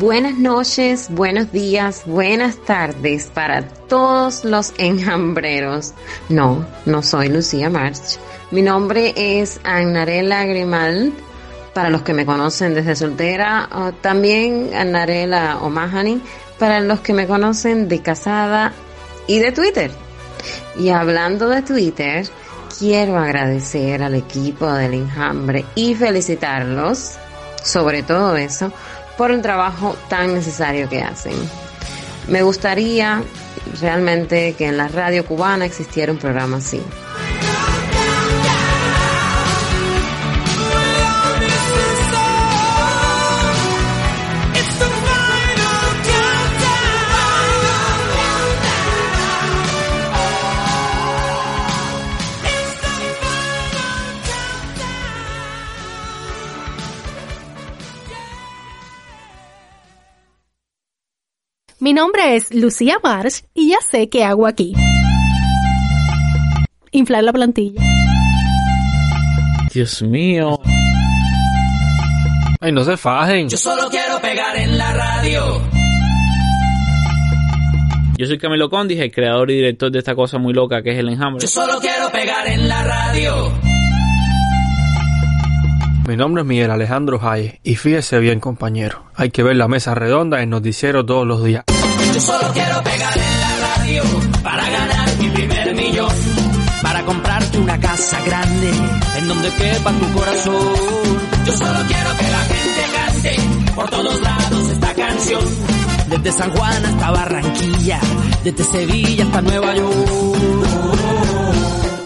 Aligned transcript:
Buenas 0.00 0.38
noches, 0.38 1.08
buenos 1.10 1.52
días, 1.52 2.04
buenas 2.06 2.56
tardes 2.64 3.26
para 3.26 3.68
todos 3.68 4.46
los 4.46 4.72
enjambreros. 4.78 5.92
No, 6.30 6.66
no 6.86 7.02
soy 7.02 7.28
Lucía 7.28 7.68
March. 7.68 8.18
Mi 8.50 8.62
nombre 8.62 9.12
es 9.14 9.60
Annarela 9.62 10.46
Grimal. 10.46 11.12
Para 11.74 11.90
los 11.90 12.00
que 12.00 12.14
me 12.14 12.24
conocen 12.24 12.72
desde 12.72 12.96
soltera, 12.96 13.68
también 14.00 14.70
Annarela 14.72 15.58
O'Mahony. 15.60 16.22
Para 16.58 16.80
los 16.80 17.00
que 17.00 17.12
me 17.12 17.26
conocen 17.26 17.86
de 17.86 18.00
casada 18.00 18.72
y 19.26 19.38
de 19.38 19.52
Twitter. 19.52 19.90
Y 20.78 20.88
hablando 20.88 21.46
de 21.50 21.60
Twitter, 21.60 22.26
quiero 22.78 23.18
agradecer 23.18 24.02
al 24.02 24.14
equipo 24.14 24.72
del 24.72 24.94
enjambre 24.94 25.66
y 25.74 25.94
felicitarlos 25.94 27.18
sobre 27.62 28.02
todo 28.02 28.36
eso, 28.36 28.72
por 29.20 29.32
el 29.32 29.42
trabajo 29.42 29.94
tan 30.08 30.32
necesario 30.32 30.88
que 30.88 31.02
hacen. 31.02 31.34
Me 32.28 32.40
gustaría 32.40 33.22
realmente 33.78 34.54
que 34.54 34.68
en 34.68 34.78
la 34.78 34.88
radio 34.88 35.26
cubana 35.26 35.66
existiera 35.66 36.10
un 36.10 36.16
programa 36.16 36.56
así. 36.56 36.80
Mi 61.90 61.94
nombre 61.94 62.36
es 62.36 62.54
Lucía 62.54 62.98
Marsh 63.02 63.40
y 63.52 63.70
ya 63.70 63.78
sé 63.80 64.08
qué 64.08 64.22
hago 64.22 64.46
aquí. 64.46 64.76
Inflar 66.92 67.24
la 67.24 67.32
plantilla. 67.32 67.82
Dios 69.74 70.00
mío. 70.00 70.60
Ay, 72.60 72.70
no 72.70 72.84
se 72.84 72.96
fajen. 72.96 73.48
Yo 73.48 73.56
solo 73.56 73.88
quiero 73.90 74.20
pegar 74.20 74.56
en 74.56 74.78
la 74.78 74.94
radio. 74.94 75.60
Yo 78.16 78.26
soy 78.26 78.38
Camilo 78.38 78.70
Condis, 78.70 79.00
el 79.00 79.10
creador 79.10 79.50
y 79.50 79.56
director 79.56 79.90
de 79.90 79.98
esta 79.98 80.14
cosa 80.14 80.38
muy 80.38 80.54
loca 80.54 80.82
que 80.82 80.92
es 80.92 80.98
el 81.00 81.08
enjambre. 81.08 81.42
Yo 81.42 81.48
solo 81.48 81.80
quiero 81.80 82.08
pegar 82.12 82.46
en 82.46 82.68
la 82.68 82.84
radio. 82.84 83.52
Mi 86.06 86.16
nombre 86.16 86.42
es 86.42 86.46
Miguel 86.46 86.70
Alejandro 86.70 87.18
Jai 87.18 87.58
y 87.64 87.74
fíjese 87.74 88.20
bien 88.20 88.38
compañero, 88.38 89.06
hay 89.16 89.30
que 89.30 89.42
ver 89.42 89.56
la 89.56 89.66
mesa 89.66 89.96
redonda 89.96 90.40
en 90.40 90.50
noticiero 90.50 91.04
todos 91.04 91.26
los 91.26 91.42
días. 91.42 91.64
Yo 92.14 92.20
solo 92.20 92.52
quiero 92.52 92.82
pegar 92.82 93.16
en 93.16 93.40
la 93.40 93.76
radio 93.76 94.02
para 94.42 94.68
ganar 94.68 95.16
mi 95.18 95.28
primer 95.30 95.74
millón. 95.74 96.12
Para 96.82 97.04
comprarte 97.04 97.58
una 97.58 97.78
casa 97.78 98.20
grande 98.24 98.70
en 99.18 99.28
donde 99.28 99.50
quepa 99.50 99.92
tu 99.92 100.12
corazón. 100.12 100.54
Yo 101.46 101.52
solo 101.52 101.78
quiero 101.86 102.16
que 102.16 102.30
la 102.30 102.40
gente 102.40 102.82
cante 102.94 103.72
por 103.74 103.90
todos 103.90 104.20
lados 104.20 104.70
esta 104.72 104.94
canción. 104.94 105.42
Desde 106.08 106.32
San 106.32 106.50
Juan 106.50 106.84
hasta 106.84 107.10
Barranquilla, 107.10 108.00
desde 108.42 108.64
Sevilla 108.64 109.24
hasta 109.24 109.42
Nueva 109.42 109.74
York. 109.76 109.94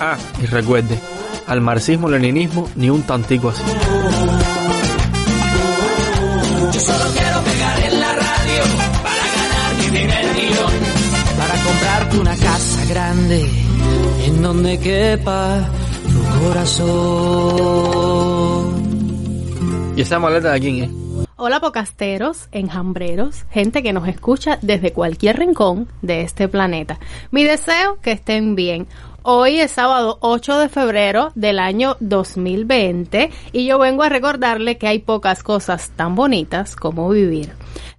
Ah, 0.00 0.16
y 0.42 0.46
recuerde, 0.46 0.98
al 1.46 1.60
marxismo-leninismo 1.62 2.68
ni 2.76 2.90
un 2.90 3.02
tantico 3.04 3.48
así. 3.48 3.62
Yo 6.72 6.80
solo 6.80 7.04
quiero 7.12 7.40
pegar 7.42 7.80
en 7.80 8.00
la 8.00 8.12
radio 8.12 8.23
comprarte 11.64 12.18
una 12.18 12.36
casa 12.36 12.84
grande 12.86 13.48
en 14.24 14.42
donde 14.42 14.78
quepa 14.78 15.68
tu 16.12 16.22
corazón. 16.44 17.94
¿Y 19.96 20.00
esa 20.02 20.18
maleta 20.18 20.52
de 20.52 20.60
quién 20.60 20.84
es? 20.84 20.90
Hola 21.36 21.60
pocasteros, 21.60 22.48
enjambreros, 22.52 23.44
gente 23.50 23.82
que 23.82 23.92
nos 23.92 24.06
escucha 24.08 24.58
desde 24.62 24.92
cualquier 24.92 25.38
rincón 25.38 25.88
de 26.00 26.22
este 26.22 26.48
planeta. 26.48 26.98
Mi 27.30 27.44
deseo 27.44 27.98
que 28.00 28.12
estén 28.12 28.54
bien. 28.54 28.86
Hoy 29.22 29.58
es 29.58 29.70
sábado 29.70 30.18
8 30.20 30.58
de 30.58 30.68
febrero 30.68 31.32
del 31.34 31.58
año 31.58 31.96
2020 32.00 33.30
y 33.52 33.66
yo 33.66 33.78
vengo 33.78 34.02
a 34.02 34.10
recordarle 34.10 34.76
que 34.76 34.86
hay 34.86 34.98
pocas 34.98 35.42
cosas 35.42 35.90
tan 35.96 36.14
bonitas 36.14 36.76
como 36.76 37.08
vivir. 37.08 37.52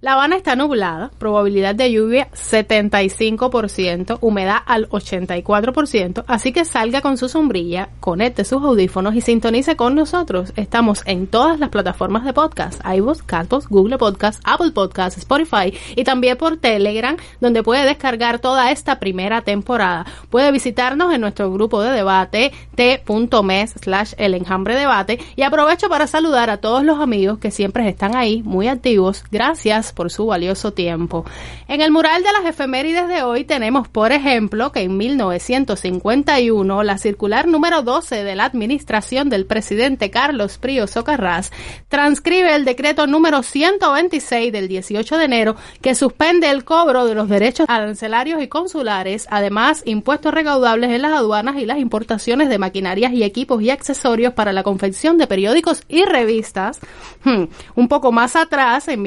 La 0.06 0.12
Habana 0.12 0.36
está 0.36 0.54
nublada, 0.54 1.10
probabilidad 1.18 1.74
de 1.74 1.90
lluvia 1.90 2.28
75%, 2.30 4.18
humedad 4.20 4.58
al 4.64 4.88
84%, 4.88 6.22
así 6.28 6.52
que 6.52 6.64
salga 6.64 7.00
con 7.00 7.16
su 7.16 7.28
sombrilla, 7.28 7.88
conecte 7.98 8.44
sus 8.44 8.62
audífonos 8.62 9.16
y 9.16 9.20
sintonice 9.20 9.74
con 9.74 9.96
nosotros. 9.96 10.52
Estamos 10.54 11.02
en 11.06 11.26
todas 11.26 11.58
las 11.58 11.70
plataformas 11.70 12.24
de 12.24 12.32
podcast, 12.32 12.80
iVoox, 12.86 13.24
Castbox, 13.24 13.66
Google 13.66 13.98
Podcast, 13.98 14.40
Apple 14.44 14.70
Podcast, 14.70 15.18
Spotify 15.18 15.76
y 15.96 16.04
también 16.04 16.36
por 16.36 16.56
Telegram, 16.58 17.16
donde 17.40 17.64
puede 17.64 17.84
descargar 17.84 18.38
toda 18.38 18.70
esta 18.70 19.00
primera 19.00 19.40
temporada. 19.40 20.06
Puede 20.30 20.52
visitarnos 20.52 21.12
en 21.12 21.20
nuestro 21.20 21.50
grupo 21.50 21.82
de 21.82 21.90
debate 21.90 22.52
t.mes 22.76 23.74
slash 23.82 24.12
el 24.18 24.34
enjambre 24.34 24.76
debate 24.76 25.18
y 25.34 25.42
aprovecho 25.42 25.88
para 25.88 26.06
saludar 26.06 26.48
a 26.48 26.58
todos 26.58 26.84
los 26.84 27.00
amigos 27.00 27.40
que 27.40 27.50
siempre 27.50 27.88
están 27.88 28.14
ahí 28.14 28.44
muy 28.44 28.68
activos. 28.68 29.24
Gracias 29.32 29.95
por 29.96 30.12
su 30.12 30.26
valioso 30.26 30.72
tiempo. 30.72 31.24
En 31.66 31.80
el 31.80 31.90
mural 31.90 32.22
de 32.22 32.30
las 32.30 32.44
efemérides 32.44 33.08
de 33.08 33.24
hoy 33.24 33.44
tenemos, 33.44 33.88
por 33.88 34.12
ejemplo, 34.12 34.70
que 34.70 34.82
en 34.82 34.96
1951 34.96 36.82
la 36.84 36.98
circular 36.98 37.48
número 37.48 37.82
12 37.82 38.22
de 38.22 38.36
la 38.36 38.44
administración 38.44 39.28
del 39.28 39.46
presidente 39.46 40.10
Carlos 40.10 40.58
Prío 40.58 40.86
Socarrás 40.86 41.50
transcribe 41.88 42.54
el 42.54 42.64
decreto 42.64 43.08
número 43.08 43.42
126 43.42 44.52
del 44.52 44.68
18 44.68 45.18
de 45.18 45.24
enero 45.24 45.56
que 45.80 45.94
suspende 45.94 46.50
el 46.50 46.64
cobro 46.64 47.06
de 47.06 47.14
los 47.14 47.28
derechos 47.28 47.66
arancelarios 47.68 48.42
y 48.42 48.48
consulares, 48.48 49.26
además 49.30 49.82
impuestos 49.86 50.34
recaudables 50.34 50.90
en 50.90 51.02
las 51.02 51.12
aduanas 51.12 51.56
y 51.56 51.64
las 51.64 51.78
importaciones 51.78 52.48
de 52.50 52.58
maquinarias 52.58 53.12
y 53.12 53.24
equipos 53.24 53.62
y 53.62 53.70
accesorios 53.70 54.34
para 54.34 54.52
la 54.52 54.62
confección 54.62 55.16
de 55.16 55.26
periódicos 55.26 55.82
y 55.88 56.04
revistas. 56.04 56.80
Hmm, 57.24 57.44
un 57.74 57.88
poco 57.88 58.12
más 58.12 58.36
atrás, 58.36 58.88
en 58.88 59.02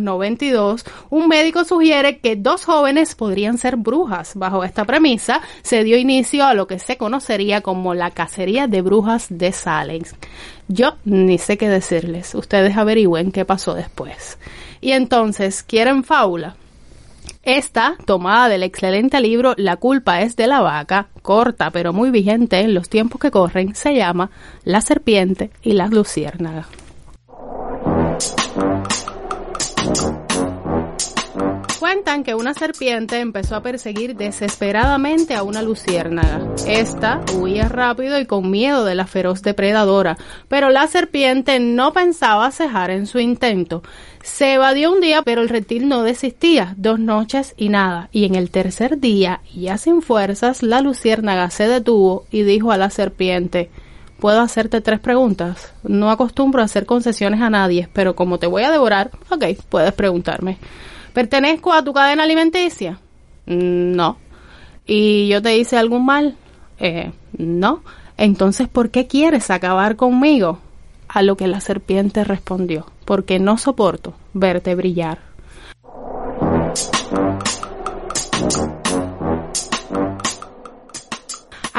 1690 0.00 0.90
un 1.10 1.28
médico 1.28 1.64
sugiere 1.64 2.18
que 2.18 2.36
dos 2.36 2.64
jóvenes 2.64 3.14
podrían 3.14 3.58
ser 3.58 3.76
brujas. 3.76 4.34
Bajo 4.34 4.64
esta 4.64 4.84
premisa, 4.84 5.40
se 5.62 5.84
dio 5.84 5.98
inicio 5.98 6.44
a 6.44 6.54
lo 6.54 6.66
que 6.66 6.78
se 6.78 6.96
conocería 6.96 7.60
como 7.60 7.94
la 7.94 8.10
cacería 8.10 8.66
de 8.66 8.82
brujas 8.82 9.26
de 9.30 9.52
Salem. 9.52 10.02
Yo 10.68 10.94
ni 11.04 11.38
sé 11.38 11.58
qué 11.58 11.68
decirles. 11.68 12.34
Ustedes 12.34 12.76
averigüen 12.76 13.32
qué 13.32 13.44
pasó 13.44 13.74
después. 13.74 14.38
Y 14.80 14.92
entonces, 14.92 15.62
¿quieren 15.62 16.04
fábula? 16.04 16.56
Esta, 17.42 17.96
tomada 18.04 18.48
del 18.48 18.62
excelente 18.62 19.20
libro 19.20 19.54
La 19.56 19.76
culpa 19.76 20.20
es 20.20 20.36
de 20.36 20.46
la 20.46 20.60
vaca, 20.60 21.08
corta 21.22 21.70
pero 21.70 21.92
muy 21.92 22.10
vigente 22.10 22.60
en 22.60 22.74
los 22.74 22.88
tiempos 22.88 23.20
que 23.20 23.30
corren, 23.30 23.74
se 23.74 23.94
llama 23.94 24.30
La 24.64 24.80
serpiente 24.80 25.50
y 25.62 25.72
la 25.72 25.86
luciérnaga. 25.86 26.66
Cuentan 31.80 32.24
que 32.24 32.34
una 32.34 32.54
serpiente 32.54 33.18
empezó 33.20 33.56
a 33.56 33.62
perseguir 33.62 34.14
desesperadamente 34.14 35.34
a 35.34 35.42
una 35.42 35.62
luciérnaga. 35.62 36.46
Esta 36.66 37.20
huía 37.34 37.68
rápido 37.68 38.20
y 38.20 38.26
con 38.26 38.50
miedo 38.50 38.84
de 38.84 38.94
la 38.94 39.06
feroz 39.06 39.42
depredadora, 39.42 40.18
pero 40.48 40.70
la 40.70 40.86
serpiente 40.86 41.58
no 41.58 41.92
pensaba 41.92 42.50
cejar 42.50 42.90
en 42.90 43.06
su 43.06 43.18
intento. 43.18 43.82
Se 44.22 44.54
evadió 44.54 44.92
un 44.92 45.00
día, 45.00 45.22
pero 45.22 45.40
el 45.40 45.48
reptil 45.48 45.88
no 45.88 46.02
desistía. 46.02 46.74
Dos 46.76 47.00
noches 47.00 47.54
y 47.56 47.70
nada. 47.70 48.10
Y 48.12 48.26
en 48.26 48.34
el 48.34 48.50
tercer 48.50 49.00
día, 49.00 49.40
ya 49.54 49.78
sin 49.78 50.02
fuerzas, 50.02 50.62
la 50.62 50.82
luciérnaga 50.82 51.50
se 51.50 51.66
detuvo 51.66 52.26
y 52.30 52.42
dijo 52.42 52.70
a 52.70 52.76
la 52.76 52.90
serpiente 52.90 53.70
puedo 54.20 54.40
hacerte 54.40 54.80
tres 54.80 55.00
preguntas. 55.00 55.72
No 55.82 56.10
acostumbro 56.10 56.62
a 56.62 56.66
hacer 56.66 56.86
concesiones 56.86 57.40
a 57.40 57.50
nadie, 57.50 57.88
pero 57.92 58.14
como 58.14 58.38
te 58.38 58.46
voy 58.46 58.62
a 58.62 58.70
devorar, 58.70 59.10
ok, 59.30 59.44
puedes 59.68 59.92
preguntarme. 59.92 60.58
¿Pertenezco 61.12 61.72
a 61.72 61.82
tu 61.82 61.92
cadena 61.92 62.22
alimenticia? 62.22 63.00
Mm, 63.46 63.96
no. 63.96 64.18
¿Y 64.86 65.28
yo 65.28 65.42
te 65.42 65.56
hice 65.56 65.76
algún 65.76 66.04
mal? 66.04 66.36
Eh, 66.78 67.10
no. 67.36 67.82
Entonces, 68.16 68.68
¿por 68.68 68.90
qué 68.90 69.06
quieres 69.06 69.50
acabar 69.50 69.96
conmigo? 69.96 70.60
A 71.08 71.22
lo 71.22 71.36
que 71.36 71.48
la 71.48 71.60
serpiente 71.60 72.22
respondió, 72.22 72.86
porque 73.04 73.40
no 73.40 73.58
soporto 73.58 74.14
verte 74.32 74.74
brillar. 74.76 75.18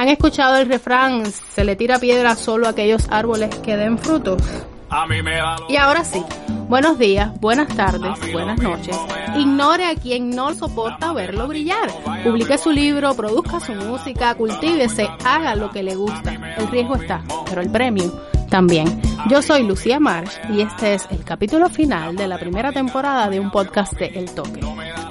¿Han 0.02 0.10
escuchado 0.10 0.58
el 0.58 0.68
refrán, 0.68 1.32
se 1.32 1.64
le 1.64 1.76
tira 1.76 2.00
piedra 2.00 2.36
solo 2.36 2.66
a 2.66 2.72
aquellos 2.72 3.08
árboles 3.12 3.54
que 3.58 3.78
den 3.78 4.00
frutos? 4.00 4.42
A 4.90 5.06
mí 5.06 5.22
me 5.22 5.34
Y 5.70 5.76
ahora 5.76 6.04
sí, 6.04 6.26
Buenos 6.68 6.98
días, 6.98 7.40
buenas 7.40 7.68
tardes, 7.76 8.34
buenas 8.34 8.60
noches. 8.60 8.98
Ignore 9.38 9.86
a 9.86 9.94
quien 9.94 10.32
no 10.32 10.56
soporta 10.56 11.14
verlo 11.14 11.48
brillar. 11.48 11.92
Publique 12.24 12.58
su 12.58 12.72
libro, 12.72 13.14
produzca 13.14 13.60
su 13.60 13.74
música, 13.74 14.34
cultívese, 14.34 15.08
haga 15.24 15.54
lo 15.54 15.70
que 15.70 15.84
le 15.84 15.94
gusta. 15.94 16.34
El 16.58 16.68
riesgo 16.70 16.96
está, 16.96 17.22
pero 17.48 17.62
el 17.62 17.70
premio 17.70 18.12
también. 18.50 19.00
Yo 19.30 19.44
soy 19.44 19.68
Lucía 19.68 20.00
Marsh 20.00 20.34
y 20.50 20.62
este 20.62 20.96
es 20.96 21.08
el 21.12 21.24
capítulo 21.24 21.70
final 21.70 22.16
de 22.16 22.28
la 22.28 22.40
primera 22.40 22.72
temporada 22.72 23.30
de 23.30 23.40
un 23.40 23.52
podcast 23.52 23.94
de 24.00 24.08
El 24.08 24.34
Toque, 24.34 24.62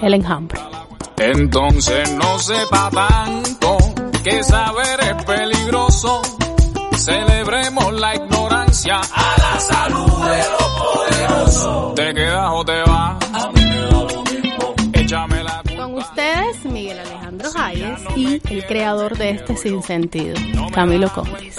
El 0.02 0.14
Enjambre. 0.14 0.58
Entonces 1.16 2.12
no 2.16 2.38
sepa 2.40 2.90
tanto 2.90 3.79
que 4.22 4.42
saber 4.42 5.00
es 5.00 5.24
peligroso. 5.24 6.22
Celebremos 6.96 7.92
la 7.94 8.14
ignorancia 8.16 9.00
a 9.00 9.36
la 9.38 9.60
salud 9.60 10.24
de 10.24 10.38
los 10.38 10.70
poderosos. 10.78 11.94
¿Te 11.94 12.14
quedas 12.14 12.50
o 12.52 12.64
te 12.64 12.80
vas? 12.82 13.30
A 13.32 13.50
mí 13.52 13.64
me 13.64 13.76
da 13.76 13.90
lo 13.90 14.22
mismo. 14.24 14.74
Échame 14.92 15.42
la 15.42 15.62
culpa. 15.62 15.82
Con 15.82 15.94
ustedes, 15.94 16.64
Miguel 16.64 16.98
Alejandro 16.98 17.50
Hayes 17.56 18.00
y 18.16 18.40
el 18.52 18.66
creador 18.66 19.16
de 19.16 19.30
este 19.30 19.56
sinsentido, 19.56 20.34
Camilo 20.72 21.08
Condis. 21.12 21.56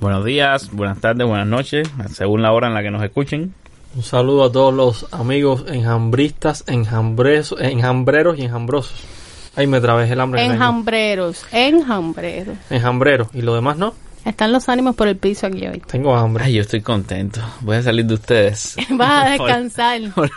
Buenos 0.00 0.24
días, 0.24 0.70
buenas 0.72 0.98
tardes, 1.00 1.26
buenas 1.26 1.46
noches, 1.46 1.88
según 2.12 2.42
la 2.42 2.52
hora 2.52 2.68
en 2.68 2.74
la 2.74 2.82
que 2.82 2.90
nos 2.90 3.02
escuchen. 3.02 3.54
Un 3.94 4.02
saludo 4.02 4.44
a 4.44 4.52
todos 4.52 4.72
los 4.72 5.06
amigos 5.12 5.64
enjambristas, 5.68 6.64
enjambres, 6.66 7.54
enjambreros 7.58 8.38
y 8.38 8.42
enjambrosos. 8.42 9.19
Ahí 9.60 9.66
me 9.66 9.78
trabé 9.78 10.10
el 10.10 10.18
hambre. 10.18 10.42
Enjambreros, 10.42 11.44
enjambreros. 11.52 12.56
Enjambreros. 12.70 13.28
¿Y 13.34 13.42
lo 13.42 13.54
demás 13.54 13.76
no? 13.76 13.92
Están 14.24 14.52
los 14.52 14.70
ánimos 14.70 14.96
por 14.96 15.06
el 15.06 15.18
piso 15.18 15.46
aquí 15.48 15.66
hoy. 15.66 15.82
Tengo 15.86 16.16
hambre. 16.16 16.44
Ay, 16.44 16.54
yo 16.54 16.62
estoy 16.62 16.80
contento. 16.80 17.42
Voy 17.60 17.76
a 17.76 17.82
salir 17.82 18.06
de 18.06 18.14
ustedes. 18.14 18.74
Vas 18.90 19.26
a 19.26 19.30
descansar. 19.32 20.00
por 20.14 20.30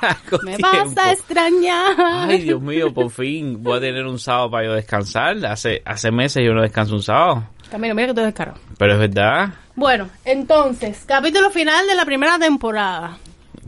Me 0.44 0.58
tiempo. 0.58 0.68
vas 0.78 0.98
a 0.98 1.14
extrañar. 1.14 1.96
Ay, 1.98 2.40
Dios 2.40 2.62
mío, 2.62 2.94
por 2.94 3.10
fin 3.12 3.64
voy 3.64 3.78
a 3.78 3.80
tener 3.80 4.06
un 4.06 4.20
sábado 4.20 4.52
para 4.52 4.66
yo 4.66 4.74
descansar. 4.74 5.46
Hace, 5.46 5.82
hace 5.86 6.12
meses 6.12 6.44
yo 6.46 6.54
no 6.54 6.62
descanso 6.62 6.94
un 6.96 7.02
sábado. 7.04 7.46
Camilo, 7.72 7.96
mira 7.96 8.10
que 8.10 8.14
tú 8.14 8.20
eres 8.20 8.34
caro. 8.34 8.56
Pero 8.78 8.94
es 8.96 9.00
verdad. 9.00 9.54
Bueno, 9.74 10.10
entonces, 10.26 11.02
capítulo 11.08 11.50
final 11.50 11.88
de 11.88 11.96
la 11.96 12.04
primera 12.04 12.38
temporada. 12.38 13.18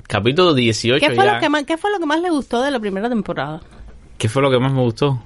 Capítulo 0.05 0.53
18 0.53 0.99
¿Qué 0.99 1.15
fue, 1.15 1.23
ya. 1.25 1.35
lo 1.35 1.39
que 1.39 1.47
más, 1.47 1.63
¿Qué 1.63 1.77
fue 1.77 1.91
lo 1.91 1.99
que 1.99 2.05
más 2.05 2.19
le 2.19 2.29
gustó 2.29 2.61
de 2.61 2.71
la 2.71 2.79
primera 2.81 3.07
temporada? 3.07 3.61
¿Qué 4.17 4.27
fue 4.27 4.41
lo 4.41 4.51
que 4.51 4.59
más 4.59 4.71
me 4.73 4.81
gustó? 4.81 5.21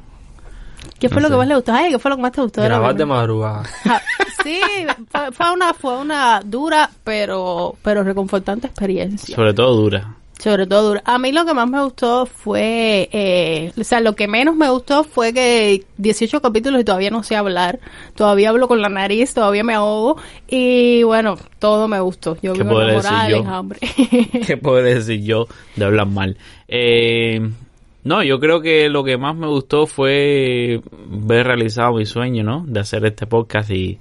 ¿Qué 0.99 1.09
fue 1.09 1.21
No 1.21 1.21
lo 1.21 1.27
sé. 1.27 1.33
que 1.33 1.37
más 1.37 1.47
le 1.47 1.55
gustó? 1.55 1.73
Ay, 1.73 1.91
¿qué 1.91 1.99
fue 1.99 2.09
lo 2.11 2.15
que 2.17 2.21
más 2.21 2.31
te 2.31 2.41
gustó 2.41 2.61
Grabar 2.61 2.95
de 2.95 3.05
madrugada. 3.05 3.63
Ja, 3.83 4.01
Sí, 4.43 4.61
fue, 5.33 5.51
una 5.53 5.73
fue 5.73 5.97
una 5.97 6.41
dura 6.43 6.89
pero 7.03 7.75
pero 7.83 8.03
reconfortante 8.03 8.67
experiencia. 8.67 9.35
Sobre 9.35 9.53
todo 9.53 9.75
dura. 9.75 10.15
Sobre 10.41 10.65
todo 10.65 10.87
dura. 10.87 11.01
A 11.03 11.17
mí 11.17 11.33
lo 11.33 11.45
que 11.45 11.53
más 11.53 11.69
me 11.69 11.83
gustó 11.83 12.25
fue, 12.25 13.09
eh, 13.11 13.73
o 13.77 13.83
sea, 13.83 13.99
lo 13.99 14.15
que 14.15 14.29
menos 14.29 14.55
me 14.55 14.69
gustó 14.69 15.03
fue 15.03 15.33
que 15.33 15.83
18 15.97 16.41
capítulos 16.41 16.79
y 16.79 16.85
todavía 16.85 17.09
no 17.09 17.23
sé 17.23 17.35
hablar. 17.35 17.81
Todavía 18.15 18.47
hablo 18.47 18.69
con 18.69 18.81
la 18.81 18.87
nariz, 18.87 19.33
todavía 19.33 19.65
me 19.65 19.73
ahogo. 19.73 20.15
Y 20.47 21.03
bueno, 21.03 21.37
todo 21.59 21.89
me 21.89 21.99
gustó. 21.99 22.37
Yo 22.41 22.53
¿Qué 22.53 22.61
enamorada 22.61 23.27
decir 23.27 23.43
yo? 23.43 24.41
¿Qué 24.47 24.55
puedo 24.55 24.81
decir 24.81 25.21
yo 25.21 25.47
de 25.75 25.83
hablar 25.85 26.07
mal? 26.07 26.37
Eh, 26.69 27.51
no, 28.09 28.23
yo 28.23 28.39
creo 28.39 28.59
que 28.59 28.89
lo 28.89 29.03
que 29.03 29.19
más 29.19 29.35
me 29.35 29.45
gustó 29.45 29.85
fue 29.85 30.81
ver 31.11 31.45
realizado 31.45 31.93
mi 31.93 32.07
sueño, 32.07 32.43
¿no? 32.43 32.65
De 32.65 32.79
hacer 32.79 33.05
este 33.05 33.27
podcast 33.27 33.69
y, 33.69 33.99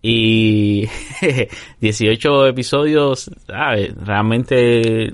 y 0.00 0.86
18 1.80 2.46
episodios, 2.46 3.28
¿sabes? 3.48 3.96
Realmente 3.96 5.12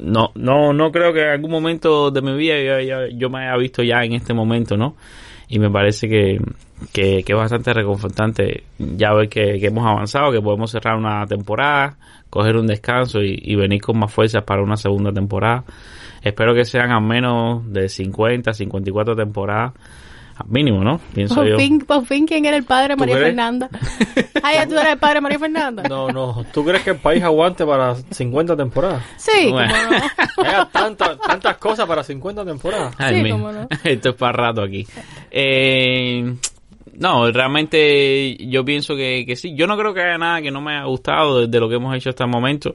no, 0.00 0.32
no, 0.34 0.72
no 0.72 0.90
creo 0.90 1.12
que 1.12 1.22
en 1.22 1.28
algún 1.28 1.52
momento 1.52 2.10
de 2.10 2.20
mi 2.20 2.36
vida 2.36 3.08
yo, 3.10 3.30
me 3.30 3.46
haya 3.46 3.56
visto 3.58 3.84
ya 3.84 4.02
en 4.02 4.14
este 4.14 4.34
momento, 4.34 4.76
¿no? 4.76 4.96
Y 5.48 5.60
me 5.60 5.70
parece 5.70 6.08
que, 6.08 6.40
que, 6.92 7.18
es 7.24 7.36
bastante 7.36 7.72
reconfortante 7.72 8.64
ya 8.76 9.12
ver 9.12 9.28
que 9.28 9.64
hemos 9.64 9.86
avanzado, 9.86 10.32
que 10.32 10.40
podemos 10.40 10.68
cerrar 10.68 10.96
una 10.96 11.24
temporada, 11.28 11.96
coger 12.32 12.56
un 12.56 12.66
descanso 12.66 13.20
y, 13.20 13.38
y 13.42 13.56
venir 13.56 13.82
con 13.82 13.98
más 13.98 14.10
fuerzas 14.10 14.42
para 14.44 14.62
una 14.62 14.78
segunda 14.78 15.12
temporada. 15.12 15.64
Espero 16.22 16.54
que 16.54 16.64
sean 16.64 16.90
al 16.90 17.02
menos 17.02 17.70
de 17.70 17.90
50, 17.90 18.54
54 18.54 19.14
temporadas, 19.14 19.72
mínimo, 20.46 20.82
¿no? 20.82 20.98
Pienso 21.14 21.34
por 21.34 21.46
yo. 21.46 21.58
fin, 21.58 21.80
por 21.80 22.06
fin, 22.06 22.26
¿quién 22.26 22.46
era 22.46 22.56
el 22.56 22.64
padre 22.64 22.88
de 22.88 22.94
¿Tú 22.94 23.00
María 23.00 23.16
crees? 23.16 23.28
Fernanda? 23.28 23.68
Ay, 24.42 24.66
¿tú 24.66 24.78
eres 24.78 24.92
el 24.92 24.98
padre 24.98 25.14
de 25.16 25.20
María 25.20 25.38
Fernanda? 25.38 25.82
No, 25.90 26.08
no. 26.08 26.42
¿Tú 26.54 26.64
crees 26.64 26.82
que 26.82 26.90
el 26.90 26.96
país 26.96 27.22
aguante 27.22 27.66
para 27.66 27.96
50 27.96 28.56
temporadas? 28.56 29.02
Sí, 29.18 29.50
Bueno. 29.50 29.74
cómo 29.84 29.98
no. 29.98 30.48
Hay 30.48 30.66
tantas, 30.72 31.18
tantas 31.20 31.56
cosas 31.58 31.86
para 31.86 32.02
50 32.02 32.46
temporadas. 32.46 32.94
Ay, 32.98 33.16
Sí, 33.16 33.22
mi- 33.24 33.30
cómo 33.30 33.52
no. 33.52 33.68
Esto 33.84 34.08
es 34.08 34.14
para 34.14 34.32
rato 34.32 34.62
aquí. 34.62 34.86
Eh, 35.30 36.34
no, 36.94 37.30
realmente 37.30 38.36
yo 38.48 38.64
pienso 38.64 38.94
que, 38.94 39.24
que 39.26 39.36
sí. 39.36 39.54
Yo 39.54 39.66
no 39.66 39.76
creo 39.76 39.94
que 39.94 40.02
haya 40.02 40.18
nada 40.18 40.42
que 40.42 40.50
no 40.50 40.60
me 40.60 40.72
haya 40.76 40.84
gustado 40.84 41.40
de, 41.40 41.46
de 41.46 41.60
lo 41.60 41.68
que 41.68 41.76
hemos 41.76 41.94
hecho 41.96 42.10
hasta 42.10 42.24
el 42.24 42.30
momento. 42.30 42.74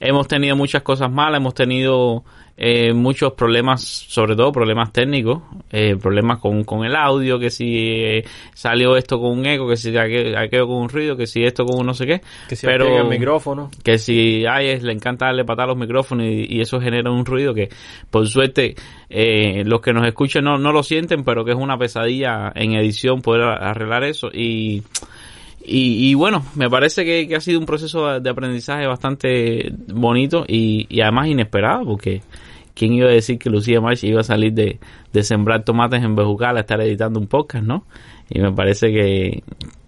Hemos 0.00 0.28
tenido 0.28 0.56
muchas 0.56 0.82
cosas 0.82 1.10
malas, 1.10 1.40
hemos 1.40 1.54
tenido 1.54 2.24
eh, 2.56 2.92
muchos 2.92 3.32
problemas, 3.32 3.82
sobre 3.82 4.36
todo 4.36 4.52
problemas 4.52 4.92
técnicos, 4.92 5.42
eh, 5.72 5.96
problemas 6.00 6.38
con, 6.38 6.62
con 6.64 6.84
el 6.84 6.94
audio, 6.94 7.38
que 7.38 7.50
si 7.50 7.76
eh, 7.76 8.24
salió 8.54 8.96
esto 8.96 9.18
con 9.20 9.38
un 9.38 9.46
eco, 9.46 9.68
que 9.68 9.76
si 9.76 9.96
aquello, 9.96 10.38
aquello 10.38 10.66
con 10.68 10.76
un 10.82 10.88
ruido, 10.88 11.16
que 11.16 11.26
si 11.26 11.42
esto 11.44 11.64
con 11.64 11.80
un 11.80 11.86
no 11.86 11.94
sé 11.94 12.06
qué. 12.06 12.20
Que 12.48 12.56
si 12.56 12.66
Pero- 12.66 12.98
el 13.02 13.08
micrófono. 13.08 13.70
que 13.82 13.98
si 13.98 14.46
a 14.46 14.54
Ayes 14.56 14.82
le 14.82 14.92
encanta 14.92 15.26
darle 15.26 15.44
patada 15.44 15.64
a 15.64 15.68
los 15.68 15.76
micrófonos 15.78 16.26
y, 16.26 16.46
y 16.48 16.60
eso 16.60 16.80
genera 16.80 17.10
un 17.10 17.24
ruido 17.24 17.54
que 17.54 17.68
por 18.10 18.26
suerte 18.28 18.76
eh, 19.10 19.62
los 19.66 19.80
que 19.80 19.92
nos 19.92 20.06
escuchan 20.06 20.44
no, 20.44 20.56
no 20.58 20.72
lo 20.72 20.82
sienten 20.82 21.24
pero 21.24 21.44
que 21.44 21.50
es 21.52 21.56
una 21.56 21.76
pesadilla 21.76 22.52
en 22.54 22.72
edición 22.74 23.20
poder 23.20 23.42
arreglar 23.42 24.04
eso 24.04 24.28
y 24.32 24.82
y, 25.64 26.10
y 26.10 26.14
bueno, 26.14 26.44
me 26.54 26.68
parece 26.68 27.04
que, 27.04 27.34
ha 27.34 27.40
sido 27.40 27.58
un 27.58 27.66
proceso 27.66 28.20
de- 28.20 28.30
aprendizaje 28.30 28.86
bastante 28.86 29.72
bonito 29.88 30.44
y, 30.46 30.86
y 30.88 31.00
además 31.00 31.28
inesperado, 31.28 31.84
porque 31.84 32.22
¿quién 32.74 32.92
iba 32.92 33.08
a 33.08 33.12
decir 33.12 33.38
que 33.38 33.50
Lucía 33.50 33.80
March 33.80 34.04
iba 34.04 34.20
a 34.20 34.24
salir 34.24 34.52
de, 34.52 34.78
de 35.12 35.22
sembrar 35.22 35.64
tomates 35.64 36.02
en 36.02 36.14
Bejucal 36.14 36.56
a 36.56 36.60
estar 36.60 36.80
editando 36.80 37.18
un 37.20 37.26
podcast, 37.26 37.64
no? 37.64 37.86
Y 38.28 38.40
me 38.40 38.52
parece 38.52 38.92
que, 38.92 39.42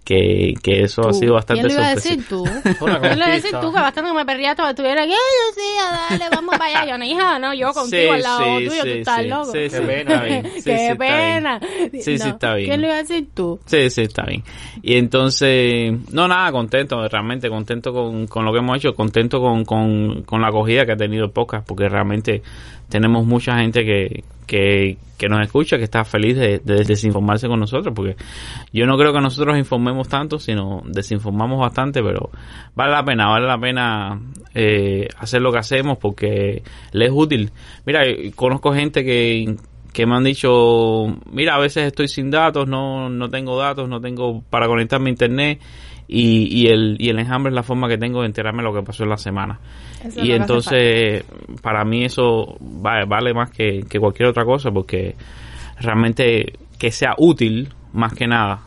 que, 0.07 0.53
que 0.63 0.83
eso 0.83 1.01
ha 1.05 1.11
sido 1.11 1.33
bastante 1.33 1.63
¿Quién 1.63 1.75
lo 1.75 1.81
iba 1.81 1.89
a 1.89 1.95
decir 1.95 2.25
tú? 2.29 2.45
¿Quién 2.63 3.19
le 3.19 3.25
iba 3.25 3.25
a 3.25 3.35
decir 3.35 3.51
tú 3.59 3.73
que 3.73 3.79
bastante 3.79 4.09
que 4.09 4.15
me 4.15 4.25
perría 4.25 4.55
todo 4.55 4.69
estuviera 4.69 5.03
aquí? 5.03 5.11
Ay, 5.11 5.17
Lucía, 5.49 6.17
dale, 6.17 6.33
vamos 6.33 6.57
para 6.57 6.81
allá. 6.81 6.91
Yo 6.91 6.97
no, 6.97 7.03
hija, 7.03 7.39
no, 7.39 7.53
yo 7.53 7.73
contigo 7.73 8.13
al 8.13 8.21
lado 8.21 8.57
tuyo, 8.57 8.83
tú 8.83 8.87
estás 8.87 9.21
sí, 9.21 9.27
loco. 9.27 9.45
Sí, 9.51 9.51
Qué 9.51 9.69
sí, 9.69 9.81
pena. 9.85 10.13
está 10.13 10.23
bien. 10.23 10.43
Sí, 10.45 10.61
sí, 10.61 10.63
Qué 10.63 10.87
está 10.87 10.97
pena. 10.97 11.59
bien. 11.59 11.91
Sí, 11.91 12.17
sí, 12.17 12.29
está 12.29 12.53
bien. 12.53 12.69
¿Quién 12.69 12.81
lo 12.81 12.87
iba 12.87 12.95
a 12.95 12.99
decir 12.99 13.27
tú? 13.33 13.59
Sí, 13.65 13.89
sí, 13.89 14.01
está 14.03 14.23
bien. 14.23 14.43
Y 14.81 14.95
entonces, 14.95 15.93
no, 16.13 16.25
nada, 16.29 16.53
contento, 16.53 17.05
realmente 17.09 17.49
contento 17.49 17.91
con, 17.91 18.27
con 18.27 18.45
lo 18.45 18.53
que 18.53 18.59
hemos 18.59 18.77
hecho, 18.77 18.93
contento 18.95 19.41
con, 19.41 19.65
con, 19.65 20.23
con 20.23 20.41
la 20.41 20.47
acogida 20.47 20.85
que 20.85 20.93
ha 20.93 20.97
tenido 20.97 21.25
el 21.25 21.31
podcast, 21.31 21.67
porque 21.67 21.89
realmente 21.89 22.41
tenemos 22.89 23.25
mucha 23.25 23.57
gente 23.59 23.83
que, 23.83 24.23
que, 24.45 24.97
que 25.17 25.29
nos 25.29 25.41
escucha, 25.41 25.77
que 25.77 25.83
está 25.83 26.03
feliz 26.05 26.37
de, 26.37 26.59
de 26.59 26.83
desinformarse 26.83 27.47
con 27.47 27.59
nosotros, 27.59 27.93
porque 27.95 28.15
yo 28.71 28.85
no 28.85 28.97
creo 28.97 29.13
que 29.13 29.21
nosotros 29.21 29.57
informemos 29.57 30.07
tanto, 30.07 30.39
sino 30.39 30.81
desinformamos 30.85 31.59
bastante, 31.59 32.01
pero 32.01 32.29
vale 32.75 32.91
la 32.91 33.03
pena, 33.03 33.27
vale 33.27 33.47
la 33.47 33.59
pena 33.59 34.21
eh, 34.53 35.07
hacer 35.17 35.41
lo 35.41 35.51
que 35.51 35.59
hacemos 35.59 35.97
porque 35.97 36.63
le 36.91 37.05
es 37.05 37.11
útil. 37.13 37.51
Mira, 37.85 38.01
conozco 38.35 38.73
gente 38.73 39.03
que 39.03 39.55
que 39.97 40.05
me 40.05 40.15
han 40.15 40.23
dicho, 40.23 41.07
mira, 41.31 41.55
a 41.55 41.59
veces 41.59 41.87
estoy 41.87 42.07
sin 42.07 42.29
datos, 42.29 42.67
no, 42.67 43.09
no 43.09 43.31
tengo 43.31 43.57
datos, 43.57 43.89
no 43.89 43.99
tengo 43.99 44.43
para 44.47 44.67
conectarme 44.67 45.09
a 45.09 45.13
internet 45.13 45.59
y, 46.07 46.47
y 46.61 46.67
el 46.67 46.95
y 46.99 47.09
el 47.09 47.19
enjambre 47.19 47.49
es 47.51 47.55
la 47.55 47.63
forma 47.63 47.87
que 47.87 47.97
tengo 47.97 48.21
de 48.21 48.27
enterarme 48.27 48.63
de 48.63 48.69
lo 48.69 48.73
que 48.73 48.83
pasó 48.83 49.03
en 49.03 49.09
la 49.09 49.17
semana. 49.17 49.59
Eso 50.03 50.23
y 50.23 50.31
entonces, 50.31 51.23
para 51.61 51.83
mí 51.83 52.05
eso 52.05 52.55
vale, 52.59 53.05
vale 53.05 53.33
más 53.33 53.49
que, 53.51 53.83
que 53.89 53.99
cualquier 53.99 54.29
otra 54.29 54.45
cosa 54.45 54.71
porque 54.71 55.15
realmente 55.79 56.53
que 56.77 56.91
sea 56.91 57.13
útil, 57.17 57.69
más 57.93 58.13
que 58.13 58.27
nada, 58.27 58.59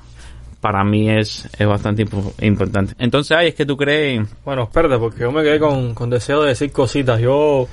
para 0.61 0.85
mí 0.85 1.09
es, 1.09 1.49
es 1.59 1.67
bastante 1.67 2.05
impo- 2.05 2.35
importante. 2.43 2.95
Entonces, 2.99 3.37
ay, 3.37 3.49
es 3.49 3.55
que 3.55 3.65
tú 3.65 3.77
crees... 3.77 4.29
Bueno, 4.45 4.65
espérate, 4.65 4.99
porque 4.99 5.21
yo 5.21 5.33
me 5.33 5.43
quedé 5.43 5.59
con, 5.59 5.95
con 5.95 6.11
deseo 6.11 6.43
de 6.43 6.49
decir 6.49 6.71
cositas. 6.73 7.21
Yo, 7.21 7.67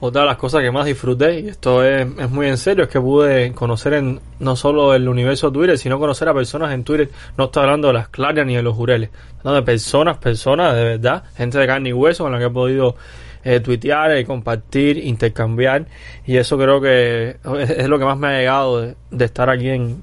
otra 0.00 0.22
de 0.22 0.26
las 0.28 0.36
cosas 0.36 0.62
que 0.62 0.70
más 0.70 0.86
disfruté, 0.86 1.40
y 1.40 1.48
esto 1.48 1.84
es, 1.84 2.06
es 2.18 2.30
muy 2.30 2.48
en 2.48 2.56
serio, 2.56 2.84
es 2.84 2.90
que 2.90 3.00
pude 3.00 3.52
conocer 3.52 3.94
en 3.94 4.20
no 4.38 4.56
solo 4.56 4.94
el 4.94 5.08
universo 5.08 5.50
Twitter, 5.50 5.78
sino 5.78 5.98
conocer 5.98 6.28
a 6.28 6.34
personas 6.34 6.72
en 6.72 6.84
Twitter. 6.84 7.08
No 7.36 7.44
estoy 7.44 7.62
hablando 7.62 7.88
de 7.88 7.94
las 7.94 8.08
clarias 8.08 8.46
ni 8.46 8.56
de 8.56 8.62
los 8.62 8.74
jureles, 8.74 9.10
no 9.42 9.52
de 9.54 9.62
personas, 9.62 10.18
personas 10.18 10.74
de 10.74 10.84
verdad, 10.84 11.24
gente 11.36 11.58
de 11.58 11.66
carne 11.66 11.90
y 11.90 11.92
hueso 11.92 12.24
con 12.24 12.32
la 12.32 12.38
que 12.38 12.46
he 12.46 12.50
podido 12.50 12.96
eh, 13.44 13.60
tuitear, 13.60 14.24
compartir, 14.24 14.98
intercambiar. 14.98 15.86
Y 16.26 16.36
eso 16.36 16.56
creo 16.58 16.80
que 16.80 17.36
es, 17.60 17.88
lo 17.88 17.98
que 17.98 18.04
más 18.04 18.18
me 18.18 18.28
ha 18.28 18.38
llegado 18.38 18.80
de, 18.80 18.94
de 19.10 19.24
estar 19.24 19.50
aquí 19.50 19.68
en, 19.68 20.02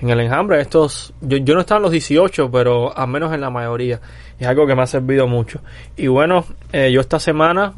en 0.00 0.10
el 0.10 0.20
enjambre. 0.20 0.60
Estos, 0.60 1.12
yo, 1.20 1.38
yo 1.38 1.54
no 1.54 1.60
estaba 1.60 1.78
en 1.78 1.82
los 1.84 1.92
18, 1.92 2.50
pero 2.50 2.96
al 2.96 3.08
menos 3.08 3.32
en 3.32 3.40
la 3.40 3.50
mayoría. 3.50 4.00
Es 4.38 4.46
algo 4.46 4.66
que 4.66 4.74
me 4.74 4.82
ha 4.82 4.86
servido 4.86 5.26
mucho. 5.26 5.60
Y 5.96 6.06
bueno, 6.06 6.44
eh, 6.72 6.90
yo 6.90 7.00
esta 7.00 7.18
semana 7.18 7.74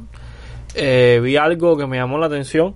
eh, 0.74 1.20
vi 1.22 1.36
algo 1.36 1.76
que 1.76 1.86
me 1.86 1.96
llamó 1.96 2.18
la 2.18 2.26
atención, 2.26 2.74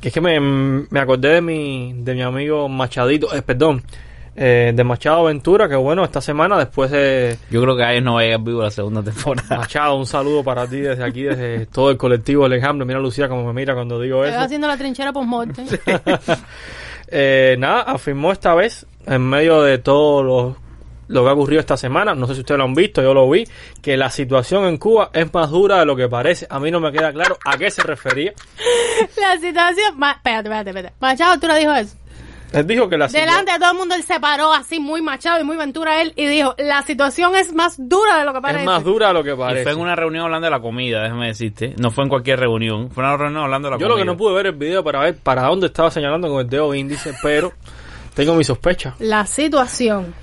que 0.00 0.08
es 0.08 0.14
que 0.14 0.20
me, 0.20 0.38
me 0.40 1.00
acordé 1.00 1.34
de 1.34 1.40
mi, 1.40 1.92
de 1.94 2.14
mi 2.14 2.22
amigo 2.22 2.68
Machadito, 2.68 3.34
eh, 3.34 3.42
perdón, 3.42 3.82
eh, 4.38 4.72
de 4.74 4.84
Machado 4.84 5.24
Ventura, 5.24 5.68
que 5.68 5.76
bueno, 5.76 6.04
esta 6.04 6.20
semana 6.20 6.58
después 6.58 6.90
de 6.90 7.38
Yo 7.50 7.62
creo 7.62 7.74
que 7.74 7.82
a 7.82 7.92
ellos 7.92 8.04
no 8.04 8.14
vayan 8.14 8.44
vivo 8.44 8.62
la 8.62 8.70
segunda 8.70 9.02
temporada. 9.02 9.56
Machado, 9.56 9.96
un 9.96 10.06
saludo 10.06 10.44
para 10.44 10.66
ti 10.66 10.80
desde 10.80 11.02
aquí, 11.02 11.22
desde 11.22 11.66
todo 11.72 11.90
el 11.90 11.96
colectivo 11.96 12.44
del 12.44 12.58
enjambre. 12.58 12.86
Mira 12.86 13.00
Lucía 13.00 13.28
como 13.28 13.46
me 13.46 13.52
mira 13.54 13.74
cuando 13.74 13.98
digo 13.98 14.24
eso. 14.24 14.38
haciendo 14.38 14.66
la 14.66 14.76
trinchera 14.76 15.12
post-mortem. 15.12 15.66
Eh, 17.08 17.54
nada, 17.60 17.82
afirmó 17.82 18.32
esta 18.32 18.52
vez, 18.56 18.84
en 19.06 19.22
medio 19.22 19.62
de 19.62 19.78
todo 19.78 20.24
lo, 20.24 20.56
lo 21.08 21.22
que 21.24 21.30
ha 21.30 21.32
ocurrido 21.32 21.60
esta 21.60 21.76
semana, 21.76 22.14
no 22.14 22.26
sé 22.26 22.34
si 22.34 22.40
ustedes 22.40 22.58
lo 22.58 22.64
han 22.64 22.74
visto, 22.74 23.02
yo 23.02 23.14
lo 23.14 23.28
vi, 23.30 23.44
que 23.82 23.96
la 23.96 24.10
situación 24.10 24.64
en 24.66 24.76
Cuba 24.78 25.10
es 25.12 25.32
más 25.32 25.50
dura 25.50 25.78
de 25.78 25.86
lo 25.86 25.94
que 25.96 26.08
parece. 26.08 26.46
A 26.50 26.58
mí 26.58 26.70
no 26.70 26.80
me 26.80 26.90
queda 26.92 27.12
claro 27.12 27.38
a 27.44 27.56
qué 27.56 27.70
se 27.70 27.82
refería. 27.82 28.32
la 29.20 29.36
situación... 29.38 29.98
Ma- 29.98 30.12
espérate, 30.12 30.48
espérate, 30.48 30.70
espérate. 30.70 30.94
Machado, 31.00 31.38
tú 31.40 31.46
le 31.48 31.58
dijo 31.58 31.72
eso. 31.74 31.96
Él 32.52 32.64
dijo 32.66 32.88
que 32.88 32.96
la 32.96 33.08
situa- 33.08 33.20
Delante 33.20 33.52
de 33.52 33.58
todo 33.58 33.72
el 33.72 33.76
mundo 33.76 33.94
él 33.96 34.02
se 34.04 34.20
paró 34.20 34.52
así 34.52 34.78
muy 34.78 35.02
machado 35.02 35.40
y 35.40 35.44
muy 35.44 35.56
ventura 35.56 36.00
él 36.00 36.12
y 36.14 36.26
dijo, 36.26 36.54
la 36.58 36.80
situación 36.82 37.34
es 37.34 37.52
más 37.52 37.74
dura 37.76 38.18
de 38.20 38.24
lo 38.24 38.32
que 38.32 38.40
parece. 38.40 38.60
es 38.60 38.66
más 38.66 38.84
dura 38.84 39.08
de 39.08 39.14
lo 39.14 39.24
que 39.24 39.32
Y 39.32 39.36
parece. 39.36 39.62
fue 39.64 39.72
en 39.72 39.80
una 39.80 39.96
reunión 39.96 40.24
hablando 40.24 40.46
de 40.46 40.50
la 40.52 40.60
comida, 40.60 41.02
déjame 41.02 41.26
decirte. 41.26 41.74
No 41.78 41.90
fue 41.90 42.04
en 42.04 42.08
cualquier 42.08 42.38
reunión. 42.38 42.88
Fue 42.92 43.02
una 43.02 43.16
reunión 43.16 43.42
hablando 43.42 43.66
de 43.68 43.72
la 43.74 43.78
Yo 43.78 43.86
comida. 43.88 43.96
lo 43.96 44.00
que 44.00 44.04
no 44.06 44.16
pude 44.16 44.34
ver 44.34 44.46
el 44.46 44.52
video 44.52 44.82
para 44.84 45.00
ver 45.00 45.16
para 45.18 45.42
dónde 45.42 45.66
estaba 45.66 45.90
señalando 45.90 46.28
con 46.28 46.40
el 46.40 46.48
dedo 46.48 46.72
índice, 46.72 47.12
pero 47.20 47.52
tengo 48.14 48.34
mi 48.36 48.44
sospecha. 48.44 48.94
La 49.00 49.26
situación 49.26 50.14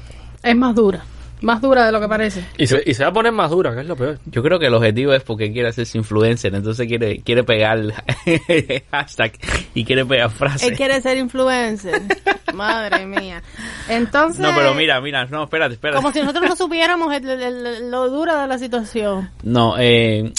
es 0.44 0.56
más 0.56 0.76
dura. 0.76 1.04
Más 1.42 1.60
dura 1.60 1.86
de 1.86 1.92
lo 1.92 2.00
que 2.00 2.08
parece. 2.08 2.46
Y 2.58 2.68
se, 2.68 2.82
y 2.86 2.94
se 2.94 3.04
va 3.04 3.10
a 3.10 3.14
poner 3.14 3.34
más 3.34 3.52
dura, 3.52 3.74
que 3.76 3.82
es 3.82 3.86
lo 3.86 3.98
peor. 3.98 4.18
Yo 4.28 4.42
creo 4.42 4.60
que 4.60 4.68
el 4.68 4.74
objetivo 4.76 5.12
es 5.14 5.24
porque 5.24 5.52
quiere 5.52 5.68
hacerse 5.68 5.98
influencer, 5.98 6.56
entonces 6.56 6.88
quiere 6.88 7.20
quiere 7.22 7.44
pegar 7.44 7.82
hashtag 8.92 9.34
y 9.74 9.84
quiere 9.84 10.06
pegar 10.06 10.30
frases. 10.30 10.70
Él 10.70 10.78
quiere 10.78 11.02
ser 11.02 11.18
influencer. 11.18 12.02
Madre 12.54 13.06
mía. 13.06 13.42
Entonces... 13.90 14.40
No, 14.40 14.54
pero 14.56 14.74
mira, 14.74 15.02
mira, 15.02 15.26
no, 15.26 15.44
espérate, 15.44 15.74
espérate. 15.74 15.98
Como 15.98 16.14
si 16.14 16.22
nosotros 16.22 16.48
no 16.48 16.56
supiéramos 16.56 17.14
el- 17.14 17.28
el- 17.30 17.42
el- 17.68 17.92
lo 17.92 18.10
dura 18.10 18.42
de 18.44 18.48
la 18.48 18.58
situación. 18.58 19.30
No, 19.44 19.76
eh, 19.78 20.32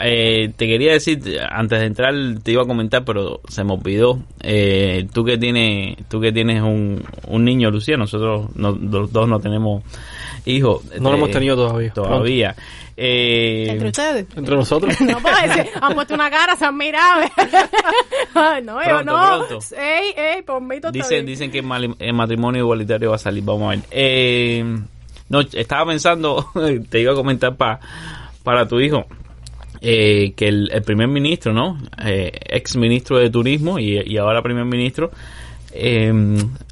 eh, 0.00 0.50
te 0.56 0.66
quería 0.66 0.92
decir, 0.92 1.20
antes 1.50 1.80
de 1.80 1.86
entrar 1.86 2.14
te 2.42 2.52
iba 2.52 2.62
a 2.62 2.66
comentar, 2.66 3.04
pero 3.04 3.40
se 3.48 3.64
me 3.64 3.72
olvidó. 3.74 4.18
Eh, 4.42 5.06
tú 5.12 5.24
que 5.24 5.38
tienes, 5.38 5.96
tú 6.08 6.20
que 6.20 6.32
tienes 6.32 6.62
un, 6.62 7.02
un 7.26 7.44
niño, 7.44 7.70
Lucía, 7.70 7.96
nosotros 7.96 8.54
no- 8.56 8.72
los 8.80 9.12
dos 9.12 9.28
no 9.28 9.40
tenemos 9.40 9.82
hijos. 10.46 10.82
No 11.00 11.10
lo 11.10 11.14
Eh, 11.14 11.18
hemos 11.18 11.30
tenido 11.30 11.56
todavía. 11.56 11.92
Todavía. 11.92 12.54
Eh, 13.00 13.66
Entre 13.68 13.88
ustedes. 13.88 14.26
Entre 14.36 14.56
nosotros. 14.56 15.00
No 15.00 15.18
puedo 15.20 15.36
decir, 15.42 15.66
han 15.80 15.94
puesto 15.94 16.14
una 16.14 16.30
cara, 16.30 16.56
se 16.56 16.64
han 16.64 16.76
mirado. 16.76 17.22
Ay, 18.34 18.62
no, 18.62 18.80
yo 18.82 18.88
Pronto, 18.88 19.04
no. 19.12 19.46
pronto. 19.46 19.66
Ey, 19.76 20.12
ey, 20.16 20.42
por 20.42 20.60
mí 20.62 20.80
todo 20.80 20.92
Dicen, 20.92 21.24
dicen 21.26 21.50
que 21.50 21.58
el 21.58 21.64
mali- 21.66 21.94
el 21.98 22.12
matrimonio 22.14 22.60
igualitario 22.62 23.10
va 23.10 23.16
a 23.16 23.18
salir, 23.20 23.44
vamos 23.44 23.66
a 23.66 23.70
ver. 23.70 23.80
Eh, 23.90 24.64
no, 25.28 25.40
estaba 25.40 25.86
pensando, 25.86 26.46
te 26.90 27.00
iba 27.00 27.12
a 27.12 27.16
comentar 27.16 27.54
pa, 27.56 27.78
para 28.42 28.66
tu 28.66 28.80
hijo, 28.80 29.06
eh, 29.80 30.32
que 30.36 30.48
el, 30.48 30.70
el 30.72 30.82
primer 30.82 31.08
ministro, 31.08 31.52
¿no? 31.52 31.78
Eh, 32.04 32.32
ex 32.50 32.76
ministro 32.76 33.18
de 33.18 33.30
Turismo 33.30 33.78
y, 33.78 33.98
y 34.00 34.16
ahora 34.16 34.42
primer 34.42 34.64
ministro, 34.64 35.10
eh, 35.72 36.12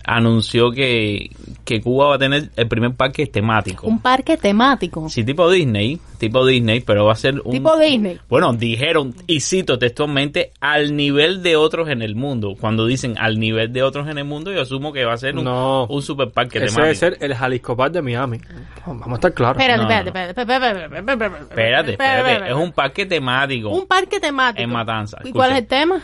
anunció 0.05 0.71
que, 0.71 1.31
que 1.65 1.81
Cuba 1.81 2.09
va 2.09 2.15
a 2.15 2.19
tener 2.19 2.51
el 2.57 2.69
primer 2.69 2.95
parque 2.95 3.27
temático. 3.27 3.87
Un 3.87 4.01
parque 4.01 4.37
temático. 4.37 5.09
Sí, 5.09 5.25
tipo 5.25 5.51
Disney, 5.51 5.99
tipo 6.19 6.47
Disney, 6.47 6.81
pero 6.81 7.05
va 7.07 7.13
a 7.13 7.17
ser 7.17 7.41
un... 7.45 7.53
Tipo 7.53 7.77
Disney. 7.79 8.19
Bueno, 8.29 8.53
dijeron, 8.53 9.15
y 9.27 9.41
cito 9.41 9.79
textualmente, 9.79 10.53
al 10.61 10.95
nivel 10.97 11.43
de 11.43 11.57
otros 11.57 11.89
en 11.89 12.03
el 12.03 12.15
mundo. 12.15 12.55
Cuando 12.59 12.87
dicen 12.87 13.17
al 13.19 13.39
nivel 13.39 13.73
de 13.73 13.83
otros 13.83 14.09
en 14.09 14.19
el 14.19 14.25
mundo, 14.25 14.53
yo 14.53 14.63
asumo 14.63 14.93
que 14.93 15.05
va 15.05 15.15
a 15.15 15.19
ser 15.19 15.37
un, 15.37 15.45
No. 15.45 15.87
un 15.87 16.03
super 16.03 16.31
parque 16.31 16.59
Ese 16.59 16.67
temático. 16.69 16.83
debe 16.83 16.95
ser 16.95 17.17
el 17.21 17.35
Jalisco 17.35 17.77
Park 17.77 17.93
de 17.93 18.03
Miami. 18.03 18.39
Vamos 18.87 19.09
a 19.09 19.15
estar 19.15 19.35
claros. 19.35 19.61
Espérate, 19.61 19.83
No, 19.83 19.89
espérate, 19.91 20.05
no. 20.05 20.21
espérate, 20.31 20.41
espérate, 20.41 21.41
espérate, 21.51 21.91
espérate, 21.93 22.49
es 22.51 22.57
un 22.57 22.73
parque 22.73 23.07
temático. 23.07 23.69
Un 23.71 23.87
parque 23.87 24.21
temático. 24.21 24.63
En 24.63 24.71
Matanza, 24.71 25.19
¿Y 25.25 25.33
cuál 25.33 25.51
es 25.53 25.59
el 25.59 25.67
tema? 25.67 26.01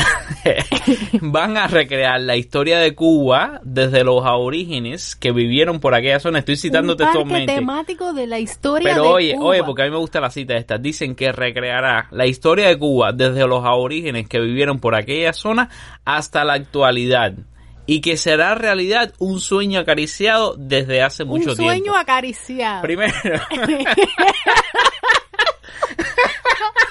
Van 1.20 1.56
a 1.56 1.66
recrear 1.66 2.20
la 2.20 2.36
historia 2.36 2.78
de 2.78 2.94
Cuba 2.94 3.60
desde 3.62 4.04
los 4.04 4.24
aborígenes 4.24 5.16
que 5.16 5.32
vivieron 5.32 5.80
por 5.80 5.94
aquella 5.94 6.20
zona. 6.20 6.38
Estoy 6.40 6.56
citando 6.56 6.92
un 6.94 6.98
parque 6.98 7.12
textualmente. 7.18 7.54
temático 7.54 8.12
de 8.12 8.26
la 8.26 8.38
historia 8.38 8.90
Pero 8.90 9.02
de 9.02 9.08
oye, 9.08 9.34
Cuba. 9.34 9.46
oye, 9.46 9.64
porque 9.64 9.82
a 9.82 9.84
mí 9.86 9.90
me 9.90 9.98
gusta 9.98 10.20
la 10.20 10.30
cita 10.30 10.56
esta. 10.56 10.78
Dicen 10.78 11.14
que 11.14 11.32
recreará 11.32 12.06
la 12.10 12.26
historia 12.26 12.68
de 12.68 12.78
Cuba 12.78 13.12
desde 13.12 13.46
los 13.46 13.64
aborígenes 13.64 14.28
que 14.28 14.40
vivieron 14.40 14.80
por 14.80 14.94
aquella 14.94 15.32
zona 15.32 15.68
hasta 16.04 16.44
la 16.44 16.54
actualidad. 16.54 17.34
Y 17.86 18.00
que 18.02 18.16
será 18.16 18.54
realidad 18.54 19.12
un 19.18 19.40
sueño 19.40 19.80
acariciado 19.80 20.54
desde 20.56 21.02
hace 21.02 21.24
un 21.24 21.30
mucho 21.30 21.56
sueño 21.56 21.82
tiempo. 21.82 21.98
acariciado. 21.98 22.82
Primero. 22.82 23.12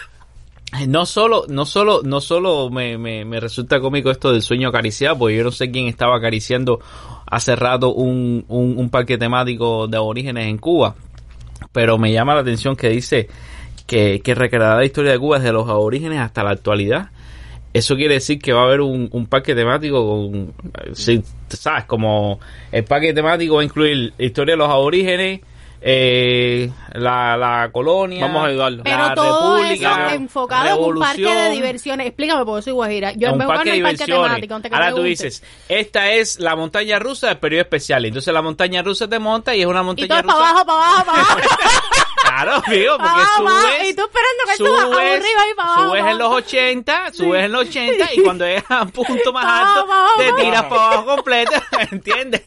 No 0.88 1.06
solo, 1.06 1.46
no 1.48 1.66
solo, 1.66 2.02
no 2.04 2.22
solo 2.22 2.70
me, 2.70 2.98
me, 2.98 3.26
me 3.26 3.40
resulta 3.40 3.80
cómico 3.80 4.12
esto 4.12 4.32
del 4.32 4.44
sueño 4.44 4.70
acariciado, 4.70 5.18
porque 5.18 5.36
yo 5.36 5.44
no 5.44 5.52
sé 5.52 5.72
quién 5.72 5.88
estaba 5.88 6.18
acariciando 6.18 6.80
hace 7.26 7.56
rato 7.56 7.94
un, 7.94 8.46
un, 8.48 8.78
un 8.78 8.90
parque 8.90 9.18
temático 9.18 9.88
de 9.88 9.98
aborígenes 9.98 10.46
en 10.46 10.58
Cuba, 10.58 10.96
pero 11.72 11.98
me 11.98 12.12
llama 12.12 12.36
la 12.36 12.42
atención 12.42 12.76
que 12.76 12.90
dice 12.90 13.28
que, 13.88 14.22
que 14.24 14.36
recreará 14.36 14.76
la 14.76 14.86
historia 14.86 15.12
de 15.12 15.20
Cuba 15.20 15.40
desde 15.40 15.54
los 15.54 15.68
aborígenes 15.68 16.20
hasta 16.20 16.44
la 16.44 16.52
actualidad. 16.52 17.10
Eso 17.74 17.96
quiere 17.96 18.16
decir 18.16 18.40
que 18.40 18.54
va 18.54 18.62
a 18.62 18.66
haber 18.66 18.82
un, 18.82 19.10
un 19.12 19.26
parque 19.26 19.56
temático 19.56 20.06
con, 20.08 20.54
sí, 20.94 21.24
sabes, 21.48 21.86
como 21.86 22.40
el 22.72 22.84
parque 22.84 23.14
temático 23.14 23.56
va 23.56 23.62
a 23.62 23.66
incluir 23.66 24.14
historia 24.20 24.54
de 24.54 24.58
los 24.58 24.70
aborígenes, 24.70 25.42
eh, 25.82 26.70
la, 26.94 27.38
la 27.38 27.70
colonia, 27.72 28.26
Vamos 28.26 28.44
a 28.44 28.48
ayudarlo. 28.48 28.84
Pero 28.84 28.98
la 29.08 29.16
todo 29.16 29.58
república, 29.58 30.08
eso 30.08 30.16
enfocado 30.16 30.68
en 30.90 30.94
un 30.96 31.00
parque 31.00 31.22
de 31.34 31.50
diversiones. 31.52 32.08
Explícame, 32.08 32.46
porque 32.46 32.62
soy 32.64 32.74
guajira. 32.74 33.14
Yo 33.14 33.32
un 33.34 33.40
parque 33.40 33.76
en 33.76 33.84
parque 33.84 34.06
diversiones. 34.06 34.42
temático. 34.52 34.76
Ahora 34.76 34.94
tú 34.94 35.04
dices, 35.04 35.44
esta 35.68 36.12
es 36.12 36.40
la 36.40 36.56
montaña 36.56 37.00
rusa 37.00 37.28
del 37.28 37.38
periodo 37.38 37.62
especial. 37.62 38.06
Entonces 38.06 38.34
la 38.34 38.42
montaña 38.42 38.82
rusa 38.82 39.08
te 39.08 39.20
monta 39.20 39.56
y 39.56 39.62
es 39.62 39.68
una 39.68 39.82
Y 39.82 39.84
montaña 39.86 40.08
todo 40.08 40.18
es 40.20 40.24
rusa. 40.26 40.36
para 40.38 40.50
abajo, 40.50 40.66
para 40.66 40.80
abajo, 40.80 41.06
para 41.06 41.22
abajo. 41.22 41.40
Claro, 42.30 42.52
amigo, 42.66 42.94
porque 42.98 43.10
abajo, 43.10 43.48
subes. 43.50 43.90
y 43.90 43.94
tú 43.94 44.02
esperando 44.04 44.44
que 44.46 44.52
esto 44.52 44.80
aburrido 44.80 45.40
ahí 45.40 45.54
para 45.56 45.70
abajo, 45.70 45.88
subes 45.90 46.02
en 46.02 46.18
los 46.18 46.28
abajo. 46.28 46.36
80, 46.36 47.14
subes 47.14 47.46
en 47.46 47.52
los 47.52 47.62
80 47.68 48.14
y 48.14 48.22
cuando 48.22 48.46
llegas 48.46 48.72
a 48.72 48.82
un 48.84 48.92
punto 48.92 49.34
más 49.34 49.46
alto, 49.46 49.88
te 50.18 50.44
tiras 50.44 50.64
para 50.64 50.86
abajo 50.86 51.06
completo, 51.16 51.52
¿entiendes? 51.92 52.42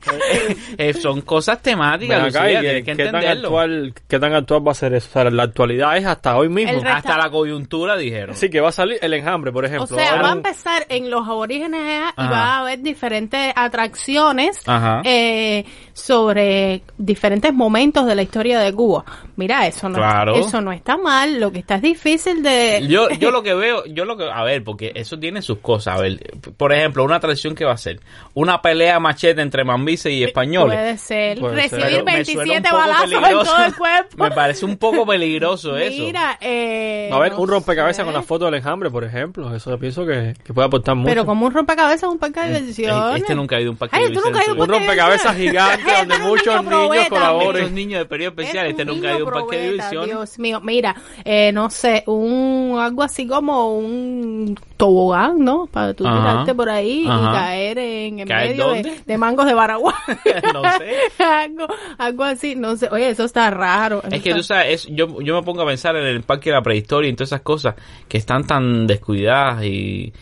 Eh, 0.78 0.94
son 0.94 1.20
cosas 1.22 1.60
temáticas, 1.60 2.18
Ven 2.22 2.28
acá, 2.28 2.44
Lucía, 2.44 2.58
¿y 2.58 2.62
tienes 2.62 2.84
qué, 2.84 2.90
que 2.92 2.96
qué 3.04 3.10
tan 3.10 3.24
actual, 3.26 3.94
¿Qué 4.08 4.18
tan 4.18 4.34
actual 4.34 4.66
va 4.66 4.72
a 4.72 4.74
ser 4.74 4.94
eso? 4.94 5.08
O 5.08 5.12
sea, 5.12 5.30
la 5.30 5.42
actualidad 5.42 5.96
es 5.96 6.06
hasta 6.06 6.36
hoy 6.36 6.48
mismo. 6.48 6.82
Hasta 6.86 7.16
la 7.18 7.30
coyuntura 7.30 7.96
dijeron. 7.96 8.36
Sí, 8.36 8.48
que 8.50 8.60
va 8.60 8.68
a 8.68 8.72
salir 8.72 8.98
el 9.02 9.14
enjambre, 9.14 9.52
por 9.52 9.64
ejemplo. 9.64 9.84
O 9.84 9.98
sea, 9.98 10.10
Ahora 10.12 10.22
va 10.22 10.28
a 10.30 10.32
empezar 10.32 10.86
en 10.88 11.10
los 11.10 11.26
aborígenes 11.26 11.80
y 12.16 12.20
Ajá. 12.20 12.30
va 12.30 12.44
a 12.44 12.58
haber 12.60 12.80
diferentes 12.80 13.52
atracciones 13.54 14.60
Ajá. 14.66 15.02
eh, 15.04 15.64
sobre 15.92 16.82
diferentes 16.98 17.52
momentos 17.52 18.06
de 18.06 18.14
la 18.14 18.22
historia 18.22 18.60
de 18.60 18.72
Cuba. 18.72 19.04
Mira, 19.36 19.66
eso 19.74 19.88
no, 19.88 19.96
Claro. 19.96 20.34
eso 20.36 20.60
no 20.60 20.72
está 20.72 20.96
mal. 20.96 21.40
Lo 21.40 21.50
que 21.52 21.58
está 21.58 21.76
es 21.76 21.82
difícil 21.82 22.42
de... 22.42 22.86
Yo, 22.88 23.08
yo 23.20 23.30
lo 23.30 23.42
que 23.42 23.54
veo, 23.54 23.84
yo 23.86 24.04
lo 24.04 24.16
que, 24.16 24.28
a 24.30 24.42
ver, 24.44 24.62
porque 24.64 24.92
eso 24.94 25.18
tiene 25.18 25.42
sus 25.42 25.58
cosas. 25.58 25.98
A 25.98 26.00
ver, 26.02 26.18
por 26.56 26.72
ejemplo, 26.72 27.04
una 27.04 27.16
atracción 27.16 27.54
que 27.54 27.64
va 27.64 27.72
a 27.72 27.76
ser 27.76 28.00
una 28.34 28.62
pelea 28.62 28.98
machete 29.00 29.42
entre 29.42 29.64
mambises 29.64 30.12
y 30.12 30.24
españoles. 30.24 30.76
Puede 30.78 30.98
ser. 30.98 31.38
Puede 31.40 31.68
ser. 31.68 31.80
Recibir 31.80 32.04
Pero 32.04 32.04
me 32.04 32.24
suena 32.24 32.42
27 32.44 32.56
un 32.56 32.62
poco 32.62 32.76
balazos 32.76 33.12
en 33.12 33.44
todo 33.44 33.64
el 33.64 33.76
cuerpo. 33.76 34.16
Me 34.22 34.30
parece 34.30 34.64
un 34.64 34.76
poco 34.76 35.06
peligroso 35.06 35.76
eso. 35.76 36.02
Mira, 36.02 36.38
eh, 36.40 37.10
a 37.12 37.28
no 37.28 37.38
un 37.38 37.48
rompecabezas 37.48 37.96
sé. 37.96 38.04
con 38.04 38.14
la 38.14 38.22
foto 38.22 38.44
del 38.46 38.54
enjambre, 38.54 38.90
por 38.90 39.04
ejemplo. 39.04 39.54
Eso 39.54 39.70
yo 39.70 39.78
pienso 39.78 40.06
que, 40.06 40.34
que 40.44 40.52
puede 40.52 40.66
aportar 40.66 40.94
mucho. 40.94 41.08
Pero 41.08 41.26
como 41.26 41.46
un 41.46 41.52
rompecabezas 41.52 42.02
es 42.04 42.08
un 42.08 42.18
parque 42.18 42.40
de 42.40 42.60
diversiones. 42.60 43.20
Este 43.22 43.34
nunca 43.34 43.56
ha 43.56 43.60
ido 43.60 43.70
a 43.70 43.72
un 43.72 43.78
parque 43.78 43.96
Ay, 43.96 44.02
de 44.04 44.08
diversiones. 44.10 44.58
un 44.58 44.68
rompecabezas 44.68 45.36
gigante 45.36 45.92
donde 45.98 46.18
muchos 46.18 46.64
niño 46.64 46.88
niños 46.88 47.08
colaboren. 47.08 47.56
Estos 47.56 47.72
niños 47.72 47.98
de 48.00 48.06
periodo 48.06 48.30
especial, 48.30 48.66
Es 48.66 48.70
este 48.72 48.82
un 48.82 48.88
nunca 48.88 49.08
ha 49.08 49.16
ido 49.16 49.24
a 49.24 49.28
un 49.28 49.32
parque 49.34 49.56
de 49.56 49.61
Dios 50.04 50.38
mío, 50.38 50.60
mira, 50.60 50.94
eh, 51.24 51.52
no 51.52 51.70
sé, 51.70 52.02
un 52.06 52.76
algo 52.80 53.02
así 53.02 53.26
como 53.26 53.76
un 53.76 54.58
tobogán, 54.76 55.38
¿no? 55.38 55.66
Para 55.66 55.94
tú 55.94 56.06
Ajá. 56.06 56.18
tirarte 56.20 56.54
por 56.54 56.68
ahí 56.68 57.06
Ajá. 57.08 57.20
y 57.30 57.34
caer 57.34 57.78
en, 57.78 58.18
en 58.20 58.28
¿Caer 58.28 58.50
medio 58.56 58.72
de, 59.06 59.18
mangos 59.18 59.46
de 59.46 59.54
Baraguá. 59.54 59.94
No 60.52 60.62
sé. 60.78 60.96
algo, 61.24 61.66
algo 61.98 62.24
así, 62.24 62.54
no 62.56 62.76
sé. 62.76 62.88
Oye, 62.90 63.08
eso 63.10 63.24
está 63.24 63.50
raro. 63.50 64.02
Es 64.10 64.22
que 64.22 64.32
tú 64.32 64.40
está- 64.40 64.56
sabes, 64.62 64.86
es- 64.86 64.94
yo, 64.94 65.20
yo 65.20 65.34
me 65.36 65.42
pongo 65.42 65.62
a 65.62 65.66
pensar 65.66 65.96
en 65.96 66.04
el 66.06 66.22
parque 66.22 66.50
de 66.50 66.56
la 66.56 66.62
prehistoria 66.62 67.06
y 67.08 67.10
en 67.10 67.16
todas 67.16 67.28
esas 67.30 67.42
cosas 67.42 67.74
que 68.08 68.18
están 68.18 68.46
tan 68.46 68.86
descuidadas 68.86 69.64
y, 69.64 70.12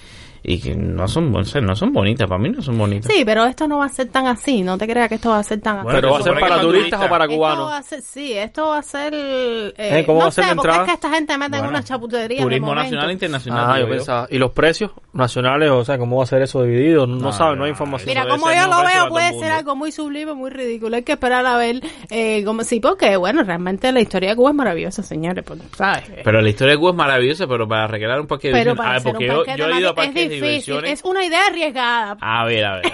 y 0.43 0.61
que 0.61 0.75
no 0.75 1.07
son, 1.09 1.35
o 1.37 1.45
sea, 1.45 1.61
no 1.61 1.75
son 1.77 1.93
bonitas, 1.93 2.29
para 2.29 2.41
mí 2.41 2.49
no 2.51 2.63
son 2.63 2.79
bonitas. 2.79 3.13
Sí, 3.13 3.23
pero 3.25 3.45
esto 3.45 3.69
no 3.69 3.79
va 3.79 3.87
a 3.87 3.89
ser 3.89 4.09
tan 4.09 4.27
así. 4.27 4.63
No 4.63 4.79
te 4.79 4.87
creas 4.87 5.09
que 5.09 5.17
esto 5.17 5.31
va 5.31 5.39
a 5.39 5.43
ser 5.43 5.61
tan 5.61 5.83
Bueno, 5.83 5.99
Pero 6.01 6.09
se 6.09 6.13
va 6.13 6.19
a 6.19 6.23
ser 6.41 6.49
para 6.49 6.61
turistas 6.61 7.01
o 7.05 7.09
para 7.09 7.25
Esto 7.25 7.39
va 7.41 7.55
cubanos. 7.55 7.73
a 7.73 7.83
ser, 7.83 8.03
sí, 8.03 8.33
esto 8.33 8.67
va 8.69 8.79
a 8.79 8.83
ser... 8.83 9.13
eh, 9.15 9.73
Eh, 9.77 10.05
¿cómo 10.07 10.19
no 10.19 10.25
va 10.25 10.29
a 10.29 10.33
ser 10.33 10.45
sé, 10.45 10.51
la 10.51 10.57
porque 10.57 10.69
entrada? 10.69 10.83
es 10.85 10.89
que 10.89 10.95
esta 10.95 11.11
gente 11.11 11.39
mete 11.39 11.57
en 11.57 11.63
Bueno, 11.63 11.69
una 11.71 11.83
chaputería. 11.85 12.43
Turismo 12.43 12.75
nacional 12.75 13.11
e 13.11 13.13
internacional. 13.13 13.65
Ah, 13.67 13.71
yo 13.73 13.77
digo 13.77 13.89
yo. 13.89 13.95
pensaba. 13.97 14.27
¿Y 14.31 14.39
los 14.39 14.51
precios 14.53 14.91
nacionales? 15.13 15.71
O 15.71 15.85
sea, 15.85 15.99
¿cómo 15.99 16.17
va 16.17 16.23
a 16.25 16.27
ser 16.27 16.43
eso 16.43 16.63
dividido? 16.63 17.07
No, 17.07 17.17
No, 17.17 17.33
sabe, 17.33 17.57
no 17.57 17.65
hay 17.65 17.71
información. 17.71 18.09
Mira, 18.09 18.27
como 18.29 18.47
yo 18.51 18.67
lo 18.67 18.85
veo, 18.85 19.09
puede 19.09 19.39
ser 19.39 19.53
algo 19.53 19.77
muy 19.77 19.93
sublime, 19.93 20.35
muy 20.35 20.51
ridículo. 20.51 20.97
Hay 20.97 21.03
que 21.03 21.13
esperar 21.13 21.45
a 21.47 21.57
ver 21.57 21.81
eh, 22.11 22.43
cómo 22.45 22.63
sí, 22.65 22.81
porque 22.81 23.17
bueno, 23.17 23.43
realmente 23.43 23.93
la 23.93 24.01
historia 24.01 24.31
de 24.31 24.37
Cuba 24.37 24.51
es 24.51 24.57
maravillosa, 24.57 25.03
señores, 25.03 25.45
pues, 25.45 25.61
¿sabes? 25.77 26.05
Pero 26.25 26.41
la 26.41 26.49
historia 26.49 26.75
de 26.75 26.79
Cuba 26.79 26.91
es 26.91 26.97
maravillosa, 26.97 27.47
pero 27.47 27.69
para 27.69 27.87
recrear 27.87 28.21
un 28.21 28.27
parque 28.27 28.49
de 28.49 28.55
Pero 28.55 28.75
para 28.77 28.91
a 28.91 28.93
ver, 28.93 29.01
hacer 29.01 29.13
porque 29.13 29.25
un 29.31 29.35
yo, 29.57 29.67
he 29.69 29.81
ido 29.81 29.91
a 29.91 29.95
parques 29.95 30.30
difícil, 30.31 30.85
es 30.85 31.03
una 31.05 31.25
idea 31.25 31.47
arriesgada. 31.47 32.17
A 32.21 32.45
ver, 32.45 32.65
a 32.65 32.77
ver. 32.77 32.93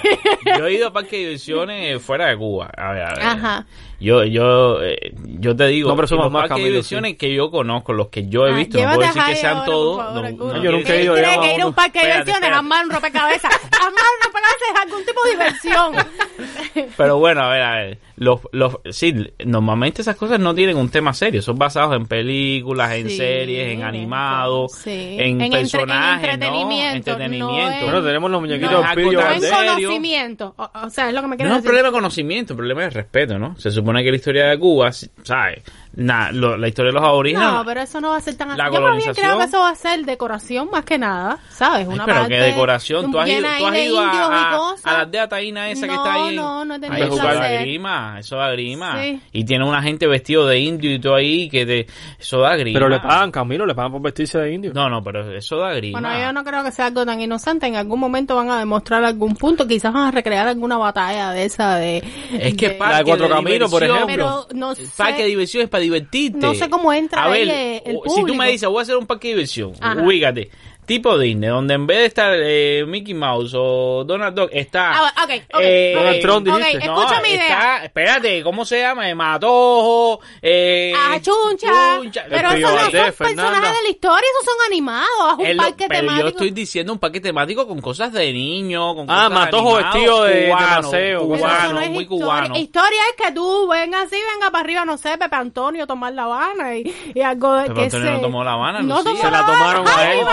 Yo 0.59 0.67
he 0.67 0.75
ido 0.75 0.89
a 0.89 0.93
parques 0.93 1.13
de 1.13 1.19
diversiones 1.19 2.03
fuera 2.03 2.29
de 2.29 2.37
Cuba. 2.37 2.71
A 2.77 2.93
ver, 2.93 3.03
a 3.03 3.15
ver. 3.15 3.23
Ajá. 3.23 3.67
Yo, 3.99 4.25
yo, 4.25 4.83
eh, 4.83 5.15
yo 5.25 5.57
te 5.57 5.67
digo, 5.69 5.89
No 5.91 5.97
presumas 5.97 6.25
los 6.27 6.33
más, 6.33 6.43
parques 6.49 6.59
de 6.65 6.69
diversiones 6.71 7.17
que 7.17 7.35
yo 7.35 7.51
conozco, 7.51 7.93
los 7.95 8.09
que 8.09 8.29
yo 8.29 8.47
he 8.47 8.53
Ah, 8.53 8.57
visto, 8.57 8.77
no 8.77 8.81
llévate 8.81 8.97
puedo 8.99 9.09
a 9.09 9.13
decir 9.15 9.23
que 9.35 9.37
sean 9.41 9.55
ahora, 9.57 9.67
todos. 9.67 9.97
favor, 10.05 10.23
no- 10.33 10.45
no 10.55 10.63
Yo 10.63 10.73
nunca 10.73 10.89
he 10.89 10.93
¿Quién 10.93 11.03
ido, 11.05 11.17
ya 11.17 11.41
que 11.41 11.55
ir 11.55 11.61
a 11.63 11.67
un 11.67 11.73
parque 11.73 11.99
de 12.01 12.07
diversiones 12.07 12.51
armar 12.51 12.85
un 12.85 12.91
rompecabezas? 12.91 13.53
armar 13.55 13.91
un 13.93 14.25
rompecabezas 14.25 14.69
es 14.75 14.81
algún 14.83 15.05
tipo 15.05 15.21
de 15.25 15.31
diversión. 15.31 16.91
Pero 16.97 17.19
bueno, 17.19 17.41
a 17.43 17.49
ver, 17.51 17.63
a 17.63 17.75
ver. 17.77 17.99
Los, 18.19 18.41
los, 18.53 18.79
sí, 18.91 19.15
normalmente 19.45 20.01
esas 20.01 20.17
cosas 20.17 20.41
no 20.41 20.55
tienen 20.55 20.77
un 20.79 20.89
tema 20.89 21.13
serio. 21.13 21.43
Son 21.43 21.59
basados 21.59 21.95
en 21.97 22.07
películas, 22.07 22.93
en 22.93 23.11
Sí, 23.11 23.17
series, 23.19 23.73
en 23.75 23.83
animados, 23.83 24.73
sí. 24.73 24.91
en, 24.91 25.21
En 25.21 25.41
entre- 25.43 25.47
en 25.47 25.53
personajes, 25.53 26.27
¿no? 26.27 26.33
entretenimiento, 26.35 27.11
Entretenimiento. 27.11 27.53
no 27.63 27.71
es- 27.71 27.83
Bueno, 27.85 28.03
tenemos 28.03 28.31
los 28.31 28.41
muñequitos 28.41 28.73
No 28.73 28.79
de 28.79 28.85
es 28.85 28.91
tan 28.95 29.03
no 29.03 29.63
en 29.63 29.75
conocimiento. 29.75 30.55
O, 30.57 30.71
o 30.87 30.91
sea, 30.91 31.09
es 31.09 31.15
lo 31.15 31.21
que 31.21 31.27
me 31.29 31.35
No 31.35 31.37
quiero 31.37 31.51
es 31.51 31.53
un 31.53 31.57
decir. 31.59 31.65
problema 31.69 31.89
de 31.89 31.93
conocimiento, 31.93 32.53
el 32.55 32.57
problema 32.57 32.85
es 32.87 32.95
respeto, 32.95 33.39
¿no? 33.39 33.55
Se 33.59 33.71
supone 33.71 33.86
que 33.95 34.11
la 34.11 34.17
historia 34.17 34.47
de 34.47 34.59
Cuba, 34.59 34.91
¿sabes? 35.23 35.63
Lo- 35.99 36.59
la 36.59 36.69
historia 36.69 36.91
de 36.93 36.99
los 36.99 37.03
aborígenes. 37.09 37.49
No, 37.49 37.65
pero 37.65 37.81
eso 37.81 38.03
no 38.03 38.11
va 38.11 38.19
a 38.19 38.21
ser 38.21 38.37
tan. 38.37 38.55
La 38.55 38.71
Yo 38.71 38.83
más 38.83 38.99
bien 38.99 39.15
creo 39.15 39.39
que 39.39 39.45
eso 39.45 39.61
va 39.61 39.71
a 39.71 39.75
ser 39.75 40.05
decoración 40.05 40.69
más 40.71 40.85
que 40.85 40.99
nada, 40.99 41.39
¿sabes? 41.49 41.89
Ay, 41.89 41.95
Una 41.95 42.05
pero 42.05 42.19
parte 42.19 42.35
qué 42.35 42.41
decoración. 42.43 43.11
¿Tú 43.11 43.19
has 43.19 43.29
ido, 43.31 43.41
tú 43.41 43.47
ahí 43.47 43.65
has 43.65 43.73
de 43.73 43.85
ido 43.87 43.99
a, 43.99 44.03
indios 44.05 44.29
y 44.29 44.33
a- 44.35 44.91
a 44.91 44.93
la 44.93 45.01
aldea 45.01 45.27
taína 45.29 45.71
esa 45.71 45.87
que 45.89 45.95
No, 45.95 46.05
está 46.05 46.15
ahí? 46.27 46.37
no, 46.37 46.65
no 46.67 46.75
Ay, 46.75 47.03
eso 47.03 47.17
placer. 47.17 47.41
da 47.41 47.61
grima, 47.63 48.17
eso 48.21 48.37
da 48.37 48.51
grima. 48.51 49.03
Sí. 49.03 49.21
Y 49.33 49.45
tiene 49.47 49.65
una 49.65 49.83
gente 49.83 50.07
vestido 50.07 50.47
de 50.47 50.59
indio 50.59 50.93
y 50.95 50.99
todo 50.99 51.15
ahí 51.15 51.49
que 51.49 51.65
te, 51.65 51.87
eso 52.21 52.41
da 52.41 52.57
grima. 52.57 52.79
Pero 52.79 52.91
le 52.91 53.01
pagan, 53.01 53.31
Camilo, 53.31 53.65
le 53.65 53.75
pagan 53.75 53.93
por 53.93 54.03
vestirse 54.03 54.39
de 54.39 54.53
indio. 54.53 54.73
No, 54.75 54.91
no, 54.91 55.03
pero 55.03 55.35
eso 55.35 55.57
da 55.57 55.73
grima. 55.73 55.99
Bueno, 55.99 56.19
yo 56.19 56.31
no 56.35 56.45
creo 56.45 56.63
que 56.63 56.73
sea 56.73 56.87
algo 56.87 57.07
tan 57.07 57.23
inocente. 57.23 57.67
En 57.69 57.77
algún 57.77 58.01
momento 58.01 58.37
van 58.37 58.51
a 58.51 58.59
demostrar 58.59 59.03
algún 59.03 59.35
punto. 59.35 59.67
Quizás 59.67 59.95
van 59.95 60.09
a 60.09 60.11
recrear 60.11 60.47
alguna 60.47 60.77
batalla 60.77 61.31
de 61.31 61.45
esa 61.47 61.77
de... 61.77 62.05
Es 62.39 62.55
que 62.55 62.69
de- 62.69 62.75
parque 62.75 62.93
La 62.93 62.99
de 62.99 63.05
Cuatro 63.05 63.29
Caminos, 63.31 63.71
por 63.79 63.85
ejemplo. 63.85 64.07
Pero 64.07 64.47
no 64.55 64.71
El 64.73 64.77
sé... 64.77 64.93
parque 64.97 65.23
de 65.23 65.29
diversión 65.29 65.63
es 65.63 65.69
para 65.69 65.83
divertirte. 65.83 66.39
No 66.39 66.55
sé 66.55 66.69
cómo 66.69 66.93
entra 66.93 67.25
A 67.25 67.29
ver, 67.29 67.49
el 67.85 67.99
si 68.15 68.25
tú 68.25 68.35
me 68.35 68.51
dices, 68.51 68.69
voy 68.69 68.79
a 68.79 68.83
hacer 68.83 68.97
un 68.97 69.07
parque 69.07 69.29
de 69.29 69.35
diversión, 69.35 69.73
Ajá. 69.81 70.03
ubícate. 70.03 70.51
Tipo 70.87 71.19
Disney, 71.19 71.49
donde 71.51 71.75
en 71.75 71.87
vez 71.87 71.99
de 71.99 72.05
estar 72.07 72.33
eh, 72.35 72.85
Mickey 72.87 73.13
Mouse 73.15 73.53
o 73.57 74.05
Donald 74.07 74.37
Duck, 74.39 74.51
está... 74.53 74.93
Ah, 74.95 75.25
ok, 75.25 75.31
ok, 75.55 75.61
eh, 75.61 75.93
Donald 75.97 76.21
Trump, 76.23 76.49
Ok, 76.49 76.57
dijiste. 76.59 76.79
escucha 76.87 77.21
mi 77.23 77.29
idea. 77.31 77.43
está- 77.49 77.85
espérate, 77.85 78.43
¿cómo 78.45 78.65
se 78.65 78.81
llama? 78.81 79.09
Eh, 79.11 79.15
Matojo, 79.15 80.21
eh, 80.41 80.93
Ah, 80.97 81.17
chuncha. 81.21 82.25
Pero 82.31 82.51
El 82.51 82.59
eso 82.63 82.69
no 82.73 82.79
son 82.81 82.91
personajes 82.91 83.77
de 83.77 83.83
la 83.83 83.89
historia, 83.91 84.29
esos 84.31 84.45
son 84.45 84.67
animados. 84.67 85.33
Es 85.33 85.39
un 85.39 85.47
Es 85.47 85.57
lo- 85.57 85.63
parque 85.65 85.85
pero 85.89 86.01
temático. 86.01 86.23
yo 86.23 86.29
estoy 86.29 86.51
diciendo 86.53 86.93
un 86.93 86.99
parque 86.99 87.21
temático 87.21 87.67
con 87.67 87.81
cosas 87.81 88.13
de 88.13 88.33
niño, 88.33 88.95
con 88.95 89.07
Ah, 89.11 89.15
cosas 89.25 89.31
Matojo 89.31 89.75
animados, 89.77 89.95
vestido 89.95 90.25
de- 90.25 90.35
de 90.37 90.47
cubano, 90.51 90.83
maceo, 90.83 91.21
cubano, 91.23 91.73
no 91.73 91.81
muy 91.81 92.03
historia. 92.03 92.07
cubano. 92.09 92.57
Historia 92.57 93.01
es 93.11 93.27
que 93.27 93.33
tú 93.33 93.69
vengas 93.69 94.05
así, 94.07 94.17
venga 94.35 94.51
para 94.51 94.63
arriba, 94.65 94.85
no 94.85 94.97
sé, 94.99 95.19
Pepe 95.19 95.35
Antonio 95.37 95.85
a 95.85 95.87
tomar 95.87 96.13
La 96.13 96.25
Habana 96.25 96.77
y, 96.77 96.95
y 97.15 97.21
algo 97.23 97.55
de 97.55 97.63
Pepe 97.65 97.75
que 97.75 97.83
Antonio 97.85 98.07
se... 98.07 98.13
no 98.15 98.21
tomó 98.21 98.45
La 98.45 98.53
Habana, 98.53 98.83
No 98.83 98.97
Lucía. 98.99 99.05
tomó 99.13 99.23
Se 99.25 99.31
la 99.31 99.39
Habana. 99.41 99.53
tomaron 99.59 99.89
a 99.89 99.97
Ay, 99.99 100.19
él. 100.19 100.25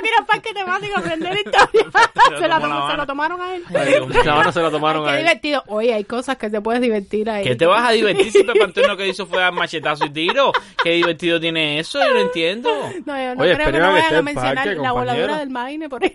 ir 0.06 0.10
al 0.18 0.26
parque 0.26 0.52
temático 0.54 0.96
a 0.96 1.00
aprender 1.00 1.36
historia. 1.36 1.86
Pero 1.92 2.38
se, 2.38 2.48
la 2.48 2.60
tomó 2.60 2.90
se 2.90 2.96
lo 2.96 3.06
tomaron 3.06 3.40
a 3.40 3.54
él. 3.54 3.64
Habana 4.28 4.52
se 4.52 4.62
la 4.62 4.70
tomaron 4.70 5.04
Qué 5.04 5.10
a 5.10 5.12
él. 5.14 5.18
divertido. 5.24 5.62
Oye, 5.66 5.94
hay 5.94 6.04
cosas 6.04 6.36
que 6.36 6.50
te 6.50 6.60
puedes 6.60 6.80
divertir 6.80 7.28
ahí. 7.30 7.44
¿Qué 7.44 7.56
te 7.56 7.66
vas 7.66 7.88
a 7.88 7.92
divertir 7.92 8.30
si 8.32 8.42
Pepe 8.44 8.62
Antonio 8.64 8.90
lo 8.90 8.96
que 8.96 9.08
hizo 9.08 9.26
fue 9.26 9.38
dar 9.40 9.52
machetazo 9.52 10.06
y 10.06 10.10
tiro? 10.10 10.52
¿Qué 10.82 10.90
divertido 10.92 11.40
tiene 11.40 11.78
eso? 11.78 11.98
Yo 11.98 12.12
no 12.14 12.20
entiendo. 12.20 12.70
No, 13.04 13.16
yo 13.16 13.34
no 13.34 13.42
Oye, 13.42 13.54
creo 13.54 13.72
que 13.72 13.78
no 13.78 13.92
vayan 13.92 14.14
a 14.14 14.18
el 14.18 14.24
mencionar 14.24 14.54
parque, 14.54 14.74
la 14.74 14.92
voladura 14.92 15.26
compañero. 15.26 15.36
del 15.38 15.50
Maine 15.50 15.88
por 15.88 16.04
ahí. 16.04 16.12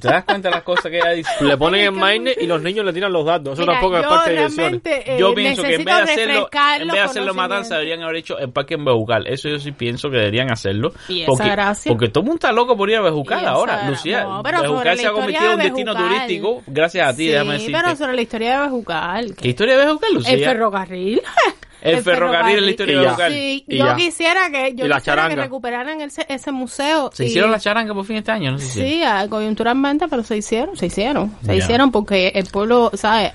¿Te 0.00 0.08
das 0.08 0.24
cuenta 0.24 0.48
de 0.48 0.54
las 0.54 0.64
cosas 0.64 0.90
que 0.90 0.98
ella 0.98 1.10
dice? 1.12 1.30
Le 1.40 1.56
ponen 1.56 1.86
en 1.86 1.94
Maine 1.94 2.34
y 2.38 2.46
los 2.46 2.60
niños 2.62 2.84
le 2.84 2.92
tiran 2.92 3.12
los 3.12 3.24
datos. 3.24 3.54
Eso 3.54 3.62
Mira, 3.62 3.74
tampoco 3.74 3.96
es 3.96 4.02
yo 4.02 4.08
parque 4.08 4.32
de 4.32 5.02
eh, 5.06 5.16
Yo 5.18 5.34
pienso 5.34 5.62
que 5.62 5.74
en 5.74 5.84
vez 5.84 5.96
de 5.96 6.02
hacerlo, 6.02 6.48
en 6.52 6.86
vez 6.88 6.92
de 6.92 7.00
hacerlo 7.00 7.34
matanza, 7.34 7.74
deberían 7.76 8.02
haber 8.02 8.16
hecho 8.16 8.38
el 8.38 8.50
parque 8.50 8.74
en 8.74 8.84
Bejucal. 8.84 9.26
Eso 9.26 9.48
yo 9.48 9.58
sí 9.58 9.72
pienso 9.72 10.10
que 10.10 10.18
deberían 10.18 10.50
hacerlo. 10.50 10.92
Y 11.08 11.22
esa 11.22 11.26
porque, 11.30 11.50
gracia. 11.50 11.90
porque 11.90 12.08
todo 12.08 12.22
el 12.24 12.27
está 12.34 12.52
loco 12.52 12.76
por 12.76 12.88
ir 12.90 12.96
a 12.96 13.00
Bejucal 13.02 13.46
ahora. 13.46 13.82
gra- 13.82 13.88
Lucía, 13.90 14.24
no, 14.24 14.42
pero 14.42 14.58
sobre 14.58 14.70
Bejucal 14.70 14.84
la 14.86 14.96
se 14.96 15.06
ha 15.06 15.10
historia 15.10 15.12
convertido 15.12 15.44
en 15.46 15.52
un 15.52 15.58
de 15.58 15.64
destino 15.64 15.94
Bejucal. 15.94 16.14
turístico 16.16 16.62
gracias 16.66 17.08
a 17.08 17.16
ti, 17.16 17.22
sí, 17.24 17.28
déjame 17.30 17.52
decirte. 17.54 17.80
pero 17.82 17.96
sobre 17.96 18.14
la 18.14 18.22
historia 18.22 18.52
de 18.60 18.66
Bejucal. 18.66 19.34
¿Qué 19.36 19.48
historia 19.48 19.76
de 19.78 19.84
Bejucal, 19.86 20.14
Lucía? 20.14 20.32
El 20.34 20.44
ferrocarril. 20.44 21.22
El 21.80 22.02
ferrocarril 22.02 22.56
es 22.56 22.62
la 22.64 22.70
historia 22.70 22.92
Y 22.92 22.96
de 22.96 23.02
ya. 23.02 23.08
Bejucal. 23.10 23.32
Sí, 23.32 23.64
Y 23.68 23.78
yo 23.78 23.86
ya. 23.86 23.94
quisiera 23.94 24.50
que 24.50 24.74
yo 24.74 24.84
Y 24.84 24.88
la 24.88 24.96
quisiera 24.96 25.28
que 25.28 25.36
recuperaran 25.36 26.00
ese, 26.00 26.26
ese 26.28 26.50
museo. 26.50 27.10
¿Se 27.14 27.24
y- 27.24 27.28
hicieron 27.28 27.52
la 27.52 27.60
charanga 27.60 27.94
por 27.94 28.04
fin 28.04 28.16
este 28.16 28.32
año? 28.32 28.50
No 28.50 28.58
sé 28.58 28.66
si. 28.66 28.80
Sí, 28.80 29.02
ah, 29.04 29.24
coyunturalmente, 29.30 30.08
pero 30.08 30.24
se 30.24 30.36
hicieron, 30.36 30.76
se 30.76 30.86
hicieron, 30.86 31.36
se 31.42 31.52
Ya. 31.56 31.64
hicieron 31.64 31.92
porque 31.92 32.32
el 32.34 32.46
pueblo, 32.46 32.90
¿sabes? 32.94 33.30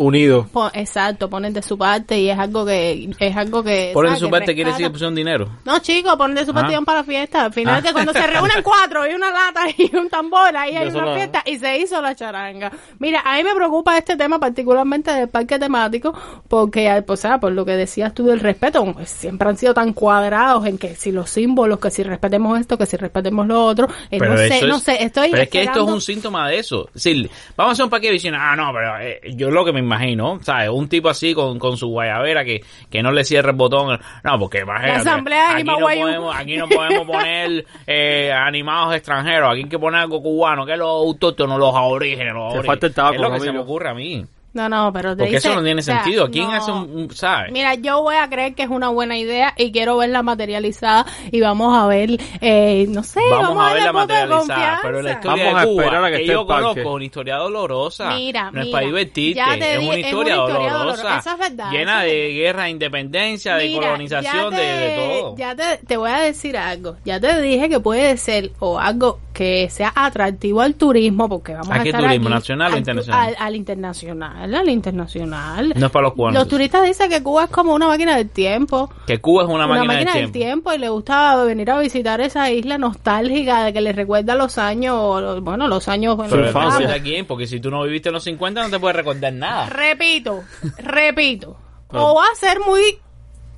Unido. 0.00 0.46
Po- 0.52 0.70
exacto, 0.72 1.28
ponen 1.28 1.52
de 1.52 1.62
su 1.62 1.76
parte 1.76 2.18
y 2.18 2.30
es 2.30 2.38
algo 2.38 2.64
que 2.64 3.10
es 3.18 3.36
algo 3.36 3.62
que 3.62 3.90
Por 3.92 4.06
¿sabes? 4.06 4.18
su 4.20 4.26
que 4.26 4.30
parte 4.30 4.54
quiere 4.54 4.70
decir 4.70 4.86
que 4.86 4.90
pusieron 4.90 5.14
dinero. 5.14 5.48
No, 5.64 5.78
chicos, 5.80 6.16
ponen 6.16 6.36
de 6.36 6.46
su 6.46 6.52
parte 6.54 6.68
Ah. 6.68 6.72
y 6.72 6.74
van 6.76 6.84
para 6.84 6.98
la 7.00 7.04
fiesta. 7.04 7.44
Al 7.44 7.52
final, 7.52 7.76
Ah. 7.78 7.82
que 7.86 7.92
cuando 7.92 8.12
se 8.12 8.26
reúnen 8.26 8.62
cuatro 8.62 9.06
y 9.10 9.14
una 9.14 9.30
lata 9.30 9.62
y 9.76 9.94
un 9.96 10.08
tambor, 10.08 10.56
ahí 10.56 10.74
hay 10.76 10.88
una 10.88 11.14
fiesta 11.14 11.42
y 11.46 11.58
se 11.58 11.78
hizo 11.78 12.00
la 12.00 12.14
charanga. 12.14 12.72
Mira, 12.98 13.20
a 13.24 13.36
mí 13.36 13.44
me 13.44 13.54
preocupa 13.54 13.96
este 13.98 14.16
tema 14.16 14.38
particularmente 14.38 15.12
del 15.12 15.28
parque 15.28 15.58
temático 15.58 16.12
porque, 16.48 16.88
ah, 16.88 17.02
pues, 17.06 17.24
ah, 17.24 17.38
por 17.38 17.52
lo 17.52 17.64
que 17.64 17.72
decías 17.72 18.14
tú 18.14 18.24
del 18.26 18.40
respeto, 18.40 18.84
pues, 18.92 19.10
siempre 19.10 19.48
han 19.48 19.56
sido 19.56 19.74
tan 19.74 19.92
cuadrados 19.92 20.66
en 20.66 20.78
que 20.78 20.94
si 20.96 21.12
los 21.12 21.28
símbolos, 21.30 21.78
que 21.78 21.90
si 21.90 22.02
respetemos 22.02 22.58
esto, 22.58 22.76
que 22.78 22.86
si 22.86 22.96
respetemos 22.96 23.46
lo 23.46 23.64
otro. 23.64 23.88
eh, 24.10 24.18
no 24.18 24.36
sé, 24.36 24.46
eso 24.56 24.66
no 24.66 24.76
es- 24.76 24.82
sé, 24.82 25.02
estoy 25.04 25.30
Pero 25.30 25.42
es 25.42 25.48
que 25.50 25.62
esto 25.62 25.84
es 25.84 25.90
un 25.92 26.00
síntoma 26.00 26.48
de 26.48 26.58
eso. 26.58 26.88
Sí, 26.94 27.28
vamos 27.56 27.70
a 27.70 27.72
hacer 27.72 27.84
un 27.84 27.90
parque 27.90 28.06
de 28.06 28.12
visión. 28.14 28.34
Ah, 28.36 28.54
no, 28.56 28.70
pero 28.72 28.98
eh, 29.00 29.20
yo 29.34 29.50
lo 29.50 29.64
que 29.64 29.72
me 29.72 29.80
imagino, 29.90 30.38
¿sabes? 30.42 30.68
Un 30.70 30.88
tipo 30.88 31.08
así 31.08 31.34
con, 31.34 31.58
con 31.58 31.76
su 31.76 31.88
guayabera 31.88 32.44
que, 32.44 32.62
que 32.88 33.02
no 33.02 33.10
le 33.10 33.24
cierre 33.24 33.50
el 33.50 33.56
botón. 33.56 33.98
No, 34.24 34.38
porque 34.38 34.60
imagínate, 34.60 35.00
asamblea 35.00 35.54
aquí, 35.54 35.64
no 35.64 35.78
podemos, 35.78 36.36
aquí 36.36 36.56
no 36.56 36.68
podemos 36.68 37.06
poner 37.06 37.64
eh, 37.86 38.32
animados 38.32 38.94
extranjeros. 38.94 39.50
Aquí 39.52 39.62
hay 39.62 39.68
que 39.68 39.78
poner 39.78 40.00
algo 40.02 40.22
cubano, 40.22 40.64
que 40.64 40.72
es 40.72 40.78
los 40.78 40.88
autóctonos, 40.88 41.58
los 41.58 41.74
aborígenes. 41.74 42.32
Los 42.32 42.52
Te 42.52 42.58
aborígenes. 42.58 42.66
falta 42.66 42.86
el 42.86 42.94
tabaco, 42.94 43.14
Es 43.16 43.20
lo 43.20 43.32
que 43.32 43.40
se 43.40 43.52
me 43.52 43.58
ocurre 43.58 43.88
a 43.90 43.94
mí. 43.94 44.24
No, 44.52 44.68
no, 44.68 44.92
pero 44.92 45.10
te 45.10 45.18
Porque 45.22 45.36
dice- 45.36 45.48
eso 45.48 45.56
no 45.56 45.62
tiene 45.64 45.80
o 45.80 45.84
sea, 45.84 46.02
sentido. 46.02 46.28
¿Quién 46.30 46.48
no. 46.48 46.54
hace 46.54 46.72
un, 46.72 46.90
un- 46.90 47.10
¿sabes? 47.14 47.52
Mira, 47.52 47.74
yo 47.76 48.02
voy 48.02 48.16
a 48.16 48.28
creer 48.28 48.54
que 48.56 48.64
es 48.64 48.68
una 48.68 48.88
buena 48.88 49.16
idea 49.16 49.54
y 49.56 49.70
quiero 49.70 49.96
verla 49.96 50.22
materializada 50.24 51.06
y 51.30 51.40
vamos 51.40 51.76
a 51.76 51.86
ver, 51.86 52.18
eh, 52.40 52.86
no 52.88 53.04
sé, 53.04 53.20
Vamos, 53.30 53.56
a 53.62 53.66
ver 53.66 53.74
verla 53.74 53.92
materializada, 53.92 54.78
pero 54.82 55.02
la 55.02 55.12
historia 55.12 55.44
Vamos 55.44 55.54
de 55.54 55.60
a 55.60 55.64
Cuba, 55.70 55.82
esperar 55.84 56.04
a 56.04 56.08
que 56.10 56.16
que, 56.16 56.22
esté 56.22 56.32
yo 56.32 56.46
conozco, 56.46 56.92
una 56.94 57.04
historia 57.04 57.36
dolorosa. 57.36 58.10
Mira, 58.16 58.50
no 58.50 58.60
es 58.60 58.66
mira, 58.66 58.76
para 58.76 58.86
divertirte, 58.86 59.36
ya 59.36 59.58
te 59.58 59.74
es 59.74 59.80
di- 59.80 59.86
una 59.86 59.94
es 59.94 60.04
historia 60.06 60.34
una 60.34 60.44
historia 60.48 60.72
dolorosa, 60.72 60.78
dolorosa. 61.02 61.18
Eso 61.18 61.30
es 61.30 61.38
verdad, 61.38 61.70
llena 61.70 62.04
es 62.06 62.12
de 62.12 62.32
guerra, 62.32 62.68
independencia, 62.70 63.54
de 63.56 63.66
Mira, 63.68 63.80
colonización, 63.86 64.54
de, 64.54 64.94
todo. 64.96 65.36
Ya 65.36 65.54
te, 65.54 65.76
te 65.86 65.96
voy 65.96 66.10
a 66.10 66.18
decir 66.18 66.56
algo. 66.56 66.96
Ya 67.04 67.20
te 67.20 67.40
dije 67.40 67.68
que 67.68 67.78
puede 67.80 68.16
ser 68.16 68.50
o 68.58 68.78
algo 68.80 69.20
que 69.32 69.70
sea 69.70 69.92
atractivo 69.94 70.60
al 70.60 70.74
turismo, 70.74 71.28
porque 71.28 71.54
vamos 71.54 71.70
¿A 71.70 71.76
a, 71.76 71.82
qué 71.82 71.90
estar 71.90 72.02
turismo? 72.02 72.26
aquí, 72.28 72.34
¿Nacional 72.34 72.70
o 72.70 72.74
al 72.74 72.78
internacional? 72.78 73.20
Al, 73.28 73.36
al 73.38 73.56
internacional, 73.56 74.39
al 74.42 74.68
internacional. 74.68 75.72
No 75.76 75.86
es 75.86 75.92
para 75.92 76.04
los 76.04 76.14
cubanos. 76.14 76.40
Los 76.40 76.48
turistas 76.48 76.84
dicen 76.84 77.10
que 77.10 77.22
Cuba 77.22 77.44
es 77.44 77.50
como 77.50 77.74
una 77.74 77.86
máquina 77.88 78.16
del 78.16 78.28
tiempo. 78.30 78.90
Que 79.06 79.20
Cuba 79.20 79.42
es 79.42 79.48
una, 79.48 79.66
una 79.66 79.68
máquina, 79.68 79.92
máquina 79.94 80.12
del 80.14 80.22
del 80.24 80.32
tiempo. 80.32 80.70
tiempo 80.70 80.72
y 80.74 80.78
le 80.78 80.88
gusta 80.88 81.36
venir 81.44 81.70
a 81.70 81.78
visitar 81.78 82.20
esa 82.20 82.50
isla 82.50 82.78
nostálgica 82.78 83.64
de 83.64 83.72
que 83.72 83.80
le 83.80 83.92
recuerda 83.92 84.34
los 84.34 84.58
años, 84.58 85.20
los- 85.20 85.40
bueno, 85.42 85.68
los 85.68 85.88
años 85.88 86.16
bueno, 86.16 86.30
Pero 86.30 86.86
de 86.88 87.02
quién, 87.02 87.26
porque 87.26 87.46
si 87.46 87.60
tú 87.60 87.70
no 87.70 87.82
viviste 87.82 88.08
en 88.08 88.14
los 88.14 88.24
50 88.24 88.62
no 88.62 88.70
te 88.70 88.78
puedes 88.78 88.96
recordar 88.96 89.32
nada. 89.32 89.66
Repito, 89.66 90.42
repito. 90.78 91.56
O 91.88 92.14
va 92.14 92.24
a 92.32 92.34
ser 92.36 92.60
muy 92.60 92.98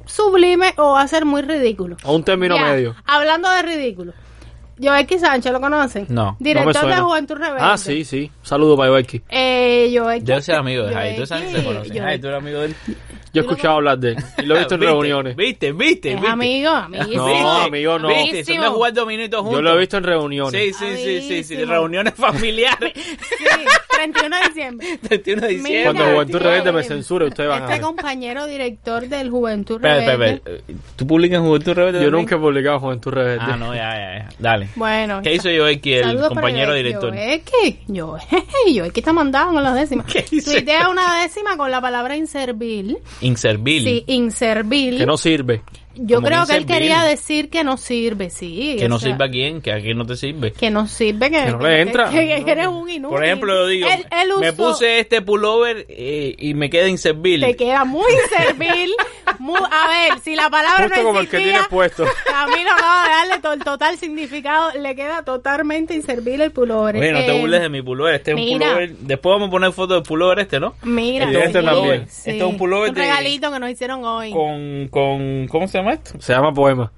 sublime 0.07 0.75
o 0.79 0.93
va 0.93 1.03
a 1.03 1.09
ser 1.09 1.25
muy 1.25 1.43
ridículo. 1.43 1.97
A 2.03 2.11
un 2.11 2.25
término 2.25 2.57
Ya, 2.57 2.65
medio. 2.65 2.97
Hablando 3.07 3.51
de 3.51 3.63
ridículo. 3.63 4.13
Joequi 4.83 5.19
Sánchez, 5.19 5.53
¿lo 5.53 5.61
conocen? 5.61 6.07
No, 6.09 6.15
no 6.15 6.31
No 6.33 6.37
Director 6.41 6.87
de. 6.87 6.97
Juventud 6.97 7.35
Rebelde. 7.37 7.61
Ah, 7.61 7.79
sí, 7.79 8.05
sí. 8.05 8.31
Saludo 8.43 8.77
para 8.77 8.91
Ibarki. 8.91 9.23
Eh, 9.29 9.93
Joequi. 9.95 10.25
Yo 10.25 10.41
soy 10.41 10.55
amigo 10.55 10.85
de 10.85 10.95
Jai, 10.95 11.17
tú 11.17 11.27
sabes 11.27 11.55
que 11.55 11.61
se. 11.61 12.01
Jai, 12.01 12.19
tú 12.21 12.27
eres 12.29 12.39
amigo 12.39 12.61
de 12.61 12.67
él. 12.67 12.77
Yo 13.33 13.41
he 13.41 13.45
escuchado 13.47 13.77
hablar 13.77 13.99
de 13.99 14.11
él 14.11 14.17
y 14.39 14.43
lo 14.43 14.57
he 14.57 14.59
visto 14.59 14.75
en 14.75 14.81
reuniones. 14.83 15.37
¿Viste? 15.37 15.73
¿Viste? 15.73 16.11
Es 16.11 16.17
¿Viste? 16.17 16.31
amigo, 16.31 16.71
amiguísimo. 16.71 17.29
No, 17.43 17.63
amigo, 17.63 17.99
no. 17.99 18.09
¿Viste? 18.09 18.45
Son 18.45 18.61
de 18.63 18.69
jugar 18.69 18.93
dominitos 18.93 19.41
juntos. 19.41 19.59
Yo 19.59 19.63
lo 19.63 19.75
he 19.75 19.79
visto 19.79 19.97
en 19.97 20.05
reuniones. 20.05 20.61
Sí, 20.61 20.73
sí, 20.73 20.97
sí, 20.97 21.23
sí, 21.29 21.45
sí, 21.45 21.65
reuniones 21.65 22.15
familiares. 22.17 22.93
Sí, 22.95 23.45
31 24.03 24.37
de 24.37 24.43
diciembre. 24.49 24.99
31 25.09 25.41
de 25.43 25.49
Mira, 25.49 25.59
diciembre. 25.63 25.85
Cuando 25.85 26.15
Juventud 26.15 26.39
Rebelde 26.39 26.73
me 26.73 26.81
eh, 26.81 26.85
censure, 26.85 27.27
ustedes 27.27 27.49
van 27.49 27.63
a 27.63 27.65
Este 27.67 27.75
ver. 27.75 27.83
compañero 27.83 28.47
director 28.47 29.09
del 29.09 29.31
Juventud 29.31 29.81
Rebelde. 29.81 30.13
espera, 30.13 30.31
espera. 30.31 30.59
¿Tú 30.97 31.07
publicas 31.07 31.39
en 31.39 31.45
Juventud 31.47 31.73
Rebelde 31.73 32.03
Yo 32.03 32.11
nunca 32.11 32.35
he 32.35 32.39
publicado 32.39 32.81
Juventud 32.81 33.13
Rebelde. 33.13 33.39
Ah, 33.41 33.57
no, 33.57 33.75
ya, 33.75 33.91
ya, 33.95 34.19
ya. 34.19 34.29
Dale. 34.39 34.69
Bueno. 34.75 35.21
¿Qué 35.23 35.35
hizo 35.35 35.51
yo 35.51 35.67
aquí, 35.67 35.95
el 35.95 36.19
compañero 36.19 36.75
director? 36.75 37.15
Yo 37.15 37.21
es 37.21 37.43
que, 37.43 37.79
yo 37.89 38.17
yo 38.73 38.85
es 38.85 38.93
que 38.93 39.01
está 39.01 39.13
mandado 39.13 39.53
con 39.53 39.63
las 39.63 39.75
décimas. 39.75 40.07
¿Qué 40.07 40.25
hice? 40.31 40.53
Tuitea 40.53 40.89
una 40.89 41.23
décima 41.23 41.57
con 41.57 41.71
la 41.71 41.81
palabra 41.81 42.17
inservil. 42.17 42.99
Inservil. 43.21 43.85
Sí, 43.85 44.05
inservil. 44.07 44.99
Que 44.99 45.07
no 45.07 45.17
sirve. 45.17 45.63
Yo 45.97 46.17
como 46.17 46.29
creo 46.29 46.47
que 46.47 46.57
él 46.57 46.67
quería 46.67 47.03
decir 47.03 47.51
que 47.51 47.65
no 47.65 47.77
sirve, 47.77 48.31
sí. 48.31 48.77
Que 48.79 48.89
no 48.89 48.99
sea, 48.99 49.11
sirve 49.13 49.25
a 49.25 49.31
quién, 49.31 49.61
que 49.61 49.73
a 49.73 49.81
quién 49.81 49.99
no 49.99 50.07
te 50.07 50.17
sirve. 50.17 50.53
Que 50.53 50.71
no 50.71 50.87
sirve, 50.89 51.31
que, 51.31 51.45
Que 51.45 51.51
no 51.51 51.59
le 51.61 51.81
entra. 51.83 52.09
que, 52.11 52.43
que 52.45 52.51
eres 52.51 52.67
un 52.69 52.89
inútil. 52.89 53.15
Por 53.17 53.25
ejemplo, 53.25 53.55
yo 53.55 53.67
digo, 53.67 53.89
me 54.41 54.53
puse 54.53 54.99
este 55.01 55.23
pullover 55.23 55.87
eh, 55.89 56.35
y 56.39 56.55
me 56.55 56.71
queda 56.71 56.89
inservil. 56.89 57.41
Te 57.43 57.57
queda 57.57 57.85
muy 57.85 58.13
servil. 58.37 58.91
muy- 59.39 59.61
a 59.71 59.89
ver, 59.89 60.19
si 60.21 60.35
la 60.37 60.49
palabra 60.51 60.85
Justo 60.85 60.97
no 61.03 61.05
como 61.09 61.21
el 61.21 61.29
que 61.29 61.39
tienes 61.39 61.67
puesto. 61.69 62.05
Camilo 62.25 62.71
acaba 62.73 63.03
de 63.05 63.11
darle 63.11 63.39
to- 63.43 63.53
el 63.53 63.61
total 63.65 63.99
significado. 63.99 64.71
Le 64.81 64.95
queda 64.95 65.23
totalmente 65.25 65.95
inservible 65.95 66.45
el 66.45 66.53
pullover. 66.53 66.97
Oye, 66.97 67.13
no 67.13 67.19
te 67.19 67.37
Eh, 67.37 67.41
burles 67.41 67.61
de 67.61 67.69
mi 67.69 67.83
pullover. 67.83 68.15
Este 68.15 68.33
es 68.33 68.37
un 68.39 68.59
pullover. 68.59 68.91
Después 68.97 69.33
vamos 69.35 69.49
a 69.49 69.51
poner 69.51 69.73
foto 69.73 69.95
del 69.95 70.03
pullover 70.03 70.39
este, 70.41 70.59
¿no? 70.61 70.75
Mira, 70.83 71.31
este 71.31 71.61
sí, 71.61 71.65
también. 71.67 72.07
sí. 72.09 72.31
Este 72.31 72.37
es 72.39 72.43
un 72.45 72.57
pullover 72.57 72.89
Un 72.91 72.95
de- 72.95 73.01
regalito 73.03 73.53
que 73.53 73.59
nos 73.59 73.71
hicieron 73.71 74.05
hoy. 74.05 74.31
Con, 74.33 74.89
con, 74.91 75.49
¿cómo 75.49 75.69
se 75.69 75.79
llama 75.79 75.82
esto? 75.91 76.13
Se 76.21 76.33
llama 76.33 76.53
poema. 76.53 76.91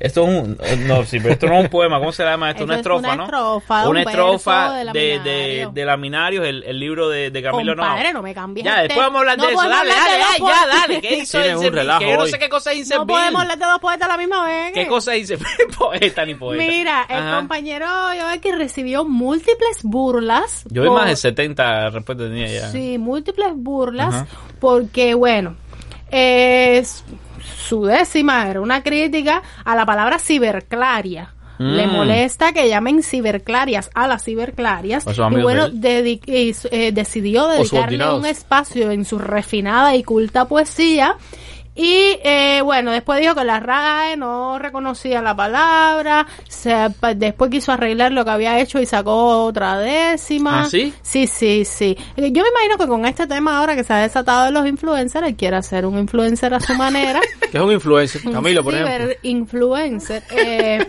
Esto 0.00 0.22
es 0.22 0.28
un, 0.28 0.86
no, 0.86 1.02
sí, 1.04 1.18
pero 1.18 1.32
esto 1.34 1.48
no 1.48 1.54
es 1.58 1.64
un 1.64 1.70
poema, 1.70 1.98
¿cómo 1.98 2.12
se 2.12 2.22
llama 2.22 2.50
esto? 2.50 2.58
Eso 2.62 2.66
Una 2.66 2.74
es 2.74 2.78
estrofa, 2.82 3.00
una 3.08 3.16
¿no? 3.16 3.24
estrofa, 3.24 3.80
Una 3.80 3.88
un 3.90 3.96
estrofa 4.08 4.72
de 4.74 4.78
de, 4.78 4.84
de, 4.84 5.16
Laminario. 5.18 5.70
de 5.72 5.84
Laminarios, 5.84 6.46
el, 6.46 6.62
el 6.62 6.78
libro 6.78 7.08
de, 7.08 7.32
de 7.32 7.42
Camilo 7.42 7.74
Compadre, 7.74 8.12
no 8.12 8.22
me 8.22 8.32
cambies 8.32 8.64
Ya, 8.64 8.82
el 8.82 8.86
después 8.86 9.04
vamos 9.08 9.16
a 9.16 9.18
hablar 9.22 9.38
No 9.38 9.46
de 9.48 9.52
eso. 9.54 9.68
Dale, 9.68 9.90
dale, 9.90 10.18
dos 10.38 10.48
ya, 10.48 10.66
dale. 10.68 11.00
¿Qué 11.00 11.16
hizo 11.16 11.40
Tienen 11.40 11.58
un 11.58 11.72
relajo 11.72 11.98
Que 11.98 12.10
yo 12.12 12.16
no 12.16 12.26
sé 12.26 12.38
qué 12.38 12.48
cosa 12.48 12.70
es 12.70 12.88
No 12.90 13.06
podemos 13.08 13.42
hablar 13.42 13.58
de 13.58 13.64
dos 13.64 13.80
poetas 13.80 14.08
a 14.08 14.12
la 14.12 14.16
misma 14.18 14.44
vez. 14.44 14.72
¿Qué 14.72 14.86
cosa 14.86 15.14
es 15.16 15.20
Inservil? 15.32 15.46
Poeta 15.76 16.24
ni 16.24 16.34
poeta. 16.36 16.62
Mira, 16.64 17.06
el 17.08 17.16
Ajá. 17.18 17.36
compañero 17.38 17.86
yo 18.16 18.40
que 18.40 18.54
recibió 18.54 19.04
múltiples 19.04 19.80
burlas. 19.82 20.62
Yo 20.70 20.82
vi 20.82 20.88
por- 20.90 20.98
más 21.00 21.08
de 21.08 21.16
70 21.16 21.90
respuestas 21.90 22.28
tenía 22.28 22.46
ya. 22.46 22.68
Sí, 22.68 22.98
múltiples 22.98 23.48
burlas, 23.56 24.14
Ajá. 24.14 24.26
porque 24.60 25.14
bueno, 25.14 25.56
es 26.12 27.04
su 27.68 27.84
décima 27.84 28.48
era 28.48 28.60
una 28.60 28.82
crítica 28.82 29.42
a 29.64 29.76
la 29.76 29.84
palabra 29.84 30.18
ciberclaria. 30.18 31.34
Mm. 31.58 31.74
Le 31.74 31.86
molesta 31.88 32.52
que 32.52 32.68
llamen 32.68 33.02
ciberclarias 33.02 33.90
a 33.92 34.06
las 34.06 34.22
ciberclarias 34.22 35.04
O 35.08 35.12
sus 35.12 35.32
y 35.32 35.42
bueno, 35.42 35.68
de 35.68 36.20
eh, 36.70 36.92
decidió 36.92 37.48
dedicarle 37.48 38.14
un 38.14 38.26
espacio 38.26 38.92
en 38.92 39.04
su 39.04 39.18
refinada 39.18 39.96
y 39.96 40.04
culta 40.04 40.46
poesía 40.46 41.16
y 41.80 42.18
eh, 42.24 42.60
bueno, 42.64 42.90
después 42.90 43.20
dijo 43.20 43.36
que 43.36 43.44
la 43.44 43.60
RAE 43.60 44.16
no 44.16 44.58
reconocía 44.58 45.22
la 45.22 45.36
palabra, 45.36 46.26
se, 46.48 46.74
después 47.14 47.52
quiso 47.52 47.70
arreglar 47.70 48.10
lo 48.10 48.24
que 48.24 48.32
había 48.32 48.58
hecho 48.58 48.80
y 48.80 48.86
sacó 48.86 49.44
otra 49.44 49.78
décima. 49.78 50.62
¿Ah, 50.62 50.68
sí? 50.68 50.92
Sí, 51.02 51.28
sí, 51.28 51.64
sí. 51.64 51.96
Eh, 52.16 52.32
Yo 52.32 52.42
me 52.42 52.48
imagino 52.48 52.78
que 52.78 52.88
con 52.88 53.06
este 53.06 53.28
tema 53.28 53.58
ahora 53.58 53.76
que 53.76 53.84
se 53.84 53.92
ha 53.92 53.98
desatado 53.98 54.46
de 54.46 54.50
los 54.50 54.66
influencers, 54.66 55.24
él 55.24 55.36
quiere 55.36 55.62
ser 55.62 55.86
un 55.86 55.96
influencer 56.00 56.52
a 56.52 56.58
su 56.58 56.74
manera. 56.74 57.20
Que 57.52 57.56
es 57.56 57.62
un 57.62 57.70
influencer. 57.72 58.22
Camilo, 58.30 58.64
por 58.64 58.74
ejemplo. 58.74 59.14
Influencer. 59.22 60.24
Eh, 60.30 60.84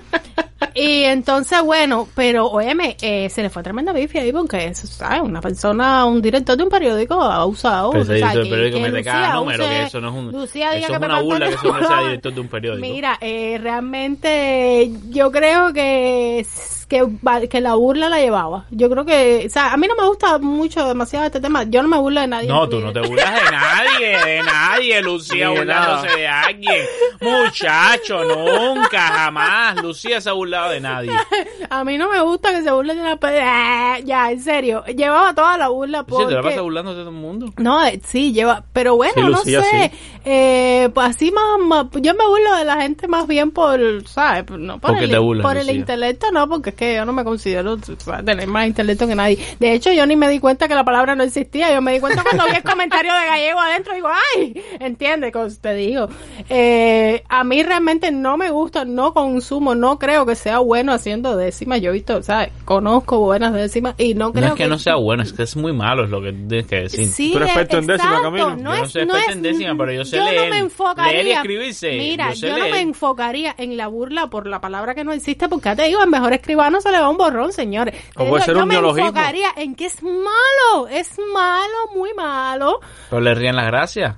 y 0.80 1.04
entonces, 1.04 1.62
bueno, 1.64 2.08
pero 2.16 2.48
óyeme, 2.48 2.96
eh, 3.02 3.30
se 3.30 3.42
le 3.42 3.50
fue 3.50 3.62
tremenda 3.64 3.92
bifia 3.94 4.22
ahí 4.22 4.32
porque, 4.32 4.66
eso, 4.68 4.88
¿sabes? 4.88 5.22
Una 5.22 5.42
persona, 5.42 6.06
un 6.06 6.22
director 6.22 6.56
de 6.58 6.64
un 6.64 6.70
periódico 6.70 7.16
ha 7.22 7.46
usado. 7.46 7.92
Pero 7.92 8.04
ese 8.04 8.14
o 8.14 8.18
sea, 8.18 8.30
director 8.32 8.44
del 8.44 8.44
que- 8.44 8.50
periódico 8.56 8.78
que 8.86 8.92
mete 8.92 9.04
cada 9.04 9.34
número, 9.36 9.66
que 9.66 9.84
eso 9.84 10.02
no 10.02 10.10
es 10.10 10.16
un- 10.16 10.32
Lucía 10.32 10.70
eso 10.76 10.88
que 10.88 10.94
es 10.94 11.00
Pepe 11.00 11.06
una 11.06 11.22
burla 11.22 11.48
que 11.50 11.54
ese 11.56 11.68
hombre 11.68 11.86
sea 11.88 12.02
director 12.02 12.34
de 12.34 12.42
un 12.42 12.48
periódico. 12.48 12.82
Mira, 12.88 13.18
eh, 13.22 13.60
realmente 13.62 14.92
yo 15.10 15.32
creo 15.32 15.74
que 15.74 16.46
que, 16.90 17.04
va- 17.26 17.42
que 17.48 17.62
la 17.62 17.76
burla 17.76 18.10
la 18.10 18.20
llevaba. 18.20 18.66
Yo 18.72 18.90
creo 18.90 19.06
que, 19.06 19.44
o 19.46 19.50
sea, 19.50 19.72
a 19.72 19.78
mí 19.78 19.88
no 19.88 19.96
me 19.96 20.08
gusta 20.08 20.40
mucho 20.40 20.86
demasiado 20.88 21.26
este 21.28 21.40
tema. 21.40 21.64
Yo 21.64 21.82
no 21.84 21.88
me 21.88 21.98
burlo 21.98 22.20
de 22.20 22.28
nadie. 22.28 22.48
No, 22.50 22.68
tú 22.68 22.80
no 22.80 22.92
te 22.92 23.00
burlas 23.00 23.34
de 23.34 23.52
nadie, 23.52 24.18
de 24.26 24.44
nadie, 24.44 25.02
Lucía 25.02 25.50
burlándose 25.50 26.18
de 26.18 26.28
alguien. 26.28 26.86
Muchacho, 27.22 28.24
nunca, 28.24 29.00
jamás. 29.02 29.82
Lucía 29.82 30.20
se 30.20 30.30
ha 30.30 30.34
burlado 30.34 30.72
de 30.72 30.80
nadie. 30.82 31.12
A 31.70 31.84
mí 31.84 31.98
no 31.98 32.10
me 32.10 32.20
gusta 32.22 32.50
que 32.52 32.64
se 32.64 32.72
burlen 32.72 32.98
de 32.98 33.04
la 33.04 33.20
Ah, 33.22 34.00
Ya, 34.04 34.32
en 34.32 34.42
serio. 34.42 34.84
Llevaba 34.86 35.34
toda 35.36 35.58
la 35.58 35.70
burla 35.70 36.00
Sí, 36.00 36.06
porque... 36.10 36.26
te 36.28 36.34
la 36.34 36.42
pasas 36.42 36.62
burlando 36.62 36.92
de 36.96 37.02
todo 37.02 37.10
el 37.10 37.16
mundo. 37.16 37.54
No, 37.58 37.86
eh, 37.86 38.02
sí, 38.06 38.34
lleva, 38.34 38.64
pero 38.74 38.96
bueno, 38.96 39.14
Sí, 39.16 39.22
Lucía, 39.22 39.60
no 39.60 39.64
sé, 39.66 39.92
sí. 39.94 40.20
eh, 40.26 40.90
pues 40.94 41.08
así 41.10 41.32
más, 41.32 41.60
más- 41.60 41.86
yo 42.02 42.14
me 42.16 42.26
burlo 42.26 42.56
de 42.56 42.66
la 42.66 42.82
gente 42.82 43.08
más 43.08 43.28
bien 43.28 43.52
por, 43.52 43.80
¿sabes? 44.08 44.44
Por- 44.44 44.58
No 44.60 44.80
por 44.80 44.92
¿Por 44.92 45.00
qué 45.00 45.06
el, 45.06 45.12
te 45.12 45.18
burlas, 45.20 45.46
por 45.46 45.58
el 45.58 45.70
intelecto, 45.70 46.32
no, 46.32 46.48
porque 46.50 46.74
que 46.80 46.96
yo 46.96 47.06
no 47.06 47.12
me 47.14 47.24
considero 47.24 47.74
o 47.74 47.80
sea, 48.00 48.24
tener 48.24 48.48
más 48.48 48.66
intelecto 48.68 49.06
que 49.08 49.16
nadie. 49.16 49.38
De 49.60 49.74
hecho, 49.74 49.92
yo 49.92 50.06
ni 50.06 50.16
me 50.16 50.30
di 50.30 50.40
cuenta 50.40 50.68
que 50.68 50.76
la 50.76 50.84
palabra 50.86 51.14
no 51.16 51.24
existía, 51.24 51.74
yo 51.74 51.82
me 51.82 51.92
di 51.94 52.00
cuenta 52.00 52.24
cuando 52.24 52.46
vi 52.46 52.56
el 52.56 52.64
comentario 52.64 53.14
de 53.14 53.26
gallego 53.26 53.60
adentro, 53.60 53.94
digo, 53.94 54.08
ay, 54.36 54.64
entiende, 54.80 55.32
te 55.62 55.74
digo. 55.74 56.08
Eh, 56.50 57.24
a 57.30 57.44
mí 57.44 57.62
realmente 57.64 58.12
no 58.12 58.38
me 58.38 58.50
gusta, 58.50 58.86
no 58.86 59.14
consumo, 59.14 59.76
no 59.76 60.00
creo 60.00 60.26
que 60.26 60.36
sea 60.36 60.60
bueno 60.60 60.94
haciendo 60.94 61.36
décimas, 61.38 61.82
yo 61.82 61.90
he 61.90 61.94
visto, 61.94 62.24
¿sabes? 62.24 62.50
Conozco 62.66 63.20
buenas 63.20 63.54
décimas 63.54 63.96
y 63.98 64.14
no 64.14 64.32
creo 64.32 64.48
No 64.48 64.54
es 64.54 64.58
que 64.58 64.68
no 64.68 64.80
sea 64.80 64.96
bueno, 64.96 65.24
es 65.24 65.34
que 65.34 65.44
es 65.44 65.56
muy 65.56 65.74
malo, 65.74 66.06
es 66.06 66.10
lo 66.10 66.22
que 66.22 66.32
tienes 66.32 66.66
que 66.68 66.76
decir. 66.82 67.08
Sí, 67.10 67.32
Tú 67.32 67.38
eres 67.38 67.50
experto 67.50 67.78
en 67.78 67.88
décima, 67.88 68.10
exacto, 68.18 68.24
Camilo. 68.32 68.50
No 68.52 68.56
Yo 68.58 68.64
no 68.80 68.86
es, 68.86 68.92
soy 68.92 69.06
no 69.06 69.14
experto 69.18 69.30
es- 69.32 69.36
en 69.36 69.42
décima, 69.44 69.78
pero 69.78 69.92
yo 69.92 70.06
sé 70.06 70.18
yo 70.18 70.24
leer. 70.24 70.42
no 70.44 70.50
me 70.50 70.58
enfocaría. 70.60 71.12
Leer 71.14 71.28
y 71.28 71.32
escribirse, 71.32 71.92
Mira, 71.98 72.30
yo 72.30 72.36
sé 72.36 72.48
yo 72.48 72.54
no 72.54 72.60
leer. 72.64 72.72
me 72.72 72.82
enfocaría 72.82 73.56
en 73.58 73.78
la 73.78 73.88
burla 73.88 74.28
por 74.28 74.48
la 74.48 74.62
palabra 74.62 74.96
que 74.96 75.04
no 75.04 75.12
existe, 75.12 75.50
porque 75.50 75.66
ya 75.66 75.76
te 75.76 75.84
digo, 75.84 76.00
al 76.02 76.10
mejor 76.10 76.34
escribano 76.78 76.82
se 76.82 76.92
le 76.92 77.00
va 77.00 77.10
un 77.10 77.18
borrón, 77.18 77.52
señores. 77.52 77.96
Te 77.96 78.02
O 78.16 78.24
digo, 78.24 78.30
puede 78.30 78.46
ser 78.46 78.56
yo 78.56 78.62
un 78.62 78.68
me 78.68 78.74
neologismo. 78.76 79.10
enfocaría 79.10 79.50
en 79.58 79.76
que 79.76 79.86
es 79.86 80.02
malo, 80.04 80.88
es 80.90 81.18
malo, 81.34 81.78
muy 81.96 82.14
malo. 82.14 82.80
Pero 83.10 83.22
le 83.22 83.34
ríen 83.36 83.56
las 83.56 83.66
gracias. 83.68 84.16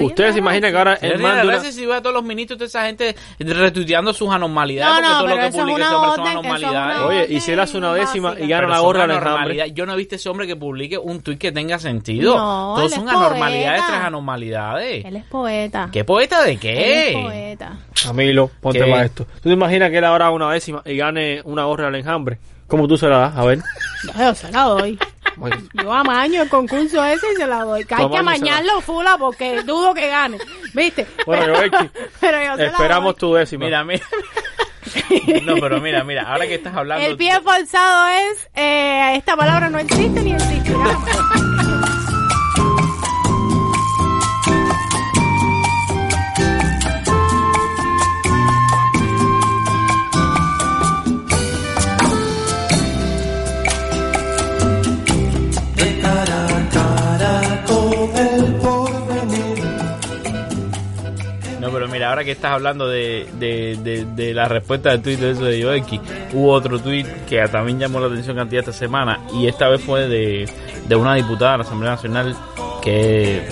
Ustedes 0.00 0.32
se 0.34 0.38
imaginan 0.38 0.70
que 0.72 0.78
ahora 0.78 0.92
las 0.92 1.00
de 1.02 1.16
una... 1.16 1.60
si 1.72 1.86
ve 1.86 1.94
a 1.94 2.00
todos 2.02 2.14
los 2.14 2.24
ministros, 2.24 2.58
toda 2.58 2.66
esa 2.68 2.86
gente 2.86 3.14
retuiteando 3.38 4.12
sus 4.12 4.30
anormalidades, 4.30 5.02
No, 5.02 5.08
porque 5.08 5.12
no, 5.12 5.18
todo 5.18 5.28
lo 5.28 5.34
que 5.36 5.46
eso 5.46 5.56
es 5.58 5.62
publica 5.62 5.76
una 5.76 5.86
ese 5.86 5.94
hombre 5.94 6.10
son 6.10 6.20
orden, 6.20 6.26
eso 6.26 6.36
es 6.36 6.38
una 6.46 6.60
anormalidades. 6.60 7.00
orden. 7.02 7.18
Oye, 7.22 7.34
y 7.34 7.40
si 7.40 7.52
él 7.52 7.60
hace 7.60 7.78
una 7.78 7.94
décima 7.94 8.28
básica. 8.30 8.44
y 8.44 8.48
gana 8.48 8.68
la 8.68 8.78
gorra 8.80 9.04
enjambre. 9.04 9.72
Yo 9.72 9.86
no 9.86 9.92
he 9.92 9.96
visto 9.96 10.14
ese 10.16 10.28
hombre 10.28 10.46
que 10.46 10.56
publique 10.56 10.98
un 10.98 11.20
tuit 11.22 11.38
que 11.38 11.52
tenga 11.52 11.78
sentido. 11.78 12.36
No, 12.36 12.74
Todos 12.76 12.92
son 12.92 13.06
es 13.08 13.14
anormalidades 13.14 13.80
poeta. 13.82 13.92
tras 13.94 14.06
anormalidades. 14.06 15.04
Él 15.04 15.16
es 15.16 15.24
poeta. 15.24 15.88
¿Qué 15.92 16.04
poeta 16.04 16.42
de 16.42 16.50
Él 16.52 16.54
es 16.56 16.60
qué? 16.60 17.18
poeta. 17.22 17.72
Camilo, 18.02 18.50
ponte 18.60 18.80
¿Qué? 18.84 18.90
para 18.90 19.04
esto. 19.04 19.24
¿Tú 19.24 19.48
te 19.48 19.50
imaginas 19.50 19.90
que 19.90 19.98
él 19.98 20.04
ahora 20.04 20.26
haga 20.26 20.34
una 20.34 20.50
décima 20.52 20.82
y 20.84 20.96
gane 20.96 21.40
una 21.44 21.64
gorra 21.64 21.86
del 21.86 21.96
enjambre? 21.96 22.38
¿Cómo 22.66 22.88
tú 22.88 22.96
se 22.98 23.08
la 23.08 23.18
das? 23.18 23.36
A 23.36 23.44
ver. 23.44 23.60
Yo 24.18 24.34
se 24.34 24.50
la 24.50 24.62
doy. 24.62 24.98
Yo 25.74 25.92
amaño 25.92 26.42
el 26.42 26.48
concurso 26.48 27.04
ese 27.04 27.26
y 27.32 27.36
se 27.36 27.46
la 27.46 27.62
doy. 27.64 27.84
Que 27.84 27.94
hay 27.94 28.08
que 28.08 28.16
amañarlo, 28.16 28.80
fula, 28.80 29.16
porque 29.18 29.62
dudo 29.62 29.92
que 29.94 30.08
gane. 30.08 30.38
¿Viste? 30.72 31.06
Bueno, 31.26 31.42
Pero- 31.44 31.54
Yoelki, 31.58 31.90
pero 32.20 32.38
yo 32.42 32.56
se 32.56 32.62
la 32.62 32.68
Esperamos 32.68 33.14
doy. 33.14 33.20
tu 33.20 33.34
décima. 33.34 33.64
Mira, 33.66 33.84
mira. 33.84 34.04
No, 35.44 35.54
pero 35.60 35.80
mira, 35.80 36.04
mira, 36.04 36.22
ahora 36.22 36.46
que 36.46 36.54
estás 36.54 36.74
hablando. 36.74 37.04
El 37.04 37.16
pie 37.16 37.40
forzado 37.40 38.06
es, 38.08 38.48
eh, 38.54 39.16
esta 39.16 39.36
palabra 39.36 39.68
no 39.68 39.78
existe 39.78 40.22
ni 40.22 40.32
existirá. 40.32 40.98
Que 62.26 62.32
estás 62.32 62.52
hablando 62.52 62.86
de, 62.86 63.26
de, 63.38 64.04
de, 64.14 64.34
la 64.34 64.46
respuesta 64.46 64.90
del 64.90 65.00
tuit 65.00 65.18
de 65.18 65.30
eso 65.30 65.44
de 65.44 65.58
Yoeki, 65.58 66.00
hubo 66.34 66.52
otro 66.52 66.78
tuit 66.78 67.06
que 67.26 67.40
también 67.48 67.78
llamó 67.78 68.00
la 68.00 68.08
atención 68.08 68.36
cantidad 68.36 68.60
esta 68.60 68.72
semana 68.72 69.20
y 69.32 69.46
esta 69.46 69.68
vez 69.68 69.80
fue 69.80 70.08
de, 70.08 70.46
de 70.86 70.96
una 70.96 71.14
diputada 71.14 71.52
de 71.52 71.58
la 71.58 71.64
Asamblea 71.64 71.92
Nacional 71.92 72.36
que, 72.82 73.46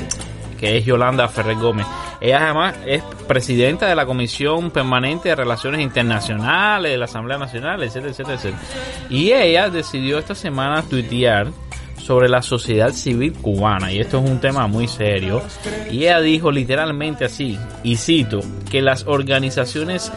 que 0.59 0.77
es 0.77 0.85
Yolanda 0.85 1.29
Ferrer 1.29 1.57
Gómez. 1.57 1.87
Ella 2.21 2.45
además 2.45 2.75
es 2.87 3.03
presidenta 3.29 3.87
de 3.87 3.95
la 3.95 4.07
Comisión 4.07 4.71
Permanente 4.71 5.29
de 5.29 5.37
Relaciones 5.37 5.81
Internacionales 5.81 6.93
de 6.93 6.99
la 6.99 7.05
Asamblea 7.05 7.39
Nacional, 7.39 7.83
etcétera, 7.83 8.11
etcétera, 8.11 8.35
etcétera. 8.35 8.63
Y 9.09 9.33
ella 9.33 9.71
decidió 9.71 10.19
esta 10.19 10.35
semana 10.35 10.83
tuitear 10.83 11.49
sobre 12.05 12.29
la 12.29 12.43
sociedad 12.43 12.91
civil 12.91 13.33
cubana 13.33 13.91
y 13.91 13.99
esto 13.99 14.19
es 14.23 14.31
un 14.31 14.39
tema 14.39 14.67
muy 14.67 14.89
serio 14.89 15.41
y 15.91 16.01
ella 16.01 16.21
dijo 16.21 16.53
literalmente 16.53 17.25
así 17.25 17.59
y 17.83 17.97
cito 17.97 18.41
que 18.71 18.83
las 18.83 19.07
organizaciones 19.07 20.13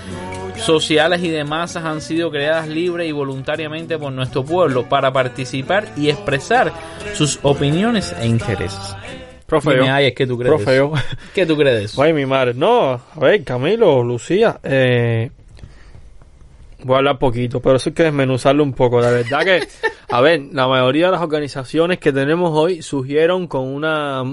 sociales 0.57 1.23
y 1.23 1.29
de 1.29 1.45
masas 1.45 1.85
han 1.85 2.01
sido 2.01 2.29
creadas 2.29 2.67
libre 2.67 3.07
y 3.07 3.13
voluntariamente 3.13 3.97
por 3.97 4.11
nuestro 4.11 4.43
pueblo 4.43 4.89
para 4.89 5.13
participar 5.13 5.87
y 5.95 6.09
expresar 6.09 6.73
sus 7.13 7.39
opiniones 7.43 8.13
e 8.19 8.27
intereses. 8.27 8.95
Profe, 9.45 9.71
Dime, 9.71 9.85
yo. 9.85 9.93
Ayes, 9.93 10.13
¿qué 10.13 10.27
tú 10.27 10.37
crees? 10.37 10.61
Profe. 10.61 11.05
¿Qué 11.33 11.45
tú 11.45 11.55
crees? 11.55 11.97
Ay, 11.97 12.11
mi 12.11 12.25
madre. 12.25 12.53
No, 12.53 12.91
a 12.91 13.19
ver, 13.19 13.45
Camilo, 13.45 14.03
Lucía, 14.03 14.59
eh, 14.61 15.31
voy 16.87 16.95
a 16.95 16.97
hablar 16.99 17.19
poquito, 17.19 17.59
pero 17.59 17.75
eso 17.75 17.89
hay 17.89 17.93
que 17.93 18.03
desmenuzarlo 18.03 18.63
un 18.63 18.73
poco. 18.73 19.01
La 19.01 19.11
verdad 19.11 19.43
que, 19.43 19.67
a 20.09 20.21
ver, 20.21 20.41
la 20.51 20.67
mayoría 20.67 21.07
de 21.07 21.11
las 21.11 21.21
organizaciones 21.21 21.99
que 21.99 22.13
tenemos 22.13 22.51
hoy 22.53 22.81
surgieron 22.81 23.47
con 23.47 23.67
una, 23.67 24.23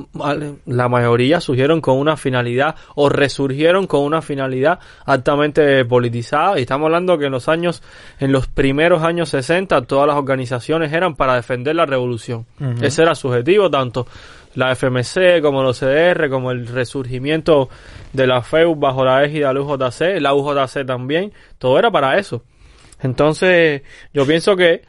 la 0.65 0.89
mayoría 0.89 1.41
surgieron 1.41 1.81
con 1.81 1.99
una 1.99 2.17
finalidad 2.17 2.77
o 2.95 3.09
resurgieron 3.09 3.87
con 3.87 4.03
una 4.03 4.23
finalidad 4.23 4.79
altamente 5.05 5.85
politizada. 5.85 6.59
Y 6.59 6.63
estamos 6.63 6.87
hablando 6.87 7.19
que 7.19 7.27
en 7.27 7.33
los 7.33 7.49
años, 7.49 7.83
en 8.21 8.31
los 8.31 8.47
primeros 8.47 9.03
años 9.03 9.29
60, 9.31 9.83
todas 9.83 10.07
las 10.07 10.17
organizaciones 10.17 10.93
eran 10.93 11.17
para 11.17 11.35
defender 11.35 11.75
la 11.75 11.87
revolución. 11.87 12.47
Ese 12.81 13.03
era 13.03 13.15
su 13.17 13.29
objetivo, 13.29 13.69
tanto 13.69 14.07
la 14.55 14.75
FMC, 14.75 15.41
como 15.43 15.63
los 15.63 15.79
CDR, 15.79 16.29
como 16.31 16.51
el 16.51 16.67
resurgimiento 16.67 17.69
de 18.13 18.27
la 18.27 18.43
FEU 18.43 18.75
bajo 18.75 19.05
la 19.05 19.25
égida 19.25 19.49
de 19.49 19.55
la 19.55 19.61
UJC, 19.61 20.21
la 20.21 20.35
UJC 20.35 20.87
también, 20.87 21.33
todo 21.59 21.79
era 21.79 21.91
para 21.91 22.19
eso. 22.19 22.45
Entonces, 23.03 23.83
yo 24.13 24.27
pienso 24.27 24.57
que, 24.57 24.83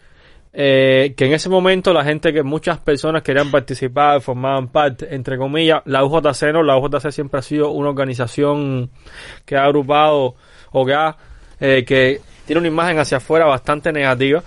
eh, 0.53 1.13
que 1.17 1.25
en 1.25 1.33
ese 1.33 1.49
momento 1.49 1.93
la 1.93 2.03
gente 2.03 2.31
que 2.31 2.43
muchas 2.43 2.77
personas 2.77 3.23
querían 3.23 3.51
participar, 3.51 4.21
formaban 4.21 4.69
parte, 4.69 5.13
entre 5.13 5.37
comillas, 5.37 5.81
la 5.85 6.05
UJC 6.05 6.53
no, 6.53 6.63
la 6.63 6.77
UJC 6.77 7.11
siempre 7.11 7.39
ha 7.39 7.43
sido 7.43 7.71
una 7.71 7.89
organización 7.89 8.91
que 9.45 9.57
ha 9.57 9.65
agrupado 9.65 10.35
o 10.71 10.85
que 10.85 10.93
ha, 10.93 11.17
eh, 11.59 11.83
que 11.85 12.21
tiene 12.45 12.59
una 12.59 12.67
imagen 12.67 12.99
hacia 12.99 13.17
afuera 13.17 13.45
bastante 13.45 13.91
negativa 13.91 14.43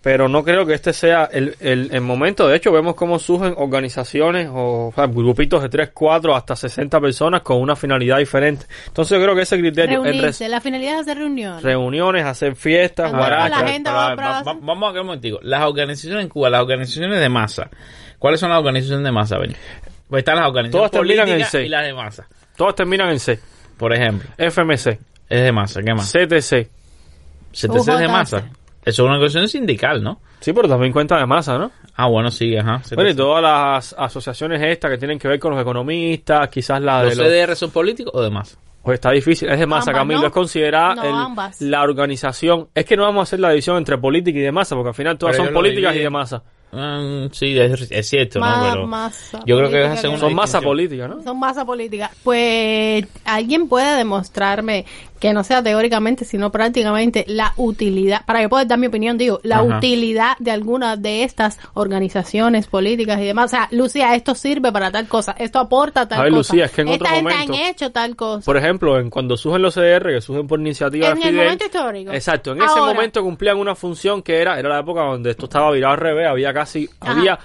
pero 0.00 0.28
no 0.28 0.44
creo 0.44 0.64
que 0.64 0.74
este 0.74 0.92
sea 0.92 1.24
el, 1.32 1.56
el, 1.60 1.88
el 1.92 2.00
momento. 2.00 2.46
De 2.46 2.56
hecho, 2.56 2.70
vemos 2.70 2.94
cómo 2.94 3.18
surgen 3.18 3.54
organizaciones 3.56 4.48
o, 4.50 4.88
o 4.88 4.92
sea, 4.94 5.06
grupitos 5.06 5.60
de 5.62 5.68
3, 5.68 5.90
4, 5.92 6.36
hasta 6.36 6.54
60 6.56 7.00
personas 7.00 7.42
con 7.42 7.60
una 7.60 7.74
finalidad 7.74 8.18
diferente. 8.18 8.66
Entonces 8.86 9.18
yo 9.18 9.22
creo 9.24 9.34
que 9.34 9.42
ese 9.42 9.58
criterio, 9.58 10.04
el 10.04 10.12
Reunirse, 10.14 10.48
la 10.48 10.60
finalidad 10.60 10.94
es 10.94 11.00
hacer 11.00 11.18
reunión. 11.18 11.60
reuniones, 11.62 12.24
hacer 12.24 12.54
fiestas, 12.54 13.10
guarachas, 13.12 13.60
va 13.86 14.14
va- 14.14 14.42
va- 14.46 14.58
vamos 14.62 14.88
a 14.88 14.92
quedar 14.92 15.00
un 15.02 15.06
momentico. 15.08 15.38
Las 15.42 15.62
organizaciones 15.64 16.22
en 16.22 16.28
Cuba, 16.28 16.48
las 16.50 16.62
organizaciones 16.62 17.18
de 17.20 17.28
masa. 17.28 17.68
¿Cuáles 18.18 18.38
son 18.40 18.50
las 18.50 18.58
organizaciones 18.60 19.04
de 19.04 19.12
masa? 19.12 19.38
Ben? 19.38 19.54
Pues 20.08 20.20
están 20.20 20.36
las 20.36 20.46
organizaciones 20.48 20.90
Todas 20.90 21.06
terminan 21.06 21.28
en 21.28 21.44
C. 21.46 21.66
y 21.66 21.68
las 21.68 21.84
de 21.84 21.92
masa. 21.94 22.28
todas 22.56 22.74
terminan 22.76 23.10
en 23.10 23.18
C. 23.20 23.38
Por 23.76 23.92
ejemplo, 23.92 24.28
FMC, 24.38 24.98
es 25.28 25.42
de 25.42 25.52
masa. 25.52 25.82
¿Qué 25.82 25.92
más? 25.94 26.10
CTC. 26.12 26.68
CTC 27.52 27.76
es 27.92 27.98
de 27.98 28.08
masa. 28.08 28.44
Eso 28.84 29.02
es 29.02 29.06
una 29.06 29.14
organización 29.14 29.48
sindical, 29.48 30.02
¿no? 30.02 30.20
Sí, 30.40 30.52
pero 30.52 30.68
también 30.68 30.92
cuenta 30.92 31.18
de 31.18 31.26
masa, 31.26 31.58
¿no? 31.58 31.70
Ah, 31.94 32.06
bueno, 32.06 32.30
sí, 32.30 32.56
ajá. 32.56 32.80
Bueno, 32.94 33.10
y 33.10 33.14
todas 33.14 33.42
las 33.42 33.94
asociaciones 33.98 34.62
estas 34.62 34.90
que 34.92 34.98
tienen 34.98 35.18
que 35.18 35.28
ver 35.28 35.38
con 35.38 35.52
los 35.52 35.60
economistas, 35.60 36.48
quizás 36.48 36.80
la 36.80 37.02
de 37.02 37.16
¿Los. 37.16 37.26
CDR 37.26 37.56
son 37.56 37.70
políticos 37.70 38.12
o 38.14 38.22
de 38.22 38.30
masa? 38.30 38.56
Pues 38.82 38.94
está 38.94 39.10
difícil, 39.10 39.50
es 39.50 39.58
de 39.58 39.66
masa, 39.66 39.90
Ambas, 39.90 40.00
Camilo, 40.00 40.20
¿no? 40.20 40.26
es 40.28 40.32
considerada 40.32 40.94
No, 40.94 41.02
el- 41.04 41.12
ambas. 41.12 41.60
la 41.60 41.82
organización. 41.82 42.68
Es 42.74 42.84
que 42.86 42.96
no 42.96 43.02
vamos 43.02 43.20
a 43.20 43.22
hacer 43.24 43.40
la 43.40 43.50
división 43.50 43.76
entre 43.76 43.98
política 43.98 44.38
y 44.38 44.42
de 44.42 44.52
masa, 44.52 44.76
porque 44.76 44.88
al 44.90 44.94
final 44.94 45.18
todas 45.18 45.34
Pero 45.36 45.46
son 45.46 45.54
políticas 45.54 45.94
y 45.96 45.98
de 45.98 46.08
masa. 46.10 46.42
Mm, 46.70 47.28
sí, 47.32 47.58
es, 47.58 47.90
es 47.90 48.08
cierto, 48.08 48.40
¿no? 48.40 48.46
Pero 48.70 48.86
masa 48.86 49.40
yo 49.46 49.56
creo 49.56 49.70
que 49.70 50.00
que 50.00 50.08
una 50.08 50.18
Son 50.18 50.34
masa 50.34 50.60
política, 50.60 51.08
¿no? 51.08 51.22
Son 51.22 51.38
masa 51.38 51.64
política. 51.64 52.10
Pues 52.22 53.06
alguien 53.24 53.68
puede 53.68 53.96
demostrarme 53.96 54.84
que 55.18 55.32
no 55.32 55.42
sea 55.42 55.60
teóricamente, 55.62 56.24
sino 56.24 56.52
prácticamente 56.52 57.24
la 57.26 57.52
utilidad, 57.56 58.24
para 58.24 58.40
yo 58.42 58.48
poder 58.48 58.68
dar 58.68 58.78
mi 58.78 58.86
opinión, 58.86 59.18
digo, 59.18 59.40
la 59.42 59.56
Ajá. 59.56 59.78
utilidad 59.78 60.36
de 60.38 60.52
alguna 60.52 60.96
de 60.96 61.24
estas 61.24 61.58
organizaciones 61.74 62.68
políticas 62.68 63.18
y 63.20 63.24
demás. 63.24 63.46
O 63.46 63.48
sea, 63.48 63.68
Lucía, 63.72 64.14
esto 64.14 64.36
sirve 64.36 64.70
para 64.70 64.92
tal 64.92 65.08
cosa, 65.08 65.34
esto 65.36 65.58
aporta 65.58 66.06
tal 66.06 66.20
A 66.20 66.22
ver, 66.22 66.32
cosa. 66.32 66.52
Lucía, 66.52 66.66
es 66.66 66.70
que 66.70 66.82
en 66.82 66.88
Esta 66.88 67.04
otro 67.04 67.16
gente 67.16 67.30
momento- 67.34 67.52
han 67.54 67.60
hecho 67.60 67.90
tal 67.90 68.14
cosa. 68.14 68.44
Por 68.44 68.56
ejemplo, 68.56 69.00
en 69.00 69.10
cuando 69.10 69.36
surgen 69.36 69.60
los 69.62 69.74
CDR, 69.74 70.12
que 70.14 70.20
surgen 70.20 70.46
por 70.46 70.60
iniciativa 70.60 71.08
En 71.08 71.14
de 71.14 71.20
el 71.20 71.28
Fidel. 71.30 71.44
momento 71.44 71.64
histórico. 71.64 72.12
Exacto, 72.12 72.52
en 72.52 72.62
ese 72.62 72.76
momento 72.80 73.22
cumplían 73.24 73.56
una 73.58 73.74
función 73.74 74.22
que 74.22 74.40
era, 74.40 74.56
era 74.58 74.68
la 74.68 74.80
época 74.80 75.00
donde 75.02 75.30
esto 75.30 75.46
estaba 75.46 75.72
virado 75.72 75.94
al 75.94 76.00
revés, 76.00 76.28
había 76.28 76.52
casi, 76.58 76.88
Ajá. 77.00 77.12
había, 77.12 77.38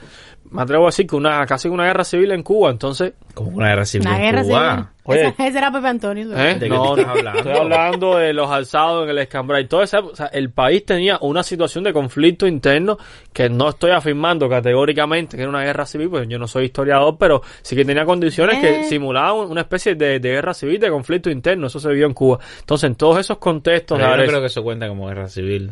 me 0.52 0.62
atrevo 0.62 0.84
a 0.84 0.88
decir 0.88 1.08
que 1.08 1.16
una, 1.16 1.46
casi 1.46 1.68
una 1.68 1.86
guerra 1.86 2.04
civil 2.04 2.32
en 2.32 2.44
Cuba, 2.44 2.70
entonces, 2.72 3.14
como 3.34 3.50
una 3.52 3.70
guerra 3.70 3.86
civil 3.86 4.08
Una 4.08 4.18
en 4.18 4.24
guerra 4.24 4.44
Cuba. 4.44 4.72
civil. 4.76 4.86
Oye. 5.06 5.28
Ese, 5.28 5.48
ese 5.48 5.58
era 5.58 5.70
Pepe 5.72 5.88
Antonio. 5.88 6.38
¿eh? 6.38 6.54
¿De 6.56 6.60
qué 6.60 6.70
no, 6.70 6.94
te 6.96 7.02
estás 7.02 7.18
hablando? 7.18 7.40
estoy 7.40 7.58
hablando 7.58 8.18
de 8.18 8.32
los 8.32 8.50
alzados 8.50 9.04
en 9.04 9.10
el 9.10 9.18
escambray, 9.18 9.68
todo 9.68 9.82
o 9.82 9.88
sea, 9.88 10.02
el 10.32 10.50
país 10.52 10.86
tenía 10.86 11.18
una 11.22 11.44
situación 11.44 11.84
de 11.84 11.92
conflicto 11.92 12.48
interno 12.48 12.98
que 13.34 13.50
no 13.50 13.70
estoy 13.70 13.92
afirmando 13.92 14.48
categóricamente 14.48 15.36
que 15.36 15.44
era 15.44 15.50
una 15.50 15.64
guerra 15.64 15.86
civil, 15.86 16.10
pues 16.10 16.28
yo 16.30 16.40
no 16.40 16.48
soy 16.48 16.66
historiador, 16.66 17.18
pero 17.20 17.42
sí 17.64 17.76
que 17.76 17.84
tenía 17.84 18.06
condiciones 18.06 18.60
que 18.60 18.82
Eh. 18.82 18.84
simulaban 18.86 19.50
una 19.52 19.62
especie 19.62 19.96
de, 19.96 20.20
de 20.22 20.30
guerra 20.30 20.54
civil, 20.54 20.80
de 20.80 20.90
conflicto 20.90 21.30
interno, 21.30 21.68
eso 21.68 21.80
se 21.82 21.90
vivió 21.90 22.06
en 22.06 22.14
Cuba. 22.14 22.40
Entonces, 22.62 22.88
en 22.90 22.96
todos 22.96 23.18
esos 23.20 23.40
contextos, 23.40 23.98
Pero 23.98 24.10
yo 24.12 24.18
no 24.22 24.28
creo 24.28 24.40
que 24.40 24.48
eso 24.48 24.64
cuenta 24.64 24.88
como 24.88 25.08
guerra 25.08 25.28
civil. 25.28 25.72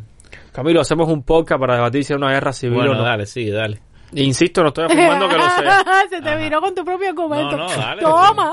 Camilo, 0.51 0.81
hacemos 0.81 1.07
un 1.09 1.23
podcast 1.23 1.59
para 1.59 1.75
debatir 1.75 2.03
si 2.03 2.13
es 2.13 2.17
una 2.17 2.31
guerra 2.31 2.51
civil 2.53 2.75
Bueno, 2.77 2.91
o 2.91 2.95
no. 2.95 3.03
dale, 3.03 3.25
sí, 3.25 3.49
dale. 3.49 3.79
Insisto, 4.13 4.61
no 4.61 4.67
estoy 4.69 4.85
afirmando 4.85 5.29
que 5.29 5.37
lo 5.37 5.49
sea. 5.49 5.83
Se 6.09 6.21
te 6.21 6.35
viró 6.35 6.59
con 6.59 6.75
tu 6.75 6.83
propio 6.83 7.09
argumento. 7.09 7.55
No, 7.55 7.67
no, 7.69 7.69
dale. 7.69 8.01
Toma. 8.01 8.51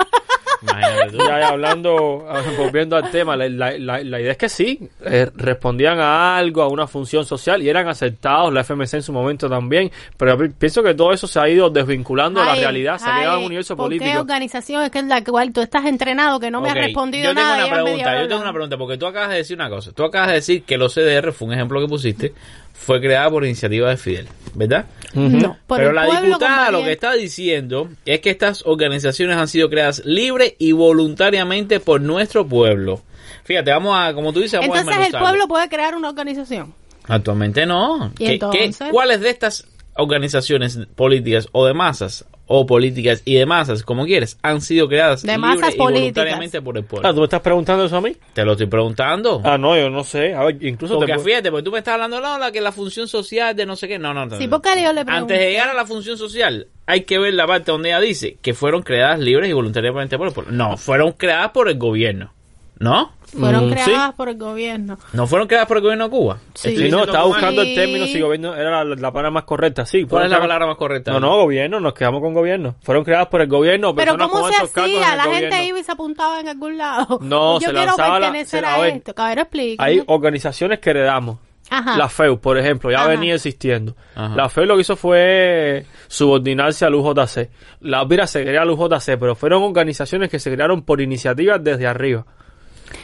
Imagínate 0.62 1.10
tú. 1.12 1.18
Ya, 1.18 1.48
hablando, 1.48 2.26
volviendo 2.58 2.96
al 2.96 3.10
tema, 3.10 3.36
la, 3.36 3.48
la- 3.48 3.78
la- 3.78 4.02
la 4.02 4.20
idea 4.20 4.32
es 4.32 4.38
que 4.38 4.48
sí, 4.48 4.88
eh, 5.04 5.30
respondían 5.34 6.00
a 6.00 6.36
algo, 6.36 6.62
a 6.62 6.68
una 6.68 6.86
función 6.86 7.24
social 7.24 7.62
y 7.62 7.68
eran 7.68 7.86
aceptados, 7.88 8.52
la 8.52 8.62
FMC 8.64 8.94
en 8.94 9.02
su 9.02 9.12
momento 9.12 9.48
también, 9.48 9.90
pero 10.16 10.36
pi- 10.36 10.48
pienso 10.48 10.82
que 10.82 10.94
todo 10.94 11.12
eso 11.12 11.26
se 11.26 11.38
ha 11.38 11.48
ido 11.48 11.70
desvinculando 11.70 12.40
de 12.40 12.46
la 12.46 12.52
Ay, 12.52 12.60
realidad, 12.60 12.98
se 12.98 13.08
ha 13.08 13.14
ay, 13.14 13.20
quedado 13.20 13.34
en 13.36 13.40
un 13.40 13.46
universo 13.46 13.76
¿por 13.76 13.88
¿Qué 13.90 13.98
político. 13.98 14.20
organización 14.20 14.82
es 14.82 14.90
que 14.90 14.98
es 14.98 15.04
la 15.06 15.22
cual 15.22 15.52
tú 15.52 15.60
estás 15.60 15.84
entrenado 15.86 16.40
que 16.40 16.50
no 16.50 16.60
me 16.60 16.70
Ok, 16.70 16.76
has 16.76 16.84
respondido 16.84 17.24
yo 17.30 17.34
tengo 17.34 17.48
nada? 17.48 17.64
una 17.66 17.74
pregunta, 17.82 18.20
yo 18.22 18.28
tengo 18.28 18.42
una 18.42 18.52
pregunta, 18.52 18.76
porque 18.78 18.98
tú 18.98 19.06
acabas 19.06 19.28
de 19.30 19.36
decir 19.36 19.56
una 19.56 19.68
cosa. 19.70 19.92
Tú 19.92 20.04
acabas 20.04 20.28
de 20.28 20.34
decir 20.34 20.62
que 20.64 20.76
los 20.76 20.92
CDR, 20.94 21.32
fue 21.32 21.48
un 21.48 21.54
ejemplo 21.54 21.80
que 21.80 21.86
pusiste, 21.86 22.32
fue 22.78 23.00
creada 23.00 23.28
por 23.30 23.44
iniciativa 23.44 23.90
de 23.90 23.96
Fidel, 23.96 24.28
¿verdad? 24.54 24.86
No, 25.14 25.56
por 25.66 25.78
Pero 25.78 25.90
el 25.90 25.96
la 25.96 26.20
diputada 26.20 26.70
lo 26.70 26.82
que 26.84 26.92
está 26.92 27.12
diciendo 27.14 27.88
es 28.04 28.20
que 28.20 28.30
estas 28.30 28.62
organizaciones 28.66 29.36
han 29.36 29.48
sido 29.48 29.68
creadas 29.68 30.02
libre 30.04 30.54
y 30.58 30.72
voluntariamente 30.72 31.80
por 31.80 32.00
nuestro 32.00 32.46
pueblo. 32.46 33.02
Fíjate, 33.44 33.70
vamos 33.70 33.94
a, 33.98 34.12
como 34.14 34.32
tú 34.32 34.40
dices, 34.40 34.60
vamos 34.60 34.76
a 34.76 34.80
Entonces 34.80 34.96
el 34.96 35.02
desmenuzarlo. 35.12 35.28
pueblo 35.28 35.48
puede 35.48 35.68
crear 35.68 35.94
una 35.96 36.08
organización. 36.10 36.74
Actualmente 37.06 37.64
no. 37.66 38.12
¿Y 38.18 38.24
¿Qué- 38.26 38.32
entonces? 38.34 38.76
qué- 38.78 38.90
¿Cuáles 38.90 39.20
de 39.20 39.30
estas 39.30 39.66
organizaciones 39.94 40.78
políticas 40.94 41.48
o 41.52 41.66
de 41.66 41.74
masas, 41.74 42.24
o 42.48 42.66
políticas 42.66 43.22
y 43.24 43.34
de 43.34 43.46
masas, 43.46 43.82
como 43.82 44.06
quieres, 44.06 44.38
han 44.42 44.62
sido 44.62 44.88
creadas 44.88 45.22
De 45.22 45.37
masas 45.38 45.74
y 45.74 45.78
voluntariamente 45.78 46.61
por 46.62 46.76
el 46.78 46.84
pueblo? 46.84 47.06
Ah, 47.06 47.12
¿tú 47.12 47.18
me 47.18 47.24
estás 47.24 47.42
preguntando 47.42 47.84
eso 47.84 47.96
a 47.96 48.00
mí? 48.00 48.16
Te 48.32 48.44
lo 48.44 48.52
estoy 48.52 48.66
preguntando. 48.66 49.42
Ah, 49.44 49.58
no, 49.58 49.76
yo 49.76 49.90
no 49.90 50.02
sé. 50.02 50.34
A 50.34 50.44
ver, 50.44 50.56
incluso 50.64 50.96
porque 50.96 51.12
te 51.12 51.18
fíjate, 51.18 51.50
porque 51.50 51.62
tú 51.62 51.70
me 51.70 51.78
estás 51.78 51.94
hablando 51.94 52.20
no, 52.20 52.38
la 52.38 52.50
que 52.50 52.61
la 52.61 52.72
función 52.72 53.06
social 53.06 53.54
de 53.54 53.66
no 53.66 53.76
sé 53.76 53.87
qué. 53.87 53.98
No, 53.98 54.14
no, 54.14 54.26
no. 54.26 54.37
Sí, 54.38 54.46
no. 54.46 54.50
porque 54.50 54.82
yo 54.82 54.92
le. 54.92 55.04
Antes 55.06 55.38
de 55.38 55.50
llegar 55.50 55.68
a 55.68 55.74
la 55.74 55.87
función 55.87 56.16
social, 56.16 56.66
hay 56.87 57.02
que 57.02 57.18
ver 57.18 57.34
la 57.34 57.46
parte 57.46 57.70
donde 57.70 57.90
ella 57.90 58.00
dice 58.00 58.38
que 58.40 58.54
fueron 58.54 58.82
creadas 58.82 59.20
libres 59.20 59.50
y 59.50 59.52
voluntariamente 59.52 60.16
por 60.16 60.28
el 60.28 60.32
pueblo. 60.32 60.52
No, 60.52 60.78
fueron 60.78 61.12
creadas 61.12 61.50
por 61.50 61.68
el 61.68 61.78
gobierno. 61.78 62.32
¿No? 62.78 63.12
Fueron 63.36 63.68
Mm, 63.68 63.72
creadas 63.72 64.14
por 64.14 64.28
el 64.28 64.38
gobierno. 64.38 64.98
No 65.12 65.26
fueron 65.26 65.46
creadas 65.48 65.68
por 65.68 65.76
el 65.76 65.82
gobierno 65.82 66.04
de 66.04 66.10
Cuba. 66.10 66.38
Sí. 66.54 66.68
Estoy 66.70 66.84
Sí, 66.86 66.90
no, 66.90 67.04
estaba 67.04 67.24
buscando 67.26 67.62
el 67.62 67.74
término 67.74 68.06
si 68.06 68.20
gobierno 68.20 68.54
era 68.56 68.82
la, 68.84 68.94
la 68.94 69.12
palabra 69.12 69.30
más 69.30 69.44
correcta. 69.44 69.84
Sí, 69.84 70.04
¿Cuál 70.04 70.24
es 70.24 70.30
la 70.30 70.40
palabra 70.40 70.66
más 70.66 70.76
correcta? 70.76 71.12
No, 71.12 71.20
no, 71.20 71.36
gobierno, 71.36 71.78
nos 71.80 71.92
quedamos 71.94 72.20
con 72.22 72.32
gobierno. 72.32 72.76
Fueron 72.82 73.04
creadas 73.04 73.26
por 73.28 73.40
el 73.42 73.48
gobierno. 73.48 73.94
Pero 73.94 74.16
¿cómo 74.16 74.48
se 74.48 74.54
hacía? 74.62 75.16
La 75.16 75.24
gente 75.24 75.46
gobierno. 75.48 75.62
iba 75.68 75.78
y 75.80 75.84
se 75.84 75.92
apuntaba 75.92 76.40
en 76.40 76.48
algún 76.48 76.78
lado. 76.78 77.18
No, 77.20 77.54
Yo 77.60 77.68
se 77.68 77.72
quiero 77.72 77.86
lanzaba 77.86 78.18
la- 78.18 78.26
pertenecer 78.28 78.60
se- 78.60 78.66
a, 78.66 78.74
a 78.74 78.80
ver, 78.80 78.94
esto. 78.96 79.14
Caballero, 79.14 79.42
explica. 79.42 79.84
Hay 79.84 80.02
organizaciones 80.06 80.78
que 80.78 80.90
heredamos. 80.90 81.38
Ajá. 81.70 81.98
La 81.98 82.08
FEU, 82.08 82.40
por 82.40 82.56
ejemplo, 82.56 82.90
ya 82.90 83.00
Ajá. 83.00 83.08
venía 83.08 83.34
existiendo. 83.34 83.94
Ajá. 84.14 84.34
La 84.34 84.48
FEU 84.48 84.64
lo 84.64 84.74
que 84.76 84.80
hizo 84.80 84.96
fue 84.96 85.84
subordinarse 86.06 86.86
al 86.86 86.94
UJC. 86.94 87.50
La 87.82 88.00
OPIRA 88.02 88.26
se 88.26 88.42
crea 88.42 88.62
al 88.62 88.70
UJC, 88.70 89.18
pero 89.18 89.34
fueron 89.34 89.62
organizaciones 89.62 90.30
que 90.30 90.38
se 90.38 90.50
crearon 90.50 90.80
por 90.82 91.02
iniciativas 91.02 91.62
desde 91.62 91.86
arriba. 91.86 92.24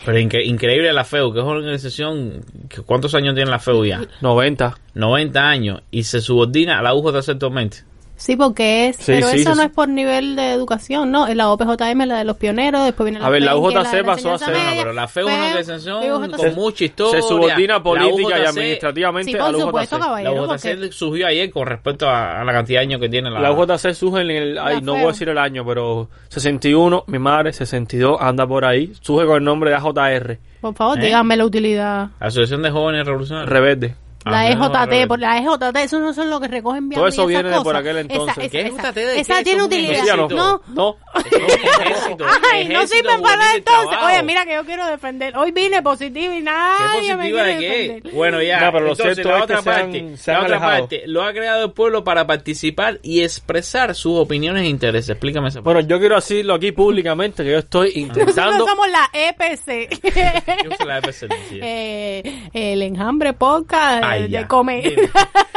Pero 0.05 0.19
incre- 0.19 0.45
increíble 0.45 0.93
la 0.93 1.05
FEU, 1.05 1.33
que 1.33 1.39
es 1.39 1.45
una 1.45 1.55
organización. 1.55 2.45
que 2.69 2.83
¿Cuántos 2.83 3.15
años 3.15 3.35
tiene 3.35 3.51
la 3.51 3.59
FEU 3.59 3.85
ya? 3.85 4.03
90. 4.21 4.77
90 4.95 5.49
años. 5.49 5.83
Y 5.91 6.05
se 6.05 6.21
subordina 6.21 6.79
a 6.79 6.83
la 6.83 6.95
UJC 6.95 7.31
actualmente. 7.31 7.79
Sí, 8.17 8.37
porque 8.37 8.89
es, 8.89 8.97
Sí, 8.97 9.05
pero 9.07 9.27
sí, 9.29 9.41
eso 9.41 9.53
sí, 9.53 9.57
no 9.59 9.65
es 9.65 9.71
por 9.73 9.89
nivel 9.89 10.37
de 10.37 10.53
educación, 10.53 11.11
no, 11.11 11.27
es 11.27 11.35
la 11.35 11.51
OPJM, 11.51 12.07
la 12.07 12.19
de 12.19 12.25
los 12.25 12.37
pioneros, 12.37 12.85
después 12.85 13.05
viene 13.07 13.19
la 13.21 13.27
A 13.27 13.31
ver, 13.31 13.43
la 13.43 13.57
UJC 13.57 14.05
pasó 14.05 14.33
a 14.35 14.39
ser- 14.39 14.55
media, 14.55 14.71
pero 14.83 14.93
la 14.93 15.09
fe 15.09 15.21
es 15.21 15.27
una 15.27 15.47
organización 15.49 16.31
con 16.31 16.55
mucha 16.55 16.85
historia. 16.85 17.21
Se 17.21 17.27
subordina 17.29 17.83
política 17.83 18.39
y 18.39 18.45
administrativamente 18.45 19.33
Sí, 19.33 19.37
a 19.37 19.41
por 19.45 19.53
la 19.53 19.59
supuesto, 19.59 19.97
UJC. 19.97 20.23
La 20.23 20.33
UJC 20.33 20.47
porque 20.77 20.93
surgió 20.93 21.27
ayer 21.27 21.51
con 21.51 21.67
respecto 21.67 22.09
a, 22.09 22.41
a 22.41 22.45
la 22.45 22.53
cantidad 22.53 22.81
de 22.81 22.83
años 22.87 23.01
que 23.01 23.09
tiene 23.09 23.31
la... 23.31 23.41
La 23.41 23.53
UJC 23.53 23.93
surge 23.95 24.21
en 24.23 24.31
el, 24.31 24.59
ay, 24.59 24.81
no 24.81 24.93
voy 24.95 25.03
a 25.05 25.07
decir 25.09 25.29
el 25.29 25.39
año, 25.39 25.65
pero 25.67 26.09
61, 26.29 27.05
mi 27.09 27.19
madre, 27.19 27.53
62, 27.53 28.17
anda 28.21 28.47
por 28.47 28.65
ahí, 28.65 28.93
surge 29.01 29.27
con 29.27 29.39
el 29.39 29.45
nombre 29.45 29.71
de 29.71 29.77
AJR, 29.77 30.39
por 30.61 30.75
favor, 30.75 30.99
¿Eh? 30.99 31.03
díganme 31.05 31.37
la 31.37 31.45
utilidad. 31.45 32.09
Asociación 32.21 32.63
de 32.63 32.71
Jóvenes 32.71 33.05
Revolucionarios. 33.07 33.51
rebelde. 33.51 33.97
La 34.25 34.49
EJT, 34.51 35.07
por 35.09 35.19
la 35.19 35.39
EJT, 35.39 35.77
eso 35.77 35.99
no 36.01 36.15
son 36.15 36.31
los 36.31 36.41
que 36.41 36.49
recogen 36.49 36.89
bien. 36.89 36.99
Todo 36.99 37.09
eso 37.09 37.27
viene 37.27 37.51
de 37.51 37.61
por 37.61 37.77
aquel 37.77 37.99
entonces. 37.99 38.39
Esa, 38.39 38.49
¿Qué 38.51 38.61
esa, 38.63 38.69
EJT 38.89 38.97
esa, 38.97 39.11
de 39.11 39.21
esa 39.21 39.39
qué? 39.39 39.45
tiene 39.45 39.63
utilidad. 39.65 39.93
ejército. 39.93 40.29
No. 40.29 40.63
no. 40.69 40.97
Ejército, 41.15 42.25
Ay, 42.53 42.69
no 42.69 42.87
sirven 42.87 43.21
para 43.23 43.55
entonces. 43.55 43.99
Oye, 44.05 44.23
mira 44.23 44.45
que 44.45 44.55
yo 44.55 44.65
quiero 44.65 44.87
defender. 44.87 45.37
Hoy 45.37 45.53
vine 45.53 45.83
positivo 45.83 46.33
y 46.33 46.39
¿Qué 46.39 46.43
nadie 46.43 47.15
me 47.17 47.25
positiva 47.31 47.45
quiere 47.45 47.55
de 47.55 47.59
qué? 47.61 47.83
defender. 47.89 48.13
Bueno, 48.15 48.43
ya. 48.43 48.61
No, 48.61 48.73
pero 48.73 48.85
lo 48.87 48.91
Entonces, 48.93 49.15
cierto 49.15 49.31
la 49.31 49.37
es 49.39 49.43
otra 49.45 49.57
que 49.57 49.63
se 49.63 49.71
han- 49.71 49.81
parte, 49.83 50.17
se 50.17 50.31
han 50.33 50.37
la 50.39 50.45
otra 50.45 50.61
parte, 50.61 51.03
lo 51.07 51.23
ha 51.23 51.33
creado 51.33 51.65
el 51.67 51.73
pueblo 51.73 52.05
para 52.05 52.27
participar 52.27 53.01
y 53.03 53.23
expresar 53.23 53.95
sus 53.95 54.19
opiniones 54.19 54.63
e 54.65 54.69
intereses. 54.69 55.11
Explícame 55.11 55.49
esa 55.49 55.61
Bueno, 55.61 55.81
yo 55.81 55.99
quiero 55.99 56.15
decirlo 56.17 56.55
aquí 56.55 56.73
públicamente 56.73 57.45
que 57.45 57.51
yo 57.53 57.59
estoy 57.59 57.89
Nosotros 57.97 58.27
intentando... 58.29 58.67
somos 58.67 58.89
la 58.91 59.11
EPC. 59.13 60.01
parte. 60.03 60.65
Yo 60.65 60.71
soy 60.77 60.87
la 60.87 60.99
EPC, 60.99 61.29
eh, 61.63 62.49
el 62.53 62.83
enjambre 62.83 63.33
podcast 63.35 64.05
Ay, 64.23 64.29
de 64.29 64.47
comer. 64.47 64.95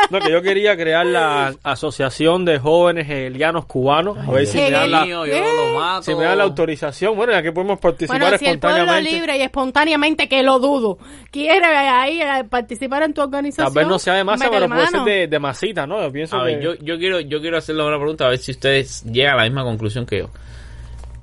No, 0.10 0.20
que 0.20 0.32
yo 0.32 0.42
quería 0.42 0.78
crear 0.78 1.06
la 1.06 1.54
Asociación 1.64 2.46
de 2.46 2.60
Jóvenes 2.60 3.10
Hegelianos 3.10 3.66
Cubanos. 3.66 4.18
A 4.18 4.32
ver 4.32 4.46
si 4.48 4.58
me, 4.58 4.72
dan 4.72 4.90
la, 4.92 5.06
Mío, 5.06 5.26
yo 5.26 5.34
lo 5.38 5.80
mato. 5.80 6.04
si 6.04 6.16
me 6.16 6.24
dan 6.24 6.38
la 6.38 6.46
autorización. 6.46 7.16
Bueno, 7.18 7.34
ya 7.34 7.42
que 7.42 7.52
podemos 7.52 7.80
participar 7.80 8.22
Bueno, 8.22 8.38
si 8.38 8.46
el 8.46 8.58
pueblo 8.60 8.78
espontáneamente. 8.78 9.12
libre 9.18 9.38
y 9.38 9.42
espontáneamente, 9.42 10.30
que 10.30 10.44
lo 10.44 10.60
dudo, 10.60 10.98
quiere 11.30 11.66
ahí 11.66 12.22
eh, 12.22 12.46
participar 12.50 13.04
en 13.04 13.14
tu 13.14 13.22
organización. 13.22 13.74
Tal 13.74 13.84
vez 13.84 13.88
no 13.88 14.00
sea 14.00 14.14
de 14.14 14.24
masa, 14.24 14.50
pero 14.50 14.68
puede 14.68 14.88
ser 14.88 15.02
de, 15.02 15.28
de 15.28 15.40
masita, 15.40 15.86
¿no? 15.86 16.02
Yo 16.02 16.12
pienso 16.12 16.38
A 16.38 16.44
ver, 16.44 16.60
que... 16.60 16.64
yo, 16.64 16.76
yo 16.76 16.98
quiero 16.98 17.20
yo 17.20 17.42
quiero 17.42 17.58
hacerle 17.58 17.84
una 17.86 17.98
pregunta 17.98 18.26
a 18.26 18.30
ver 18.30 18.38
si 18.38 18.52
ustedes 18.52 19.04
llegan 19.04 19.34
a 19.34 19.38
la 19.38 19.44
misma 19.44 19.64
conclusión 19.64 20.06
que 20.06 20.20
yo. 20.20 20.30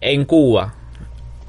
En 0.01 0.27
Cuba, 0.27 0.75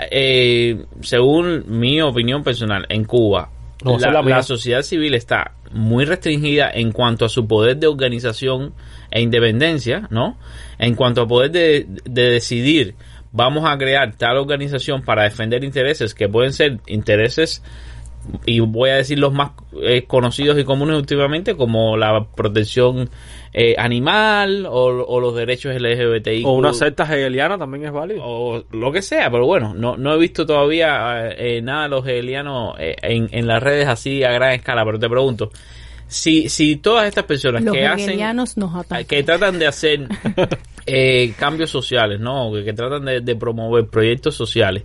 eh, 0.09 0.85
según 1.01 1.63
mi 1.67 2.01
opinión 2.01 2.43
personal, 2.43 2.85
en 2.89 3.03
Cuba, 3.03 3.49
No, 3.83 3.97
la 3.97 4.43
sociedad 4.43 4.81
civil 4.81 5.13
está 5.15 5.51
muy 5.75 6.05
restringida 6.05 6.71
en 6.73 6.91
cuanto 6.91 7.25
a 7.25 7.29
su 7.29 7.47
poder 7.47 7.77
de 7.77 7.87
organización 7.87 8.73
e 9.11 9.21
independencia, 9.21 10.07
¿no? 10.09 10.37
En 10.79 10.95
cuanto 10.95 11.21
a 11.21 11.27
poder 11.27 11.51
de, 11.51 11.85
de 12.05 12.31
decidir, 12.31 12.95
vamos 13.31 13.65
a 13.69 13.77
crear 13.77 14.15
tal 14.15 14.37
organización 14.37 15.01
para 15.01 15.23
defender 15.23 15.63
intereses 15.63 16.15
que 16.15 16.29
pueden 16.29 16.53
ser 16.53 16.79
intereses 16.87 17.61
y 18.45 18.59
voy 18.59 18.89
a 18.89 18.95
decir 18.95 19.19
los 19.19 19.33
más 19.33 19.51
eh, 19.83 20.05
conocidos 20.05 20.57
y 20.57 20.63
comunes 20.63 20.97
últimamente 20.97 21.55
como 21.55 21.97
la 21.97 22.25
protección 22.35 23.09
eh, 23.57 23.73
animal 23.77 24.65
o, 24.65 24.83
o 25.07 25.19
los 25.21 25.33
derechos 25.33 25.73
LGBTI 25.79 26.43
O 26.43 26.51
una 26.51 26.73
secta 26.73 27.03
hegeliana 27.05 27.57
también 27.57 27.85
es 27.85 27.91
válido. 27.93 28.19
o 28.21 28.65
lo 28.71 28.91
que 28.91 29.01
sea, 29.01 29.31
pero 29.31 29.45
bueno, 29.45 29.73
no, 29.73 29.95
no 29.95 30.13
he 30.13 30.17
visto 30.19 30.45
todavía 30.45 31.29
eh, 31.29 31.57
eh, 31.57 31.61
nada 31.61 31.83
de 31.83 31.89
los 31.89 32.05
hegelianos 32.05 32.75
eh, 32.79 32.97
en, 33.01 33.29
en 33.31 33.47
las 33.47 33.63
redes 33.63 33.87
así 33.87 34.23
a 34.25 34.31
gran 34.33 34.51
escala, 34.51 34.83
pero 34.83 34.99
te 34.99 35.07
pregunto, 35.09 35.51
si, 36.07 36.49
si 36.49 36.75
todas 36.75 37.07
estas 37.07 37.23
personas 37.23 37.63
Los 37.63 37.73
que 37.73 37.85
hacen, 37.85 38.09
hegelianos 38.09 38.57
nos 38.57 38.75
atacan. 38.75 39.05
que 39.05 39.23
tratan 39.23 39.57
de 39.57 39.67
hacer 39.67 40.01
eh, 40.85 41.33
cambios 41.39 41.69
sociales, 41.69 42.19
¿no? 42.19 42.51
Que, 42.53 42.65
que 42.65 42.73
tratan 42.73 43.05
de, 43.05 43.21
de 43.21 43.35
promover 43.37 43.87
proyectos 43.87 44.35
sociales, 44.35 44.83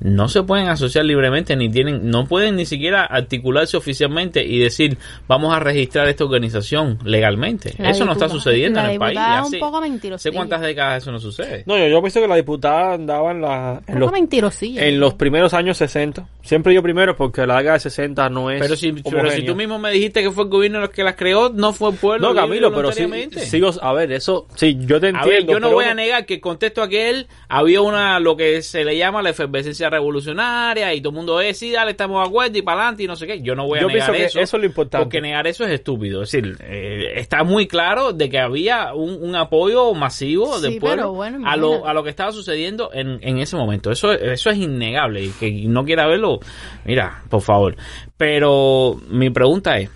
no 0.00 0.28
se 0.28 0.42
pueden 0.42 0.68
asociar 0.68 1.04
libremente 1.04 1.56
ni 1.56 1.68
tienen 1.68 2.08
no 2.10 2.26
pueden 2.26 2.56
ni 2.56 2.66
siquiera 2.66 3.04
articularse 3.04 3.76
oficialmente 3.76 4.44
y 4.44 4.58
decir 4.58 4.98
vamos 5.26 5.54
a 5.54 5.58
registrar 5.58 6.08
esta 6.08 6.24
organización 6.24 6.98
legalmente 7.04 7.74
La 7.78 7.90
eso 7.90 8.04
no 8.04 8.12
está 8.12 8.28
sucediendo 8.28 8.80
la 8.80 8.86
en 8.86 8.92
el 8.92 8.98
país 8.98 9.18
es 9.18 9.52
un 9.52 9.60
poco. 9.60 9.80
¿hace 10.14 10.32
cuántas 10.32 10.60
décadas 10.60 11.02
eso 11.02 11.12
no 11.12 11.18
sucede 11.18 11.64
No, 11.66 11.76
yo, 11.76 11.88
yo 11.88 12.00
pienso 12.00 12.20
que 12.20 12.28
la 12.28 12.36
diputada 12.36 12.94
andaba 12.94 13.32
en, 13.32 13.40
la, 13.40 13.82
en, 13.86 14.02
Un 14.02 14.28
los, 14.40 14.62
en 14.62 15.00
los 15.00 15.14
primeros 15.14 15.54
años 15.54 15.76
60. 15.78 16.26
Siempre 16.42 16.74
yo 16.74 16.82
primero 16.82 17.16
porque 17.16 17.46
la 17.46 17.58
década 17.58 17.74
de 17.74 17.80
60 17.80 18.28
no 18.30 18.50
es 18.50 18.60
pero 18.60 18.76
si, 18.76 18.92
pero 18.92 19.30
si 19.30 19.42
tú 19.44 19.54
mismo 19.54 19.78
me 19.78 19.90
dijiste 19.90 20.22
que 20.22 20.30
fue 20.30 20.44
el 20.44 20.50
gobierno 20.50 20.80
los 20.80 20.90
que 20.90 21.02
las 21.02 21.16
creó 21.16 21.50
no 21.50 21.72
fue 21.72 21.90
el 21.90 21.96
pueblo 21.96 22.28
No, 22.28 22.34
Camilo, 22.34 22.72
pero 22.72 22.92
sí, 22.92 23.06
sigo... 23.38 23.70
A 23.82 23.92
ver, 23.92 24.12
eso... 24.12 24.46
Sí, 24.54 24.76
yo 24.80 25.00
te 25.00 25.06
A 25.06 25.10
entiendo. 25.10 25.28
ver, 25.30 25.46
yo 25.46 25.60
no 25.60 25.68
pero 25.68 25.72
voy 25.72 25.84
a 25.86 25.94
negar 25.94 26.26
que 26.26 26.34
el 26.34 26.40
contexto 26.40 26.82
aquel 26.82 27.26
había 27.48 27.80
una 27.80 28.18
lo 28.20 28.36
que 28.36 28.62
se 28.62 28.84
le 28.84 28.96
llama 28.96 29.22
la 29.22 29.30
efervescencia 29.30 29.87
revolucionaria 29.90 30.94
y 30.94 31.00
todo 31.00 31.10
el 31.10 31.16
mundo 31.16 31.40
es 31.40 31.58
sí, 31.58 31.70
dale, 31.70 31.92
estamos 31.92 32.22
de 32.22 32.28
acuerdo 32.28 32.58
y 32.58 32.62
para 32.62 32.80
adelante 32.82 33.02
y 33.02 33.06
no 33.06 33.16
sé 33.16 33.26
qué. 33.26 33.40
Yo 33.42 33.54
no 33.54 33.66
voy 33.66 33.78
a 33.78 33.82
Yo 33.82 33.88
negar 33.88 34.06
pienso 34.10 34.12
que 34.12 34.24
eso. 34.26 34.40
eso 34.40 34.56
es 34.56 34.60
lo 34.60 34.66
importante. 34.66 35.04
Porque 35.04 35.20
negar 35.20 35.46
eso 35.46 35.64
es 35.64 35.70
estúpido. 35.72 36.22
Es 36.22 36.30
decir, 36.32 36.56
eh, 36.60 37.12
está 37.16 37.44
muy 37.44 37.66
claro 37.66 38.12
de 38.12 38.28
que 38.28 38.38
había 38.38 38.94
un, 38.94 39.18
un 39.22 39.34
apoyo 39.36 39.94
masivo 39.94 40.56
Sí, 40.58 40.62
del 40.62 40.78
pueblo 40.80 41.12
bueno, 41.12 41.48
a, 41.48 41.56
lo, 41.56 41.86
a 41.86 41.92
lo 41.94 42.02
que 42.04 42.10
estaba 42.10 42.32
sucediendo 42.32 42.90
en, 42.92 43.18
en 43.22 43.38
ese 43.38 43.56
momento. 43.56 43.90
Eso, 43.90 44.12
eso 44.12 44.50
es 44.50 44.56
innegable 44.58 45.24
y 45.24 45.28
que 45.30 45.50
no 45.68 45.84
quiera 45.84 46.06
verlo, 46.06 46.40
mira, 46.84 47.22
por 47.28 47.42
favor. 47.42 47.76
Pero 48.16 49.00
mi 49.08 49.30
pregunta 49.30 49.78
es, 49.78 49.90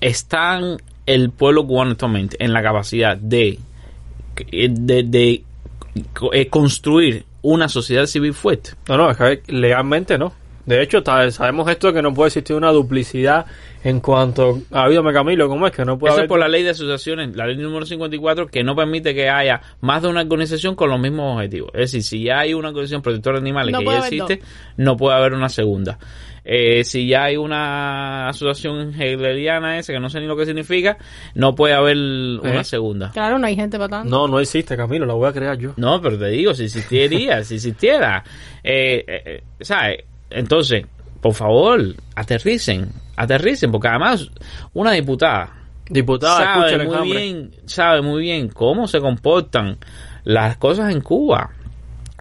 ¿están 0.00 0.78
el 1.06 1.30
pueblo 1.30 1.66
cubano 1.66 1.92
actualmente 1.92 2.36
en 2.42 2.52
la 2.52 2.62
capacidad 2.62 3.16
de, 3.16 3.58
de, 4.50 5.02
de 5.02 5.42
eh, 6.32 6.46
construir 6.48 7.24
una 7.44 7.68
sociedad 7.68 8.06
civil 8.06 8.34
fuerte? 8.34 8.70
No, 8.88 8.96
no, 8.96 9.14
que 9.14 9.42
legalmente 9.46 10.18
no. 10.18 10.32
De 10.66 10.82
hecho, 10.82 11.02
sabemos 11.30 11.68
esto 11.68 11.92
que 11.92 12.02
no 12.02 12.14
puede 12.14 12.28
existir 12.28 12.56
una 12.56 12.72
duplicidad 12.72 13.46
en 13.84 14.00
cuanto 14.00 14.60
a 14.70 14.88
Vídame 14.88 15.12
Camilo, 15.12 15.46
¿cómo 15.46 15.66
es 15.66 15.72
que 15.72 15.84
no 15.84 15.98
puede 15.98 16.12
Eso 16.12 16.20
haber... 16.20 16.24
es 16.24 16.28
por 16.28 16.38
la 16.38 16.48
ley 16.48 16.62
de 16.62 16.70
asociaciones, 16.70 17.36
la 17.36 17.46
ley 17.46 17.56
número 17.56 17.84
54, 17.84 18.46
que 18.46 18.64
no 18.64 18.74
permite 18.74 19.14
que 19.14 19.28
haya 19.28 19.60
más 19.82 20.02
de 20.02 20.08
una 20.08 20.22
organización 20.22 20.74
con 20.74 20.88
los 20.88 20.98
mismos 20.98 21.36
objetivos. 21.36 21.70
Es 21.74 21.92
decir, 21.92 22.02
si 22.02 22.24
ya 22.24 22.40
hay 22.40 22.54
una 22.54 22.68
organización 22.68 23.02
protectora 23.02 23.36
de 23.36 23.42
animales 23.42 23.72
No 23.72 23.80
que 23.80 23.84
puede 23.84 23.98
ya 23.98 24.06
haber 24.06 24.14
existe, 24.14 24.46
no 24.78 24.96
puede 24.96 25.16
haber 25.16 25.34
una 25.34 25.50
segunda. 25.50 25.98
Eh, 26.46 26.84
si 26.84 27.06
ya 27.08 27.24
hay 27.24 27.36
una 27.36 28.28
asociación 28.28 28.94
hegleriana 29.00 29.78
esa, 29.78 29.92
que 29.92 30.00
no 30.00 30.10
sé 30.10 30.20
ni 30.20 30.26
lo 30.26 30.36
que 30.36 30.46
significa, 30.46 30.98
no 31.34 31.54
puede 31.54 31.74
haber 31.74 31.96
una 31.96 32.60
¿Eh? 32.60 32.64
segunda. 32.64 33.10
Claro, 33.12 33.38
no 33.38 33.46
hay 33.46 33.56
gente 33.56 33.78
para 33.78 33.88
tanto. 33.88 34.10
No, 34.10 34.28
no 34.28 34.40
existe, 34.40 34.76
Camilo, 34.76 35.06
la 35.06 35.14
voy 35.14 35.28
a 35.28 35.32
crear 35.32 35.58
yo. 35.58 35.72
No, 35.76 36.00
pero 36.00 36.18
te 36.18 36.28
digo, 36.28 36.54
si 36.54 36.64
existiera, 36.64 37.42
si 37.44 37.54
existiera. 37.56 38.24
Eh, 38.62 39.04
eh, 39.06 39.22
eh, 39.26 39.42
¿Sabes? 39.60 40.04
Entonces, 40.34 40.86
por 41.20 41.34
favor, 41.34 41.80
aterricen, 42.14 42.92
aterricen, 43.16 43.70
porque 43.70 43.88
además 43.88 44.30
una 44.72 44.92
diputada 44.92 45.64
Diputada, 45.88 46.66
escucha 46.66 46.70
sabe 46.70 46.88
muy 46.88 47.12
bien, 47.12 47.50
sabe 47.66 48.02
muy 48.02 48.22
bien 48.22 48.48
cómo 48.48 48.88
se 48.88 49.00
comportan 49.00 49.76
las 50.24 50.56
cosas 50.56 50.92
en 50.92 51.02
Cuba. 51.02 51.50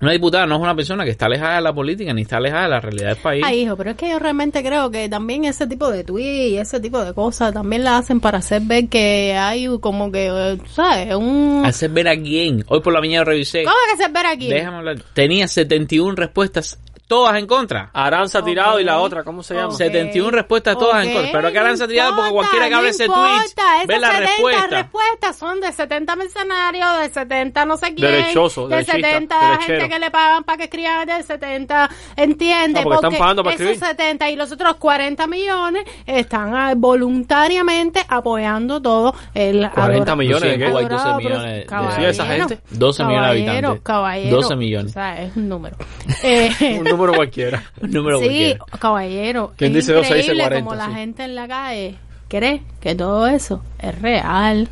Una 0.02 0.12
diputada 0.12 0.46
no 0.46 0.56
es 0.56 0.62
una 0.62 0.76
persona 0.76 1.06
que 1.06 1.12
está 1.12 1.28
alejada 1.28 1.56
de 1.56 1.62
la 1.62 1.74
política 1.74 2.14
ni 2.14 2.24
está 2.24 2.36
alejada 2.36 2.64
de 2.64 2.70
la 2.70 2.80
realidad 2.82 3.08
del 3.10 3.18
país. 3.18 3.44
Ay, 3.46 3.62
hijo, 3.62 3.78
pero 3.78 3.92
es 3.92 3.96
que 3.96 4.10
yo 4.10 4.20
realmente 4.20 4.62
creo 4.62 4.92
que 4.92 5.08
también 5.08 5.46
ese 5.46 5.66
tipo 5.66 5.90
de 5.90 6.04
tweets 6.04 6.52
y 6.52 6.58
ese 6.58 6.82
tipo 6.82 7.06
de 7.06 7.14
cosas 7.14 7.54
también 7.54 7.86
la 7.86 8.00
hacen 8.00 8.20
para 8.20 8.40
hacer 8.40 8.64
ver 8.64 8.90
que 8.90 9.34
hay 9.34 9.66
como 9.80 10.12
que, 10.12 10.28
eh, 10.28 10.58
¿sabes? 10.68 11.16
Un... 11.16 11.64
Hacer 11.66 11.90
ver 11.92 12.10
a 12.10 12.18
quién. 12.18 12.66
Hoy 12.68 12.82
por 12.82 12.92
la 12.92 13.00
mañana 13.00 13.24
revisé. 13.24 13.64
¿Cómo 13.64 13.78
que 13.88 13.94
hacer 13.94 14.12
ver 14.12 14.26
aquí? 14.26 14.50
Déjame 14.50 14.78
hablar. 14.78 14.98
Tenía 15.14 15.48
71 15.48 16.16
respuestas, 16.16 16.80
todas 17.08 17.36
en 17.38 17.46
contra. 17.48 17.90
Aranza 17.94 18.40
Ok. 18.40 18.46
tirado 18.46 18.80
y 18.80 18.84
la 18.84 19.00
otra, 19.00 19.24
¿cómo 19.24 19.44
se 19.44 19.54
llama? 19.54 19.68
Ok. 19.68 19.74
71 19.78 20.32
respuestas 20.32 20.78
todas 20.78 21.04
en 21.06 21.10
Ok, 21.12 21.16
contra. 21.22 21.32
Pero 21.40 21.52
que 21.52 21.60
Aranza 21.60 21.84
no 21.86 21.90
tirado 21.90 22.16
porque 22.16 22.32
cualquiera 22.32 22.68
que 22.70 22.74
hable 22.74 22.88
no 22.90 22.92
ese 22.96 23.06
importa, 23.06 23.24
tweet 23.32 23.86
ve 23.88 23.96
esas 23.96 24.02
la 24.02 24.08
70 24.08 24.20
respuesta. 24.32 24.68
respuestas 24.78 25.38
son 25.38 25.60
de 25.62 25.72
70 25.74 26.16
mercenarios, 26.16 27.00
de 27.02 27.10
70 27.10 27.66
no 27.66 27.78
sé 27.78 27.94
quién, 27.94 28.12
Derechoso, 28.12 28.68
de 28.68 28.76
derechista, 28.78 29.08
70 29.10 29.40
derechero. 29.40 29.66
gente 29.82 29.90
que 29.90 30.00
le 30.00 30.12
pagan 30.12 30.44
para 30.44 30.58
que 30.58 30.64
escriban, 30.66 31.06
de 31.08 31.24
70, 31.24 31.90
entiende, 32.16 32.80
Ah, 32.80 32.84
porque 32.84 32.96
están 32.96 33.20
pagando 33.20 33.44
para 33.44 33.56
esos 33.56 33.68
escribir. 33.68 33.90
70 33.90 34.30
y 34.32 34.36
los 34.36 34.52
otros 34.52 34.76
40 34.78 35.28
millones 35.28 35.84
están 36.08 36.56
ah, 36.56 36.74
voluntariamente 36.76 38.04
apoyando 38.08 38.82
todo 38.82 39.14
el 39.34 39.70
40 39.72 40.12
adora- 40.12 40.16
millones 40.16 40.44
de 40.52 40.58
qué? 40.58 40.66
Cuba 40.70 40.80
hay 40.80 40.86
12 40.86 40.96
adorado 40.96 41.18
millones 41.18 41.44
de- 41.44 42.10
esa 42.10 42.26
gente. 42.26 42.60
12 42.72 43.04
millones 43.06 43.24
de 43.24 43.50
habitantes. 43.52 43.82
Caballero, 43.84 44.36
12 44.36 44.56
millones. 44.56 44.92
O 44.92 44.94
sea, 44.94 45.22
es 45.22 45.36
un 45.36 45.50
número. 45.50 45.76
Eh, 46.24 46.80
Un 46.80 46.84
número 46.98 47.14
cualquiera. 47.14 47.64
Un 47.82 47.92
número 47.92 48.20
Sí, 48.20 48.26
cualquiera. 48.26 48.66
caballero. 48.80 49.54
¿Quién 49.58 49.72
es 49.72 49.76
dice 49.78 49.94
12 49.94 50.16
dice 50.16 50.32
increíble 50.34 50.44
40, 50.44 50.64
como 50.66 50.76
la 50.76 50.86
sí. 50.88 50.94
gente 50.94 51.24
en 51.24 51.36
la 51.36 51.48
calle 51.48 51.96
cree 52.28 52.64
que 52.82 52.96
todo 52.96 53.28
eso 53.28 53.62
es 53.80 54.02
real. 54.02 54.68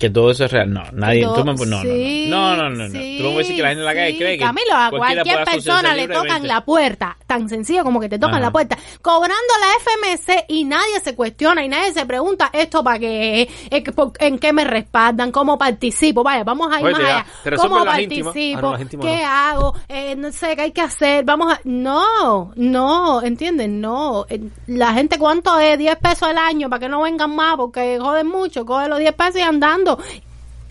Que 0.00 0.08
todo 0.10 0.30
eso 0.30 0.46
es 0.46 0.50
real. 0.50 0.72
No, 0.72 0.82
nadie. 0.92 1.22
Todo- 1.22 1.34
tú 1.34 1.44
me- 1.44 1.54
no, 1.54 1.64
no, 1.66 1.76
no. 1.76 1.82
sí, 1.82 2.26
no, 2.28 2.56
no, 2.56 2.70
no, 2.70 2.88
no. 2.88 2.90
sí, 2.90 3.16
Tú 3.18 3.24
no 3.24 3.30
puedes 3.32 3.46
decir 3.48 3.56
que 3.56 3.62
la 3.62 3.68
gente 3.68 3.80
en 3.82 3.86
la 3.86 3.94
calle 3.94 4.12
sí. 4.12 4.18
cree 4.18 4.38
que. 4.38 4.44
Camilo, 4.44 4.74
a 4.74 4.90
cualquier 4.90 5.44
persona 5.44 5.94
le 5.94 6.08
tocan 6.08 6.46
la 6.48 6.64
puerta, 6.64 7.16
tan 7.26 7.48
sencillo 7.48 7.84
como 7.84 8.00
que 8.00 8.08
te 8.08 8.18
tocan 8.18 8.36
Ajá. 8.36 8.44
la 8.46 8.50
puerta, 8.50 8.78
cobrando 9.02 9.36
la 9.60 10.16
FMC 10.16 10.44
y 10.48 10.64
nadie 10.64 11.00
se 11.04 11.14
cuestiona 11.14 11.62
y 11.64 11.68
nadie 11.68 11.92
se 11.92 12.06
pregunta 12.06 12.48
esto 12.52 12.82
para 12.82 12.98
qué, 12.98 13.42
eh, 13.70 13.84
en 14.20 14.38
qué 14.38 14.52
me 14.54 14.64
respaldan, 14.64 15.30
cómo 15.30 15.58
participo. 15.58 16.22
Vaya, 16.22 16.44
vamos 16.44 16.72
a 16.72 16.80
ir 16.80 16.86
Oye, 16.86 16.92
más 16.94 17.02
allá. 17.02 17.26
¿Cómo 17.56 17.84
participo? 17.84 18.30
Ah, 18.30 18.78
no, 18.80 18.88
¿Qué 18.88 18.96
no. 19.22 19.28
hago? 19.28 19.74
Eh, 19.88 20.16
no 20.16 20.32
sé 20.32 20.56
qué 20.56 20.62
hay 20.62 20.72
que 20.72 20.80
hacer. 20.80 21.24
Vamos 21.24 21.52
a. 21.52 21.60
No, 21.64 22.52
no, 22.56 23.22
¿entienden? 23.22 23.80
No. 23.80 24.24
La 24.66 24.94
gente, 24.94 25.18
¿cuánto 25.18 25.58
es? 25.60 25.78
10 25.78 25.96
pesos 25.96 26.22
al 26.22 26.38
año 26.38 26.70
para 26.70 26.80
que 26.80 26.88
no 26.88 27.02
vengan 27.02 27.34
más 27.36 27.56
porque 27.56 27.98
joden 28.00 28.28
mucho. 28.28 28.64
Coge 28.64 28.88
los 28.88 28.98
10 28.98 29.12
pesos 29.12 29.36
y 29.36 29.40
andando. 29.42 29.89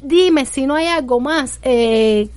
Dime 0.02 0.46
si 0.46 0.66
no 0.66 0.76
hay 0.76 0.88
algo 0.88 1.20
más 1.20 1.60
eh, 1.64 2.30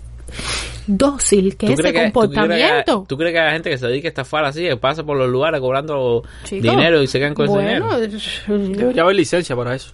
dócil 0.86 1.56
que 1.56 1.66
¿Tú 1.66 1.72
ese 1.72 1.82
que- 1.82 1.88
tú 1.88 1.92
crees 1.92 2.06
que- 2.06 2.12
comportamiento. 2.12 3.04
¿Tú 3.08 3.16
crees 3.16 3.32
que 3.32 3.40
hay 3.40 3.52
gente 3.52 3.70
que 3.70 3.78
se 3.78 3.86
dedica 3.86 4.08
a 4.08 4.10
estafar 4.10 4.44
así, 4.44 4.62
que 4.62 4.76
pasa 4.76 5.04
por 5.04 5.16
los 5.16 5.28
lugares 5.28 5.60
cobrando 5.60 6.22
dinero 6.50 7.02
y 7.02 7.06
se 7.06 7.18
quedan 7.18 7.34
con 7.34 7.46
bueno, 7.46 7.88
ese 7.98 8.08
dinero? 8.08 8.76
Debería 8.78 9.02
haber 9.02 9.16
licencia 9.16 9.54
para 9.56 9.74
eso. 9.74 9.90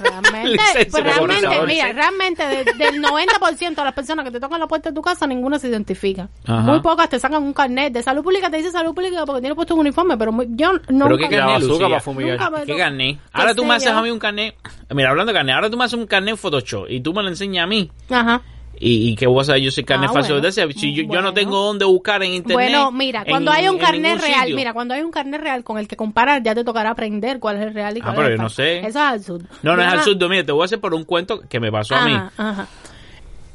Realmente, 0.00 0.48
Licencia 0.52 0.86
pues 0.90 1.04
realmente, 1.04 1.66
mira, 1.66 1.92
realmente 1.92 2.42
de- 2.46 2.64
del 2.74 3.02
90% 3.02 3.74
de 3.82 3.84
las 3.84 3.94
personas 3.94 4.24
que 4.24 4.30
te 4.30 4.40
tocan 4.40 4.60
la 4.60 4.66
puerta 4.66 4.90
de 4.90 4.94
tu 4.94 5.02
casa, 5.02 5.26
ninguna 5.26 5.58
se 5.58 5.68
identifica. 5.68 6.28
Ajá. 6.46 6.60
Muy 6.62 6.80
pocas 6.80 7.08
te 7.08 7.18
sacan 7.18 7.42
un 7.42 7.52
carnet 7.52 7.92
de 7.92 8.02
salud 8.02 8.22
pública, 8.22 8.50
te 8.50 8.58
dice 8.58 8.70
salud 8.70 8.94
pública 8.94 9.24
porque 9.26 9.40
tiene 9.40 9.54
puesto 9.54 9.74
un 9.74 9.80
uniforme, 9.80 10.16
pero 10.16 10.32
muy- 10.32 10.46
yo 10.50 10.72
no. 10.88 11.04
Pero 11.06 11.18
qué 11.18 11.28
carnet, 11.28 11.62
Lucía? 11.62 11.88
para 11.88 12.00
fumigar. 12.00 12.38
Nunca 12.38 12.50
me- 12.50 12.64
¿Qué 12.66 12.76
carnet? 12.76 13.18
Ahora 13.32 13.54
tú 13.54 13.64
me 13.64 13.74
haces 13.74 13.90
yo? 13.90 13.98
a 13.98 14.02
mí 14.02 14.10
un 14.10 14.18
carnet. 14.18 14.54
Mira, 14.94 15.10
hablando 15.10 15.32
de 15.32 15.36
carnet, 15.38 15.54
ahora 15.54 15.70
tú 15.70 15.76
me 15.76 15.84
haces 15.84 15.98
un 15.98 16.06
carnet 16.06 16.30
en 16.32 16.36
Photoshop 16.38 16.86
y 16.88 17.00
tú 17.00 17.12
me 17.12 17.22
lo 17.22 17.28
enseñas 17.28 17.64
a 17.64 17.66
mí. 17.66 17.90
Ajá. 18.10 18.42
¿Y, 18.80 19.10
y 19.10 19.16
qué 19.16 19.26
voy 19.26 19.44
a 19.48 19.58
yo 19.58 19.70
si 19.70 19.82
carnet 19.82 20.10
Ah, 20.10 20.12
falso 20.12 20.34
bueno. 20.38 20.50
Si 20.52 20.94
yo, 20.94 21.02
yo 21.12 21.20
no 21.22 21.34
tengo 21.34 21.58
dónde 21.58 21.84
buscar 21.84 22.22
en 22.22 22.32
internet. 22.34 22.54
Bueno, 22.70 22.92
mira, 22.92 23.20
en- 23.24 23.30
cuando 23.30 23.50
hay 23.50 23.68
un 23.68 23.78
carnet 23.78 24.20
real, 24.20 24.40
sitio. 24.42 24.56
mira, 24.56 24.72
cuando 24.72 24.94
hay 24.94 25.02
un 25.02 25.10
carnet 25.10 25.40
real 25.40 25.64
con 25.64 25.78
el 25.78 25.88
que 25.88 25.96
comparar, 25.96 26.42
ya 26.42 26.54
te 26.54 26.62
tocará 26.64 26.90
aprender 26.90 27.38
cuál 27.40 27.56
es 27.56 27.62
el 27.62 27.74
real 27.74 27.96
y 27.96 28.00
Ah, 28.00 28.04
cuál 28.04 28.16
pero 28.16 28.26
es 28.28 28.32
el 28.32 28.36
yo 28.38 28.42
no 28.44 28.48
sé. 28.48 28.78
Eso 28.78 28.88
es 28.88 28.96
absurdo. 28.96 29.46
No, 29.62 29.74
no 29.76 29.82
es 29.82 29.92
absurdo. 29.92 30.28
Mira, 30.28 30.44
te 30.44 30.52
voy 30.52 30.62
a 30.62 30.64
hacer 30.66 30.80
por 30.80 30.94
un 30.94 31.04
cuento 31.04 31.40
que 31.48 31.58
me 31.60 31.72
pasó 31.72 31.96
a 31.96 32.04
mí. 32.04 32.12
Ajá. 32.36 32.68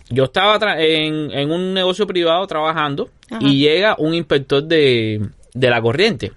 Yo 0.10 0.26
estaba 0.26 0.60
tra- 0.60 0.76
en, 0.80 1.32
en 1.32 1.52
un 1.52 1.74
negocio 1.74 2.06
privado 2.06 2.46
trabajando 2.46 3.10
Ajá. 3.32 3.40
y 3.42 3.58
llega 3.60 3.96
un 3.98 4.14
inspector 4.14 4.62
de, 4.64 5.26
de 5.54 5.70
la 5.70 5.82
corriente. 5.82 6.34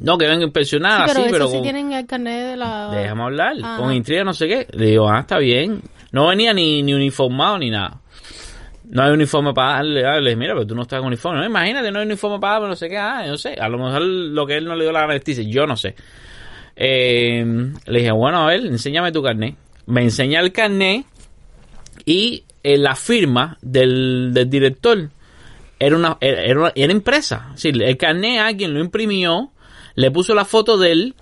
No, 0.00 0.16
que 0.18 0.26
venga 0.26 0.40
a 0.42 0.44
inspeccionar 0.44 1.08
Sí, 1.08 1.14
pero 1.18 1.30
pero 1.30 1.46
sí 1.48 1.54
con- 1.54 1.62
tienen 1.62 1.92
el 1.92 2.06
carnet 2.06 2.50
de 2.50 2.56
la... 2.56 2.90
Déjame 2.90 3.22
hablar, 3.22 3.54
con 3.78 3.92
intriga 3.92 4.24
no 4.24 4.32
sé 4.34 4.46
qué. 4.48 4.66
Le 4.72 4.86
digo, 4.86 5.08
ah, 5.08 5.20
está 5.20 5.38
bien. 5.38 5.82
No 6.16 6.28
venía 6.28 6.54
ni, 6.54 6.82
ni 6.82 6.94
uniformado 6.94 7.58
ni 7.58 7.68
nada. 7.68 8.00
No 8.84 9.02
hay 9.02 9.12
uniforme 9.12 9.52
para 9.52 9.74
darle. 9.74 10.00
Le 10.00 10.20
dije, 10.20 10.36
mira, 10.36 10.54
pero 10.54 10.66
tú 10.66 10.74
no 10.74 10.80
estás 10.80 11.00
con 11.00 11.08
uniforme. 11.08 11.44
Imagínate, 11.44 11.92
no 11.92 11.98
hay 11.98 12.06
uniforme 12.06 12.40
para 12.40 12.54
darle, 12.54 12.68
no 12.68 12.74
sé 12.74 12.88
qué. 12.88 12.96
Ah, 12.96 13.26
no 13.26 13.36
sé. 13.36 13.52
A 13.60 13.68
lo 13.68 13.76
mejor 13.76 14.00
lo 14.00 14.46
que 14.46 14.56
él 14.56 14.64
no 14.64 14.74
le 14.74 14.84
dio 14.84 14.92
la 14.92 15.06
dice, 15.18 15.44
yo 15.44 15.66
no 15.66 15.76
sé. 15.76 15.94
Eh, 16.74 17.44
le 17.84 17.98
dije, 17.98 18.12
bueno, 18.12 18.38
a 18.38 18.46
ver, 18.46 18.64
enséñame 18.64 19.12
tu 19.12 19.22
carnet. 19.22 19.56
Me 19.84 20.04
enseña 20.04 20.40
el 20.40 20.52
carnet 20.52 21.04
y 22.06 22.44
eh, 22.62 22.78
la 22.78 22.96
firma 22.96 23.58
del, 23.60 24.32
director 24.48 25.10
era 25.78 25.96
una, 25.96 26.16
era, 26.22 26.72
era 26.74 26.92
impresa. 26.94 27.48
Es 27.54 27.62
decir, 27.62 27.82
el 27.82 27.98
carnet 27.98 28.40
alguien 28.40 28.72
lo 28.72 28.80
imprimió, 28.80 29.50
le 29.96 30.10
puso 30.10 30.34
la 30.34 30.46
foto 30.46 30.78
de 30.78 30.92
él 30.92 31.14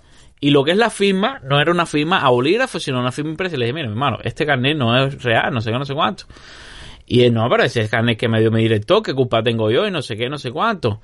y 0.45 0.51
lo 0.51 0.62
que 0.62 0.72
es 0.72 0.76
la 0.76 0.90
firma 0.90 1.40
no 1.42 1.59
era 1.59 1.70
una 1.70 1.86
firma 1.86 2.18
a 2.18 2.28
bolígrafo, 2.28 2.78
sino 2.78 3.01
una 3.01 3.12
firma 3.12 3.30
impresa. 3.30 3.57
Y 3.57 3.59
le 3.61 3.64
dije, 3.64 3.72
mira, 3.72 3.86
mi 3.86 3.92
hermano, 3.92 4.18
este 4.22 4.45
carnet 4.45 4.76
no 4.76 4.95
es 4.95 5.22
real, 5.22 5.55
no 5.55 5.62
sé 5.62 5.72
qué, 5.72 5.78
no 5.78 5.86
sé 5.86 5.95
cuánto. 5.95 6.26
Y 7.07 7.22
él, 7.22 7.32
no, 7.32 7.49
pero 7.49 7.62
ese 7.62 7.80
es 7.80 7.86
el 7.86 7.90
carnet 7.90 8.18
que 8.18 8.28
me 8.28 8.40
dio 8.40 8.51
mi 8.51 8.61
director, 8.61 9.03
qué 9.03 9.14
culpa 9.14 9.42
tengo 9.42 9.70
yo 9.70 9.86
y 9.86 9.90
no 9.90 10.03
sé 10.03 10.18
qué, 10.18 10.28
no 10.28 10.36
sé 10.36 10.51
cuánto. 10.51 11.01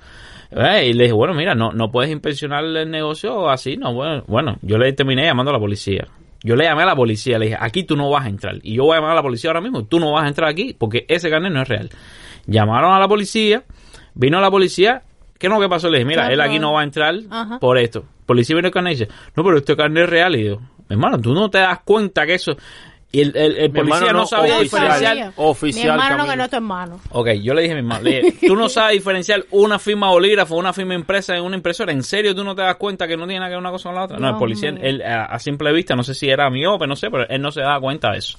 Eh, 0.51 0.89
Y 0.89 0.93
le 0.93 1.05
dije, 1.05 1.15
bueno, 1.15 1.33
mira, 1.33 1.55
no, 1.55 1.73
no 1.73 1.91
puedes 1.91 2.11
inspeccionar 2.11 2.65
el 2.65 2.91
negocio 2.91 3.49
así, 3.49 3.79
no, 3.79 3.95
bueno, 3.95 4.25
bueno, 4.27 4.59
yo 4.61 4.77
le 4.77 4.93
terminé 4.93 5.25
llamando 5.25 5.53
a 5.53 5.55
la 5.55 5.59
policía. 5.59 6.07
Yo 6.43 6.55
le 6.55 6.65
llamé 6.65 6.83
a 6.83 6.87
la 6.87 6.97
policía, 6.97 7.39
le 7.39 7.47
dije, 7.47 7.59
aquí 7.59 7.85
tú 7.85 7.97
no 7.97 8.11
vas 8.11 8.27
a 8.27 8.29
entrar. 8.29 8.57
Y 8.63 8.75
yo 8.75 8.85
voy 8.85 8.93
a 8.93 8.97
llamar 8.97 9.13
a 9.13 9.15
la 9.15 9.23
policía 9.23 9.49
ahora 9.49 9.63
mismo, 9.63 9.87
tú 9.87 9.99
no 9.99 10.13
vas 10.13 10.25
a 10.25 10.29
entrar 10.29 10.51
aquí 10.51 10.77
porque 10.79 11.07
ese 11.09 11.31
carnet 11.31 11.51
no 11.51 11.63
es 11.63 11.69
real. 11.69 11.89
Llamaron 12.45 12.93
a 12.93 12.99
la 12.99 13.09
policía, 13.09 13.65
vino 14.13 14.39
la 14.39 14.51
policía, 14.51 15.01
¿qué 15.41 15.49
no 15.49 15.59
que 15.59 15.69
pasó? 15.69 15.89
Le 15.91 15.99
dije, 15.99 16.07
mira, 16.07 16.23
Claro. 16.23 16.35
él 16.35 16.41
aquí 16.41 16.59
no 16.61 16.73
va 16.75 16.83
a 16.83 16.85
entrar 16.85 17.15
Ajá. 17.29 17.59
por 17.59 17.79
esto. 17.79 18.05
Policía 18.27 18.55
vino 18.55 18.69
el 18.69 18.73
carnet 18.75 18.93
y 18.95 18.99
dice, 19.01 19.11
no, 19.35 19.43
pero 19.43 19.57
este 19.59 19.75
carnet 19.77 20.05
es 20.05 20.11
real. 20.11 20.37
Y 20.37 20.45
yo, 20.45 20.59
hermano, 20.89 21.19
tú 21.21 21.35
no 21.35 21.51
te 21.51 21.59
das 21.59 21.81
cuenta 21.85 22.25
que 22.27 22.35
eso... 22.35 22.53
Y 23.13 23.23
el, 23.23 23.37
el- 23.37 23.57
el 23.57 23.73
Mi 23.73 23.81
policía 23.81 24.13
no 24.13 24.21
no, 24.21 24.27
sabía 24.27 24.59
oficial. 24.59 24.83
diferenciar... 24.85 25.33
Oficial, 25.35 25.85
Mi 25.85 25.91
hermano 25.91 26.11
Camilo. 26.11 26.31
que 26.31 26.37
no 26.37 26.45
es 26.45 26.51
tu 26.51 26.57
hermano. 26.57 27.01
Ok, 27.11 27.29
yo 27.43 27.55
le 27.55 27.63
dije 27.63 27.73
a 27.73 27.75
mi 27.75 27.81
hermano, 27.81 28.03
le 28.05 28.23
dije, 28.23 28.47
tú 28.47 28.55
no 28.55 28.69
sabes 28.69 28.93
diferenciar 28.93 29.45
una 29.51 29.81
firma 29.81 30.11
bolígrafo, 30.11 30.55
una 30.55 30.73
firma 30.73 30.95
impresa 30.95 31.35
en 31.35 31.43
una 31.43 31.57
impresora. 31.57 31.91
¿En 31.91 32.05
serio 32.05 32.37
tú 32.37 32.45
no 32.45 32.55
te 32.55 32.63
das 32.63 32.77
cuenta 32.77 33.09
que 33.09 33.17
no 33.17 33.25
tiene 33.27 33.41
nada 33.41 33.49
que 33.51 33.55
ver 33.57 33.61
una 33.61 33.73
cosa 33.73 33.89
con 33.89 33.97
la 33.97 34.05
otra? 34.05 34.17
No, 34.19 34.29
el 34.29 34.37
policía, 34.37 34.69
él, 34.81 35.03
a, 35.03 35.25
a 35.25 35.39
simple 35.41 35.73
vista, 35.73 35.97
no 35.97 36.05
sé 36.05 36.15
si 36.15 36.29
era 36.31 36.49
miope, 36.51 36.87
no 36.87 36.95
sé, 36.95 37.11
pero 37.11 37.29
él 37.29 37.43
no 37.43 37.51
se 37.51 37.63
daba 37.63 37.81
cuenta 37.81 38.13
de 38.13 38.19
eso. 38.19 38.39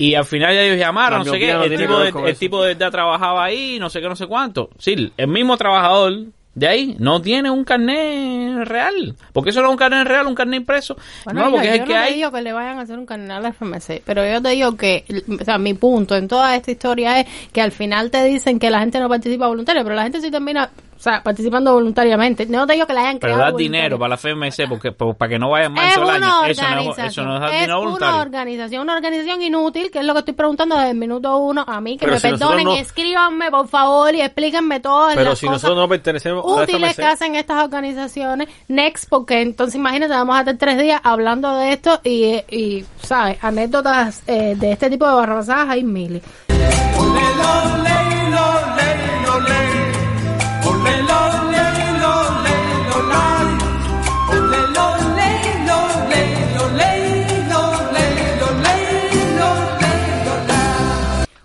Y 0.00 0.14
al 0.14 0.24
final 0.24 0.54
ya 0.54 0.62
ellos 0.62 0.78
llamaron, 0.78 1.18
La 1.18 1.24
no 1.26 1.30
sé 1.30 1.38
qué, 1.38 1.50
el, 1.50 1.76
tipo 1.76 1.98
de, 1.98 2.30
el 2.30 2.36
tipo 2.38 2.62
de 2.62 2.68
verdad 2.68 2.90
trabajaba 2.90 3.44
ahí, 3.44 3.78
no 3.78 3.90
sé 3.90 4.00
qué, 4.00 4.08
no 4.08 4.16
sé 4.16 4.26
cuánto. 4.26 4.70
Sí, 4.78 5.12
el 5.14 5.28
mismo 5.28 5.58
trabajador 5.58 6.24
de 6.54 6.66
ahí 6.66 6.96
no 6.98 7.20
tiene 7.20 7.50
un 7.50 7.64
carnet 7.64 8.66
real. 8.66 9.14
Porque 9.34 9.50
eso 9.50 9.60
no 9.60 9.66
es 9.66 9.72
un 9.72 9.76
carnet 9.76 10.06
real, 10.06 10.26
un 10.26 10.34
carnet 10.34 10.60
impreso. 10.60 10.96
Bueno, 11.26 11.44
no, 11.44 11.50
porque 11.50 11.68
es 11.68 11.76
yo 11.76 11.82
el 11.82 11.86
que 11.86 11.94
no 11.94 12.00
te 12.00 12.06
hay. 12.06 12.14
digo 12.14 12.32
que 12.32 12.40
le 12.40 12.52
vayan 12.54 12.78
a 12.78 12.80
hacer 12.80 12.98
un 12.98 13.04
canal 13.04 13.44
FMC, 13.44 14.02
pero 14.02 14.26
yo 14.26 14.40
te 14.40 14.48
digo 14.48 14.74
que, 14.74 15.04
o 15.38 15.44
sea, 15.44 15.58
mi 15.58 15.74
punto 15.74 16.16
en 16.16 16.28
toda 16.28 16.56
esta 16.56 16.70
historia 16.70 17.20
es 17.20 17.26
que 17.52 17.60
al 17.60 17.70
final 17.70 18.10
te 18.10 18.24
dicen 18.24 18.58
que 18.58 18.70
la 18.70 18.80
gente 18.80 19.00
no 19.00 19.08
participa 19.10 19.48
voluntaria, 19.48 19.82
pero 19.82 19.94
la 19.96 20.04
gente 20.04 20.22
sí 20.22 20.30
termina, 20.30 20.70
o 21.00 21.02
sea, 21.02 21.22
participando 21.22 21.72
voluntariamente. 21.72 22.44
No 22.44 22.66
te 22.66 22.74
digo 22.74 22.86
que 22.86 22.92
la 22.92 23.00
hayan 23.00 23.18
Pero 23.18 23.32
creado 23.36 23.52
das 23.52 23.56
dinero 23.58 23.98
para 23.98 24.10
la 24.10 24.14
FMC 24.16 24.68
porque, 24.68 24.92
por- 24.92 25.16
para 25.16 25.30
que 25.30 25.38
no 25.38 25.48
vayan 25.48 25.72
más 25.72 25.88
es 25.88 25.94
todo 25.94 26.10
el 26.10 26.16
una 26.18 26.26
año. 26.26 26.44
Eso 26.44 26.62
no 26.62 26.92
eso 27.06 27.22
no 27.24 27.36
es 27.38 27.42
es 27.44 27.50
dinero 27.52 27.78
una 27.80 27.84
voluntario. 27.86 28.20
organización, 28.20 28.82
una 28.82 28.94
organización 28.96 29.40
inútil, 29.42 29.90
que 29.90 30.00
es 30.00 30.04
lo 30.04 30.12
que 30.12 30.18
estoy 30.18 30.34
preguntando 30.34 30.74
desde 30.76 30.90
el 30.90 30.98
minuto 30.98 31.38
uno 31.38 31.64
a 31.66 31.80
mí, 31.80 31.96
que 31.96 32.00
Pero 32.04 32.12
me 32.12 32.20
si 32.20 32.28
perdonen 32.28 32.64
no- 32.66 32.76
escríbanme 32.76 33.50
por 33.50 33.66
favor 33.68 34.14
y 34.14 34.20
explíquenme 34.20 34.80
todas 34.80 35.14
Pero 35.16 35.30
las 35.30 35.38
si 35.38 35.46
cosas 35.46 35.62
nosotros 35.62 35.78
no 35.84 35.88
pertenecemos 35.88 36.44
a 36.44 36.48
la 36.58 36.62
útiles 36.64 36.96
que 36.96 37.02
FMC, 37.02 37.12
hacen 37.14 37.34
estas 37.34 37.64
organizaciones. 37.64 38.48
Next, 38.68 39.08
porque 39.08 39.40
entonces 39.40 39.76
imagínate, 39.76 40.12
vamos 40.12 40.36
a 40.36 40.40
estar 40.40 40.58
tres 40.58 40.76
días 40.78 41.00
hablando 41.02 41.56
de 41.56 41.72
esto 41.72 41.98
y, 42.04 42.34
y 42.50 42.84
¿sabes? 43.02 43.38
Anécdotas 43.42 44.22
eh, 44.26 44.54
de 44.54 44.72
este 44.72 44.90
tipo 44.90 45.08
de 45.08 45.14
barrabasadas 45.14 45.70
hay 45.70 45.82
miles. 45.82 46.22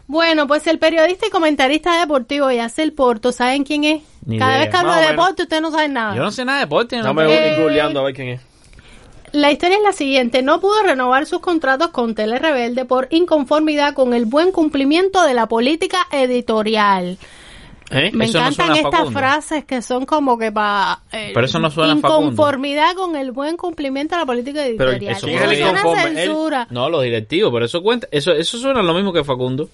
Bueno, 0.08 0.48
pues 0.48 0.66
el 0.68 0.80
periodista 0.80 1.28
y 1.28 1.30
comentarista 1.30 2.00
deportivo 2.00 2.50
Yacel 2.52 2.94
Porto, 2.94 3.32
¿saben 3.32 3.64
quién 3.64 3.84
es? 3.84 4.02
Ni 4.26 4.38
Cada 4.40 4.52
idea. 4.52 4.62
vez 4.62 4.70
que 4.70 4.78
hablo 4.78 4.92
o 4.94 4.96
de 4.96 5.08
deporte, 5.08 5.44
ustedes 5.44 5.62
no 5.62 5.72
saben 5.72 5.94
nada. 5.94 6.16
Yo 6.16 6.22
no 6.22 6.32
sé 6.32 6.46
nada 6.46 6.60
de 6.60 6.66
deporte. 6.66 6.98
No 6.98 7.04
dame 7.04 7.24
tengo- 7.24 7.34
Eh, 7.34 7.56
un 7.58 7.64
googleando 7.64 8.00
a 8.00 8.04
ver 8.04 8.14
quién 8.14 8.30
es. 8.30 8.42
La 9.34 9.52
historia 9.52 9.78
es 9.78 9.84
la 9.84 9.92
siguiente. 9.92 10.42
No 10.44 10.62
pudo 10.62 10.82
renovar 10.84 11.26
sus 11.26 11.40
contratos 11.40 11.90
con 11.90 12.16
Tele 12.16 12.40
Rebelde 12.40 12.86
por 12.86 13.08
inconformidad 13.12 13.94
con 13.94 14.14
el 14.14 14.26
buen 14.26 14.52
cumplimiento 14.54 15.24
de 15.24 15.34
la 15.34 15.48
política 15.48 15.98
editorial. 16.12 17.18
¿Eh? 17.96 18.12
Me 18.14 18.26
Eso 18.26 18.38
encantan 18.38 18.76
estas 18.76 19.12
frases 19.12 19.66
que 19.66 19.82
son 19.82 20.06
como 20.06 20.38
que 20.38 20.52
para... 20.52 21.00
Pero 21.12 21.46
eso 21.46 21.60
no 21.60 21.72
suena 21.72 21.94
a 21.94 21.96
Facundo. 21.98 22.32
Inconformidad 22.32 22.94
con 22.96 23.16
el 23.16 23.32
buen 23.32 23.56
cumplimiento 23.58 24.16
de 24.16 24.22
la 24.22 24.26
política 24.26 24.66
editorial. 24.66 25.16
Eso 25.16 25.28
es 25.28 25.62
una. 25.62 26.04
Él- 26.04 26.16
censura 26.16 26.68
No, 26.70 26.90
los 26.90 27.04
directivos, 27.04 27.52
pero 27.54 27.66
eso 27.66 27.82
cuenta. 27.82 28.08
Eso, 28.12 28.34
eso 28.34 28.58
suena 28.58 28.82
lo 28.84 28.94
mismo 28.94 29.14
que 29.14 29.24
Facundo. 29.24 29.70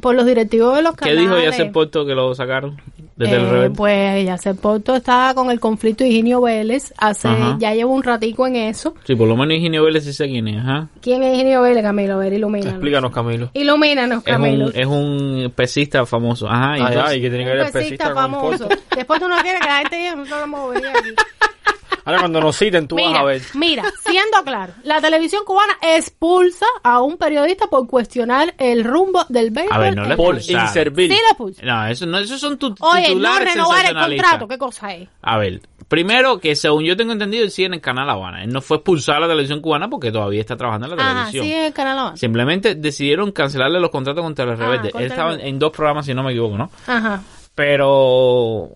Por 0.00 0.14
los 0.14 0.26
directivos 0.26 0.76
de 0.76 0.82
los 0.82 0.92
¿Qué 0.94 1.00
canales. 1.10 1.20
dijo 1.20 1.38
Yacel 1.40 1.70
Puerto 1.72 2.04
que 2.06 2.14
lo 2.14 2.34
sacaron 2.34 2.80
desde 3.16 3.36
el 3.36 3.42
Eh, 3.42 3.50
rebelde? 3.50 3.76
pues 3.76 4.24
Yacel 4.26 4.56
Porto 4.56 4.96
estaba 4.96 5.34
con 5.34 5.50
el 5.50 5.60
conflicto 5.60 6.02
de 6.04 6.10
Higinio 6.10 6.40
Vélez. 6.40 6.92
Hace, 6.98 7.28
Ajá. 7.28 7.56
ya 7.60 7.72
llevo 7.74 7.94
un 7.94 8.02
ratico 8.02 8.46
en 8.46 8.56
eso. 8.56 8.94
Sí, 9.04 9.14
por 9.14 9.28
lo 9.28 9.36
menos 9.36 9.56
Higinio 9.56 9.84
Vélez 9.84 10.04
sí 10.04 10.12
sé 10.12 10.26
quién 10.26 10.48
es. 10.48 10.58
Ajá. 10.58 10.88
¿Quién 11.00 11.22
es 11.22 11.34
Higinio 11.34 11.62
Vélez, 11.62 11.82
Camilo? 11.82 12.14
A 12.14 12.16
ver, 12.16 12.32
ilumínanos. 12.32 12.74
Explícanos, 12.74 13.12
Camilo. 13.12 13.50
Ilumínanos, 13.54 14.18
Es 14.18 14.24
Camilo. 14.24 14.66
un, 14.66 14.72
es 14.74 14.86
un 14.86 15.52
pesista 15.54 16.04
famoso. 16.06 16.48
Ajá. 16.48 16.76
y 16.78 16.80
Ay, 16.80 16.86
entonces- 16.88 17.04
ay, 17.12 17.20
que 17.20 17.28
tiene 17.30 17.44
que 17.44 17.50
ver 17.50 17.60
Un 17.60 17.66
el 17.66 17.72
pesista 17.72 18.04
pesista 18.04 18.04
con 18.14 18.22
famoso. 18.32 18.68
Porto. 18.68 18.82
Después 18.96 19.20
tú 19.20 19.28
no 19.28 19.36
quieres 19.38 19.60
que 19.60 19.66
la 19.68 19.78
gente 19.78 19.96
diga, 19.96 20.16
nosotros 20.16 20.44
hemos 20.44 20.60
movería 20.60 20.90
aquí. 20.90 21.08
Ahora 22.04 22.18
cuando 22.20 22.40
nos 22.40 22.56
citen 22.56 22.86
tú 22.86 22.96
vas 22.96 23.06
Mira, 23.06 23.20
a 23.20 23.24
ver. 23.24 23.42
mira, 23.54 23.82
siendo 24.06 24.42
claro, 24.44 24.72
la 24.82 25.00
televisión 25.00 25.42
cubana 25.44 25.72
expulsa 25.82 26.66
a 26.82 27.00
un 27.00 27.16
periodista 27.16 27.66
por 27.68 27.86
cuestionar 27.86 28.54
el 28.58 28.84
rumbo 28.84 29.24
del 29.28 29.50
béisbol. 29.50 29.74
A 29.74 29.78
ver, 29.78 29.96
no 29.96 30.04
le 30.04 30.10
en- 30.10 30.16
Por 30.16 30.36
inservir. 30.36 31.10
Sí, 31.10 31.18
la 31.22 31.28
expulsa. 31.30 31.62
No, 31.64 31.86
eso 31.86 32.06
no, 32.06 32.18
esos 32.18 32.40
son 32.40 32.58
tus 32.58 32.74
Oye, 32.80 33.14
no 33.14 33.38
renovar 33.38 33.86
el 33.86 33.94
contrato, 33.96 34.48
¿qué 34.48 34.58
cosa 34.58 34.94
es? 34.94 35.08
A 35.22 35.38
ver, 35.38 35.60
Primero, 35.86 36.40
que 36.40 36.56
según 36.56 36.82
yo 36.84 36.96
tengo 36.96 37.12
entendido, 37.12 37.44
él 37.44 37.50
sigue 37.50 37.66
en 37.66 37.74
el 37.74 37.80
canal 37.80 38.08
Habana. 38.08 38.42
Él 38.42 38.50
no 38.50 38.62
fue 38.62 38.78
expulsado 38.78 39.16
de 39.16 39.20
la 39.20 39.28
televisión 39.28 39.60
cubana 39.60 39.88
porque 39.90 40.10
todavía 40.10 40.40
está 40.40 40.56
trabajando 40.56 40.86
en 40.86 40.96
la 40.96 41.02
Ajá, 41.02 41.12
televisión. 41.30 41.44
sí, 41.44 41.52
el 41.52 41.72
canal 41.74 41.98
Habana. 41.98 42.16
Simplemente 42.16 42.74
decidieron 42.74 43.32
cancelarle 43.32 43.78
los 43.80 43.90
contratos 43.90 44.24
con 44.24 44.34
Telerebelde. 44.34 44.90
con 44.90 45.02
Él 45.02 45.10
estaba 45.10 45.34
en 45.34 45.58
dos 45.58 45.70
programas, 45.72 46.06
si 46.06 46.14
no 46.14 46.22
me 46.22 46.30
equivoco, 46.30 46.56
¿no? 46.56 46.70
Ajá. 46.86 47.22
Pero, 47.56 48.68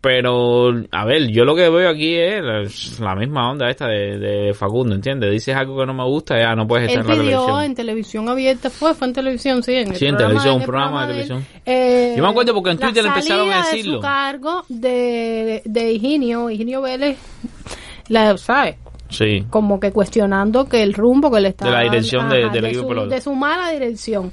pero, 0.00 0.70
a 0.92 1.04
ver, 1.04 1.28
yo 1.32 1.44
lo 1.44 1.56
que 1.56 1.68
veo 1.68 1.90
aquí 1.90 2.14
es 2.16 2.98
la 3.00 3.14
misma 3.16 3.50
onda 3.50 3.68
esta 3.68 3.88
de, 3.88 4.18
de 4.18 4.54
Facundo, 4.54 4.94
¿entiendes? 4.94 5.32
Dices 5.32 5.56
algo 5.56 5.78
que 5.80 5.86
no 5.86 5.94
me 5.94 6.04
gusta, 6.04 6.38
ya 6.38 6.54
no 6.54 6.66
puedes 6.66 6.88
estar 6.88 7.04
Él 7.04 7.10
en 7.10 7.16
la 7.18 7.22
pidió 7.24 7.38
televisión. 7.40 7.64
en 7.64 7.74
televisión 7.74 8.28
abierta, 8.28 8.70
fue, 8.70 8.94
fue 8.94 9.08
en 9.08 9.14
televisión, 9.14 9.62
sí, 9.64 9.72
en 9.74 9.88
el 9.90 9.96
Sí, 9.96 10.06
en 10.06 10.14
programa- 10.16 10.28
televisión, 10.42 10.54
el 10.54 10.60
un 10.60 10.66
programa 10.66 11.06
de 11.06 11.12
él. 11.12 11.28
televisión. 11.28 11.46
Eh, 11.66 12.14
Yo 12.16 12.22
me 12.22 12.28
acuerdo 12.28 12.54
porque 12.54 12.70
en 12.70 12.78
Twitter 12.78 13.04
empezaron 13.06 13.50
a 13.52 13.56
decirlo. 13.58 13.92
de 13.92 13.98
su 13.98 14.02
cargo 14.02 14.64
de, 14.68 15.62
de 15.64 15.92
Higinio, 15.92 16.50
Higinio 16.50 16.82
Vélez, 16.82 17.18
la, 18.08 18.36
¿sabes? 18.38 18.76
Sí. 19.08 19.44
Como 19.50 19.80
que 19.80 19.90
cuestionando 19.90 20.66
que 20.68 20.82
el 20.84 20.94
rumbo 20.94 21.32
que 21.32 21.40
le 21.40 21.48
estaba 21.48 21.72
De 21.72 21.76
la 21.78 21.82
dirección 21.90 22.28
de- 22.28 22.44
ajá, 22.44 22.52
del 22.52 22.64
equipo 22.66 22.94
su, 22.94 23.08
de 23.08 23.20
su 23.20 23.34
mala 23.34 23.70
dirección. 23.72 24.32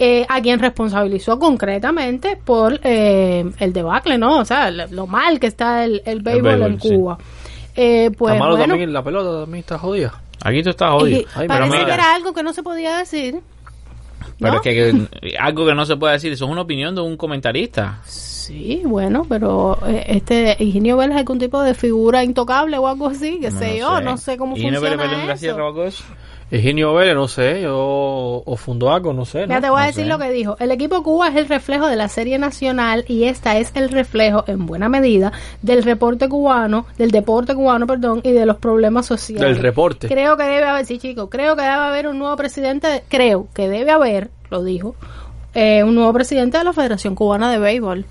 Eh, 0.00 0.24
a 0.28 0.40
quien 0.40 0.60
responsabilizó 0.60 1.40
concretamente 1.40 2.36
por 2.36 2.78
eh, 2.84 3.44
el 3.58 3.72
debacle, 3.72 4.16
¿no? 4.16 4.38
O 4.38 4.44
sea, 4.44 4.70
lo, 4.70 4.86
lo 4.86 5.06
mal 5.08 5.40
que 5.40 5.48
está 5.48 5.84
el, 5.84 6.02
el 6.04 6.20
béisbol 6.20 6.52
en 6.52 6.60
béisbol, 6.60 6.80
sí. 6.80 6.88
Cuba. 6.94 7.18
Eh, 7.74 8.10
pues 8.16 8.34
Está 8.34 8.44
malo 8.44 8.56
bueno, 8.56 8.72
también 8.72 8.92
la 8.92 9.02
pelota, 9.02 9.40
también 9.40 9.60
está 9.60 9.78
jodida. 9.78 10.22
Aquí 10.44 10.62
tú 10.62 10.70
estás 10.70 10.88
y 10.88 10.98
jodido. 10.98 11.28
Ay, 11.34 11.48
parece 11.48 11.84
que 11.84 11.92
era 11.92 12.14
algo 12.14 12.32
que 12.32 12.42
no 12.44 12.52
se 12.52 12.62
podía 12.62 12.96
decir. 12.98 13.40
Pero 14.38 14.52
¿no? 14.52 14.56
es 14.58 14.62
que, 14.62 15.08
que 15.20 15.36
algo 15.36 15.66
que 15.66 15.74
no 15.74 15.84
se 15.84 15.96
puede 15.96 16.12
decir, 16.12 16.32
eso 16.32 16.44
es 16.44 16.50
una 16.50 16.60
opinión 16.60 16.94
de 16.94 17.00
un 17.00 17.16
comentarista. 17.16 18.00
Sí, 18.04 18.37
bueno, 18.84 19.26
pero 19.28 19.78
eh, 19.86 20.04
este 20.08 20.56
Higinio 20.58 20.96
Vélez 20.96 21.14
es 21.16 21.20
algún 21.20 21.38
tipo 21.38 21.62
de 21.62 21.74
figura 21.74 22.24
intocable 22.24 22.78
o 22.78 22.86
algo 22.88 23.08
así, 23.08 23.38
que 23.40 23.50
No 23.50 23.58
sé 23.58 23.78
yo, 23.78 24.00
no 24.00 24.16
sé 24.16 24.36
cómo 24.36 24.56
¿Y 24.56 24.70
no 24.70 24.80
funciona 24.80 25.06
la 25.06 25.32
eso. 25.32 25.36
Sierra 25.40 25.64
o 25.64 25.68
algo 25.68 25.82
de 25.82 25.88
eso? 25.88 26.04
Higinio 26.50 26.94
Vélez, 26.94 27.14
no 27.14 27.28
sé, 27.28 27.60
yo, 27.60 27.74
o 27.76 28.56
fundó 28.56 28.90
algo, 28.90 29.12
no 29.12 29.26
sé. 29.26 29.42
¿no? 29.46 29.48
Ya 29.48 29.60
te 29.60 29.68
voy 29.68 29.80
a 29.80 29.82
No 29.82 29.86
decir 29.88 30.04
sé. 30.04 30.08
lo 30.08 30.18
que 30.18 30.30
dijo. 30.30 30.56
El 30.60 30.70
equipo 30.70 31.02
Cuba 31.02 31.28
es 31.28 31.36
el 31.36 31.46
reflejo 31.46 31.86
de 31.88 31.96
la 31.96 32.08
serie 32.08 32.38
nacional 32.38 33.04
y 33.06 33.24
esta 33.24 33.58
es 33.58 33.70
el 33.74 33.90
reflejo, 33.90 34.44
en 34.46 34.64
buena 34.64 34.88
medida, 34.88 35.30
del 35.60 35.82
reporte 35.82 36.26
cubano, 36.26 36.86
del 36.96 37.10
deporte 37.10 37.54
cubano, 37.54 37.86
perdón, 37.86 38.20
y 38.24 38.32
de 38.32 38.46
los 38.46 38.56
problemas 38.56 39.04
sociales. 39.04 39.42
Del 39.46 39.58
reporte. 39.62 40.08
Creo 40.08 40.38
que 40.38 40.44
debe 40.44 40.64
haber, 40.64 40.86
sí, 40.86 40.98
chicos, 40.98 41.28
creo 41.30 41.54
que 41.54 41.60
debe 41.62 41.74
haber 41.74 42.08
un 42.08 42.18
nuevo 42.18 42.34
presidente, 42.36 42.86
de- 42.88 43.02
creo 43.08 43.48
que 43.52 43.68
debe 43.68 43.90
haber, 43.90 44.30
lo 44.48 44.64
dijo, 44.64 44.94
eh, 45.52 45.82
un 45.84 45.94
nuevo 45.96 46.14
presidente 46.14 46.56
de 46.56 46.64
la 46.64 46.72
Federación 46.72 47.14
Cubana 47.14 47.50
de 47.52 47.58
Béisbol. 47.58 48.06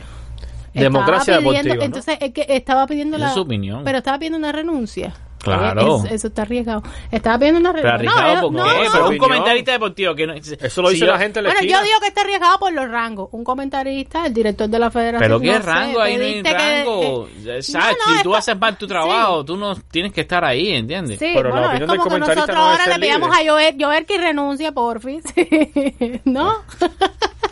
Democracia 0.74 1.38
pidiendo- 1.40 1.52
deportiva, 1.52 1.76
¿no? 1.76 1.84
Entonces, 1.84 2.18
es 2.22 2.34
que 2.34 2.46
estaba 2.50 2.86
pidiendo 2.88 3.18
la... 3.18 3.28
es 3.30 3.34
su 3.34 3.42
opinión. 3.42 3.84
Pero 3.84 3.98
estaba 4.00 4.18
pidiendo 4.20 4.38
una 4.38 4.52
renuncia. 4.52 5.14
Claro. 5.40 6.04
Es- 6.06 6.12
eso 6.14 6.28
está 6.30 6.42
arriesgado. 6.42 6.82
Estaba 7.12 7.38
pidiendo 7.38 7.60
una 7.62 7.72
Pero 7.72 7.84
renuncia. 7.98 8.20
arriesgado, 8.24 8.52
No, 8.52 8.58
¿por 8.58 8.68
no, 8.68 8.74
qué? 8.80 8.86
no, 8.86 8.92
Pero 8.92 9.10
un 9.10 9.18
comentarista 9.18 9.72
deportivo 9.72 10.16
que 10.16 10.28
no... 10.28 10.34
Eso 10.34 10.82
lo 10.82 10.90
dice 10.90 11.06
la 11.06 11.20
gente 11.20 11.40
en 11.40 11.44
la 11.46 11.50
Bueno, 11.52 11.60
esquina. 11.62 11.80
yo 11.80 11.86
digo 11.86 12.00
que 12.02 12.08
está 12.08 12.22
arriesgado 12.22 12.60
por 12.60 12.74
los 12.74 12.90
rangos. 12.90 13.30
Un 13.32 13.44
comentarista, 13.44 14.26
el 14.26 14.34
director 14.34 14.68
de 14.68 14.80
la 14.80 14.92
federación. 14.92 15.22
Pero 15.22 15.40
qué 15.40 15.52
no 15.52 15.58
sé, 15.58 15.62
rango, 15.62 16.02
ahí 16.02 16.18
no 16.18 16.24
hay 16.24 16.42
que- 16.44 16.54
rango. 16.54 17.28
eh, 17.46 17.62
¿Sabes? 17.62 17.98
no, 18.06 18.12
no, 18.12 18.18
si 18.18 18.24
tú 18.24 18.36
haces 18.36 18.58
mal 18.60 18.78
tu 18.78 18.86
sí. 18.88 18.90
trabajo, 18.90 19.46
tú 19.46 19.56
no 19.58 19.76
tienes 19.76 20.12
que 20.12 20.22
estar 20.22 20.44
ahí, 20.44 20.70
¿entiendes? 20.72 21.20
Sí, 21.20 21.32
Pero 21.34 21.50
la 21.50 21.56
bueno, 21.56 21.74
es 21.74 21.80
del 21.82 21.88
como 22.00 22.16
que 22.16 22.20
nosotros 22.20 22.58
ahora 22.58 22.88
le 22.88 22.98
libre. 22.98 23.12
a 23.26 23.50
Joel, 23.52 23.76
Joel 23.80 24.06
que 24.06 24.18
renuncie, 24.18 24.72
porfis. 24.72 25.24
¿No? 26.26 26.52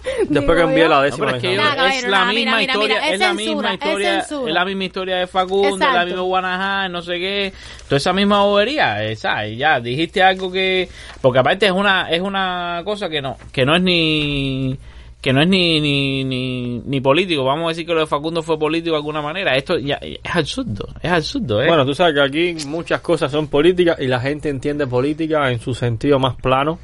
Después 0.29 0.63
que 0.63 0.79
yo. 0.79 0.87
la 0.87 0.95
No, 0.95 1.01
décima. 1.01 1.25
pero 1.25 1.37
es 1.37 1.41
que 1.41 2.09
la 2.09 2.25
misma 2.25 2.61
historia, 2.61 3.13
es, 3.13 3.19
la 3.19 3.33
misma 3.33 3.73
historia, 3.73 4.19
es 4.19 4.53
la 4.53 4.65
misma 4.65 4.83
historia 4.85 5.15
de 5.17 5.27
Facundo, 5.27 5.85
es 5.85 5.93
la 5.93 6.05
misma 6.05 6.21
Guanajá, 6.21 6.89
no 6.89 7.01
sé 7.01 7.19
qué, 7.19 7.53
toda 7.85 7.97
esa 7.97 8.13
misma 8.13 8.43
bobería, 8.43 9.03
esa, 9.03 9.47
y 9.47 9.57
ya 9.57 9.79
dijiste 9.79 10.21
algo 10.21 10.51
que, 10.51 10.89
porque 11.21 11.39
aparte 11.39 11.65
es 11.67 11.71
una, 11.71 12.09
es 12.09 12.21
una 12.21 12.81
cosa 12.85 13.09
que 13.09 13.21
no, 13.21 13.37
que 13.51 13.65
no 13.65 13.75
es 13.75 13.81
ni 13.81 14.77
que 15.21 15.33
no 15.33 15.41
es 15.41 15.47
ni, 15.47 15.81
ni, 15.81 16.23
ni, 16.23 16.81
ni 16.85 17.01
político, 17.01 17.43
vamos 17.43 17.65
a 17.65 17.69
decir 17.69 17.87
que 17.87 17.93
lo 17.93 18.01
de 18.01 18.05
Facundo 18.05 18.43
fue 18.43 18.59
político 18.59 18.91
de 18.91 18.97
alguna 18.97 19.23
manera, 19.23 19.55
esto 19.55 19.79
ya 19.79 19.95
es 19.95 20.19
absurdo, 20.31 20.87
es 21.01 21.11
absurdo, 21.11 21.63
¿eh? 21.63 21.67
Bueno, 21.67 21.83
tú 21.83 21.95
sabes 21.95 22.13
que 22.13 22.21
aquí 22.21 22.67
muchas 22.67 23.01
cosas 23.01 23.31
son 23.31 23.47
políticas 23.47 23.97
y 23.99 24.05
la 24.05 24.19
gente 24.19 24.49
entiende 24.49 24.85
política 24.85 25.49
en 25.51 25.59
su 25.59 25.73
sentido 25.73 26.19
más 26.19 26.35
plano 26.35 26.77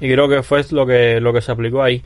y 0.00 0.10
creo 0.10 0.28
que 0.28 0.42
fue 0.42 0.62
lo 0.70 0.86
que 0.86 1.20
lo 1.20 1.32
que 1.32 1.40
se 1.40 1.52
aplicó 1.52 1.82
ahí. 1.82 2.02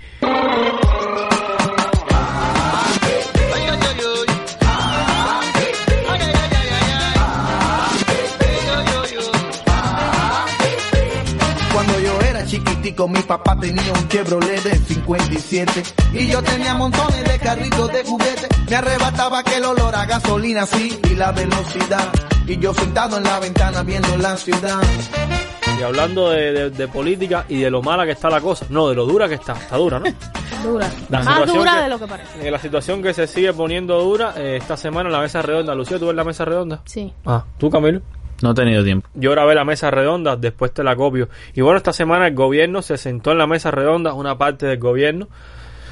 55, 12.99 13.09
mi 13.09 13.22
papá 13.22 13.57
tenía 13.61 13.92
un 13.92 14.09
Chevrolet 14.09 14.62
del 14.62 14.78
57 14.78 15.82
y 16.14 16.26
yo 16.26 16.42
tenía 16.42 16.74
montones 16.74 17.24
de 17.24 17.38
carritos 17.38 17.92
de 17.92 18.05
juguete. 18.05 18.49
Me 18.68 18.76
arrebataba 18.76 19.38
aquel 19.38 19.64
olor 19.64 19.94
a 19.94 20.05
gasolina, 20.05 20.66
sí, 20.66 20.99
y 21.09 21.14
la 21.14 21.30
velocidad. 21.30 22.12
Y 22.46 22.59
yo 22.59 22.74
sentado 22.74 23.18
en 23.18 23.24
la 23.24 23.38
ventana 23.38 23.82
viendo 23.82 24.16
la 24.16 24.36
ciudad. 24.36 24.82
Y 25.78 25.82
hablando 25.82 26.30
de, 26.30 26.88
política 26.92 27.44
y 27.49 27.61
de 27.61 27.70
lo 27.70 27.82
mala 27.82 28.05
que 28.05 28.12
está 28.12 28.28
la 28.30 28.40
cosa, 28.40 28.66
no, 28.70 28.88
de 28.88 28.96
lo 28.96 29.07
dura 29.07 29.28
que 29.28 29.34
está, 29.34 29.53
está 29.53 29.76
dura, 29.76 30.01
¿no? 30.01 30.07
dura. 30.64 30.90
Más 31.09 31.46
dura 31.46 31.82
de 31.82 31.88
lo 31.88 31.99
que 32.01 32.07
parece. 32.07 32.49
Eh, 32.49 32.51
la 32.51 32.59
situación 32.59 33.01
que 33.01 33.14
se 33.14 33.28
sigue 33.28 33.53
poniendo 33.53 34.01
dura 34.03 34.34
eh, 34.36 34.57
esta 34.57 34.76
semana 34.76 35.09
en 35.09 35.12
la 35.12 35.20
mesa 35.20 35.40
redonda. 35.40 35.74
Lucía, 35.74 36.01
¿tú 36.01 36.07
ves 36.07 36.16
la 36.16 36.24
mesa 36.24 36.44
redonda? 36.44 36.82
Sí. 36.84 37.12
Ah, 37.24 37.44
¿tú, 37.59 37.70
Camilo? 37.70 38.01
No 38.43 38.53
he 38.53 38.55
tenido 38.55 38.84
tiempo. 38.84 39.09
Yo 39.14 39.30
grabé 39.32 39.55
la 39.55 39.64
mesa 39.64 39.91
redonda, 39.91 40.36
después 40.36 40.72
te 40.72 40.84
la 40.84 40.95
copio. 40.97 41.28
Y 41.55 41.61
bueno, 41.61 41.78
esta 41.78 41.93
semana 41.93 42.28
el 42.28 42.34
gobierno 42.34 42.82
se 42.82 42.97
sentó 42.97 43.32
en 43.32 43.39
la 43.39 43.47
mesa 43.47 43.70
redonda, 43.70 44.12
una 44.14 44.39
parte 44.39 44.66
del 44.66 44.78
gobierno. 44.78 45.28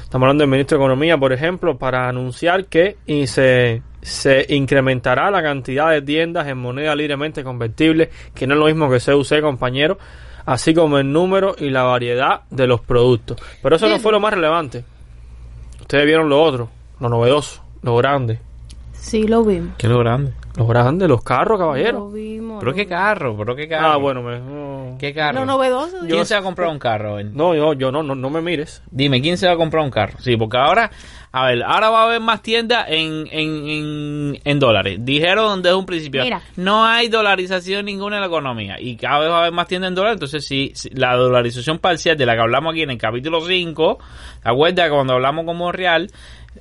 Estamos 0.03 0.25
hablando 0.25 0.43
del 0.43 0.51
ministro 0.51 0.77
de 0.77 0.83
Economía, 0.85 1.17
por 1.17 1.33
ejemplo, 1.33 1.77
para 1.77 2.07
anunciar 2.07 2.65
que 2.65 2.95
y 3.05 3.27
se, 3.27 3.81
se 4.01 4.45
incrementará 4.49 5.29
la 5.29 5.43
cantidad 5.43 5.91
de 5.91 6.01
tiendas 6.01 6.47
en 6.47 6.57
moneda 6.57 6.95
libremente 6.95 7.43
convertible, 7.43 8.09
que 8.33 8.47
no 8.47 8.53
es 8.53 8.59
lo 8.59 8.65
mismo 8.67 8.89
que 8.89 8.99
CUC, 8.99 9.41
compañero, 9.41 9.97
así 10.45 10.73
como 10.73 10.97
el 10.97 11.11
número 11.11 11.55
y 11.59 11.69
la 11.69 11.83
variedad 11.83 12.43
de 12.49 12.67
los 12.67 12.79
productos. 12.79 13.37
Pero 13.61 13.75
eso 13.75 13.89
no 13.89 13.99
fue 13.99 14.13
lo 14.13 14.21
más 14.21 14.33
relevante. 14.33 14.85
Ustedes 15.81 16.05
vieron 16.05 16.29
lo 16.29 16.41
otro, 16.41 16.69
lo 17.01 17.09
novedoso, 17.09 17.61
lo 17.81 17.97
grande. 17.97 18.39
Sí, 18.99 19.27
lo 19.27 19.43
vimos. 19.43 19.75
¿Qué 19.77 19.87
es 19.87 19.91
lo 19.93 19.99
grande? 19.99 20.33
Lo 20.57 20.65
grande, 20.65 21.07
los 21.07 21.23
carros, 21.23 21.59
Lo 21.59 21.65
caballero. 21.65 22.09
vimos. 22.09 22.59
¿Pero 22.59 22.71
lo 22.71 22.75
qué 22.75 22.83
vimos. 22.85 22.97
carro? 22.99 23.37
¿Pero 23.37 23.55
qué 23.55 23.67
carro? 23.67 23.87
Ah, 23.87 23.97
bueno, 23.97 24.21
me- 24.23 24.39
no. 24.39 24.97
¿Qué 24.99 25.13
carro? 25.13 25.39
Lo 25.41 25.45
novedoso. 25.45 25.97
¿Quién 26.07 26.25
se 26.25 26.33
va 26.33 26.39
a 26.39 26.43
comprar 26.43 26.69
un 26.69 26.79
carro? 26.79 27.15
Ben? 27.15 27.33
No, 27.35 27.53
yo, 27.55 27.73
yo 27.73 27.91
no, 27.91 28.01
no, 28.03 28.15
no 28.15 28.29
me 28.29 28.41
mires. 28.41 28.81
Dime, 28.89 29.21
¿quién 29.21 29.37
se 29.37 29.45
va 29.47 29.53
a 29.53 29.57
comprar 29.57 29.83
un 29.83 29.91
carro? 29.91 30.17
Sí, 30.19 30.35
porque 30.35 30.57
ahora, 30.57 30.89
a 31.31 31.45
ver, 31.45 31.61
ahora 31.63 31.91
va 31.91 32.01
a 32.01 32.05
haber 32.05 32.19
más 32.21 32.41
tiendas 32.41 32.85
en, 32.89 33.27
en, 33.31 33.67
en, 33.69 34.39
en 34.43 34.59
dólares. 34.59 34.97
Dijeron 35.01 35.61
desde 35.61 35.75
un 35.75 35.85
principio, 35.85 36.23
Mira. 36.23 36.41
no 36.55 36.83
hay 36.83 37.07
dolarización 37.07 37.85
ninguna 37.85 38.15
en 38.15 38.21
la 38.21 38.27
economía. 38.27 38.77
Y 38.81 38.97
cada 38.97 39.19
vez 39.19 39.29
va 39.29 39.35
a 39.35 39.39
haber 39.41 39.51
más 39.53 39.67
tiendas 39.67 39.89
en 39.89 39.95
dólares. 39.95 40.15
Entonces, 40.15 40.43
si, 40.45 40.71
si 40.73 40.89
la 40.89 41.15
dolarización 41.15 41.77
parcial 41.77 42.17
de 42.17 42.25
la 42.25 42.33
que 42.33 42.41
hablamos 42.41 42.71
aquí 42.73 42.81
en 42.81 42.89
el 42.89 42.97
capítulo 42.97 43.41
5, 43.41 43.99
¿te 44.41 44.49
acuerdas 44.49 44.85
que 44.89 44.91
cuando 44.95 45.13
hablamos 45.13 45.45
con 45.45 45.55
Monreal? 45.55 46.09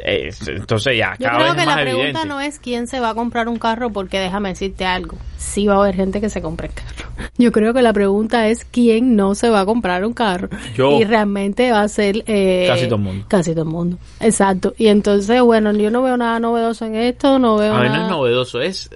Eh, 0.04 0.30
entonces 0.48 0.96
ya, 0.96 1.14
Yo 1.18 1.26
cada 1.26 1.38
creo 1.38 1.46
vez 1.48 1.54
que 1.54 1.60
es 1.60 1.66
más 1.66 1.76
la 1.76 1.82
pregunta 1.82 2.08
evidente. 2.08 2.28
no 2.28 2.40
es 2.40 2.58
quién 2.58 2.86
se 2.86 3.00
va 3.00 3.10
a 3.10 3.14
comprar 3.14 3.48
un 3.48 3.58
carro, 3.58 3.90
porque 3.90 4.18
déjame 4.20 4.50
decirte 4.50 4.84
algo. 4.84 5.16
Sí 5.38 5.66
va 5.66 5.74
a 5.74 5.78
haber 5.78 5.94
gente 5.94 6.20
que 6.20 6.28
se 6.28 6.40
compre 6.42 6.68
el 6.68 6.74
carro. 6.74 7.10
Yo 7.38 7.52
creo 7.52 7.72
que 7.74 7.82
la 7.82 7.92
pregunta 7.92 8.48
es 8.48 8.64
quién 8.64 9.16
no 9.16 9.34
se 9.34 9.48
va 9.50 9.60
a 9.60 9.66
comprar 9.66 10.04
un 10.04 10.12
carro. 10.14 10.48
Yo. 10.74 10.98
Y 11.00 11.04
realmente 11.04 11.70
va 11.72 11.82
a 11.82 11.88
ser... 11.88 12.22
eh, 12.26 12.66
Casi 12.68 12.84
todo 12.86 12.96
el 12.96 13.02
mundo. 13.02 13.24
Casi 13.28 13.50
todo 13.52 13.62
el 13.64 13.68
mundo. 13.70 13.98
Exacto. 14.20 14.74
Y 14.78 14.88
entonces, 14.88 15.40
bueno, 15.42 15.72
yo 15.72 15.90
no 15.90 16.02
veo 16.02 16.16
nada 16.16 16.38
novedoso 16.40 16.84
en 16.86 16.94
esto, 16.96 17.38
no 17.38 17.56
veo 17.56 17.74
A 17.74 17.80
ver, 17.80 17.88
no 17.90 17.94
nada... 17.94 18.06
es 18.06 18.10
novedoso, 18.10 18.60
es, 18.60 18.90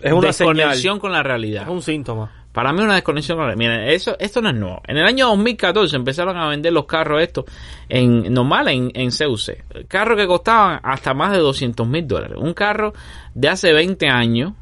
Es 0.00 0.12
una 0.12 0.28
desconexión 0.28 0.76
señal. 0.76 0.98
con 1.00 1.12
la 1.12 1.22
realidad. 1.22 1.62
Es 1.64 1.68
un 1.68 1.82
síntoma. 1.82 2.30
Para 2.52 2.72
mí 2.72 2.82
una 2.82 2.94
desconexión. 2.94 3.38
Miren, 3.56 3.88
eso, 3.88 4.14
esto 4.18 4.42
no 4.42 4.50
es 4.50 4.54
nuevo. 4.54 4.82
En 4.86 4.98
el 4.98 5.06
año 5.06 5.28
2014 5.28 5.96
empezaron 5.96 6.36
a 6.36 6.48
vender 6.48 6.72
los 6.72 6.84
carros 6.84 7.22
estos 7.22 7.46
en 7.88 8.32
normal 8.32 8.68
en, 8.68 8.90
en 8.94 9.10
CUC. 9.10 9.86
Carros 9.88 10.18
que 10.18 10.26
costaban 10.26 10.78
hasta 10.82 11.14
más 11.14 11.32
de 11.32 11.38
200 11.38 11.86
mil 11.86 12.06
dólares. 12.06 12.36
Un 12.38 12.52
carro 12.52 12.92
de 13.34 13.48
hace 13.48 13.72
20 13.72 14.06
años 14.08 14.52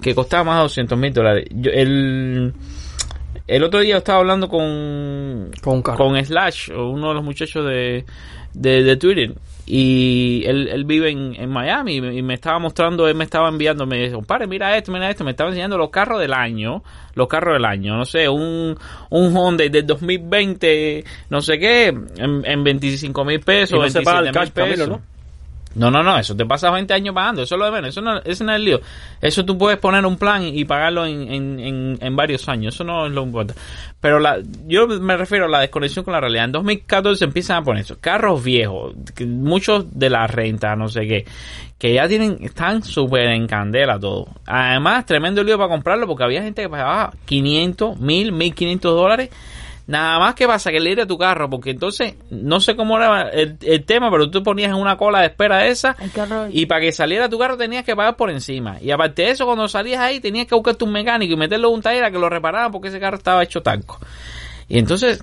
que 0.00 0.14
costaba 0.14 0.44
más 0.44 0.56
de 0.56 0.62
200 0.62 0.98
mil 0.98 1.12
dólares. 1.12 1.44
Yo- 1.50 1.70
el, 1.70 2.54
el 3.46 3.62
otro 3.62 3.80
día 3.80 3.98
estaba 3.98 4.20
hablando 4.20 4.48
con, 4.48 5.50
Con 5.62 5.82
con 5.82 6.24
Slash, 6.24 6.70
uno 6.70 7.08
de 7.08 7.14
los 7.14 7.24
muchachos 7.24 7.66
de, 7.66 8.04
de, 8.54 8.82
de 8.82 8.96
Twitter. 8.96 9.34
Y 9.66 10.44
él, 10.46 10.68
él 10.68 10.84
vive 10.84 11.10
en, 11.10 11.34
en 11.36 11.50
Miami 11.50 11.96
y 11.96 12.22
me, 12.22 12.34
estaba 12.34 12.58
mostrando, 12.58 13.08
él 13.08 13.14
me 13.14 13.24
estaba 13.24 13.48
enviando, 13.48 13.86
me 13.86 13.96
dijo, 13.98 14.16
compadre, 14.16 14.46
mira 14.46 14.76
esto, 14.76 14.92
mira 14.92 15.08
esto, 15.08 15.24
me 15.24 15.30
estaba 15.30 15.50
enseñando 15.50 15.78
los 15.78 15.88
carros 15.88 16.20
del 16.20 16.34
año, 16.34 16.82
los 17.14 17.28
carros 17.28 17.54
del 17.54 17.64
año, 17.64 17.96
no 17.96 18.04
sé, 18.04 18.28
un, 18.28 18.76
un 19.08 19.36
Honda 19.36 19.64
del 19.64 19.86
2020, 19.86 21.04
no 21.30 21.40
sé 21.40 21.58
qué, 21.58 21.86
en, 21.86 22.42
en 22.44 22.64
25 22.64 23.24
mil 23.24 23.40
pesos, 23.40 23.78
Y 23.78 23.80
no 23.80 23.88
se 23.88 24.02
paga 24.02 24.18
el 24.18 24.24
27 24.32 24.32
mil 24.32 24.32
cash, 24.32 24.52
Camilo, 24.52 24.74
pesos. 24.74 24.88
¿no? 24.88 25.13
No, 25.74 25.90
no, 25.90 26.02
no, 26.02 26.18
eso 26.18 26.36
te 26.36 26.46
pasa 26.46 26.70
20 26.70 26.94
años 26.94 27.14
pagando, 27.14 27.42
eso 27.42 27.54
es 27.56 27.58
lo 27.58 27.64
de 27.64 27.72
menos, 27.72 27.90
eso 27.90 28.00
no, 28.00 28.18
ese 28.18 28.44
no 28.44 28.52
es 28.52 28.56
el 28.56 28.64
lío. 28.64 28.80
Eso 29.20 29.44
tú 29.44 29.58
puedes 29.58 29.78
poner 29.78 30.06
un 30.06 30.16
plan 30.16 30.42
y 30.44 30.64
pagarlo 30.64 31.04
en, 31.04 31.32
en, 31.32 31.60
en, 31.60 31.98
en 32.00 32.16
varios 32.16 32.48
años, 32.48 32.74
eso 32.74 32.84
no 32.84 33.06
es 33.06 33.12
lo 33.12 33.22
importante. 33.22 33.60
Pero 34.00 34.20
la, 34.20 34.38
yo 34.66 34.86
me 34.86 35.16
refiero 35.16 35.46
a 35.46 35.48
la 35.48 35.60
desconexión 35.60 36.04
con 36.04 36.12
la 36.12 36.20
realidad. 36.20 36.44
En 36.44 36.52
2014 36.52 37.24
empiezan 37.24 37.56
a 37.56 37.62
poner 37.62 37.82
eso, 37.82 37.98
carros 38.00 38.44
viejos, 38.44 38.94
muchos 39.26 39.98
de 39.98 40.10
la 40.10 40.26
renta, 40.26 40.76
no 40.76 40.88
sé 40.88 41.06
qué, 41.08 41.24
que 41.78 41.94
ya 41.94 42.06
tienen, 42.06 42.38
están 42.40 42.82
súper 42.82 43.28
en 43.28 43.46
candela 43.46 43.98
todo. 43.98 44.28
Además, 44.46 45.06
tremendo 45.06 45.42
lío 45.42 45.56
para 45.56 45.68
comprarlo 45.68 46.06
porque 46.06 46.24
había 46.24 46.42
gente 46.42 46.62
que 46.62 46.68
pagaba 46.68 47.12
500, 47.24 47.98
1000, 47.98 48.32
1500 48.32 48.94
dólares 48.94 49.30
Nada 49.86 50.18
más 50.18 50.34
que 50.34 50.46
pasa 50.46 50.70
que 50.70 50.80
le 50.80 51.00
a 51.00 51.06
tu 51.06 51.18
carro, 51.18 51.50
porque 51.50 51.70
entonces, 51.70 52.14
no 52.30 52.60
sé 52.60 52.74
cómo 52.74 52.96
era 52.96 53.28
el, 53.28 53.58
el 53.60 53.84
tema, 53.84 54.10
pero 54.10 54.30
tú 54.30 54.42
ponías 54.42 54.70
en 54.70 54.76
una 54.76 54.96
cola 54.96 55.20
de 55.20 55.26
espera 55.26 55.66
esa 55.66 55.94
y 56.50 56.66
para 56.66 56.80
que 56.80 56.92
saliera 56.92 57.28
tu 57.28 57.38
carro 57.38 57.58
tenías 57.58 57.84
que 57.84 57.94
pagar 57.94 58.16
por 58.16 58.30
encima. 58.30 58.78
Y 58.80 58.90
aparte 58.90 59.22
de 59.22 59.30
eso, 59.30 59.44
cuando 59.44 59.68
salías 59.68 60.00
ahí 60.00 60.20
tenías 60.20 60.46
que 60.46 60.54
buscarte 60.54 60.84
un 60.84 60.92
mecánico 60.92 61.34
y 61.34 61.36
meterlo 61.36 61.68
en 61.68 61.74
un 61.74 61.82
taller 61.82 62.04
a 62.04 62.10
que 62.10 62.18
lo 62.18 62.30
repararan 62.30 62.72
porque 62.72 62.88
ese 62.88 62.98
carro 62.98 63.18
estaba 63.18 63.42
hecho 63.42 63.62
tanco. 63.62 63.98
Y 64.68 64.78
entonces, 64.78 65.22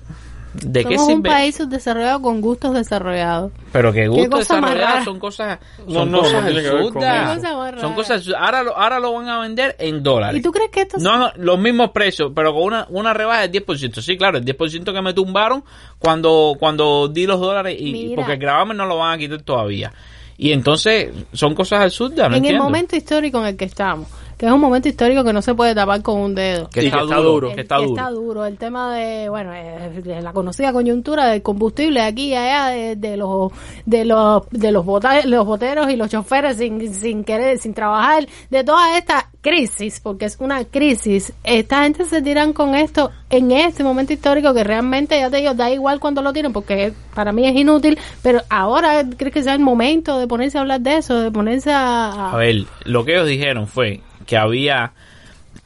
¿de 0.54 0.84
qué 0.84 0.96
Somos 0.98 1.14
un 1.14 1.22
país 1.22 1.56
subdesarrollado 1.56 2.20
con 2.22 2.40
gustos 2.40 2.74
desarrollados. 2.74 3.52
Pero 3.72 3.92
que 3.92 4.06
gusto 4.08 4.30
cosa 4.30 4.60
más 4.60 4.70
desarrollado 4.70 4.92
rara. 4.92 5.04
son 5.04 5.18
cosas, 5.18 5.58
No, 5.86 5.94
son 5.94 6.10
no, 6.10 6.18
cosas 6.18 6.32
no 6.44 6.48
absurdas. 6.48 7.36
cosa 7.38 7.80
Son 7.80 7.94
cosas, 7.94 8.28
ahora 8.38 8.62
lo, 8.62 8.76
ahora 8.76 9.00
lo 9.00 9.12
van 9.14 9.28
a 9.28 9.40
vender 9.40 9.76
en 9.78 10.02
dólares. 10.02 10.38
¿Y 10.38 10.42
tú 10.42 10.52
crees 10.52 10.70
que 10.70 10.82
esto 10.82 10.98
No, 10.98 11.16
no, 11.18 11.32
los 11.36 11.58
mismos 11.58 11.90
precios, 11.90 12.32
pero 12.34 12.52
con 12.52 12.62
una, 12.64 12.86
una 12.90 13.14
rebaja 13.14 13.48
del 13.48 13.64
10%. 13.64 14.00
Sí, 14.00 14.16
claro, 14.16 14.38
el 14.38 14.44
10% 14.44 14.92
que 14.92 15.02
me 15.02 15.14
tumbaron 15.14 15.64
cuando, 15.98 16.56
cuando 16.58 17.08
di 17.08 17.26
los 17.26 17.40
dólares 17.40 17.76
y 17.78 17.92
Mira. 17.92 18.16
porque 18.16 18.32
el 18.32 18.38
gravamen 18.38 18.76
no 18.76 18.86
lo 18.86 18.98
van 18.98 19.14
a 19.14 19.18
quitar 19.18 19.42
todavía. 19.42 19.92
Y 20.38 20.52
entonces 20.52 21.10
son 21.32 21.54
cosas 21.54 21.80
absurdas, 21.82 22.30
no 22.30 22.36
en 22.36 22.44
el 22.44 22.58
momento 22.58 22.96
histórico 22.96 23.38
en 23.40 23.46
el 23.46 23.56
que 23.56 23.64
estamos, 23.66 24.08
que 24.36 24.46
es 24.46 24.52
un 24.52 24.60
momento 24.60 24.88
histórico 24.88 25.22
que 25.22 25.32
no 25.32 25.40
se 25.42 25.54
puede 25.54 25.74
tapar 25.74 26.02
con 26.02 26.18
un 26.20 26.34
dedo? 26.34 26.68
que 26.68 26.80
está, 26.86 26.98
que 26.98 27.04
está 27.04 27.16
duro, 27.16 27.30
duro. 27.30 27.54
que 27.54 27.60
está 27.60 27.76
El- 27.76 27.82
duro. 27.86 27.94
está 28.00 28.10
duro. 28.10 28.46
El 28.46 28.56
tema 28.58 28.94
de, 28.96 29.28
bueno, 29.28 29.52
eh, 29.54 30.00
de 30.02 30.20
la 30.22 30.32
conocida 30.32 30.72
coyuntura 30.72 31.26
del 31.26 31.42
combustible 31.42 32.00
aquí 32.00 32.28
y 32.28 32.34
allá, 32.34 32.68
de, 32.68 32.96
de 32.96 33.16
los 33.16 33.52
de 33.86 34.04
los 34.04 34.42
de 34.50 34.72
los, 34.72 34.84
bota- 34.84 35.24
los 35.26 35.46
boteros 35.46 35.90
y 35.90 35.96
los 35.96 36.10
choferes 36.10 36.56
sin, 36.56 36.92
sin 36.92 37.22
querer, 37.24 37.58
sin 37.58 37.72
trabajar, 37.74 38.26
de 38.50 38.64
toda 38.64 38.98
esta 38.98 39.28
crisis, 39.42 40.00
porque 40.00 40.24
es 40.24 40.36
una 40.40 40.64
crisis. 40.64 41.34
Esta 41.44 41.82
gente 41.82 42.04
se 42.06 42.22
tiran 42.22 42.54
con 42.54 42.74
esto 42.74 43.10
en 43.28 43.50
este 43.50 43.84
momento 43.84 44.12
histórico 44.12 44.54
que 44.54 44.64
realmente, 44.64 45.18
ya 45.18 45.28
te 45.28 45.38
digo, 45.38 45.52
da 45.52 45.70
igual 45.70 46.00
cuando 46.00 46.22
lo 46.22 46.32
tienen, 46.32 46.52
porque 46.52 46.92
para 47.14 47.32
mí 47.32 47.46
es 47.46 47.54
inútil, 47.54 47.98
pero 48.22 48.40
ahora 48.48 49.04
crees 49.16 49.34
que 49.34 49.42
sea 49.42 49.54
el 49.54 49.60
momento 49.60 50.18
de 50.18 50.26
ponerse 50.26 50.56
a 50.56 50.62
hablar 50.62 50.80
de 50.80 50.96
eso, 50.96 51.20
de 51.20 51.30
ponerse 51.30 51.72
a... 51.72 52.30
A 52.30 52.36
ver, 52.36 52.64
lo 52.84 53.04
que 53.04 53.12
ellos 53.12 53.26
dijeron 53.26 53.66
fue 53.66 54.00
que 54.24 54.36
había, 54.36 54.92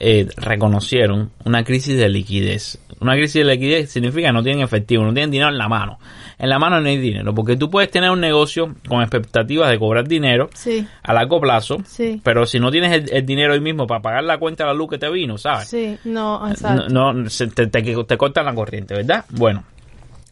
eh, 0.01 0.27
reconocieron 0.37 1.31
una 1.45 1.63
crisis 1.63 1.97
de 1.97 2.09
liquidez. 2.09 2.79
Una 2.99 3.13
crisis 3.13 3.45
de 3.45 3.45
liquidez 3.45 3.91
significa 3.91 4.29
que 4.29 4.33
no 4.33 4.43
tienen 4.43 4.65
efectivo, 4.65 5.05
no 5.05 5.13
tienen 5.13 5.31
dinero 5.31 5.51
en 5.51 5.59
la 5.59 5.69
mano. 5.69 5.99
En 6.39 6.51
la 6.51 6.59
mano 6.59 6.81
no 6.81 6.87
hay 6.89 6.99
dinero, 6.99 7.35
porque 7.35 7.57
tú 7.57 7.71
puedes 7.71 7.91
tener 7.91 8.11
un 8.11 8.21
negocio 8.21 8.75
con 8.89 9.01
expectativas 9.01 9.71
de 9.71 9.79
cobrar 9.79 10.07
dinero 10.07 10.51
Sí, 10.55 10.87
a 11.03 11.13
largo 11.15 11.41
plazo, 11.41 11.79
Sí. 11.87 12.21
pero 12.23 12.45
si 12.45 12.61
no 12.61 12.71
tienes 12.71 12.93
el, 12.93 13.11
el 13.11 13.25
dinero 13.25 13.55
hoy 13.55 13.61
mismo 13.61 13.87
para 13.87 14.03
pagar 14.03 14.25
la 14.25 14.37
cuenta 14.37 14.65
de 14.65 14.69
la 14.69 14.75
luz 14.75 14.91
que 14.91 14.99
te 14.99 15.09
vino, 15.11 15.39
¿sabes? 15.39 15.69
sí, 15.69 15.97
no, 16.05 16.47
exacto. 16.51 16.89
No, 16.91 17.15
te, 17.55 17.67
te, 17.69 17.83
te 18.05 18.17
cortan 18.19 18.45
la 18.45 18.55
corriente, 18.55 18.95
¿verdad? 18.95 19.25
Bueno, 19.31 19.65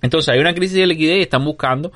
entonces 0.02 0.28
hay 0.34 0.40
una 0.40 0.52
crisis 0.54 0.76
de 0.76 0.86
liquidez 0.86 1.18
y 1.18 1.22
están 1.22 1.42
buscando 1.44 1.90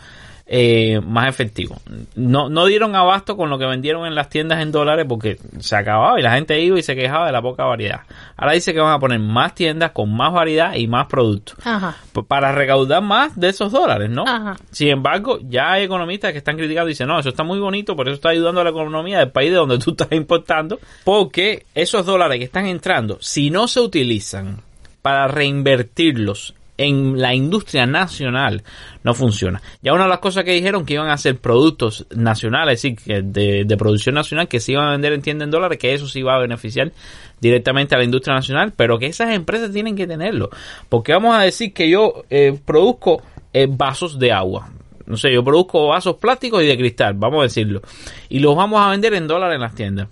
eh, 0.51 1.01
más 1.07 1.29
efectivo. 1.29 1.77
No, 2.17 2.49
no 2.49 2.65
dieron 2.65 2.97
abasto 2.97 3.37
con 3.37 3.51
lo 3.51 3.59
que 3.59 3.67
vendieron 3.67 4.07
en 4.07 4.15
las 4.15 4.31
tiendas 4.31 4.63
en 4.63 4.73
dólares 4.73 5.05
porque 5.07 5.39
se 5.59 5.77
acababa 5.77 6.19
y 6.19 6.23
la 6.23 6.33
gente 6.33 6.59
iba 6.61 6.79
y 6.79 6.83
se 6.83 6.97
quejaba 6.97 7.27
de 7.27 7.33
la 7.33 7.43
poca 7.43 7.65
variedad. 7.65 8.01
Ahora 8.35 8.55
dice 8.55 8.73
que 8.73 8.81
van 8.81 8.95
a 8.95 8.99
poner 8.99 9.21
más 9.21 9.55
tiendas 9.55 9.91
con 9.91 10.15
más 10.17 10.33
variedad 10.33 10.75
y 10.75 10.87
más 10.87 11.07
productos 11.07 11.59
Ajá. 11.67 11.97
para 12.27 12.53
recaudar 12.53 13.03
más 13.03 13.39
de 13.39 13.51
esos 13.51 13.71
dólares, 13.71 14.09
¿no? 14.09 14.25
Ajá. 14.27 14.57
Sin 14.71 14.89
embargo, 14.89 15.39
ya 15.43 15.73
hay 15.73 15.85
economistas 15.85 16.33
que 16.33 16.39
están 16.39 16.57
criticando 16.57 16.89
y 16.89 16.93
dicen, 16.93 17.09
no, 17.09 17.19
eso 17.19 17.29
está 17.29 17.45
muy 17.45 17.59
bonito, 17.59 17.95
por 17.95 18.09
eso 18.09 18.15
está 18.15 18.31
ayudando 18.31 18.63
a 18.63 18.65
la 18.65 18.71
economía 18.71 19.19
del 19.19 19.31
país 19.31 19.51
de 19.51 19.57
donde 19.57 19.79
tú 19.79 19.91
estás 19.91 20.13
importando, 20.13 20.79
porque 21.05 21.67
esos 21.75 22.07
dólares 22.07 22.39
que 22.39 22.45
están 22.45 22.67
entrando, 22.67 23.19
si 23.21 23.51
no 23.51 23.69
se 23.69 23.81
utilizan 23.81 24.63
para 25.03 25.29
reinvertirlos 25.29 26.55
en 26.79 27.21
la 27.21 27.35
industria 27.35 27.87
nacional, 27.87 28.63
no 29.03 29.13
funciona. 29.13 29.61
Ya 29.83 29.93
una 29.93 30.05
de 30.05 30.09
las 30.09 30.21
cosas 30.21 30.45
que 30.45 30.53
dijeron 30.53 30.87
que 30.87 30.95
iban 30.95 31.11
a 31.11 31.15
hacer 31.15 31.37
productos 31.37 32.07
nacionales, 32.15 32.85
es 32.85 32.97
decir, 32.97 33.25
de, 33.25 33.65
de 33.67 33.77
producción 33.77 34.15
nacional, 34.15 34.49
que 34.49 34.61
se 34.61 34.73
iban 34.73 34.87
a 34.87 34.93
vender 34.93 35.13
en 35.13 35.23
tienda 35.23 35.45
en 35.45 35.51
dólares, 35.51 35.79
que 35.79 35.93
eso 35.93 36.07
sí 36.07 36.23
va 36.23 36.37
a 36.37 36.39
beneficiar 36.39 36.93
directamente 37.41 37.95
a 37.95 37.99
la 37.99 38.05
industria 38.05 38.35
nacional, 38.35 38.73
pero 38.75 38.99
que 38.99 39.07
esas 39.07 39.35
empresas 39.35 39.73
tienen 39.73 39.97
que 39.97 40.07
tenerlo. 40.07 40.51
Porque 40.89 41.13
vamos 41.13 41.37
a 41.37 41.43
decir 41.43 41.73
que 41.73 41.91
yo 41.91 42.25
eh, 42.31 42.59
produzco 42.65 43.23
eh, 43.53 43.67
vasos 43.69 44.19
de 44.19 44.33
agua. 44.33 44.71
No 45.07 45.17
sé, 45.17 45.33
yo 45.33 45.43
produzco 45.43 45.89
vasos 45.89 46.17
plásticos 46.17 46.63
y 46.63 46.67
de 46.67 46.77
cristal, 46.77 47.15
vamos 47.15 47.41
a 47.41 47.43
decirlo. 47.45 47.81
Y 48.29 48.41
los 48.41 48.55
vamos 48.55 48.81
a 48.81 48.91
vender 48.91 49.15
en 49.15 49.27
dólares 49.27 49.55
en 49.55 49.61
las 49.63 49.75
tiendas. 49.75 50.09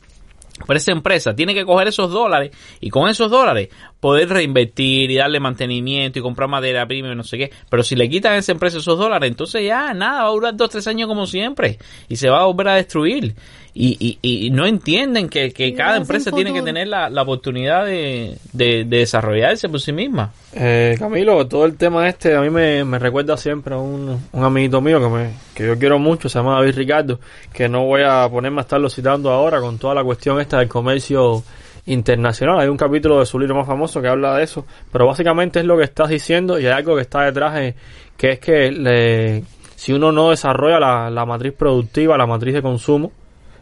Pero 0.66 0.78
esa 0.78 0.92
empresa 0.92 1.34
tiene 1.34 1.54
que 1.54 1.64
coger 1.64 1.88
esos 1.88 2.10
dólares 2.10 2.50
y 2.80 2.88
con 2.88 3.08
esos 3.08 3.30
dólares 3.30 3.68
poder 4.00 4.28
reinvertir 4.28 5.10
y 5.10 5.16
darle 5.16 5.38
mantenimiento 5.38 6.18
y 6.18 6.22
comprar 6.22 6.48
madera 6.48 6.86
prima 6.86 7.12
y 7.12 7.14
no 7.14 7.24
sé 7.24 7.36
qué. 7.36 7.50
Pero 7.68 7.82
si 7.82 7.94
le 7.94 8.08
quitan 8.08 8.32
a 8.32 8.38
esa 8.38 8.52
empresa 8.52 8.78
esos 8.78 8.98
dólares, 8.98 9.28
entonces 9.30 9.64
ya 9.64 9.92
nada, 9.92 10.22
va 10.22 10.28
a 10.28 10.32
durar 10.32 10.56
dos, 10.56 10.70
tres 10.70 10.86
años 10.86 11.08
como 11.08 11.26
siempre 11.26 11.78
y 12.08 12.16
se 12.16 12.30
va 12.30 12.40
a 12.40 12.44
volver 12.46 12.68
a 12.68 12.74
destruir. 12.76 13.34
Y, 13.78 14.18
y, 14.22 14.46
y 14.46 14.50
no 14.50 14.64
entienden 14.64 15.28
que, 15.28 15.52
que 15.52 15.74
cada 15.74 15.98
empresa 15.98 16.30
tiene 16.32 16.50
que 16.54 16.60
tener 16.64 16.88
la, 16.88 17.10
la 17.10 17.20
oportunidad 17.20 17.84
de, 17.84 18.38
de, 18.54 18.84
de 18.86 18.98
desarrollarse 19.00 19.68
por 19.68 19.80
sí 19.82 19.92
misma. 19.92 20.32
Eh, 20.54 20.96
Camilo, 20.98 21.46
todo 21.46 21.66
el 21.66 21.76
tema 21.76 22.08
este 22.08 22.34
a 22.34 22.40
mí 22.40 22.48
me, 22.48 22.84
me 22.86 22.98
recuerda 22.98 23.36
siempre 23.36 23.74
a 23.74 23.78
un, 23.78 24.18
un 24.32 24.44
amiguito 24.44 24.80
mío 24.80 24.98
que, 24.98 25.08
me, 25.08 25.30
que 25.54 25.66
yo 25.66 25.78
quiero 25.78 25.98
mucho, 25.98 26.30
se 26.30 26.38
llama 26.38 26.54
David 26.54 26.74
Ricardo, 26.74 27.20
que 27.52 27.68
no 27.68 27.84
voy 27.84 28.00
a 28.02 28.26
ponerme 28.30 28.60
a 28.60 28.62
estarlo 28.62 28.88
citando 28.88 29.30
ahora 29.30 29.60
con 29.60 29.76
toda 29.76 29.94
la 29.94 30.02
cuestión 30.02 30.40
esta 30.40 30.58
del 30.58 30.68
comercio 30.68 31.42
internacional. 31.84 32.60
Hay 32.60 32.68
un 32.68 32.78
capítulo 32.78 33.18
de 33.20 33.26
su 33.26 33.38
libro 33.38 33.56
más 33.56 33.66
famoso 33.66 34.00
que 34.00 34.08
habla 34.08 34.36
de 34.38 34.44
eso, 34.44 34.64
pero 34.90 35.06
básicamente 35.06 35.60
es 35.60 35.66
lo 35.66 35.76
que 35.76 35.84
estás 35.84 36.08
diciendo 36.08 36.58
y 36.58 36.64
hay 36.66 36.72
algo 36.72 36.96
que 36.96 37.02
está 37.02 37.22
detrás, 37.22 37.58
eh, 37.58 37.74
que 38.16 38.30
es 38.32 38.38
que 38.40 38.70
le- 38.72 39.44
si 39.74 39.92
uno 39.92 40.10
no 40.12 40.30
desarrolla 40.30 40.80
la, 40.80 41.10
la 41.10 41.26
matriz 41.26 41.52
productiva, 41.52 42.16
la 42.16 42.26
matriz 42.26 42.54
de 42.54 42.62
consumo, 42.62 43.12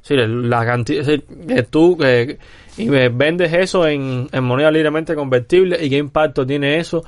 Sí, 0.05 0.16
la 0.18 0.66
cantidad, 0.66 1.00
es 1.00 1.07
decir, 1.07 1.24
que 1.48 1.62
tú 1.62 1.96
que 1.96 2.36
y 2.76 2.90
me 2.90 3.09
vendes 3.09 3.50
eso 3.55 3.86
en, 3.86 4.28
en 4.30 4.44
moneda 4.44 4.70
libremente 4.70 5.14
convertible 5.14 5.82
y 5.82 5.88
qué 5.88 5.96
impacto 5.96 6.44
tiene 6.44 6.76
eso 6.76 7.02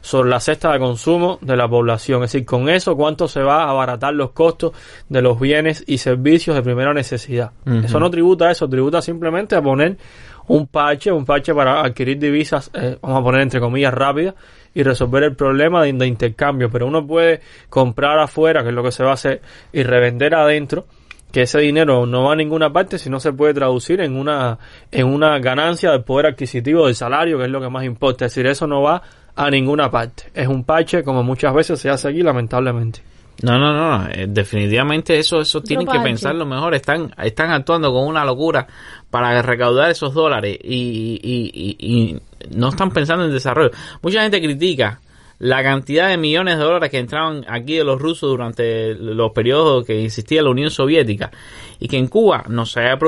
sobre 0.00 0.30
la 0.30 0.40
cesta 0.40 0.72
de 0.72 0.78
consumo 0.78 1.38
de 1.42 1.58
la 1.58 1.68
población. 1.68 2.24
Es 2.24 2.32
decir, 2.32 2.46
con 2.46 2.70
eso 2.70 2.96
cuánto 2.96 3.28
se 3.28 3.42
va 3.42 3.64
a 3.64 3.68
abaratar 3.68 4.14
los 4.14 4.30
costos 4.30 4.72
de 5.10 5.20
los 5.20 5.38
bienes 5.38 5.84
y 5.86 5.98
servicios 5.98 6.56
de 6.56 6.62
primera 6.62 6.94
necesidad. 6.94 7.52
Eso 7.84 8.00
no 8.00 8.08
tributa 8.08 8.46
a 8.46 8.52
eso, 8.52 8.66
tributa 8.66 9.02
simplemente 9.02 9.54
a 9.54 9.60
poner 9.60 9.98
un 10.46 10.68
parche, 10.68 11.12
un 11.12 11.26
parche 11.26 11.52
para 11.52 11.82
adquirir 11.82 12.18
divisas, 12.18 12.70
eh, 12.72 12.96
vamos 13.02 13.20
a 13.20 13.22
poner 13.24 13.42
entre 13.42 13.60
comillas 13.60 13.92
rápidas 13.92 14.34
y 14.72 14.82
resolver 14.82 15.22
el 15.24 15.36
problema 15.36 15.82
de, 15.82 15.92
de 15.92 16.06
intercambio. 16.06 16.70
Pero 16.70 16.86
uno 16.86 17.06
puede 17.06 17.42
comprar 17.68 18.18
afuera, 18.18 18.62
que 18.62 18.70
es 18.70 18.74
lo 18.74 18.82
que 18.82 18.92
se 18.92 19.04
va 19.04 19.10
a 19.10 19.14
hacer, 19.14 19.42
y 19.70 19.82
revender 19.82 20.34
adentro 20.34 20.86
que 21.32 21.42
ese 21.42 21.58
dinero 21.60 22.06
no 22.06 22.24
va 22.24 22.32
a 22.32 22.36
ninguna 22.36 22.72
parte 22.72 22.98
si 22.98 23.10
no 23.10 23.20
se 23.20 23.32
puede 23.32 23.54
traducir 23.54 24.00
en 24.00 24.16
una 24.16 24.58
en 24.90 25.06
una 25.06 25.38
ganancia 25.38 25.90
del 25.90 26.02
poder 26.02 26.26
adquisitivo 26.26 26.86
del 26.86 26.94
salario 26.94 27.38
que 27.38 27.44
es 27.44 27.50
lo 27.50 27.60
que 27.60 27.68
más 27.68 27.84
importa. 27.84 28.24
Es 28.26 28.32
decir 28.34 28.46
eso 28.46 28.66
no 28.66 28.82
va 28.82 29.02
a 29.36 29.50
ninguna 29.50 29.90
parte. 29.90 30.24
Es 30.34 30.48
un 30.48 30.64
parche 30.64 31.02
como 31.04 31.22
muchas 31.22 31.52
veces 31.54 31.78
se 31.80 31.90
hace 31.90 32.08
aquí 32.08 32.22
lamentablemente. 32.22 33.02
No, 33.40 33.56
no, 33.56 33.72
no, 33.72 34.08
eh, 34.08 34.26
definitivamente 34.28 35.16
eso, 35.16 35.40
eso 35.42 35.60
tienen 35.62 35.86
que 35.86 35.92
pensarlo 36.02 36.44
mejor. 36.44 36.74
Están, 36.74 37.14
están 37.22 37.52
actuando 37.52 37.92
con 37.92 38.04
una 38.08 38.24
locura 38.24 38.66
para 39.10 39.40
recaudar 39.42 39.90
esos 39.92 40.12
dólares 40.12 40.58
y, 40.60 41.20
y- 41.22 41.50
y- 41.54 41.76
y 41.78 42.20
no 42.56 42.70
están 42.70 42.90
pensando 42.90 43.24
en 43.26 43.30
desarrollo. 43.32 43.70
Mucha 44.02 44.22
gente 44.22 44.40
critica 44.42 45.00
la 45.40 45.62
cantidad 45.62 46.08
de 46.08 46.16
millones 46.16 46.58
de 46.58 46.64
dólares 46.64 46.90
que 46.90 46.98
entraban 46.98 47.44
aquí 47.48 47.76
de 47.76 47.84
los 47.84 48.00
rusos 48.00 48.28
durante 48.28 48.94
los 48.94 49.30
periodos 49.32 49.84
que 49.86 50.04
existía 50.04 50.42
la 50.42 50.50
Unión 50.50 50.70
Soviética 50.70 51.30
y 51.78 51.86
que 51.86 51.96
en 51.96 52.08
Cuba 52.08 52.44
no 52.48 52.66
se 52.66 52.80
haya 52.80 52.98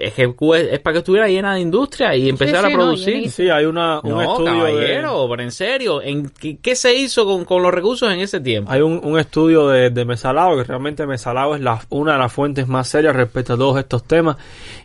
es 0.00 0.14
que 0.14 0.32
Cuba 0.32 0.58
es, 0.58 0.72
es 0.72 0.80
para 0.80 0.94
que 0.94 0.98
estuviera 1.00 1.28
llena 1.28 1.54
de 1.54 1.60
industria 1.60 2.16
y 2.16 2.30
empezar 2.30 2.60
sí, 2.64 2.66
a 2.66 2.70
no, 2.70 2.74
producir. 2.84 3.14
llenísimo. 3.14 3.48
sí 3.48 3.50
hay 3.50 3.66
una 3.66 4.00
un 4.02 4.10
no, 4.12 4.22
estudio 4.22 4.64
de- 4.64 4.72
caballero, 4.72 5.26
pero 5.28 5.42
en 5.42 5.52
serio, 5.52 6.00
¿en 6.02 6.30
qué, 6.30 6.56
qué 6.56 6.74
se 6.74 6.94
hizo 6.94 7.26
con, 7.26 7.44
con 7.44 7.62
los 7.62 7.72
recursos 7.72 8.10
en 8.10 8.20
ese 8.20 8.40
tiempo? 8.40 8.70
hay 8.70 8.80
un, 8.80 9.00
un 9.02 9.18
estudio 9.18 9.68
de, 9.68 9.90
de 9.90 10.04
Mesalao, 10.06 10.56
que 10.56 10.64
realmente 10.64 11.06
Mesalao 11.06 11.54
es 11.54 11.60
la, 11.60 11.80
una 11.90 12.14
de 12.14 12.18
las 12.18 12.32
fuentes 12.32 12.66
más 12.66 12.88
serias 12.88 13.14
respecto 13.14 13.52
a 13.52 13.56
todos 13.58 13.78
estos 13.78 14.04
temas, 14.04 14.36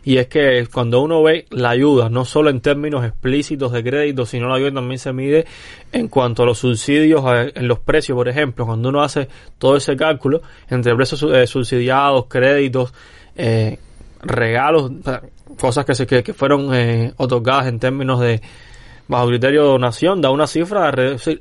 y 0.04 0.16
es 0.16 0.28
que 0.28 0.66
cuando 0.72 1.00
uno 1.02 1.22
ve 1.22 1.46
la 1.50 1.70
ayuda, 1.70 2.08
no 2.08 2.24
solo 2.24 2.50
en 2.50 2.60
términos 2.60 3.04
explícitos 3.04 3.72
de 3.72 3.82
crédito, 3.82 4.24
sino 4.26 4.48
la 4.48 4.54
ayuda 4.56 4.72
también 4.74 4.98
se 4.98 5.12
mide 5.12 5.46
en 5.92 6.08
cuanto 6.08 6.42
a 6.42 6.46
los 6.46 6.58
subsidios 6.58 7.22
en 7.54 7.68
los 7.68 7.80
precios, 7.80 8.16
por 8.16 8.28
ejemplo, 8.28 8.66
cuando 8.66 8.88
uno 8.88 9.02
hace 9.02 9.28
todo 9.58 9.76
ese 9.76 9.96
cálculo 9.96 10.40
entre 10.68 10.94
precios 10.94 11.22
eh, 11.22 11.46
subsidiados, 11.46 12.26
créditos, 12.26 12.94
eh, 13.36 13.78
regalos, 14.22 14.90
cosas 15.58 15.84
que, 15.84 15.94
se, 15.94 16.06
que, 16.06 16.22
que 16.22 16.32
fueron 16.34 16.74
eh, 16.74 17.12
otorgadas 17.16 17.66
en 17.66 17.78
términos 17.78 18.20
de 18.20 18.40
bajo 19.10 19.26
criterio 19.26 19.62
de 19.62 19.68
donación, 19.68 20.20
da 20.20 20.30
una 20.30 20.46
cifra, 20.46 20.92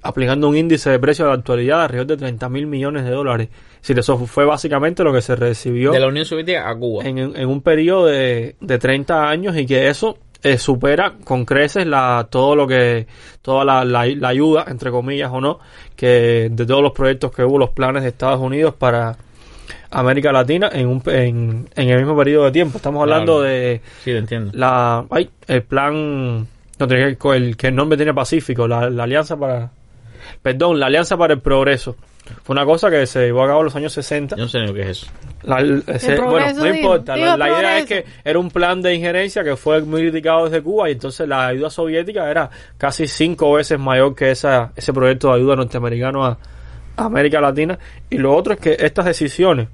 aplicando 0.02 0.50
un 0.50 0.58
índice 0.58 0.90
de 0.90 1.00
precio 1.00 1.26
de 1.26 1.32
la 1.32 1.38
actualidad 1.38 1.78
de 1.78 1.84
alrededor 1.84 2.08
de 2.08 2.18
30 2.18 2.50
mil 2.50 2.66
millones 2.66 3.06
de 3.06 3.12
dólares. 3.12 3.50
Decir, 3.82 3.98
eso 4.00 4.18
fue 4.26 4.46
básicamente 4.46 5.04
lo 5.04 5.14
que 5.14 5.22
se 5.22 5.36
recibió 5.36 5.92
De 5.92 6.00
la 6.00 6.08
Unión 6.08 6.26
Soviética 6.26 6.70
a 6.70 6.76
Cuba. 6.76 7.06
en, 7.06 7.18
en 7.18 7.48
un 7.48 7.62
periodo 7.62 8.08
de, 8.08 8.56
de 8.60 8.78
30 8.78 9.30
años 9.30 9.56
y 9.58 9.66
que 9.66 9.88
eso 9.88 10.18
eh, 10.44 10.58
supera 10.58 11.16
con 11.24 11.46
creces 11.46 11.86
la, 11.86 12.28
todo 12.30 12.56
lo 12.56 12.68
que, 12.68 13.08
toda 13.42 13.64
la, 13.66 13.84
la, 13.86 14.06
la 14.06 14.28
ayuda, 14.30 14.66
entre 14.68 14.92
comillas 14.92 15.30
o 15.34 15.40
no, 15.42 15.60
que 15.96 16.50
de 16.52 16.66
todos 16.66 16.82
los 16.82 16.92
proyectos 16.94 17.32
que 17.32 17.44
hubo, 17.44 17.58
los 17.58 17.72
planes 17.72 18.04
de 18.04 18.10
Estados 18.10 18.40
Unidos 18.40 18.74
para 18.76 19.18
América 19.92 20.32
Latina 20.32 20.70
en, 20.72 20.88
un, 20.88 21.02
en, 21.08 21.68
en 21.76 21.90
el 21.90 21.98
mismo 22.00 22.16
periodo 22.18 22.46
de 22.46 22.52
tiempo. 22.52 22.78
Estamos 22.78 23.02
hablando 23.02 23.40
Claro. 23.40 23.50
de 23.50 23.82
Sí, 24.04 24.12
lo 24.12 24.20
entiendo. 24.20 24.52
la, 24.54 25.06
ay, 25.10 25.30
el 25.48 25.64
plan, 25.64 26.48
no 26.80 26.88
que, 26.88 27.18
el, 27.36 27.58
que 27.58 27.68
el 27.68 27.76
nombre 27.76 27.98
tiene 27.98 28.14
Pacífico, 28.14 28.68
la, 28.68 28.90
la 28.90 29.04
alianza 29.04 29.36
para, 29.38 29.72
perdón, 30.42 30.80
la 30.80 30.86
alianza 30.88 31.18
para 31.18 31.34
el 31.34 31.42
progreso. 31.42 31.96
Fue 32.44 32.54
una 32.54 32.66
cosa 32.66 32.90
que 32.90 33.06
se 33.06 33.26
llevó 33.26 33.44
a 33.44 33.48
cabo 33.48 33.60
en 33.60 33.66
los 33.66 33.76
años 33.76 33.94
60 33.94 34.36
Yo 34.36 34.44
no 34.44 34.50
sé 34.50 34.60
ni 34.60 34.68
lo 34.68 34.74
que 34.74 34.82
es 34.82 34.88
eso. 34.90 35.08
la- 35.44 35.60
ese- 35.88 36.16
bueno, 36.20 36.54
no 36.54 36.64
digo, 36.64 36.76
importa. 36.76 37.14
digo 37.16 37.26
La, 37.28 37.38
la 37.38 37.50
idea 37.60 37.78
es 37.80 37.86
que 37.86 38.06
era 38.24 38.40
un 38.40 38.50
plan 38.52 38.82
de 38.82 38.94
injerencia 38.96 39.44
que 39.44 39.56
fue 39.56 39.82
muy 39.82 40.02
criticado 40.02 40.46
desde 40.46 40.62
Cuba 40.62 40.90
y 40.90 40.94
entonces 40.94 41.28
la 41.28 41.48
ayuda 41.48 41.70
soviética 41.70 42.30
era 42.30 42.50
casi 42.78 43.08
cinco 43.08 43.54
veces 43.54 43.80
mayor 43.80 44.16
que 44.16 44.32
esa, 44.32 44.72
ese 44.76 44.94
proyecto 44.94 45.30
de 45.30 45.36
ayuda 45.36 45.56
norteamericano 45.56 46.26
a, 46.26 46.38
a 46.98 47.06
América 47.06 47.40
Latina. 47.42 47.78
Y 48.10 48.18
lo 48.18 48.36
otro 48.36 48.54
es 48.54 48.60
que 48.60 48.76
estas 48.80 49.06
decisiones, 49.06 49.68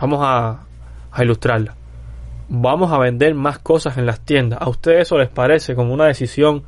vamos 0.00 0.20
a, 0.22 0.60
a 1.12 1.22
ilustrarlas, 1.24 1.74
vamos 2.48 2.92
a 2.92 2.98
vender 2.98 3.34
más 3.34 3.58
cosas 3.58 3.96
en 3.98 4.06
las 4.06 4.20
tiendas. 4.20 4.60
¿A 4.60 4.68
ustedes 4.68 5.02
eso 5.02 5.16
les 5.18 5.28
parece 5.28 5.74
como 5.74 5.94
una 5.94 6.06
decisión 6.06 6.64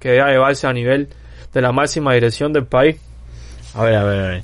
que 0.00 0.10
debe 0.10 0.32
llevarse 0.32 0.66
a 0.66 0.72
nivel 0.72 1.08
de 1.52 1.60
la 1.60 1.72
máxima 1.72 2.14
dirección 2.14 2.52
del 2.52 2.64
país? 2.66 2.96
A 3.74 3.82
ver, 3.82 3.94
a 3.96 4.04
ver, 4.04 4.20
a 4.20 4.28
ver. 4.28 4.42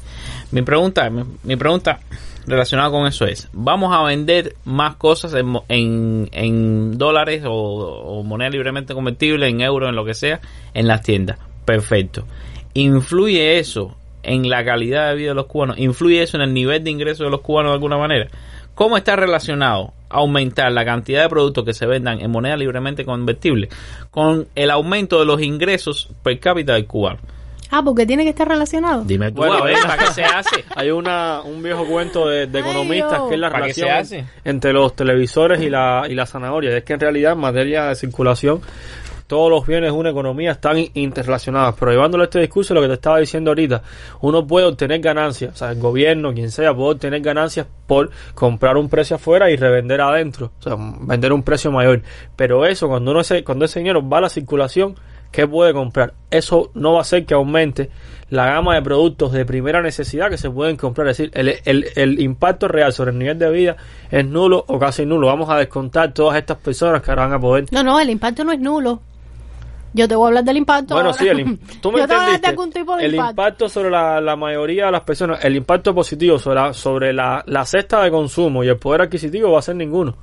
Mi 0.51 0.63
pregunta, 0.63 1.09
mi, 1.11 1.23
mi 1.45 1.57
pregunta 1.57 2.01
relacionada 2.47 2.91
con 2.91 3.07
eso 3.07 3.27
es, 3.27 3.49
¿vamos 3.53 3.95
a 3.95 4.03
vender 4.03 4.55
más 4.65 4.97
cosas 4.97 5.35
en, 5.35 6.29
en, 6.33 6.99
dólares 6.99 7.45
o, 7.47 7.53
o 7.53 8.23
moneda 8.25 8.51
libremente 8.51 8.95
convertible, 8.95 9.49
en 9.49 9.61
euros, 9.61 9.89
en 9.89 9.95
lo 9.95 10.05
que 10.05 10.15
sea, 10.15 10.41
en 10.75 10.89
las 10.89 11.03
tiendas? 11.03 11.39
Perfecto. 11.65 12.25
¿Influye 12.75 13.59
eso 13.59 13.97
en 14.23 14.49
la 14.49 14.65
calidad 14.65 15.11
de 15.11 15.17
vida 15.17 15.29
de 15.31 15.35
los 15.35 15.47
cubanos? 15.47 15.79
¿Influye 15.79 16.23
eso 16.23 16.37
en 16.37 16.43
el 16.43 16.53
nivel 16.53 16.83
de 16.83 16.91
ingresos 16.91 17.27
de 17.27 17.31
los 17.31 17.41
cubanos 17.41 17.71
de 17.71 17.75
alguna 17.75 17.99
manera? 17.99 18.29
¿Cómo 18.75 18.97
está 18.97 19.15
relacionado 19.15 19.93
aumentar 20.09 20.73
la 20.73 20.85
cantidad 20.85 21.23
de 21.23 21.29
productos 21.29 21.65
que 21.65 21.75
se 21.75 21.87
vendan 21.87 22.21
en 22.21 22.31
moneda 22.31 22.57
libremente 22.57 23.05
convertible 23.05 23.69
con 24.11 24.49
el 24.55 24.71
aumento 24.71 25.19
de 25.21 25.27
los 25.27 25.43
ingresos 25.43 26.09
per 26.23 26.41
cápita 26.41 26.75
del 26.75 26.87
cubano? 26.87 27.21
Ah, 27.71 27.83
porque 27.85 28.05
tiene 28.07 28.25
que 28.25 28.31
estar 28.31 28.49
relacionado. 28.49 29.05
Dime 29.05 29.31
tú, 29.31 29.37
Bueno, 29.37 29.55
a 29.59 29.65
ver, 29.65 29.77
¿para 29.87 29.99
qué 29.99 30.13
se 30.13 30.25
hace? 30.25 30.65
Hay 30.75 30.91
una, 30.91 31.43
un 31.43 31.63
viejo 31.63 31.85
cuento 31.87 32.29
de, 32.29 32.43
economistas 32.45 33.23
que 33.29 33.35
es 33.35 33.41
la 33.41 33.51
¿Para 33.51 33.67
qué 33.67 33.75
se 33.75 33.83
relación 33.85 34.27
entre 34.45 34.73
los 34.73 34.95
televisores 34.97 35.61
y 35.63 35.71
la, 35.71 36.05
y 36.09 36.15
la 36.15 36.27
zanahoria. 36.27 36.77
Es 36.77 36.85
que 36.85 36.95
en 36.95 37.01
realidad 37.01 37.33
en 37.33 37.39
materia 37.39 37.85
de 37.87 37.95
circulación 37.95 38.61
todos 39.27 39.49
los 39.49 39.65
bienes 39.65 39.93
de 39.93 39.97
una 39.97 40.11
economía 40.11 40.51
están 40.51 40.77
in- 40.79 40.91
interrelacionados. 40.95 41.77
Pero 41.79 41.93
llevándolo 41.93 42.25
a 42.25 42.27
este 42.27 42.41
discurso, 42.41 42.75
lo 42.75 42.81
que 42.83 42.89
te 42.89 42.95
estaba 42.95 43.19
diciendo 43.21 43.53
ahorita, 43.53 43.81
uno 44.23 44.45
puede 44.45 44.67
obtener 44.67 44.99
ganancias, 45.01 45.53
o 45.55 45.57
sea, 45.57 45.71
el 45.71 45.79
gobierno, 45.79 46.35
quien 46.35 46.51
sea, 46.51 46.75
puede 46.75 46.95
obtener 46.95 47.21
ganancias 47.21 47.69
por 47.87 48.11
comprar 48.35 48.77
un 48.77 48.89
precio 48.89 49.15
afuera 49.15 49.49
y 49.49 49.55
revender 49.55 50.01
adentro, 50.01 50.51
o 50.59 50.63
sea, 50.65 50.75
vender 51.03 51.33
un 51.33 51.45
precio 51.45 51.71
mayor. 51.71 52.03
Pero 52.35 52.67
eso, 52.67 52.89
cuando 52.89 53.13
uno 53.13 53.21
ese, 53.21 53.45
cuando 53.45 53.67
ese 53.67 53.79
dinero 53.79 54.07
va 54.09 54.19
a 54.19 54.23
la 54.23 54.29
circulación, 54.29 54.97
¿qué 55.31 55.47
puede 55.47 55.73
comprar? 55.73 56.15
Eso 56.31 56.71
no 56.75 56.93
va 56.93 56.99
a 56.99 57.03
hacer 57.03 57.27
que 57.27 57.35
aumente 57.35 57.91
la 58.31 58.47
gama 58.47 58.75
de 58.77 58.83
productos 58.83 59.33
de 59.33 59.45
primera 59.45 59.83
necesidad 59.83 60.31
que 60.31 60.39
se 60.39 60.51
pueden 60.51 60.77
comprar. 60.77 61.09
Es 61.09 61.19
decir, 61.19 61.33
el, 61.35 61.57
el, 61.65 61.87
el 61.97 62.21
impacto 62.21 62.69
real 62.69 62.93
sobre 62.93 63.11
el 63.11 63.19
nivel 63.19 63.39
de 63.39 63.51
vida 63.51 63.77
es 64.11 64.25
nulo 64.25 64.65
o 64.69 64.79
casi 64.79 65.05
nulo. 65.05 65.27
Vamos 65.27 65.51
a 65.51 65.57
descontar 65.57 66.13
todas 66.15 66.39
estas 66.39 66.59
personas 66.59 67.03
que 67.03 67.11
ahora 67.11 67.25
van 67.25 67.33
a 67.35 67.41
poder 67.41 67.67
No, 67.73 67.83
no, 67.83 67.99
el 67.99 68.11
impacto 68.11 68.45
no 68.45 68.53
es 68.53 68.61
nulo. 68.61 69.01
Yo 69.93 70.07
te 70.07 70.15
voy 70.15 70.27
a 70.27 70.29
hablar 70.29 70.45
del 70.45 70.57
impacto. 70.59 70.95
Bueno, 70.95 71.11
ahora. 71.11 71.19
sí, 71.21 71.27
el, 71.27 71.59
tú 71.81 71.91
me 71.93 72.03
entendiste. 72.03 72.47
algún 72.47 72.71
tipo 72.71 72.97
de 72.97 73.07
el 73.07 73.15
impacto. 73.15 73.31
impacto 73.33 73.69
sobre 73.69 73.91
la, 73.91 74.21
la 74.21 74.37
mayoría 74.37 74.87
de 74.87 74.93
las 74.93 75.01
personas, 75.01 75.45
el 75.45 75.57
impacto 75.57 75.93
positivo 75.93 76.39
sobre, 76.39 76.61
la, 76.61 76.73
sobre 76.73 77.13
la, 77.13 77.43
la 77.47 77.65
cesta 77.65 78.01
de 78.05 78.11
consumo 78.13 78.63
y 78.63 78.69
el 78.69 78.77
poder 78.77 79.03
adquisitivo 79.03 79.51
va 79.51 79.59
a 79.59 79.63
ser 79.63 79.75
ninguno. 79.75 80.17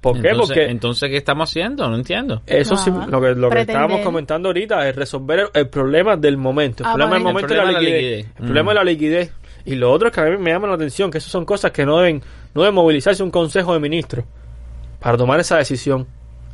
¿Por 0.00 0.20
qué? 0.20 0.28
Entonces, 0.28 0.56
Porque 0.56 0.70
entonces, 0.70 1.10
¿qué 1.10 1.16
estamos 1.16 1.50
haciendo? 1.50 1.88
No 1.88 1.96
entiendo. 1.96 2.42
eso 2.46 2.76
sí, 2.76 2.90
Ah, 2.94 3.06
lo 3.10 3.20
que, 3.20 3.34
lo 3.34 3.50
que 3.50 3.60
estábamos 3.60 4.00
comentando 4.02 4.48
ahorita 4.50 4.88
es 4.88 4.94
resolver 4.94 5.40
el, 5.40 5.46
el 5.54 5.68
problema 5.68 6.16
del 6.16 6.36
momento. 6.36 6.84
El 6.84 6.88
Ah, 6.90 6.92
problema 6.92 7.14
del 7.14 7.22
momento 7.24 7.46
El 7.46 7.52
es 7.52 7.56
la 7.56 7.62
problema 7.64 7.80
de 7.80 7.84
la 7.84 7.96
liquidez. 7.98 8.26
El 8.26 8.44
problema 8.44 8.70
de 8.70 8.74
la 8.74 8.84
liquidez. 8.84 9.32
Y 9.64 9.74
lo 9.74 9.90
otro 9.90 10.08
es 10.08 10.14
que 10.14 10.20
a 10.20 10.24
mí 10.26 10.36
me 10.38 10.50
llama 10.52 10.68
la 10.68 10.74
atención, 10.74 11.10
que 11.10 11.18
eso 11.18 11.28
son 11.28 11.44
cosas 11.44 11.72
que 11.72 11.84
no 11.84 11.98
deben, 11.98 12.22
no 12.54 12.62
debe 12.62 12.72
movilizarse 12.72 13.22
un 13.22 13.30
consejo 13.32 13.72
de 13.72 13.80
ministros 13.80 14.24
para 15.00 15.16
tomar 15.16 15.40
esa 15.40 15.56
decisión. 15.56 16.06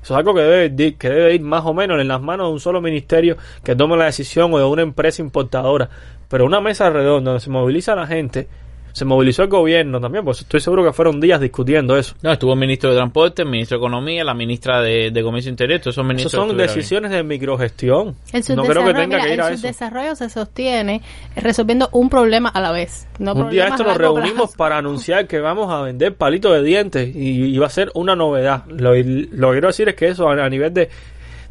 Eso 0.03 0.14
es 0.14 0.18
algo 0.18 0.34
que 0.34 0.40
debe, 0.40 0.95
que 0.97 1.09
debe 1.11 1.34
ir 1.34 1.43
más 1.43 1.64
o 1.64 1.74
menos 1.74 2.01
en 2.01 2.09
las 2.09 2.20
manos 2.22 2.47
de 2.49 2.53
un 2.55 2.61
solo 2.61 2.80
ministerio 2.80 3.36
que 3.62 3.76
tome 3.76 3.97
la 3.97 4.07
decisión 4.07 4.53
o 4.55 4.59
de 4.59 4.64
una 4.64 4.82
empresa 4.82 5.20
importadora. 5.20 5.90
Pero 6.28 6.47
una 6.47 6.61
mesa 6.61 6.88
redonda 6.90 7.32
donde 7.32 7.45
se 7.45 7.51
moviliza 7.51 7.95
la 7.95 8.07
gente, 8.07 8.49
se 8.93 9.05
movilizó 9.05 9.43
el 9.43 9.49
gobierno 9.49 10.01
también, 10.01 10.24
pues 10.24 10.40
estoy 10.40 10.61
seguro 10.61 10.84
que 10.84 10.93
fueron 10.93 11.20
días 11.20 11.40
discutiendo 11.40 11.97
eso. 11.97 12.14
No, 12.22 12.32
estuvo 12.32 12.53
el 12.53 12.59
ministro 12.59 12.90
de 12.90 12.97
Transporte, 12.97 13.43
el 13.43 13.49
ministro 13.49 13.78
de 13.78 13.82
Economía, 13.84 14.24
la 14.24 14.34
ministra 14.34 14.80
de, 14.80 15.11
de 15.11 15.22
Comercio 15.22 15.51
Interior, 15.51 15.80
todos 15.80 15.97
esos 15.97 16.30
son 16.32 16.57
decisiones 16.57 17.11
de 17.11 17.22
microgestión. 17.22 18.14
El 18.32 18.43
No 18.57 18.64
creo 18.64 18.84
que 18.84 18.95
tenga 18.95 19.16
mira, 19.18 19.24
que 19.24 19.34
ir 19.34 19.40
a 19.40 19.49
el 19.49 19.55
eso. 19.55 19.62
subdesarrollo 19.62 20.16
se 20.16 20.28
sostiene 20.28 21.03
resolviendo 21.36 21.88
un 21.93 22.09
problema 22.09 22.49
a 22.49 22.61
la 22.61 22.72
vez. 22.72 23.07
No 23.18 23.32
un 23.34 23.51
día 23.51 23.68
esto 23.68 23.84
nos 23.84 23.97
reunimos 23.97 24.34
plazo. 24.34 24.57
para 24.57 24.78
anunciar 24.78 25.26
que 25.26 25.40
vamos 25.40 25.72
a 25.72 25.82
vender 25.82 26.14
palitos 26.14 26.53
de 26.53 26.62
dientes 26.62 27.14
y, 27.14 27.55
y 27.55 27.59
va 27.59 27.66
a 27.66 27.70
ser 27.70 27.90
una 27.95 28.14
novedad. 28.16 28.64
Lo, 28.66 28.95
lo 28.95 29.49
que 29.49 29.53
quiero 29.53 29.68
decir 29.68 29.88
es 29.88 29.95
que 29.95 30.09
eso 30.09 30.28
a, 30.28 30.32
a 30.45 30.49
nivel 30.49 30.72
de, 30.74 30.88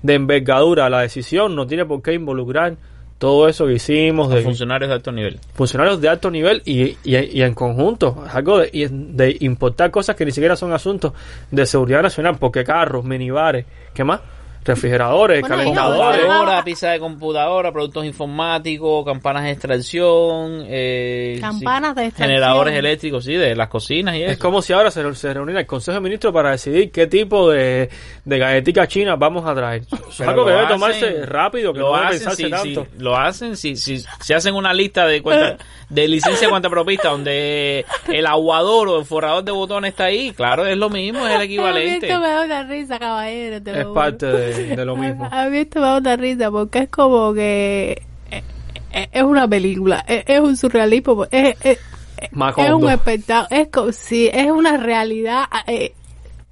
de 0.03 0.13
envergadura, 0.13 0.89
la 0.89 1.01
decisión 1.01 1.55
no 1.55 1.65
tiene 1.67 1.85
por 1.85 2.01
qué 2.01 2.13
involucrar 2.13 2.75
todo 3.21 3.47
eso 3.47 3.67
que 3.67 3.73
hicimos 3.73 4.31
de 4.31 4.41
funcionarios 4.41 4.89
de 4.89 4.95
alto 4.95 5.11
nivel. 5.11 5.39
funcionarios 5.53 6.01
de 6.01 6.09
alto 6.09 6.31
nivel 6.31 6.63
y, 6.65 6.97
y, 7.03 7.17
y 7.37 7.43
en 7.43 7.53
conjunto. 7.53 8.23
Es 8.25 8.33
algo 8.33 8.57
de, 8.57 8.89
de 8.91 9.37
importar 9.41 9.91
cosas 9.91 10.15
que 10.15 10.25
ni 10.25 10.31
siquiera 10.31 10.55
son 10.55 10.73
asuntos 10.73 11.13
de 11.51 11.67
seguridad 11.67 12.01
nacional, 12.01 12.37
porque 12.39 12.63
carros, 12.63 13.05
minibares, 13.05 13.67
¿qué 13.93 14.03
más? 14.03 14.21
Refrigeradores, 14.63 15.41
Bueno, 15.41 15.55
calentadores. 15.57 16.21
Computadora, 16.21 16.63
pizza 16.63 16.89
de 16.91 16.99
computadora, 16.99 17.71
productos 17.71 18.05
informáticos, 18.05 19.03
campanas 19.03 19.43
de 19.45 19.51
extracción, 19.51 20.63
eh, 20.67 21.39
Campanas 21.41 21.95
de 21.95 22.05
extracción. 22.05 22.27
generadores 22.29 22.75
eléctricos, 22.77 23.25
sí, 23.25 23.33
de 23.33 23.55
las 23.55 23.69
cocinas 23.69 24.15
y 24.15 24.23
Es 24.23 24.31
eso. 24.33 24.39
como 24.39 24.61
si 24.61 24.73
ahora 24.73 24.91
se, 24.91 25.15
se 25.15 25.33
reuniera 25.33 25.61
el 25.61 25.65
Consejo 25.65 25.95
de 25.95 26.01
Ministros 26.01 26.31
para 26.31 26.51
decidir 26.51 26.91
qué 26.91 27.07
tipo 27.07 27.49
de, 27.49 27.89
de 28.23 28.37
galletica 28.37 28.87
china 28.87 29.15
vamos 29.15 29.47
a 29.47 29.55
traer. 29.55 29.81
Es 30.09 30.21
algo 30.21 30.45
que 30.45 30.51
debe 30.51 30.63
hacen- 30.63 30.69
tomarse 30.69 31.25
rápido, 31.25 31.73
que 31.73 31.79
lo 31.79 31.87
no 31.89 31.93
debe 31.95 32.05
hacen, 32.07 32.19
pensarse 32.19 32.43
si, 32.43 32.49
tanto. 32.51 32.87
si- 32.95 33.03
lo 33.03 33.17
hacen 33.17 33.57
si, 33.57 33.75
si, 33.75 33.97
si 34.19 34.33
hacen 34.33 34.53
una 34.53 34.73
lista 34.75 35.07
de 35.07 35.23
cuenta, 35.23 35.57
de 35.89 36.07
licencia 36.07 36.47
cuenta 36.49 36.69
propista 36.69 37.09
donde 37.09 37.83
el 38.09 38.25
aguador 38.27 38.87
o 38.89 38.99
el 38.99 39.05
forrador 39.05 39.43
de 39.43 39.51
botones 39.51 39.89
está 39.89 40.05
ahí, 40.05 40.31
claro, 40.33 40.67
es 40.67 40.77
lo 40.77 40.89
mismo, 40.91 41.25
es 41.27 41.33
el 41.33 41.41
equivalente. 41.51 42.07
Esto 42.07 42.19
me 42.19 42.27
da 42.27 42.45
una 42.45 42.63
risa, 42.63 42.99
caballero. 42.99 43.61
te 43.63 43.71
lo 43.73 43.79
Es 43.79 43.85
parte 43.87 44.25
de, 44.27 44.50
de 44.53 44.85
lo 44.85 44.95
mismo. 44.95 45.27
A 45.31 45.47
mí 45.47 45.57
esto 45.57 45.79
me 45.79 45.87
da 45.87 45.97
una 45.97 46.15
risa 46.15 46.51
porque 46.51 46.79
es 46.79 46.89
como 46.89 47.33
que 47.33 48.01
eh, 48.31 48.43
eh, 48.91 49.09
es 49.11 49.23
una 49.23 49.47
película, 49.47 50.03
es, 50.07 50.23
es 50.27 50.39
un 50.39 50.57
surrealismo, 50.57 51.25
es, 51.31 51.55
es, 51.63 51.79
es 52.17 52.71
un 52.71 52.89
espectáculo, 52.89 53.61
es 53.61 53.67
como 53.69 53.91
si 53.91 54.27
es 54.27 54.51
una 54.51 54.77
realidad 54.77 55.45
eh, 55.67 55.93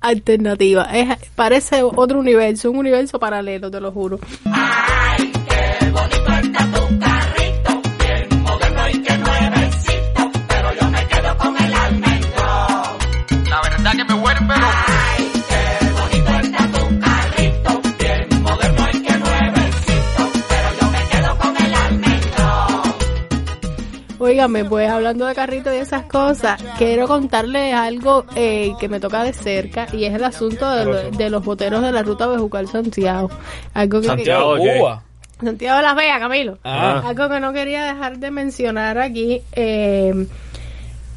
alternativa, 0.02 0.84
es 0.94 1.18
parece 1.36 1.84
otro 1.84 2.20
universo, 2.20 2.72
un 2.72 2.78
universo 2.78 3.20
paralelo, 3.20 3.70
te 3.70 3.80
lo 3.80 3.92
juro. 3.92 4.20
La 4.46 7.39
Óigame, 24.40 24.64
pues 24.64 24.90
hablando 24.90 25.26
de 25.26 25.36
carrito 25.36 25.74
y 25.74 25.80
esas 25.80 26.04
cosas, 26.04 26.64
quiero 26.78 27.10
contarles 27.10 27.74
algo 27.74 28.24
eh, 28.38 28.72
que 28.80 28.88
me 28.88 29.02
toca 29.02 29.26
de 29.26 29.34
cerca 29.34 29.88
y 29.92 30.06
es 30.06 30.14
el 30.14 30.24
asunto 30.24 30.70
de, 30.72 30.86
lo- 30.86 31.12
de 31.12 31.30
los 31.30 31.44
boteros 31.44 31.82
de 31.82 31.92
la 31.92 32.04
ruta 32.04 32.26
Bejucal 32.26 32.66
Santiago. 32.70 33.30
Algo 33.74 34.00
que, 34.00 34.08
Santiago. 34.08 34.56
Cuba. 34.58 35.04
Santiago 35.44 35.76
de 35.76 35.84
las 35.84 35.96
Vegas, 35.98 36.20
Camilo. 36.20 36.58
Ah. 36.64 37.04
Algo 37.06 37.28
que 37.28 37.40
no 37.42 37.52
quería 37.52 37.84
dejar 37.84 38.18
de 38.20 38.32
mencionar 38.32 38.98
aquí. 38.98 39.42
eh, 39.52 40.26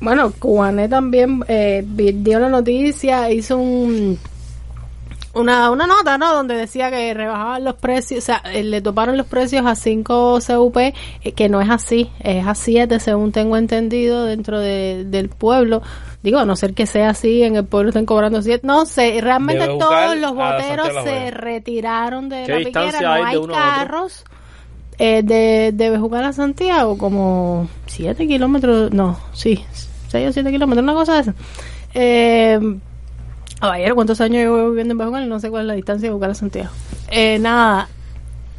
bueno, 0.01 0.33
Cubané 0.37 0.89
también 0.89 1.45
eh, 1.47 1.85
dio 1.87 2.41
la 2.41 2.49
noticia, 2.49 3.31
hizo 3.31 3.57
un 3.57 4.19
una, 5.35 5.71
una 5.71 5.87
nota, 5.87 6.19
¿no? 6.19 6.33
Donde 6.35 6.55
decía 6.55 6.91
que 6.91 7.15
rebajaban 7.15 7.65
los 7.65 7.75
precios, 7.77 8.19
o 8.23 8.27
sea, 8.27 8.43
eh, 8.53 8.63
le 8.63 8.81
toparon 8.83 9.17
los 9.17 9.27
precios 9.27 9.65
a 9.67 9.75
5 9.75 10.39
CUP, 10.47 10.77
eh, 10.79 10.95
que 11.35 11.49
no 11.49 11.61
es 11.61 11.71
así, 11.71 12.11
es 12.21 12.47
a 12.47 12.55
7 12.55 13.01
según 13.01 13.33
tengo 13.33 13.57
entendido 13.57 14.25
dentro 14.25 14.59
de- 14.61 15.05
del 15.07 15.29
pueblo. 15.31 15.83
Digo, 16.23 16.39
a 16.39 16.45
no 16.45 16.55
ser 16.55 16.75
que 16.75 16.87
sea 16.87 17.11
así, 17.11 17.43
en 17.43 17.57
el 17.57 17.65
pueblo 17.65 17.89
estén 17.91 18.07
cobrando 18.07 18.43
7. 18.43 18.67
No 18.67 18.87
sé, 18.87 19.19
realmente 19.21 19.67
todos 19.79 20.17
los 20.19 20.35
boteros 20.35 20.89
se 21.05 21.31
retiraron 21.33 22.29
de 22.29 22.45
¿Qué 22.45 22.53
la 22.53 22.59
piquera, 22.59 23.01
no 23.01 23.13
hay 23.25 23.37
carros. 23.47 24.25
Eh, 24.99 25.23
de, 25.25 25.73
de 25.75 25.91
Bejucal 25.91 26.25
a 26.25 26.33
Santiago, 26.33 26.97
como 26.99 27.67
7 27.87 28.27
kilómetros, 28.29 28.93
no, 28.93 29.19
sí, 29.33 29.65
6 30.09 30.29
o 30.29 30.33
7 30.33 30.51
kilómetros, 30.53 30.85
una 30.85 30.93
cosa 30.95 31.15
de 31.15 31.21
esa. 31.23 31.35
Eh, 31.95 32.61
Caballero, 33.63 33.95
¿cuántos 33.95 34.21
años 34.21 34.39
llevo 34.39 34.71
viviendo 34.71 34.91
en 34.91 34.99
Bejucal? 34.99 35.29
No 35.29 35.39
sé 35.39 35.49
cuál 35.49 35.63
es 35.63 35.67
la 35.69 35.75
distancia 35.75 36.09
de 36.09 36.11
Bejucal 36.11 36.33
a 36.33 36.35
Santiago. 36.35 36.71
Eh, 37.13 37.39
nada, 37.39 37.89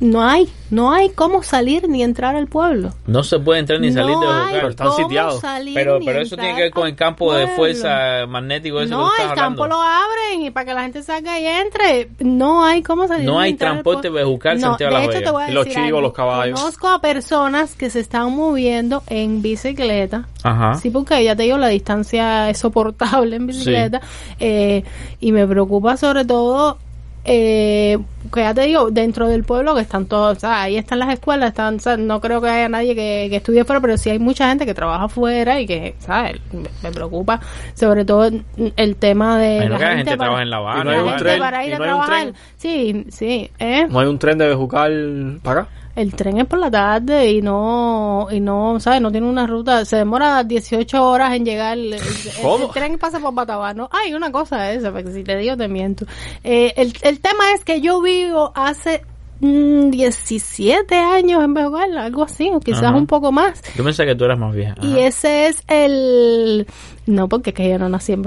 no 0.04 0.22
hay, 0.22 0.50
no 0.70 0.92
hay 0.92 1.10
cómo 1.10 1.44
salir 1.44 1.88
ni 1.88 2.04
entrar 2.04 2.36
al 2.36 2.48
pueblo. 2.48 2.92
No 3.08 3.24
se 3.24 3.40
puede 3.40 3.62
entrar 3.62 3.80
ni 3.80 3.92
salir 3.92 4.16
de 4.18 4.26
Bejucal. 4.28 4.70
están 4.70 4.92
sitiados. 4.94 5.42
Pero, 5.74 6.00
pero 6.04 6.22
eso 6.22 6.36
tiene 6.36 6.56
que 6.56 6.62
ver 6.64 6.72
con 6.72 6.88
el 6.88 6.96
campo 6.96 7.34
de 7.34 7.48
fuerza 7.48 8.26
magnético 8.28 8.82
ese 8.82 8.90
No, 8.92 9.08
el 9.08 9.28
campo 9.34 9.64
hablando. 9.64 9.68
lo 9.68 9.82
abren 9.82 10.42
y 10.46 10.52
para 10.52 10.66
que 10.66 10.74
la 10.74 10.82
gente 10.84 11.04
salga 11.04 11.40
y 11.40 11.46
entre. 11.46 12.10
No 12.20 12.66
hay 12.66 12.84
cómo 12.84 13.08
salir. 13.08 13.26
No 13.26 13.38
ni 13.40 13.46
hay 13.46 13.52
entrar 13.52 13.72
transporte. 13.72 14.10
Bejucal, 14.10 14.60
No, 14.60 14.68
Santiago 14.68 14.98
de 14.98 15.06
hecho 15.06 15.22
te 15.22 15.32
voy 15.32 15.44
a 15.44 15.52
los 15.52 15.66
chivos, 15.68 15.86
algo. 15.86 16.02
los 16.02 16.14
caballos. 16.14 16.60
Conozco 16.60 16.88
a 16.90 17.00
personas 17.00 17.76
que 17.76 17.90
se 17.90 18.02
están 18.02 18.36
moviendo 18.36 19.04
en 19.08 19.42
bicicleta. 19.42 20.28
Ajá. 20.44 20.74
Sí, 20.76 20.90
porque 20.90 21.24
ya 21.24 21.36
te 21.36 21.44
digo, 21.44 21.58
la 21.58 21.70
distancia 21.70 22.50
es 22.50 22.58
soportable 22.60 23.38
en 23.38 23.48
bicicleta. 23.48 24.02
Eh, 24.40 24.84
y 25.22 25.32
me 25.32 25.48
preocupa 25.48 25.96
sobre 25.96 26.26
todo, 26.26 26.78
eh, 27.26 27.98
que 28.34 28.42
ya 28.42 28.54
te 28.54 28.62
digo, 28.62 28.92
dentro 28.92 29.28
del 29.28 29.44
pueblo 29.44 29.76
que 29.76 29.82
están 29.82 30.06
todos, 30.08 30.38
o 30.38 30.40
sea, 30.40 30.64
ahí 30.64 30.78
están 30.78 31.00
las 31.00 31.10
escuelas, 31.14 31.50
están, 31.50 31.76
o 31.76 31.80
sea, 31.80 31.98
no 31.98 32.20
creo 32.20 32.42
que 32.42 32.50
haya 32.50 32.68
nadie 32.68 32.96
que, 32.96 33.28
que 33.30 33.38
estudie 33.38 33.64
fuera, 33.64 33.80
pero 33.80 33.98
sí 33.98 34.10
hay 34.10 34.20
mucha 34.20 34.50
gente 34.50 34.66
que 34.66 34.74
trabaja 34.74 35.06
afuera 35.06 35.60
y 35.60 35.66
que, 35.66 35.96
¿sabes? 36.00 36.42
Me, 36.52 36.70
me 36.82 36.92
preocupa 36.92 37.40
sobre 37.76 38.06
todo 38.06 38.30
el 38.76 38.96
tema 38.98 39.38
de 39.38 39.70
la 39.70 39.78
que 39.78 39.86
gente, 39.86 39.96
gente 39.96 40.18
para, 40.18 40.18
trabaja 40.18 40.44
en 40.44 40.50
La 40.50 40.58
Habana. 40.58 40.82
Y 40.82 40.84
no 40.84 40.92
hay 40.92 41.34
un 41.34 41.40
para 41.40 41.66
ir 41.66 41.72
no 41.72 41.84
trabajar. 41.84 42.22
tren. 42.22 42.36
Sí, 42.58 43.06
sí, 43.10 43.52
¿eh? 43.60 43.88
No 43.90 44.00
hay 44.00 44.08
un 44.08 44.20
tren 44.20 44.38
de 44.38 44.48
Bejucal 44.48 45.40
para 45.44 45.62
acá. 45.62 45.70
El 45.96 46.14
tren 46.16 46.40
es 46.40 46.48
por 46.48 46.58
la 46.58 46.72
tarde 46.72 47.30
y 47.32 47.42
no, 47.44 48.28
y 48.32 48.40
no, 48.40 48.80
¿sabes? 48.80 49.00
No 49.00 49.12
tiene 49.12 49.28
una 49.30 49.46
ruta, 49.46 49.86
se 49.86 49.98
demora 49.98 50.44
18 50.44 51.08
horas 51.08 51.34
en 51.36 51.46
llegar. 51.46 51.78
El, 51.78 51.94
el- 51.94 52.02
¿Cómo? 52.42 52.66
el 52.66 52.72
tren 52.72 52.98
pasa 52.98 53.20
por 53.20 53.34
Batabano. 53.34 53.90
Hay 53.92 54.14
una 54.16 54.32
cosa 54.32 54.72
esa, 54.72 54.92
porque 54.92 55.12
si 55.12 55.24
te 55.24 55.38
digo 55.38 55.56
te 55.56 55.68
miento. 55.68 56.06
Eh, 56.44 56.74
el, 56.78 56.94
el 57.04 57.20
tema 57.20 57.52
es 57.56 57.64
que 57.64 57.80
yo 57.80 58.02
vivo 58.02 58.52
hace 58.56 59.04
mm, 59.40 59.92
17 59.92 60.96
años 60.96 61.44
en 61.44 61.54
Bejucal, 61.54 61.96
algo 61.98 62.24
así, 62.24 62.50
o 62.52 62.60
quizás 62.60 62.86
Ajá. 62.86 62.96
un 62.96 63.06
poco 63.06 63.32
más. 63.32 63.62
Yo 63.76 63.84
pensé 63.84 64.04
que 64.06 64.16
tú 64.16 64.26
eras 64.26 64.40
más 64.40 64.56
vieja. 64.56 64.74
Y 64.82 64.98
ese 64.98 65.46
es 65.48 65.62
el... 65.68 66.66
No, 67.06 67.30
porque 67.30 67.52
es 67.52 67.56
que 67.56 67.70
yo 67.70 67.78
no 67.78 67.88
nací 67.90 68.14
en. 68.14 68.24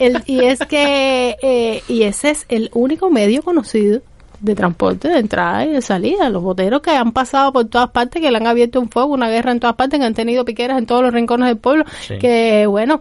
El, 0.00 0.22
y 0.26 0.40
es 0.44 0.58
que... 0.60 1.36
eh, 1.42 1.82
y 1.86 2.02
ese 2.02 2.30
es 2.30 2.44
el 2.48 2.70
único 2.72 3.08
medio 3.10 3.42
conocido 3.42 4.00
de 4.40 4.54
transporte 4.54 5.08
de 5.08 5.18
entrada 5.18 5.64
y 5.64 5.72
de 5.72 5.82
salida. 5.82 6.30
Los 6.30 6.42
boteros 6.42 6.80
que 6.80 6.90
han 6.90 7.12
pasado 7.12 7.52
por 7.52 7.64
todas 7.66 7.90
partes, 7.90 8.20
que 8.22 8.30
le 8.30 8.36
han 8.36 8.46
abierto 8.46 8.80
un 8.80 8.88
fuego, 8.88 9.12
una 9.14 9.28
guerra 9.28 9.52
en 9.52 9.60
todas 9.60 9.76
partes, 9.76 9.98
que 9.98 10.06
han 10.06 10.14
tenido 10.14 10.44
piqueras 10.44 10.78
en 10.78 10.86
todos 10.86 11.02
los 11.02 11.12
rincones 11.12 11.48
del 11.48 11.58
pueblo, 11.58 11.84
Sí. 12.06 12.18
que 12.18 12.66
bueno... 12.66 13.00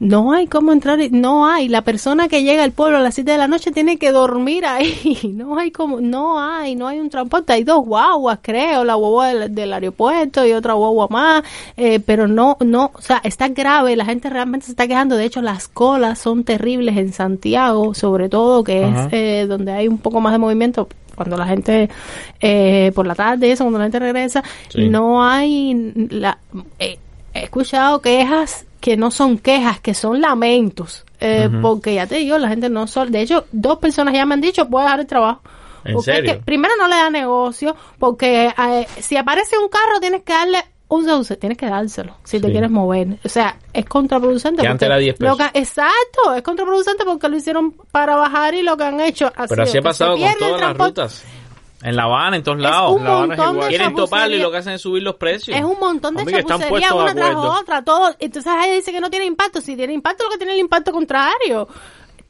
No 0.00 0.32
hay 0.32 0.46
cómo 0.46 0.72
entrar, 0.72 0.98
no 1.10 1.46
hay. 1.46 1.68
La 1.68 1.82
persona 1.82 2.26
que 2.26 2.42
llega 2.42 2.64
al 2.64 2.72
pueblo 2.72 2.96
a 2.96 3.00
las 3.00 3.14
7 3.14 3.32
de 3.32 3.36
la 3.38 3.48
noche 3.48 3.70
tiene 3.70 3.98
que 3.98 4.12
dormir 4.12 4.64
ahí. 4.64 5.18
No 5.34 5.58
hay 5.58 5.70
como, 5.70 6.00
no 6.00 6.40
hay, 6.40 6.74
no 6.74 6.88
hay 6.88 6.98
un 6.98 7.10
transporte. 7.10 7.52
Hay 7.52 7.64
dos 7.64 7.84
guaguas, 7.84 8.38
creo, 8.40 8.82
la 8.84 8.94
guagua 8.94 9.28
del, 9.28 9.54
del 9.54 9.72
aeropuerto 9.74 10.46
y 10.46 10.52
otra 10.52 10.72
guagua 10.72 11.06
más. 11.10 11.42
eh, 11.76 12.00
pero 12.00 12.26
no, 12.26 12.56
no, 12.60 12.90
o 12.94 13.00
sea, 13.02 13.20
está 13.24 13.48
grave. 13.48 13.94
La 13.94 14.06
gente 14.06 14.30
realmente 14.30 14.64
se 14.66 14.72
está 14.72 14.88
quejando. 14.88 15.16
De 15.16 15.24
hecho, 15.26 15.42
las 15.42 15.68
colas 15.68 16.18
son 16.18 16.44
terribles 16.44 16.96
en 16.96 17.12
Santiago, 17.12 17.92
sobre 17.92 18.30
todo, 18.30 18.64
que 18.64 18.84
Ajá. 18.84 19.04
es 19.08 19.12
eh, 19.12 19.46
donde 19.46 19.72
hay 19.72 19.86
un 19.86 19.98
poco 19.98 20.20
más 20.22 20.32
de 20.32 20.38
movimiento. 20.38 20.88
Cuando 21.14 21.36
la 21.36 21.44
gente, 21.46 21.90
eh, 22.40 22.90
por 22.94 23.06
la 23.06 23.14
tarde, 23.14 23.52
eso, 23.52 23.64
cuando 23.64 23.78
la 23.78 23.84
gente 23.84 23.98
regresa, 23.98 24.42
Sí. 24.70 24.88
no 24.88 25.22
hay 25.22 25.92
la, 26.08 26.38
eh, 26.78 26.98
he 27.34 27.44
escuchado 27.44 28.00
quejas 28.00 28.64
que 28.80 28.96
no 28.96 29.10
son 29.10 29.38
quejas, 29.38 29.80
que 29.80 29.94
son 29.94 30.20
lamentos. 30.20 31.04
Eh. 31.20 31.50
Porque 31.60 31.94
ya 31.94 32.06
te 32.06 32.16
digo, 32.16 32.38
la 32.38 32.48
gente 32.48 32.70
no 32.70 32.86
sol 32.86 33.10
De 33.10 33.20
hecho, 33.20 33.44
dos 33.52 33.78
personas 33.78 34.14
ya 34.14 34.24
me 34.24 34.34
han 34.34 34.40
dicho, 34.40 34.64
voy 34.66 34.80
a 34.80 34.84
dejar 34.84 35.00
el 35.00 35.06
trabajo. 35.06 35.42
¿En 35.84 35.94
Porque 35.94 36.10
es 36.12 36.22
que 36.22 36.34
primero 36.36 36.74
no 36.78 36.88
le 36.88 36.96
da 36.96 37.08
negocio, 37.10 37.74
porque 37.98 38.46
eh, 38.48 38.86
si 39.00 39.16
aparece 39.16 39.56
un 39.58 39.68
carro 39.68 39.98
tienes 40.00 40.22
que 40.22 40.32
darle 40.32 40.58
un 40.88 41.04
sauce, 41.04 41.36
tienes 41.36 41.56
que 41.56 41.66
dárselo 41.66 42.16
si 42.24 42.40
te 42.40 42.50
quieres 42.50 42.70
mover. 42.70 43.18
O 43.24 43.28
sea, 43.28 43.56
es 43.72 43.84
contraproducente. 43.86 44.60
Que 44.62 44.68
antes 44.68 44.86
era 44.86 44.98
10 44.98 45.20
lo 45.20 45.36
pesos. 45.36 45.52
que- 45.52 45.58
exacto, 45.60 46.34
es 46.34 46.42
contraproducente 46.42 47.04
porque 47.04 47.28
lo 47.28 47.36
hicieron 47.36 47.72
para 47.92 48.16
bajar 48.16 48.54
y 48.54 48.62
lo 48.62 48.76
que 48.76 48.84
han 48.84 49.00
hecho 49.00 49.32
ha 49.36 49.46
Pero 49.46 49.62
así 49.62 49.78
ha 49.78 49.82
pasado 49.82 50.16
con 50.16 50.34
todas 50.38 50.60
las 50.60 50.76
rutas. 50.76 51.24
En 51.82 51.96
La 51.96 52.02
Habana, 52.04 52.36
en 52.36 52.42
todos 52.42 52.58
Es 52.58 52.62
lados. 52.62 52.92
un 52.92 53.04
La 53.04 53.10
Habana 53.10 53.34
es 53.34 53.38
montón 53.38 53.54
igual. 53.54 53.70
de 53.70 53.76
Quieren 53.76 53.94
toparlo 53.94 54.36
y 54.36 54.38
lo 54.38 54.50
que 54.50 54.56
hacen 54.58 54.72
es 54.74 54.82
subir 54.82 55.02
los 55.02 55.14
precios. 55.16 55.56
Es 55.56 55.64
un 55.64 55.78
montón 55.80 56.14
de 56.14 56.22
están 56.22 56.60
chapucería 56.60 56.94
una 56.94 57.14
tras 57.14 57.34
otra, 57.36 57.82
todo. 57.84 58.14
Entonces 58.18 58.52
ahí 58.54 58.74
dice 58.74 58.92
que 58.92 59.00
no 59.00 59.08
tiene 59.08 59.24
impacto. 59.24 59.60
Si 59.60 59.76
tiene 59.76 59.92
impacto, 59.94 60.24
lo 60.24 60.30
que 60.30 60.36
tiene 60.38 60.52
el 60.54 60.58
impacto 60.60 60.92
contrario. 60.92 61.68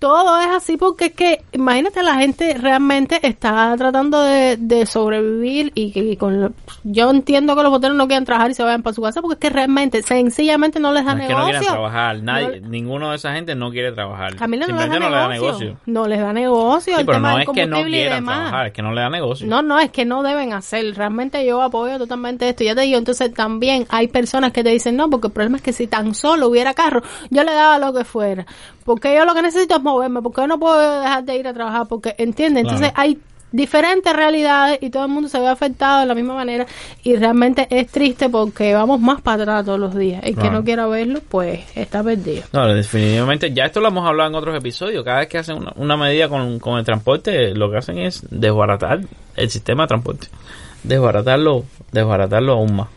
Todo 0.01 0.41
es 0.41 0.49
así 0.49 0.77
porque 0.79 1.05
es 1.07 1.13
que, 1.13 1.43
imagínate, 1.53 2.03
la 2.03 2.15
gente 2.15 2.55
realmente 2.59 3.21
está 3.23 3.75
tratando 3.77 4.23
de, 4.23 4.57
de 4.57 4.87
sobrevivir 4.87 5.73
y 5.75 5.93
que 5.93 6.01
y 6.01 6.17
con 6.17 6.41
lo- 6.41 6.53
yo 6.85 7.11
entiendo 7.11 7.55
que 7.55 7.63
los 7.63 7.71
boteros 7.71 7.97
no 7.97 8.07
quieran 8.07 8.25
trabajar 8.25 8.51
y 8.51 8.55
se 8.55 8.63
vayan 8.63 8.83
para 8.83 8.95
su 8.95 9.03
casa 9.03 9.21
porque 9.21 9.35
es 9.35 9.41
que 9.41 9.51
realmente, 9.51 10.03
sencillamente 10.03 10.81
no 10.81 10.93
les 10.95 11.05
da 11.05 11.15
No 11.15 11.21
es 11.21 11.27
que 11.29 11.33
no 11.35 11.39
negocio. 11.41 11.59
quieran 11.61 11.75
trabajar. 11.75 12.23
Nadie, 12.23 12.61
No- 12.63 12.69
ninguno 12.71 13.11
de 13.11 13.17
esa 13.17 13.35
gente 13.35 13.55
no 13.55 13.71
quiere 13.71 13.93
trabajar. 13.93 14.37
Camila 14.37 14.67
no 14.67 14.75
les 14.79 14.81
da 14.81 14.87
no 14.87 14.93
le 14.95 14.99
negocio. 15.01 15.21
da 15.21 15.29
negocio. 15.29 15.77
No 15.85 16.09
les 16.09 16.21
da 16.21 16.33
negocio. 16.33 16.95
Sí, 16.95 16.99
el 17.01 17.07
pero 17.07 17.19
tema 17.19 17.29
no 17.33 17.35
del 17.39 17.49
es 17.49 17.55
que 17.55 17.67
no 17.67 17.83
quieran 17.85 18.25
trabajar, 18.25 18.67
es 18.69 18.73
que 18.73 18.83
no 18.83 18.93
le 18.95 19.01
da 19.03 19.11
negocio. 19.11 19.47
No, 19.47 19.61
no, 19.63 19.79
es 19.79 19.91
que 19.91 20.07
no 20.07 20.23
deben 20.23 20.55
hacer. 20.55 20.95
Realmente 20.97 21.45
yo 21.45 21.61
apoyo 21.61 21.99
totalmente 21.99 22.49
esto. 22.49 22.65
Ya 22.65 22.75
te 22.75 22.81
digo, 22.81 22.97
entonces 22.97 23.35
también 23.35 23.87
hay 23.91 24.09
personas 24.09 24.53
que 24.53 24.65
te 24.65 24.71
dicen 24.71 24.97
no, 24.97 25.11
porque 25.11 25.27
el 25.27 25.33
problema 25.35 25.59
es 25.59 25.63
que 25.63 25.75
si 25.75 25.87
tan 25.87 26.15
solo 26.15 26.49
hubiera 26.49 26.73
carro, 26.73 27.03
yo 27.29 27.45
le 27.45 27.53
daba 27.53 27.79
lo 27.79 27.93
que 27.93 28.05
fuera. 28.05 28.47
Porque 28.91 29.15
yo 29.15 29.25
lo 29.25 29.35
que 29.35 29.43
necesito 29.43 29.77
es 29.77 29.83
moverme, 29.83 30.21
porque 30.21 30.41
yo 30.41 30.47
no 30.49 30.59
puedo 30.59 31.01
dejar 31.01 31.25
de 31.25 31.37
ir 31.37 31.47
a 31.47 31.55
trabajar, 31.55 31.87
porque, 31.89 32.15
¿entiendes? 32.19 32.63
Entonces 32.63 32.91
Claro. 32.93 33.03
hay 33.09 33.19
diferentes 33.53 34.13
realidades 34.13 34.79
y 34.81 34.91
todo 34.91 35.05
el 35.05 35.11
mundo 35.11 35.29
se 35.29 35.39
ve 35.41 35.49
afectado 35.49 36.01
de 36.01 36.07
la 36.07 36.15
misma 36.15 36.35
manera 36.35 36.67
y 37.03 37.17
realmente 37.17 37.67
es 37.71 37.89
triste 37.89 38.29
porque 38.29 38.75
vamos 38.75 39.01
más 39.01 39.21
para 39.23 39.43
atrás 39.43 39.65
todos 39.65 39.79
los 39.79 39.95
días. 39.97 40.23
El 40.25 40.37
que 40.37 40.51
no 40.51 40.63
quiera 40.63 40.87
verlo, 40.87 41.21
pues 41.29 41.61
está 41.75 42.03
perdido. 42.03 42.43
No, 42.53 42.67
definitivamente, 42.69 43.53
ya 43.53 43.65
esto 43.67 43.81
lo 43.81 43.89
hemos 43.89 44.07
hablado 44.07 44.31
en 44.31 44.37
otros 44.37 44.57
episodios. 44.57 45.05
Cada 45.05 45.19
vez 45.21 45.29
que 45.29 45.39
hacen 45.39 45.57
una, 45.57 45.73
una 45.77 45.97
medida 45.97 46.29
con, 46.29 46.59
con 46.59 46.79
el 46.79 46.85
transporte, 46.85 47.55
lo 47.55 47.71
que 47.71 47.79
hacen 47.79 47.99
es 47.99 48.23
desbaratar 48.31 49.01
el 49.37 49.51
sistema 49.51 49.85
de 49.85 49.89
transporte. 49.89 50.29
Desbaratarlo, 50.83 51.65
desbaratarlo 51.93 52.53
aún 52.53 52.77
más. 52.77 52.89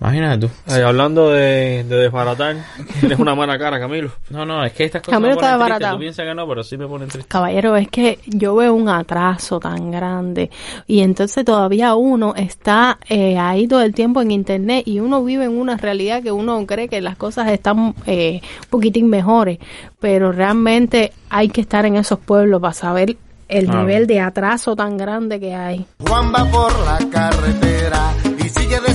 Imagínate 0.00 0.46
tú. 0.46 0.52
Ay, 0.66 0.82
hablando 0.82 1.30
de, 1.30 1.84
de 1.84 1.96
desbaratar, 1.96 2.56
tienes 3.00 3.18
una 3.18 3.34
mala 3.34 3.58
cara, 3.58 3.80
Camilo. 3.80 4.10
No, 4.28 4.44
no, 4.44 4.62
es 4.64 4.72
que 4.72 4.84
estas 4.84 5.00
cosas 5.00 5.14
Camilo 5.14 5.36
me 5.36 5.36
ponen 5.36 5.44
está 5.50 5.56
triste. 5.56 5.64
desbaratado. 5.64 5.96
Tú 5.96 6.00
piensas 6.00 6.26
que 6.26 6.34
no, 6.34 6.48
pero 6.48 6.62
sí 6.64 6.76
me 6.76 6.86
ponen 6.86 7.08
triste. 7.08 7.28
Caballero, 7.28 7.76
es 7.76 7.88
que 7.88 8.18
yo 8.26 8.54
veo 8.56 8.74
un 8.74 8.88
atraso 8.90 9.58
tan 9.58 9.90
grande 9.90 10.50
y 10.86 11.00
entonces 11.00 11.44
todavía 11.44 11.94
uno 11.94 12.34
está 12.36 12.98
eh, 13.08 13.38
ahí 13.38 13.66
todo 13.66 13.82
el 13.82 13.94
tiempo 13.94 14.20
en 14.20 14.32
internet 14.32 14.86
y 14.86 15.00
uno 15.00 15.24
vive 15.24 15.46
en 15.46 15.58
una 15.58 15.76
realidad 15.78 16.22
que 16.22 16.30
uno 16.32 16.64
cree 16.66 16.88
que 16.88 17.00
las 17.00 17.16
cosas 17.16 17.48
están 17.48 17.94
eh, 18.06 18.40
un 18.64 18.68
poquitín 18.68 19.08
mejores, 19.08 19.58
pero 19.98 20.30
realmente 20.30 21.12
hay 21.30 21.48
que 21.48 21.62
estar 21.62 21.86
en 21.86 21.96
esos 21.96 22.18
pueblos 22.18 22.60
para 22.60 22.74
saber 22.74 23.16
el 23.48 23.70
nivel 23.70 24.06
de 24.06 24.20
atraso 24.20 24.74
tan 24.76 24.96
grande 24.96 25.38
que 25.40 25.54
hay. 25.54 25.86
Juan 26.06 26.32
va 26.34 26.44
por 26.50 26.72
la 26.84 26.98
carretera 27.10 28.12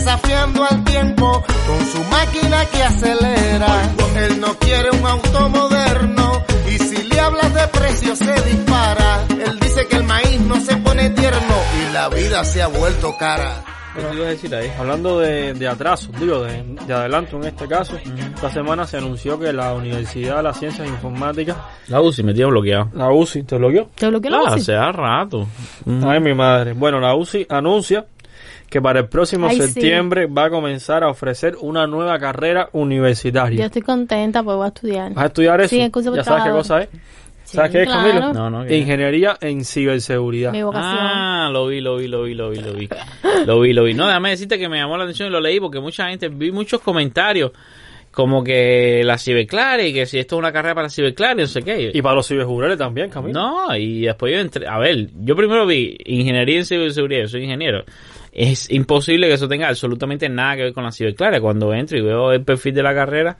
desafiando 0.05 0.63
al 0.67 0.83
tiempo 0.83 1.43
con 1.67 1.85
su 1.85 2.03
máquina 2.09 2.65
que 2.65 2.81
acelera. 2.83 3.67
Él 4.17 4.39
no 4.41 4.53
quiere 4.55 4.89
un 4.89 5.05
auto 5.05 5.49
moderno 5.49 6.41
y 6.67 6.77
si 6.79 7.03
le 7.07 7.19
hablas 7.19 7.53
de 7.53 7.67
precio 7.67 8.15
se 8.15 8.33
dispara. 8.41 9.23
Él 9.29 9.59
dice 9.59 9.85
que 9.87 9.97
el 9.97 10.03
maíz 10.03 10.39
no 10.41 10.59
se 10.59 10.75
pone 10.77 11.11
tierno 11.11 11.55
y 11.89 11.93
la 11.93 12.09
vida 12.09 12.43
se 12.43 12.63
ha 12.63 12.67
vuelto 12.67 13.15
cara. 13.17 13.63
¿Qué 13.95 14.01
te 14.01 14.15
ibas 14.15 14.25
a 14.27 14.29
decir 14.31 14.55
ahí? 14.55 14.71
Hablando 14.79 15.19
de, 15.19 15.53
de 15.53 15.67
atraso, 15.67 16.09
digo, 16.19 16.43
de, 16.43 16.63
de 16.87 16.93
adelanto 16.93 17.35
en 17.37 17.43
este 17.43 17.67
caso, 17.67 17.95
esta 18.35 18.49
semana 18.49 18.87
se 18.87 18.97
anunció 18.97 19.37
que 19.37 19.51
la 19.53 19.73
Universidad 19.73 20.37
de 20.37 20.43
las 20.43 20.57
Ciencias 20.57 20.87
Informáticas, 20.87 21.57
La 21.89 21.99
UCI 22.01 22.23
me 22.23 22.33
tiene 22.33 22.49
bloqueado. 22.49 22.89
la 22.93 23.11
UCI, 23.11 23.43
¿te 23.43 23.57
bloqueó? 23.57 23.89
¿Te 23.93 24.07
bloqueó 24.07 24.31
la 24.31 24.37
Ah, 24.47 24.53
UCI? 24.55 24.61
hace 24.61 24.91
rato. 24.93 25.45
Ay, 26.07 26.21
mi 26.21 26.33
madre. 26.33 26.71
Bueno, 26.73 26.99
la 27.01 27.13
UCI 27.15 27.45
anuncia 27.49 28.05
que 28.71 28.81
para 28.81 29.01
el 29.01 29.09
próximo 29.09 29.47
Ay, 29.47 29.57
sí. 29.57 29.63
septiembre 29.63 30.27
va 30.27 30.45
a 30.45 30.49
comenzar 30.49 31.03
a 31.03 31.09
ofrecer 31.09 31.57
una 31.59 31.87
nueva 31.87 32.17
carrera 32.17 32.69
Yo 32.71 32.79
universitaria. 32.79 33.65
estoy 33.65 33.81
contenta 33.81 34.41
porque 34.41 34.55
voy 34.55 34.65
a 34.65 34.67
estudiar. 34.69 35.13
¿Vas 35.13 35.23
a 35.25 35.27
estudiar 35.27 35.59
eso? 35.59 35.69
Sí, 35.69 35.81
en 35.81 35.91
curso 35.91 36.15
¿Ya 36.15 36.23
sabes 36.23 36.45
qué 36.45 36.49
cosa 36.51 36.81
es? 36.83 36.89
Sí, 37.43 37.57
¿Sabes 37.57 37.71
qué 37.71 37.81
es, 37.81 37.87
claro. 37.89 38.01
Camilo? 38.09 38.33
No, 38.33 38.49
no. 38.49 38.65
¿qué? 38.65 38.77
Ingeniería 38.77 39.35
en 39.41 39.65
ciberseguridad. 39.65 40.53
Mi 40.53 40.63
vocación. 40.63 40.97
Ah, 40.97 41.49
lo 41.51 41.67
vi, 41.67 41.81
lo 41.81 41.97
vi, 41.97 42.07
lo 42.07 42.23
vi, 42.23 42.33
lo 42.33 42.49
vi, 42.49 42.61
lo 42.61 42.71
vi. 42.73 42.87
Lo 43.45 43.59
vi, 43.59 43.73
lo 43.73 43.83
vi. 43.83 43.93
No, 43.93 44.07
déjame 44.07 44.29
decirte 44.29 44.57
que 44.57 44.69
me 44.69 44.77
llamó 44.77 44.95
la 44.95 45.03
atención 45.03 45.27
y 45.27 45.31
lo 45.31 45.41
leí 45.41 45.59
porque 45.59 45.81
mucha 45.81 46.07
gente, 46.07 46.29
vi 46.29 46.53
muchos 46.53 46.79
comentarios 46.79 47.51
como 48.11 48.41
que 48.41 49.01
la 49.03 49.17
ciberclaria 49.17 49.85
y 49.87 49.93
que 49.93 50.05
si 50.05 50.17
esto 50.17 50.35
es 50.35 50.39
una 50.39 50.53
carrera 50.53 50.75
para 50.75 50.85
la 50.87 50.89
ciberclaria, 50.89 51.43
no 51.43 51.47
sé 51.47 51.61
qué. 51.61 51.91
Y 51.93 52.01
para 52.01 52.15
los 52.15 52.25
ciberjurales 52.25 52.77
también, 52.77 53.09
Camilo. 53.09 53.41
No, 53.41 53.75
y 53.75 54.01
después 54.01 54.33
yo 54.33 54.39
entré, 54.39 54.65
a 54.67 54.77
ver, 54.79 55.09
yo 55.21 55.35
primero 55.35 55.65
vi 55.65 55.97
ingeniería 56.05 56.57
en 56.59 56.65
ciberseguridad, 56.65 57.23
yo 57.23 57.27
soy 57.27 57.43
ingeniero. 57.43 57.83
Es 58.33 58.69
imposible 58.71 59.27
que 59.27 59.33
eso 59.33 59.47
tenga 59.47 59.67
absolutamente 59.67 60.29
nada 60.29 60.55
que 60.55 60.63
ver 60.63 60.73
con 60.73 60.83
la 60.85 60.91
ciberclaria. 60.91 61.41
Cuando 61.41 61.73
entro 61.73 61.97
y 61.97 62.01
veo 62.01 62.31
el 62.31 62.43
perfil 62.43 62.73
de 62.73 62.83
la 62.83 62.93
carrera, 62.93 63.37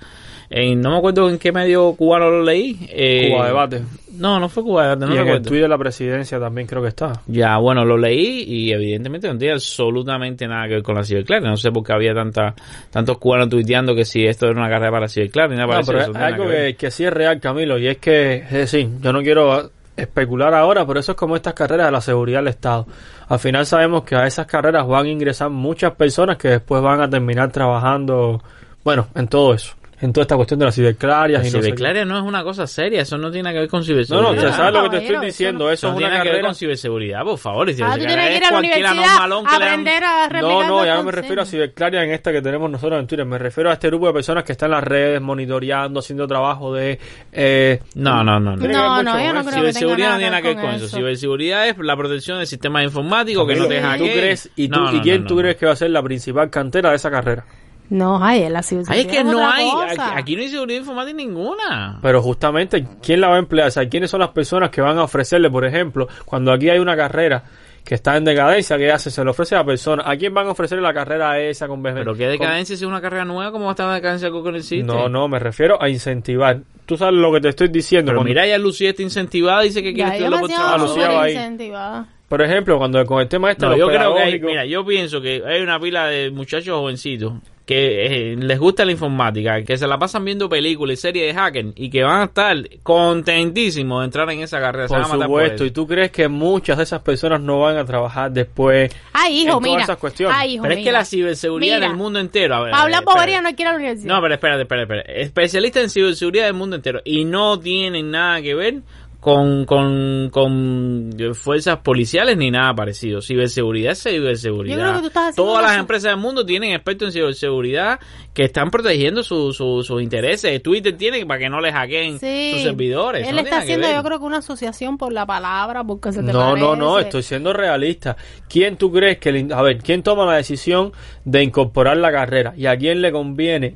en, 0.50 0.82
no 0.82 0.92
me 0.92 0.98
acuerdo 0.98 1.30
en 1.30 1.40
qué 1.40 1.54
medio 1.54 1.94
cubano 1.94 2.30
lo 2.30 2.44
leí. 2.44 2.78
eh, 2.90 3.30
Cuba 3.32 3.46
Debate. 3.48 3.82
No, 4.18 4.38
no 4.38 4.50
fue 4.50 4.64
Cuba 4.64 4.84
Debate, 4.84 5.06
no 5.06 5.12
y 5.12 5.14
en 5.14 5.20
el 5.20 5.24
recuerdo. 5.26 5.48
Twitter 5.48 5.64
de 5.64 5.70
la 5.70 5.78
presidencia 5.78 6.40
también 6.40 6.68
creo 6.68 6.82
que 6.82 6.90
está. 6.90 7.22
Ya, 7.28 7.58
bueno, 7.58 7.86
lo 7.86 7.96
leí 7.98 8.44
y 8.46 8.74
evidentemente 8.74 9.30
no 9.30 9.38
tiene 9.38 9.54
absolutamente 9.54 10.46
nada 10.46 10.68
que 10.68 10.74
ver 10.74 10.84
con 10.84 10.96
la 10.96 11.06
ciberclaria. 11.06 11.50
No 11.50 11.56
sé 11.56 11.72
por 11.72 11.86
qué 11.86 11.94
había 11.94 12.14
tanta, 12.14 12.54
tantos 12.90 13.18
cubanos 13.18 13.48
tuiteando 13.48 13.96
que 13.96 14.04
si 14.04 14.26
esto 14.26 14.48
era 14.48 14.60
una 14.60 14.70
carrera 14.70 14.92
para 14.92 15.02
la 15.04 15.08
ciberclaria. 15.08 15.56
ni 15.56 15.62
nada 15.62 15.80
No, 15.80 15.86
pero 15.86 16.02
eso 16.02 16.12
es 16.12 16.18
algo 16.18 16.48
que, 16.50 16.76
que 16.78 16.92
sí 16.92 17.06
es 17.06 17.14
real, 17.14 17.40
Camilo, 17.40 17.78
y 17.80 17.88
es 17.88 17.98
que, 17.98 18.36
es 18.36 18.52
decir, 18.52 18.90
yo 19.02 19.14
no 19.14 19.22
quiero 19.22 19.72
especular 19.96 20.54
ahora, 20.54 20.86
pero 20.86 21.00
eso 21.00 21.14
es 21.14 21.18
como 21.18 21.36
estas 21.36 21.54
carreras 21.54 21.88
de 21.88 21.92
la 21.92 22.02
seguridad 22.02 22.40
del 22.40 22.50
Estado. 22.50 22.88
Al 23.28 23.40
final 23.40 23.66
sabemos 23.66 24.04
que 24.04 24.16
a 24.16 24.26
esas 24.26 24.46
carreras 24.48 24.88
van 24.88 25.06
a 25.06 25.10
ingresar 25.10 25.50
muchas 25.50 25.94
personas 25.94 26.38
que 26.38 26.50
después 26.50 26.82
van 26.82 27.02
a 27.02 27.10
terminar 27.10 27.52
trabajando, 27.52 28.42
bueno, 28.84 29.08
en 29.16 29.28
todo 29.28 29.54
eso, 29.54 29.76
en 30.02 30.12
toda 30.12 30.24
esta 30.24 30.36
cuestión 30.36 30.60
de 30.60 30.66
las 30.66 30.76
ciberclarias 30.76 31.42
La 31.42 31.48
y 31.48 31.52
no 31.52 31.62
sé 31.62 32.06
no 32.06 32.18
es 32.18 32.24
una 32.24 32.44
cosa 32.44 32.66
seria, 32.68 33.02
eso 33.02 33.18
no 33.18 33.30
tiene 33.32 33.44
nada 33.44 33.54
que 33.54 33.60
ver 33.60 33.70
con 33.70 33.80
No, 33.82 33.86
ciberseguridad. 33.86 34.34
no, 34.36 34.42
te 34.42 34.52
sabes 34.54 34.74
lo 34.74 34.84
que 34.84 34.90
te 34.90 34.98
estoy 34.98 35.16
eso 35.16 35.26
diciendo, 35.26 35.66
no- 35.66 35.72
eso 35.72 35.88
no 35.88 35.94
es 35.94 35.98
tiene 35.98 36.08
una 36.10 36.14
nada 36.16 36.24
que 36.24 36.30
ver 36.30 36.34
carrera... 36.38 36.48
con 36.48 36.56
ciberseguridad, 36.56 37.24
por 37.24 37.38
favor. 37.38 37.70
Y 37.70 37.74
Ah, 37.74 37.76
tú 37.94 38.00
tienes 38.00 38.16
que 38.16 38.36
ir 38.38 38.42
es 38.44 38.48
a 38.50 38.52
la 38.52 38.60
universidad 38.60 38.92
a 38.92 39.28
le 39.28 39.36
dan- 39.36 39.46
aprender 39.48 40.04
a 40.04 40.28
No, 40.42 40.64
no, 40.68 40.86
ya 40.86 40.96
no 40.96 41.04
me 41.04 41.12
refiero 41.12 41.42
a 41.42 41.46
consejos. 41.46 41.50
ciberclaria 41.52 42.04
en 42.04 42.12
esta 42.12 42.32
que 42.32 42.42
tenemos 42.42 42.70
nosotros 42.72 43.00
en 43.00 43.08
Twitter, 43.08 43.26
me 43.26 43.38
refiero 43.38 43.70
a 43.70 43.74
este 43.74 43.88
grupo 43.88 44.08
de 44.08 44.14
personas 44.14 44.44
que 44.44 44.52
están 44.54 44.68
en 44.68 44.72
las 44.72 44.84
redes 44.84 45.22
monitoreando, 45.22 46.00
haciendo 46.00 46.28
trabajo 46.28 46.74
de... 46.74 47.00
Eh, 47.32 47.80
No, 47.96 48.24
no, 48.24 48.40
no. 48.40 48.52
no. 48.52 48.58
Tiene 48.58 48.74
No, 48.74 49.04
no, 49.04 49.20
yo 49.24 49.34
no 49.34 49.42
creo 49.42 49.44
que 49.44 49.44
tenga 49.44 49.52
Ciberseguridad 49.60 49.98
nada 50.08 50.12
no 50.14 50.18
tiene 50.18 50.32
nada 50.32 50.42
que 50.42 50.48
ver 50.48 50.58
con 50.58 50.74
eso. 50.76 50.88
Ciberseguridad 50.98 51.68
es 51.68 51.78
la 51.78 51.96
protección 51.96 52.38
del 52.40 52.48
sistema 52.48 52.84
informático, 52.84 53.46
que 53.46 53.56
no 53.56 53.68
te 53.68 53.78
¿Y 53.78 53.82
hackeen. 53.82 54.10
tú 54.12 54.18
crees, 54.20 54.50
y, 54.56 54.68
tú, 54.68 54.80
No, 54.80 54.92
¿y 54.94 54.98
no, 54.98 55.02
quién 55.04 55.22
no, 55.22 55.28
tú 55.28 55.36
no. 55.36 55.42
crees 55.42 55.58
que 55.58 55.66
va 55.66 55.72
a 55.74 55.76
ser 55.76 55.92
la 55.92 56.02
principal 56.02 56.50
cantera 56.50 56.90
de 56.90 56.96
esa 56.96 57.12
carrera? 57.12 57.46
No, 57.92 58.24
hay, 58.24 58.48
la 58.50 58.60
Ay, 58.60 58.64
ciberseguridad 58.64 59.06
es 59.06 59.18
que 59.18 59.24
no 59.26 59.52
hay, 59.52 59.70
cosa. 59.70 59.86
aquí, 59.92 60.20
aquí 60.22 60.36
no 60.38 60.42
hay 60.44 60.48
seguridad 60.48 60.80
informática 60.80 61.18
ninguna. 61.18 62.00
Pero 62.02 62.22
justamente, 62.22 62.88
¿quién 63.04 63.20
la 63.20 63.28
va 63.28 63.36
a 63.36 63.40
emplear? 63.40 63.68
O 63.68 63.72
sea, 63.72 63.88
¿quiénes 63.90 64.10
son 64.10 64.22
las 64.22 64.30
personas 64.30 64.70
que 64.70 64.80
van 64.80 64.98
a 64.98 65.04
ofrecerle, 65.04 65.50
por 65.50 65.66
ejemplo, 65.66 66.08
cuando 66.26 66.54
aquí 66.54 66.70
hay 66.70 66.80
una 66.80 66.96
carrera 66.96 67.44
que 67.84 67.96
está 67.96 68.16
en 68.16 68.24
decadencia, 68.24 68.78
¿qué 68.78 68.92
hace? 68.92 69.12
Se 69.12 69.24
le 69.24 69.32
ofrece 69.32 69.56
a 69.56 69.60
la 69.60 69.66
persona. 69.66 70.04
¿A 70.06 70.16
quién 70.16 70.34
van 70.34 70.48
a 70.48 70.52
ofrecerle 70.52 70.84
la 70.84 70.94
carrera 70.94 71.38
esa 71.40 71.68
con 71.68 71.84
Pero 71.84 72.16
qué 72.16 72.28
decadencia 72.28 72.78
si 72.78 72.84
es 72.84 72.88
una 72.88 73.02
carrera 73.02 73.26
nueva, 73.26 73.52
¿cómo 73.52 73.66
va 73.66 73.72
a 73.72 73.74
estar 73.74 73.88
la 73.88 73.96
decadencia 73.96 74.30
no 74.30 74.56
existe? 74.56 74.84
No, 74.84 75.10
no, 75.10 75.28
me 75.28 75.40
refiero 75.40 75.82
a 75.82 75.90
incentivar. 75.90 76.60
Tú 76.86 76.96
sabes 76.96 77.16
lo 77.16 77.32
que 77.34 77.42
te 77.42 77.50
estoy 77.50 77.68
diciendo. 77.68 78.10
Pero 78.12 78.20
cuando- 78.20 78.30
mira, 78.30 78.46
ya 78.48 78.58
Lucía 78.58 78.92
está 78.92 79.02
incentivada, 79.02 79.62
dice 79.64 79.82
que 79.84 79.94
quiere 79.94 80.12
estudiar 80.12 80.32
por 80.32 80.42
demasiado 80.50 80.76
Ah. 80.76 80.78
Lucía 80.78 81.10
va 81.10 81.24
ahí. 81.24 81.34
incentivada. 81.34 82.08
Por 82.30 82.42
ejemplo, 82.42 82.78
cuando 82.78 83.06
con 83.06 83.20
el 83.20 83.28
tema 83.28 83.52
este, 83.52 83.66
No, 83.66 83.76
yo 83.76 83.88
creo 83.88 84.16
que 84.16 84.22
hay, 84.22 84.40
mira, 84.40 84.66
yo 84.66 84.86
pienso 84.86 85.20
que 85.20 85.44
hay 85.46 85.62
una 85.62 85.78
pila 85.80 86.06
de 86.08 86.32
muchachos 86.32 86.74
jovencitos 86.78 87.34
que 87.66 88.32
eh, 88.32 88.36
les 88.38 88.60
gusta 88.60 88.84
la 88.86 88.92
informática, 88.92 89.62
que 89.64 89.78
se 89.78 89.88
la 89.88 89.98
pasan 90.00 90.26
viendo 90.26 90.50
películas 90.50 90.98
y 91.00 91.02
series 91.02 91.28
de 91.28 91.34
hacker 91.40 91.66
y 91.76 91.90
que 91.90 92.04
van 92.04 92.22
a 92.22 92.24
estar 92.26 92.58
contentísimos 92.84 94.02
de 94.02 94.06
entrar 94.06 94.30
en 94.32 94.42
esa 94.42 94.60
carrera. 94.60 94.88
se 94.88 94.94
Por 94.94 95.02
van 95.02 95.06
a 95.06 95.14
matar 95.14 95.28
supuesto, 95.28 95.58
por 95.60 95.68
y 95.68 95.72
tú 95.72 95.88
crees 95.88 96.12
que 96.12 96.28
muchas 96.28 96.78
de 96.78 96.84
esas 96.84 97.02
personas 97.02 97.42
no 97.42 97.60
van 97.62 97.78
a 97.78 97.86
trabajar 97.86 98.32
después 98.32 98.92
Ay, 99.14 99.42
hijo, 99.42 99.44
en 99.44 99.48
todas 99.50 99.62
mira. 99.64 99.84
esas 99.84 99.98
cuestiones. 99.98 100.36
Ay, 100.40 100.54
hijo, 100.54 100.64
Pero 100.64 100.74
es 100.74 100.78
que 100.80 100.84
mira. 100.86 101.00
la 101.00 101.06
ciberseguridad 101.06 101.76
Mira. 101.76 101.86
en 101.86 101.92
el 101.92 101.98
mundo 101.98 102.20
entero. 102.20 102.56
A 102.56 102.62
ver, 102.64 102.72
Paula. 102.72 103.02
Povería 103.04 103.42
no 103.42 103.50
quiere 103.56 103.70
a 103.70 103.74
la 103.74 103.78
universidad. 103.80 104.16
No, 104.16 104.22
pero 104.22 104.34
espérate, 104.34 104.62
espérate, 104.64 104.84
espérate. 104.84 105.22
Especialista 105.22 105.82
en 105.82 105.90
ciberseguridad 105.90 106.46
del 106.46 106.54
mundo 106.54 106.76
entero. 106.76 107.02
Y 107.06 107.26
no 107.26 107.60
tienen 107.60 108.12
nada 108.12 108.42
que 108.42 108.56
ver 108.56 108.76
con, 109.22 109.66
con, 109.66 110.30
con 110.32 111.12
fuerzas 111.36 111.78
policiales 111.78 112.36
ni 112.38 112.50
nada 112.52 112.74
parecido. 112.74 113.22
Ciberseguridad 113.22 113.92
es 113.92 114.02
ciberseguridad. 114.04 114.76
Yo 114.76 114.82
creo 114.82 114.94
que 114.96 115.00
tú 115.02 115.08
estás 115.08 115.30
haciendo 115.30 115.52
Todas 115.52 115.64
las 115.64 115.78
empresas 115.80 116.12
del 116.12 116.20
mundo 116.20 116.44
tienen 116.46 116.72
expertos 116.74 117.08
en 117.10 117.12
ciberseguridad 117.14 118.00
que 118.34 118.46
están 118.46 118.72
protegiendo 118.72 119.22
su- 119.24 119.54
su- 119.54 119.84
sus 119.84 120.02
intereses. 120.02 120.62
Twitter 120.64 120.98
tiene 120.98 121.24
para 121.26 121.40
que 121.40 121.50
no 121.50 121.62
les 121.62 121.72
hackeen 121.72 122.18
Sí. 122.20 122.52
sus 122.54 122.64
servidores. 122.64 123.28
Él 123.28 123.36
No 123.36 123.42
está 123.42 123.60
haciendo, 123.60 123.88
yo 123.92 124.02
creo 124.04 124.18
que 124.20 124.26
una 124.26 124.38
asociación 124.40 124.98
por 124.98 125.14
la 125.14 125.26
palabra, 125.28 125.84
porque 125.84 126.12
se 126.12 126.24
te 126.24 126.34
No, 126.34 126.56
no, 126.56 126.76
no, 126.76 126.98
estoy 126.98 127.22
siendo 127.22 127.54
realista. 127.54 128.18
¿Quién 128.50 128.76
tú 128.76 128.92
crees 128.92 129.20
que, 129.20 129.32
le- 129.32 129.54
a 129.54 129.62
ver, 129.62 129.78
quién 129.84 130.02
toma 130.02 130.26
la 130.26 130.38
decisión 130.38 130.94
de 131.26 131.44
incorporar 131.44 131.96
la 131.98 132.12
carrera? 132.12 132.54
¿Y 132.58 132.66
a 132.66 132.76
quién 132.76 133.02
le 133.04 133.12
conviene 133.12 133.76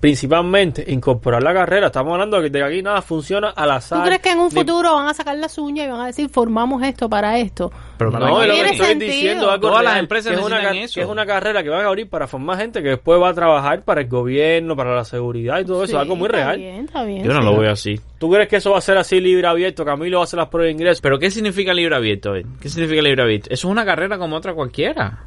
principalmente 0.00 0.84
incorporar 0.88 1.42
la 1.42 1.54
carrera? 1.54 1.86
Estamos 1.86 2.12
hablando 2.14 2.40
de 2.40 2.50
que 2.50 2.58
de 2.58 2.64
aquí 2.64 2.82
nada 2.82 3.00
funciona 3.02 3.50
al 3.50 3.70
azar. 3.70 4.00
¿Tú 4.00 4.04
crees 4.06 4.20
que 4.20 4.30
en 4.30 4.38
un 4.40 4.48
ni- 4.48 4.50
futuro 4.72 4.94
van 4.94 5.08
a 5.08 5.14
sacar 5.14 5.36
las 5.38 5.56
uñas 5.58 5.86
y 5.86 5.90
van 5.90 6.00
a 6.00 6.06
decir, 6.06 6.28
formamos 6.28 6.82
esto 6.82 7.08
para 7.08 7.38
esto? 7.38 7.70
Pero 7.98 8.10
para 8.10 8.26
No, 8.26 8.34
lo 8.34 8.40
que 8.46 8.50
Tiene 8.52 8.70
estoy 8.70 8.86
sentido. 8.86 9.12
diciendo 9.12 9.50
algo 9.50 9.68
Todas 9.68 9.84
las 9.84 9.98
empresas 9.98 10.32
que 10.32 10.38
es 10.40 10.44
una, 10.46 10.70
eso. 10.72 10.94
que 10.94 11.00
es 11.02 11.06
una 11.08 11.26
carrera 11.26 11.62
que 11.62 11.68
van 11.68 11.84
a 11.84 11.88
abrir 11.88 12.08
para 12.08 12.26
formar 12.26 12.58
gente 12.58 12.82
que 12.82 12.88
después 12.90 13.20
va 13.20 13.28
a 13.28 13.34
trabajar 13.34 13.82
para 13.84 14.00
el 14.00 14.08
gobierno, 14.08 14.74
para 14.76 14.94
la 14.94 15.04
seguridad 15.04 15.60
y 15.60 15.64
todo 15.64 15.84
eso, 15.84 15.92
Sí, 15.92 15.96
algo 15.98 16.16
muy 16.16 16.26
está 16.26 16.36
real. 16.38 16.58
bien, 16.58 16.84
está 16.86 17.04
bien, 17.04 17.24
Yo 17.24 17.32
no 17.32 17.40
sí. 17.40 17.46
lo 17.46 17.56
veo 17.58 17.72
así. 17.72 18.00
¿Tú 18.18 18.30
crees 18.30 18.48
que 18.48 18.56
eso 18.56 18.70
va 18.70 18.78
a 18.78 18.80
ser 18.80 18.96
así 18.98 19.20
libre 19.20 19.46
abierto? 19.46 19.84
Camilo 19.84 20.18
va 20.18 20.22
a 20.22 20.24
hacer 20.24 20.38
las 20.38 20.48
pruebas 20.48 20.68
de 20.68 20.72
ingreso. 20.72 21.00
¿Pero 21.02 21.18
qué 21.18 21.30
significa 21.30 21.74
libre 21.74 21.94
abierto? 21.96 22.32
Ver, 22.32 22.44
¿Qué 22.60 22.68
significa 22.68 23.02
libre 23.02 23.22
abierto? 23.22 23.48
Eso 23.50 23.68
es 23.68 23.72
una 23.72 23.84
carrera 23.84 24.18
como 24.18 24.36
otra 24.36 24.54
cualquiera. 24.54 25.24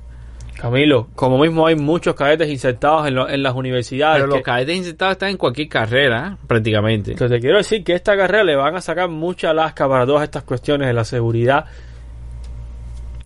Camilo, 0.65 1.07
como 1.15 1.37
mismo 1.37 1.67
hay 1.67 1.75
muchos 1.75 2.15
cadetes 2.15 2.49
insertados 2.49 3.07
en, 3.07 3.13
lo- 3.15 3.29
en 3.29 3.43
las 3.43 3.53
universidades. 3.53 4.23
Pero 4.23 4.33
los 4.33 4.41
cadetes 4.41 4.75
insertados 4.77 5.11
están 5.11 5.29
en 5.29 5.37
cualquier 5.37 5.69
carrera, 5.69 6.37
prácticamente. 6.47 7.13
que 7.13 7.27
te 7.29 7.39
quiero 7.39 7.57
decir 7.57 7.83
que 7.83 7.93
esta 7.93 8.17
carrera 8.17 8.43
le 8.43 8.55
van 8.55 8.75
a 8.75 8.81
sacar 8.81 9.07
mucha 9.09 9.53
lasca 9.53 9.87
para 9.87 10.05
todas 10.07 10.23
estas 10.23 10.41
cuestiones 10.43 10.87
de 10.87 10.93
la 10.93 11.03
seguridad. 11.03 11.65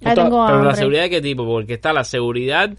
Ya 0.02 0.14
tengo 0.16 0.46
Pero 0.46 0.64
la 0.64 0.76
seguridad 0.76 1.04
de 1.04 1.10
qué 1.10 1.22
tipo? 1.22 1.46
Porque 1.46 1.74
está 1.76 1.94
la 1.94 2.04
seguridad 2.04 2.72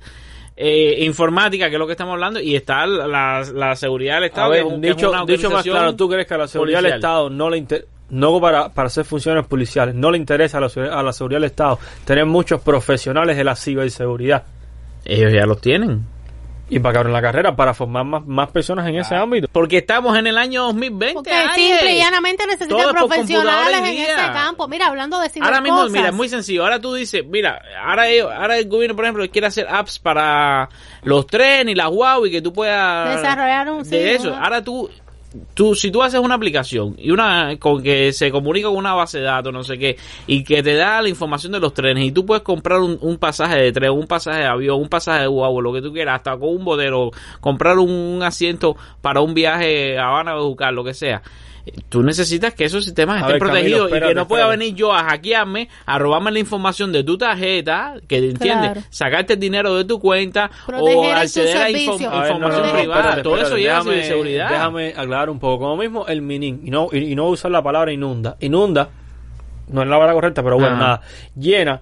eh, 0.56 1.04
informática, 1.04 1.68
que 1.68 1.76
es 1.76 1.78
lo 1.78 1.86
que 1.86 1.92
estamos 1.92 2.12
hablando, 2.12 2.38
y 2.40 2.54
está 2.54 2.86
la, 2.86 3.42
la 3.54 3.76
seguridad 3.76 4.16
del 4.16 4.24
Estado, 4.24 4.46
A 4.46 4.50
ver, 4.50 4.62
que 4.66 4.74
es 4.74 4.80
dicho, 4.80 5.11
una 5.11 5.24
dicho 5.24 5.50
más 5.50 5.62
claro, 5.64 5.96
¿tú 5.96 6.08
crees 6.08 6.26
que 6.26 6.34
a 6.34 6.38
la 6.38 6.48
seguridad 6.48 6.82
del. 6.82 6.92
Estado 6.96 7.30
no 7.30 7.48
le 7.48 7.56
inter- 7.58 7.86
no 8.11 8.40
para, 8.40 8.68
para 8.70 8.86
hacer 8.88 9.04
funciones 9.04 9.46
policiales, 9.46 9.94
no 9.94 10.11
le 10.11 10.18
interesa 10.18 10.58
a 10.58 10.61
la, 10.61 10.68
a 10.98 11.02
la 11.02 11.12
seguridad 11.12 11.40
del 11.40 11.50
Estado 11.50 11.78
tener 12.04 12.26
muchos 12.26 12.61
profesionales 12.61 13.36
de 13.36 13.44
la 13.44 13.56
ciberseguridad 13.56 14.44
Ellos 15.04 15.32
ya 15.32 15.46
los 15.46 15.61
tienen. 15.61 16.04
y 16.68 16.78
para 16.78 16.92
que 16.92 16.98
abran 16.98 17.12
la 17.12 17.22
carrera 17.22 17.56
para 17.56 17.74
formar 17.74 18.04
más, 18.04 18.24
más 18.26 18.48
personas 18.50 18.86
en 18.88 18.96
ese 18.96 19.14
ámbito? 19.16 19.48
Porque 19.50 19.78
estamos 19.78 20.16
en 20.16 20.26
el 20.28 20.38
año 20.38 20.62
2020. 20.64 21.14
Porque 21.14 21.32
simple 21.54 21.94
y 21.94 21.98
llanamente 21.98 22.46
necesitan 22.46 22.90
profesionales 22.92 23.78
en 23.78 23.84
ese 23.86 24.14
campo. 24.32 24.68
Mira, 24.68 24.86
hablando 24.86 25.18
de 25.18 25.30
Ahora 25.40 25.61
mismo, 25.61 25.78
cibercosas. 25.78 25.92
mira, 25.92 26.08
es 26.08 26.14
muy 26.14 26.28
sencillo. 26.28 26.62
Ahora 26.62 26.80
tú 26.80 26.94
dices, 26.94 27.24
mira, 27.26 27.61
ahora, 27.84 28.08
ellos- 28.08 28.30
ahora 28.32 28.56
el 28.58 28.68
gobierno, 28.68 28.94
por 28.94 29.04
ejemplo, 29.04 29.28
quiere 29.30 29.48
hacer 29.48 29.66
apps 29.68 29.98
para 29.98 30.68
los 31.02 31.26
trenes 31.26 31.72
y 31.72 31.74
las 31.76 31.88
guau 31.88 32.24
y 32.26 32.30
que 32.30 32.40
tú 32.42 32.52
puedas... 32.52 33.16
Desarrollar 33.16 33.68
un- 33.70 33.82
De 33.82 33.84
sí, 33.88 33.96
eso. 33.96 34.32
Ahora 34.34 34.62
tú, 34.62 34.88
tú, 35.54 35.74
si 35.74 35.90
tú 35.90 36.02
haces 36.02 36.20
una 36.20 36.34
aplicación 36.34 36.94
y 36.98 37.10
una 37.10 37.56
con 37.58 37.82
que 37.82 38.12
se 38.12 38.30
comunica 38.30 38.68
con 38.68 38.76
una 38.76 38.94
base 38.94 39.18
de 39.18 39.24
datos, 39.24 39.52
no 39.52 39.62
sé 39.62 39.78
qué, 39.78 39.96
y 40.26 40.44
que 40.44 40.62
te 40.62 40.74
da 40.74 41.00
la 41.02 41.08
información 41.08 41.52
de 41.52 41.60
los 41.60 41.74
trenes 41.74 42.04
y 42.04 42.12
tú 42.12 42.26
puedes 42.26 42.42
comprar 42.42 42.80
un, 42.80 42.98
un 43.00 43.18
pasaje 43.18 43.56
de 43.56 43.72
tren, 43.72 43.90
un 43.90 44.06
pasaje 44.06 44.40
de 44.40 44.46
avión, 44.46 44.80
un 44.80 44.88
pasaje 44.88 45.22
de 45.22 45.26
guau, 45.26 45.60
lo 45.60 45.72
que 45.72 45.82
tú 45.82 45.92
quieras, 45.92 46.16
hasta 46.16 46.36
con 46.36 46.48
un 46.48 46.64
bodero, 46.64 47.10
comprar 47.40 47.78
un, 47.78 48.20
asiento 48.22 48.76
para 49.00 49.20
un 49.20 49.34
viaje 49.34 49.98
a 49.98 50.08
Habana 50.08 50.36
o 50.36 50.48
Jucar, 50.48 50.72
lo 50.72 50.84
que 50.84 50.94
sea. 50.94 51.22
Tú 51.88 52.02
necesitas 52.02 52.54
que 52.54 52.64
esos 52.64 52.84
sistemas 52.84 53.16
A 53.16 53.20
estén 53.26 53.32
ver, 53.32 53.38
Camilo, 53.40 53.52
protegidos 53.52 53.90
y 53.90 54.08
que 54.08 54.14
no 54.14 54.26
pueda 54.28 54.44
espérate. 54.44 54.58
venir 54.64 54.74
yo 54.76 54.92
a 54.94 55.04
hackearme, 55.04 55.68
a 55.86 55.98
robarme 55.98 56.30
la 56.32 56.38
información 56.38 56.90
de 56.92 57.04
tu 57.04 57.18
tarjeta, 57.18 57.94
que 58.08 58.16
entiendes, 58.16 58.72
Claro. 58.72 58.80
sacarte 58.90 59.34
el 59.34 59.40
dinero 59.40 59.74
de 59.76 59.84
tu 59.84 60.00
cuenta 60.00 60.50
o 60.72 61.04
acceder 61.12 61.56
a 61.58 61.70
info-. 61.70 61.92
A 62.08 62.22
ver, 62.22 62.30
información 62.32 62.62
no, 62.62 62.66
no, 62.72 62.78
privada. 62.78 63.00
espérate, 63.00 63.22
Todo 63.22 63.36
eso 63.38 63.56
lleva 63.56 63.76
a 63.76 63.80
déjame- 63.80 63.90
ciberseguridad. 63.92 64.48
Déjame 64.50 64.88
aclarar 64.96 65.30
un 65.30 65.38
poco. 65.38 65.64
Como 65.64 65.76
mismo 65.76 66.06
el 66.06 66.22
minin, 66.22 66.61
y 66.64 66.70
no, 66.70 66.88
y, 66.92 66.98
y 66.98 67.14
no 67.14 67.26
usar 67.28 67.50
la 67.50 67.62
palabra 67.62 67.92
inunda. 67.92 68.36
Inunda, 68.40 68.88
no 69.68 69.82
es 69.82 69.88
la 69.88 69.94
palabra 69.96 70.14
correcta, 70.14 70.42
pero 70.42 70.56
bueno, 70.56 70.76
Ajá. 70.76 70.82
nada. 70.84 71.02
Llena 71.36 71.80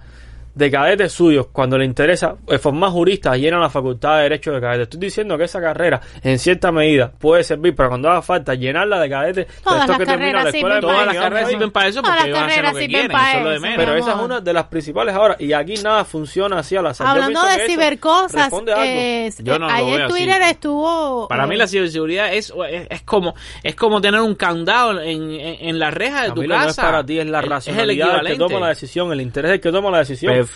de 0.59 0.71
cadetes 0.71 1.13
suyos, 1.13 1.47
cuando 1.53 1.79
le 1.79 1.85
interesa 1.85 2.35
eh, 2.49 2.59
formar 2.59 2.91
juristas, 2.91 3.39
llenan 3.39 3.61
la 3.61 3.71
facultad 3.71 4.17
de 4.17 4.23
Derecho 4.25 4.51
de 4.53 4.61
cadetes. 4.61 4.83
Estoy 4.83 5.01
diciendo 5.01 5.39
que 5.39 5.45
esa 5.45 5.61
carrera, 5.61 6.01
en 6.23 6.39
cierta 6.39 6.73
medida, 6.73 7.13
puede 7.17 7.45
servir 7.45 7.75
para 7.77 7.89
cuando 7.91 8.11
haga 8.11 8.23
falta 8.23 8.55
llenarla 8.55 8.99
de 9.01 9.09
cadetes. 9.09 9.47
de 9.47 9.53
Todas 9.63 9.89
las 9.89 9.99
que 9.99 10.05
terminan 10.07 10.33
la 10.33 10.39
carreras 10.51 10.55
escuela 10.55 10.75
de 10.75 10.81
sirven 10.81 10.81
Todas 10.95 11.07
las 11.07 11.15
eso. 11.15 11.23
carreras 11.23 11.49
sirven 11.51 11.71
para 11.71 11.89
eso 11.89 12.03
Todas 12.03 12.17
porque 12.17 12.31
las 12.31 12.41
van 12.41 12.43
a 12.43 12.47
hacer 12.53 12.57
lo 12.59 12.63
carreras 12.65 12.73
que 12.75 12.81
sirven 12.81 13.01
quieren, 13.01 13.13
para 13.13 13.29
eso 13.31 13.39
es 13.39 13.45
lo 13.45 13.51
de 13.51 13.55
eso, 13.57 13.63
menos. 13.63 13.77
Pero 13.79 13.95
esa 13.97 14.11
es 14.11 14.19
una 14.19 14.41
de 14.41 14.53
las 14.53 14.65
principales 14.65 15.15
ahora. 15.15 15.37
Y 15.39 15.53
aquí 15.53 15.75
nada 15.77 16.05
funciona 16.05 16.59
así 16.59 16.77
al 16.77 16.87
azar. 16.87 17.07
Hablando 17.07 17.41
de 17.45 17.67
cibercosas, 17.67 18.53
eh, 18.79 19.31
Yo 19.39 19.59
no 19.59 19.69
ayer 19.69 19.97
veo 19.97 20.07
así. 20.07 20.15
Twitter 20.15 20.43
estuvo... 20.43 21.29
Para 21.29 21.47
mí 21.47 21.55
eh, 21.55 21.59
la 21.59 21.67
ciberseguridad 21.69 22.35
es, 22.35 22.53
es, 22.71 22.87
es 22.91 23.03
como 23.03 23.35
es 23.63 23.75
como 23.75 24.01
tener 24.01 24.21
un 24.21 24.35
candado 24.35 25.01
en, 25.01 25.31
en, 25.33 25.69
en 25.69 25.79
la 25.79 25.91
reja 25.91 26.25
de 26.25 26.33
tu 26.33 26.43
casa. 26.47 26.65
no 26.65 26.71
es 26.71 26.77
para 26.77 27.05
ti, 27.05 27.19
es 27.21 27.27
la 27.27 27.39
Es- 27.39 27.45
es 27.45 27.45
el 27.45 27.51
racionalidad 27.51 28.23
del 28.23 28.27
que 28.33 28.37
toma 28.39 28.61
la 28.61 28.69
decisión, 28.69 29.13
el 29.13 29.21
interés 29.21 29.51
del 29.53 29.61
que 29.61 29.71
toma 29.73 29.91
la 29.91 29.99
decisión. 29.99 30.33
Perfecto. 30.33 30.48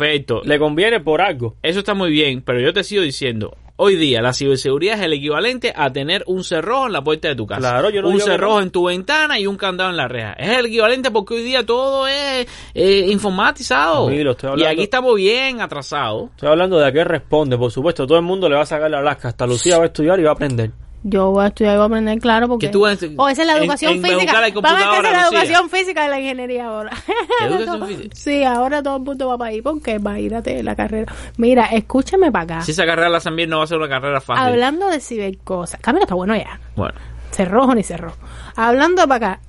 Le 0.45 0.59
conviene 0.59 1.01
por 1.01 1.21
algo. 1.21 1.57
Eso 1.63 1.81
está 1.81 1.95
muy 1.95 2.11
bien, 2.11 2.43
pero 2.43 2.61
yo 2.61 2.73
te 2.73 2.85
sigo 2.85 3.03
diciendo, 3.03 3.57
hoy 3.77 3.97
día 3.97 4.23
la 4.23 4.33
ciberseguridad 4.33 4.99
es 4.99 5.05
el 5.05 5.13
equivalente 5.15 5.73
a 5.75 5.93
tener 5.93 6.23
un 6.27 6.45
cerrojo 6.45 6.87
en 6.87 6.93
la 6.93 7.03
puerta 7.03 7.29
de 7.29 7.35
tu 7.35 7.47
casa. 7.47 7.61
Claro, 7.61 7.91
yo 7.91 8.03
no 8.03 8.09
un 8.09 8.21
cerrojo 8.21 8.57
no. 8.57 8.63
en 8.63 8.71
tu 8.71 8.85
ventana 8.87 9.39
y 9.39 9.47
un 9.47 9.57
candado 9.57 9.91
en 9.91 9.97
la 9.97 10.09
reja. 10.09 10.35
Es 10.35 10.59
el 10.59 10.67
equivalente 10.67 11.11
porque 11.11 11.35
hoy 11.35 11.43
día 11.43 11.65
todo 11.65 12.07
es 12.07 12.47
eh, 12.75 13.07
informatizado. 13.09 14.11
Y 14.13 14.65
aquí 14.65 14.83
estamos 14.83 15.17
bien 15.17 15.61
atrasados. 15.61 16.31
Estoy 16.31 16.49
hablando 16.49 16.79
de 16.79 16.87
a 16.87 16.93
qué 16.93 17.05
responde. 17.05 17.59
Por 17.59 17.71
supuesto, 17.71 18.07
todo 18.07 18.19
el 18.19 18.25
mundo 18.25 18.49
le 18.49 18.57
va 18.57 18.63
a 18.63 18.67
sacar 18.67 18.91
la 18.91 19.03
lasca. 19.03 19.29
Hasta 19.29 19.47
Lucía 19.47 19.79
va 19.79 19.85
a 19.85 19.87
estudiar 19.87 20.19
y 20.21 20.23
va 20.23 20.31
a 20.31 20.35
aprender. 20.35 20.71
Yo 21.05 21.31
voy 21.33 21.45
a 21.45 21.49
estudiar 21.49 21.75
y 21.75 21.77
voy 21.79 21.83
a 21.83 21.87
aprender, 21.87 22.19
claro, 22.21 22.47
porque... 22.49 22.67
Que 22.67 22.73
tú 22.73 22.83
vas- 22.83 23.03
o 23.17 23.29
esa 23.29 23.43
es 23.43 23.47
la 23.49 23.57
educación 23.57 23.95
en 23.95 24.03
física. 24.03 24.33
Vamos 24.63 24.81
a 24.83 24.91
hacer 25.01 25.03
la 25.13 25.23
educación 25.27 25.69
física 25.71 26.05
de 26.05 26.09
la 26.11 26.21
ingeniería 26.21 26.67
ahora. 26.69 26.91
Sí, 28.13 28.45
ahora 28.45 28.83
todo 28.83 28.97
el 28.99 29.03
mundo 29.03 29.29
va 29.29 29.39
para 29.39 29.51
ahí 29.51 29.61
porque 29.63 29.93
imagínate 29.95 30.63
la 30.63 30.77
carrera. 30.77 31.13
Mira, 31.37 31.67
escúchame 31.67 32.31
para 32.31 32.45
acá. 32.45 32.61
Si 32.63 32.71
esa 32.73 32.87
carrera 32.87 33.09
la 33.09 33.19
hacen 33.19 33.35
bien, 33.35 33.51
no 33.51 33.59
va 33.59 33.65
a 33.65 33.67
ser 33.67 33.79
una 33.79 33.89
carrera 33.89 34.21
fácil. 34.21 34.45
Hablando 34.45 34.89
de 34.89 35.01
cibercosas. 35.01 35.81
Camilo 35.81 36.05
está 36.05 36.15
bueno 36.15 36.37
ya. 36.37 36.61
Bueno, 36.77 36.95
Cerrojo 37.33 37.75
ni 37.75 37.83
cerrojo. 37.83 38.17
Hablando 38.57 39.07
para 39.09 39.15
acá. 39.33 39.41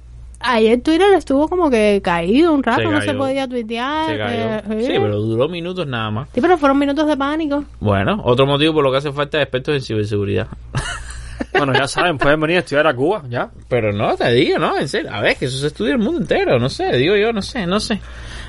Ayer 0.46 0.82
Twitter 0.82 1.14
estuvo 1.14 1.48
como 1.48 1.70
que 1.70 2.02
caído 2.04 2.54
un 2.54 2.64
rato, 2.64 2.82
Se 2.82 2.88
no 2.88 3.02
se 3.02 3.14
podía 3.14 3.48
tuitear. 3.48 4.08
se 4.10 4.18
cayó. 4.18 4.44
eh, 4.78 4.84
Sí, 4.88 4.94
pero 5.00 5.20
duró 5.22 5.48
minutos 5.48 5.88
nada 5.88 6.12
más. 6.12 6.28
Sí, 6.34 6.42
pero 6.42 6.58
fueron 6.58 6.80
minutos 6.80 7.08
de 7.08 7.16
pánico. 7.16 7.64
Bueno, 7.80 8.20
otro 8.26 8.46
motivo 8.46 8.74
por 8.74 8.84
lo 8.84 8.92
que 8.92 8.98
hace 8.98 9.12
falta 9.14 9.42
expertos 9.42 9.76
en 9.76 9.82
ciberseguridad. 9.82 10.48
Bueno, 11.52 11.74
ya 11.74 11.88
saben, 11.88 12.18
pueden 12.18 12.40
venir 12.40 12.58
a 12.58 12.60
estudiar 12.60 12.88
a 12.88 12.96
Cuba, 12.96 13.24
ya. 13.30 13.50
Pero 13.68 13.92
no, 13.92 14.16
te 14.16 14.32
digo, 14.32 14.58
no, 14.60 14.78
en 14.78 14.88
serio. 14.88 15.12
A 15.14 15.22
ver, 15.22 15.36
que 15.36 15.46
eso 15.46 15.58
se 15.58 15.68
estudia 15.68 15.94
el 15.94 16.00
mundo 16.00 16.22
entero, 16.22 16.60
no 16.60 16.70
sé, 16.70 16.96
digo 16.98 17.16
yo, 17.16 17.32
no 17.32 17.42
sé, 17.42 17.66
no 17.66 17.80
sé. 17.80 18.00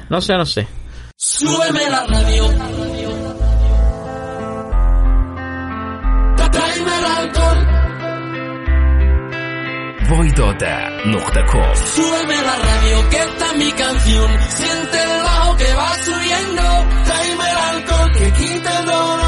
No 0.09 0.21
sé, 0.21 0.35
no 0.35 0.47
sé. 0.47 0.67
Súbeme 1.17 1.91
la 1.91 2.07
radio. 2.07 2.49
Tráeme 6.55 6.99
el 6.99 7.05
alcohol. 7.05 7.67
voidota.com 10.09 11.75
Súbeme 11.75 12.37
la 12.43 12.57
radio, 12.57 13.09
que 13.11 13.17
esta 13.17 13.47
es 13.47 13.57
mi 13.57 13.73
canción. 13.73 14.31
Siente 14.51 15.03
el 15.03 15.23
bajo 15.23 15.57
que 15.57 15.75
va 15.75 15.95
subiendo. 16.05 16.63
Tráeme 17.05 17.51
el 17.51 17.57
alcohol 17.57 18.13
que 18.13 18.33
quita 18.33 18.79
el 18.81 18.87
dolor. 18.87 19.24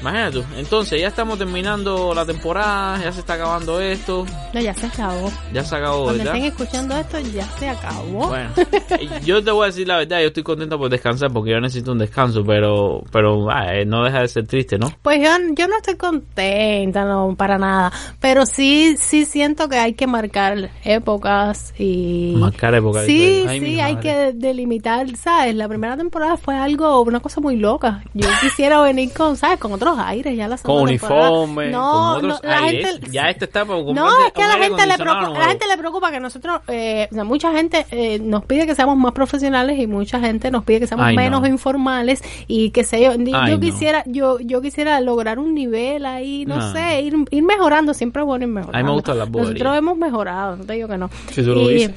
Imagínate 0.00 0.38
tú, 0.38 0.44
entonces 0.56 1.00
ya 1.00 1.08
estamos 1.08 1.38
terminando 1.38 2.14
la 2.14 2.24
temporada, 2.24 3.02
ya 3.02 3.12
se 3.12 3.20
está 3.20 3.34
acabando 3.34 3.80
esto, 3.80 4.24
No, 4.54 4.60
ya 4.60 4.72
se 4.74 4.86
acabó. 4.86 5.30
ya 5.52 5.64
se 5.64 5.74
acabó, 5.76 6.04
Cuando 6.04 6.24
¿verdad? 6.24 6.36
estén 6.36 6.52
escuchando 6.52 6.96
esto, 6.96 7.18
ya 7.20 7.44
se 7.58 7.68
acabó. 7.68 8.28
Bueno, 8.28 8.50
yo 9.24 9.42
te 9.42 9.50
voy 9.50 9.64
a 9.64 9.66
decir 9.66 9.88
la 9.88 9.96
verdad, 9.98 10.20
yo 10.20 10.28
estoy 10.28 10.42
contento 10.44 10.78
por 10.78 10.88
descansar 10.88 11.32
porque 11.32 11.50
yo 11.50 11.60
necesito 11.60 11.92
un 11.92 11.98
descanso, 11.98 12.44
pero 12.44 13.02
pero 13.10 13.50
ah, 13.50 13.74
eh, 13.74 13.84
no 13.84 14.04
deja 14.04 14.20
de 14.20 14.28
ser 14.28 14.46
triste, 14.46 14.78
¿no? 14.78 14.92
Pues 15.02 15.18
yo, 15.18 15.30
yo 15.56 15.66
no 15.66 15.76
estoy 15.76 15.96
contenta, 15.96 17.04
no, 17.04 17.34
para 17.36 17.58
nada. 17.58 17.92
Pero 18.20 18.46
sí, 18.46 18.96
sí 18.98 19.24
siento 19.24 19.68
que 19.68 19.76
hay 19.78 19.94
que 19.94 20.06
marcar 20.06 20.70
épocas 20.84 21.74
y... 21.78 22.34
Marcar 22.36 22.74
épocas, 22.74 23.04
Sí, 23.06 23.44
Ay, 23.48 23.60
sí, 23.60 23.80
hay 23.80 23.96
que 23.96 24.32
delimitar, 24.34 25.06
¿sabes? 25.16 25.54
La 25.54 25.68
primera 25.68 25.96
temporada 25.96 26.36
fue 26.36 26.56
algo, 26.56 27.00
una 27.02 27.20
cosa 27.20 27.40
muy 27.40 27.56
loca. 27.56 28.02
Yo 28.14 28.28
quisiera 28.40 28.80
venir 28.82 29.12
con, 29.12 29.36
¿sabes? 29.36 29.58
Con 29.58 29.72
otros 29.90 30.06
aires 30.06 30.36
ya 30.36 30.48
la 30.48 30.56
segunda 30.56 30.80
Con 30.80 30.88
temporada. 30.90 31.30
uniforme, 31.30 31.70
No, 31.70 31.92
Con 32.16 32.24
otros 32.30 32.42
no, 32.42 32.48
la 32.48 32.58
aires. 32.58 32.86
gente... 32.92 33.10
ya 33.10 33.30
este 33.30 33.44
está 33.46 33.64
No, 33.64 33.82
es 34.26 34.32
que 34.32 34.42
a 34.42 34.48
la 34.48 34.58
gente, 34.64 34.86
le 34.86 34.98
preocupa, 34.98 35.38
la 35.38 35.48
gente 35.48 35.66
le 35.68 35.76
preocupa 35.78 36.10
que 36.10 36.20
nosotros, 36.20 36.60
eh, 36.68 37.08
o 37.10 37.14
sea, 37.14 37.24
mucha 37.24 37.52
gente 37.52 37.86
eh, 37.90 38.18
nos 38.18 38.44
pide 38.44 38.66
que 38.66 38.74
seamos 38.74 38.96
más 38.96 39.12
profesionales 39.12 39.78
y 39.78 39.86
mucha 39.86 40.20
gente 40.20 40.50
nos 40.50 40.64
pide 40.64 40.80
que 40.80 40.86
seamos 40.86 41.06
Ay, 41.06 41.16
no. 41.16 41.22
menos 41.22 41.48
informales 41.48 42.22
y 42.46 42.70
que 42.70 42.84
sé 42.84 43.02
yo, 43.02 43.14
yo 43.14 43.36
Ay, 43.36 43.58
quisiera, 43.60 44.02
yo, 44.06 44.38
yo 44.40 44.60
quisiera 44.60 45.00
lograr 45.00 45.38
un 45.38 45.54
nivel 45.54 46.06
ahí, 46.06 46.44
no, 46.46 46.72
sé, 46.72 47.02
ir, 47.02 47.14
ir 47.30 47.42
mejorando, 47.42 47.94
siempre 47.94 48.22
es 48.22 48.26
bueno 48.26 48.44
ir 48.44 48.50
mejorando. 48.50 48.78
A 48.78 48.82
mí 48.82 48.86
me 48.86 48.94
gustan 48.94 49.18
las 49.18 49.28
boberías. 49.30 49.54
Nosotros 49.54 49.78
hemos 49.78 49.96
mejorado, 49.96 50.56
no 50.56 50.64
te 50.64 50.72
digo 50.74 50.88
que 50.88 50.98
no. 50.98 51.10
Si 51.30 51.42
tú 51.42 51.54
lo 51.54 51.68
dices. 51.68 51.92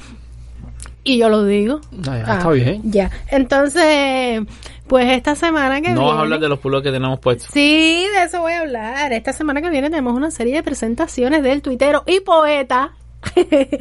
Y 1.04 1.18
yo 1.18 1.28
lo 1.28 1.44
digo. 1.44 1.80
Ah, 2.08 2.16
ya, 2.18 2.24
Ah, 2.26 2.36
está 2.38 2.50
bien. 2.50 2.80
Ya. 2.84 3.10
Entonces, 3.28 4.42
pues 4.86 5.10
esta 5.10 5.34
semana 5.34 5.80
que 5.80 5.88
No 5.88 5.94
viene. 5.94 6.06
vas 6.10 6.16
a 6.18 6.20
hablar 6.22 6.40
de 6.40 6.48
los 6.48 6.58
pulos 6.58 6.82
que 6.82 6.90
tenemos 6.90 7.18
puestos. 7.20 7.48
Sí, 7.52 8.06
de 8.14 8.24
eso 8.24 8.40
voy 8.40 8.52
a 8.52 8.60
hablar. 8.60 9.12
Esta 9.12 9.32
semana 9.32 9.60
que 9.62 9.70
viene 9.70 9.88
tenemos 9.90 10.14
una 10.14 10.30
serie 10.30 10.54
de 10.56 10.62
presentaciones 10.62 11.42
del 11.42 11.62
tuitero 11.62 12.02
y 12.06 12.20
poeta. 12.20 12.92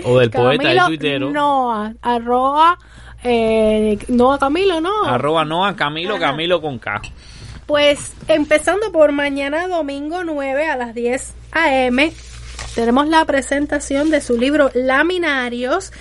O 0.06 0.20
del 0.20 0.30
poeta 0.30 0.64
y 0.64 0.76
Camilo 0.76 0.86
tuitero. 0.88 1.30
Noa, 1.32 1.94
arroba, 2.02 2.78
eh, 3.24 3.98
Noa 4.08 4.38
Camilo, 4.38 4.80
¿no? 4.82 5.04
Arroba 5.06 5.44
Noa 5.46 5.76
Camilo, 5.76 6.16
Ajá. 6.16 6.28
Camilo 6.28 6.62
con 6.62 6.78
K. 6.80 7.02
Pues 7.66 8.14
empezando 8.28 8.92
por 8.92 9.12
mañana 9.14 9.68
domingo 9.68 10.24
9 10.24 10.68
a 10.68 10.76
las 10.76 10.94
10 10.94 11.34
a.m. 11.54 12.12
tenemos 12.76 13.08
la 13.08 13.24
presentación 13.26 14.10
de 14.12 14.22
su 14.22 14.38
libro 14.38 14.70
Laminarios. 14.74 15.92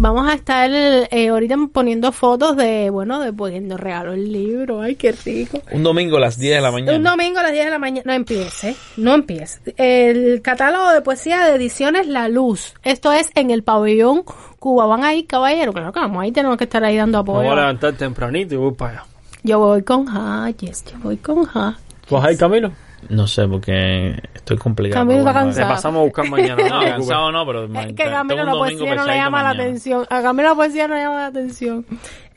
Vamos 0.00 0.28
a 0.28 0.34
estar 0.34 0.70
eh, 0.72 1.28
ahorita 1.28 1.56
poniendo 1.72 2.12
fotos 2.12 2.56
de, 2.56 2.88
bueno, 2.88 3.18
de 3.18 3.32
poniendo 3.32 3.76
regalo 3.76 4.12
el 4.12 4.32
libro. 4.32 4.80
Ay, 4.80 4.94
qué 4.94 5.10
rico. 5.10 5.60
Un 5.72 5.82
domingo 5.82 6.18
a 6.18 6.20
las 6.20 6.38
10 6.38 6.54
de 6.54 6.60
la 6.62 6.70
mañana. 6.70 6.96
Un 6.96 7.02
domingo 7.02 7.40
a 7.40 7.42
las 7.42 7.50
10 7.52 7.64
de 7.64 7.70
la 7.72 7.78
mañana. 7.80 8.02
No 8.06 8.12
empiece, 8.12 8.76
no 8.96 9.14
empiece. 9.14 9.74
El 9.76 10.40
catálogo 10.40 10.92
de 10.92 11.00
poesía 11.00 11.44
de 11.46 11.56
ediciones 11.56 12.06
La 12.06 12.28
Luz. 12.28 12.74
Esto 12.84 13.10
es 13.12 13.30
en 13.34 13.50
el 13.50 13.64
pabellón 13.64 14.22
Cuba. 14.60 14.86
¿Van 14.86 15.02
ahí, 15.02 15.24
caballero? 15.24 15.72
Claro 15.72 15.92
que 15.92 15.98
vamos 15.98 16.22
ahí, 16.22 16.30
tenemos 16.30 16.56
que 16.58 16.64
estar 16.64 16.84
ahí 16.84 16.96
dando 16.96 17.24
Me 17.24 17.30
voy 17.32 17.36
apoyo. 17.40 17.52
a 17.52 17.56
levantar 17.56 17.94
tempranito 17.94 18.54
y 18.54 18.58
voy 18.58 18.74
para 18.74 18.92
allá. 18.92 19.04
Yo 19.42 19.58
voy 19.58 19.82
con 19.82 20.06
Ja, 20.06 20.48
yes, 20.50 20.84
yo 20.92 20.98
voy 21.02 21.16
con 21.16 21.44
Ja. 21.44 21.76
¿Vas 22.08 22.24
ahí, 22.24 22.36
Camilo? 22.36 22.70
No 23.08 23.26
sé, 23.26 23.48
porque 23.48 24.20
estoy 24.34 24.56
complicado. 24.58 25.00
Camilo 25.06 25.20
está 25.20 25.32
bueno, 25.32 25.48
Te 25.48 25.54
cansado. 25.56 25.74
pasamos 25.74 26.00
a 26.00 26.04
buscar 26.04 26.28
mañana. 26.28 26.62
No, 26.68 26.80
cansado 26.80 27.32
no, 27.32 27.46
pero... 27.46 27.64
Es 27.64 27.86
que 27.94 28.04
Camilo 28.04 28.44
la 28.44 28.52
poesía 28.52 28.94
no 28.94 29.04
le 29.06 29.14
llama 29.16 29.42
la 29.42 29.48
mañana. 29.48 29.64
atención. 29.64 30.06
A 30.10 30.22
Camilo 30.22 30.48
la 30.50 30.54
poesía 30.54 30.88
no 30.88 30.94
le 30.94 31.00
llama 31.00 31.16
la 31.16 31.26
atención. 31.26 31.86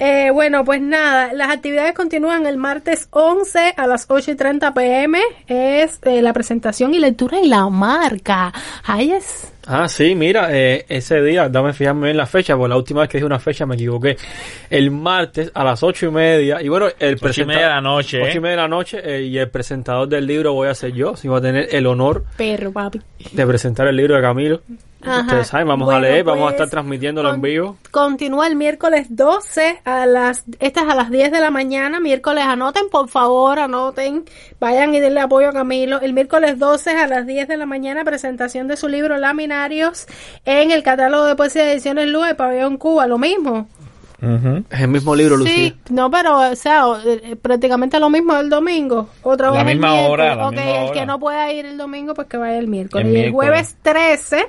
Eh, 0.04 0.32
bueno, 0.32 0.66
pues 0.66 0.82
nada, 0.82 1.32
las 1.32 1.52
actividades 1.52 1.94
continúan 1.94 2.48
el 2.48 2.58
martes 2.58 3.08
11 3.12 3.76
a 3.78 3.86
las 3.86 4.08
8 4.10 4.32
y 4.32 4.36
30 4.36 4.74
pm. 4.74 5.20
Es 5.46 6.00
eh, 6.02 6.24
la 6.24 6.34
presentación 6.34 6.96
y 6.96 7.00
lectura 7.00 7.40
y 7.40 7.48
la 7.48 7.70
marca. 7.70 8.52
Es... 9.00 9.54
Ah, 9.68 9.88
sí, 9.88 10.16
mira, 10.16 10.48
eh, 10.50 10.88
ese 10.90 11.22
día, 11.22 11.50
dame 11.50 11.74
fijarme 11.74 12.10
en 12.10 12.18
la 12.18 12.26
fecha, 12.26 12.56
porque 12.56 12.70
la 12.70 12.78
última 12.78 13.02
vez 13.02 13.12
que 13.12 13.20
dije 13.20 13.28
una 13.28 13.38
fecha 13.38 13.68
me 13.68 13.76
equivoqué. 13.76 14.18
El 14.72 14.90
martes 14.90 15.52
a 15.54 15.64
las 15.64 15.84
ocho 15.84 16.08
y 16.08 16.12
media, 16.12 16.64
y 16.64 16.68
bueno, 16.68 16.88
el 16.98 17.20
media 17.22 17.62
de 17.62 17.68
la 17.68 17.82
noche, 17.82 18.24
Ocho 18.24 18.32
y 18.34 18.38
¿eh? 18.38 18.40
media 18.40 18.56
de 18.56 18.62
la 18.64 18.68
noche, 18.68 19.02
eh, 19.04 19.22
y 19.22 19.38
el 19.38 19.52
presentador 19.52 20.08
del 20.08 20.26
libro 20.26 20.54
voy 20.54 20.68
a 20.68 20.74
ser 20.74 20.94
yo, 20.94 21.16
si 21.16 21.28
voy 21.28 21.38
a 21.38 21.42
tener 21.42 21.68
el 21.76 21.86
honor 21.86 22.26
Perro, 22.38 22.72
papi. 22.72 23.02
de 23.34 23.46
presentar 23.46 23.88
el 23.88 23.96
libro 23.98 24.16
de 24.16 24.22
Camilo. 24.24 24.62
Ajá. 25.04 25.22
Ustedes 25.22 25.48
saben, 25.48 25.68
vamos 25.68 25.86
Bueno, 25.86 25.98
a 25.98 26.02
leer, 26.02 26.24
vamos 26.24 26.44
a 26.44 26.46
pues, 26.46 26.54
estar 26.54 26.70
transmitiéndolo 26.70 27.34
en 27.34 27.42
vivo. 27.42 27.78
Continúa 27.92 28.48
el 28.48 28.56
miércoles 28.56 29.08
12 29.10 29.82
a 29.84 30.06
las, 30.06 30.44
estas 30.60 30.88
a 30.88 30.96
las 30.96 31.10
10 31.10 31.32
de 31.32 31.40
la 31.40 31.52
mañana. 31.52 32.00
Miércoles 32.00 32.44
anoten, 32.46 32.90
por 32.90 33.10
favor, 33.10 33.60
anoten. 33.60 34.26
Vayan 34.60 34.94
y 34.94 35.00
denle 35.00 35.22
apoyo 35.22 35.50
a 35.50 35.54
Camilo. 35.54 36.00
El 36.02 36.14
miércoles 36.14 36.60
12 36.60 36.92
a 36.92 37.08
las 37.08 37.26
10 37.26 37.48
de 37.48 37.58
la 37.58 37.66
mañana, 37.66 38.04
presentación 38.04 38.68
de 38.68 38.78
su 38.78 38.88
libro 38.88 39.18
Laminarios 39.18 40.08
en 40.46 40.72
el 40.72 40.84
catálogo 40.84 41.26
de 41.26 41.36
poesía 41.36 41.66
de 41.66 41.74
ediciones 41.74 42.08
Luz 42.08 42.28
de 42.28 42.36
Pabellón 42.36 42.78
Cuba. 42.78 43.08
Lo 43.08 43.18
mismo. 43.18 43.68
Ujú. 44.22 44.64
Es 44.70 44.82
el 44.82 44.88
mismo 44.88 45.16
libro, 45.16 45.36
Lucía. 45.38 45.54
Sí, 45.56 45.76
no, 45.90 46.12
pero, 46.12 46.52
o 46.52 46.56
sea, 46.56 46.88
o- 46.88 47.00
eh, 47.00 47.36
prácticamente 47.42 48.00
lo 48.00 48.10
mismo 48.10 48.36
el 48.38 48.50
domingo. 48.50 49.10
Otra 49.24 49.48
La 49.48 49.54
vez 49.54 49.62
el 49.62 49.68
misma 49.80 49.92
miércoles. 49.94 50.12
hora, 50.12 50.36
la 50.36 50.48
Ok, 50.48 50.52
misma 50.54 50.70
el 50.72 50.84
hora. 50.84 50.94
que 50.94 51.06
no 51.08 51.20
pueda 51.20 51.52
ir 51.54 51.66
el 51.66 51.78
domingo, 51.78 52.14
pues 52.14 52.28
que 52.28 52.38
vaya 52.38 52.58
el 52.60 52.68
miércoles. 52.68 53.06
El 53.08 53.12
y 53.12 53.16
el 53.16 53.22
miércoles. 53.32 53.50
jueves 53.50 53.76
13 53.82 54.46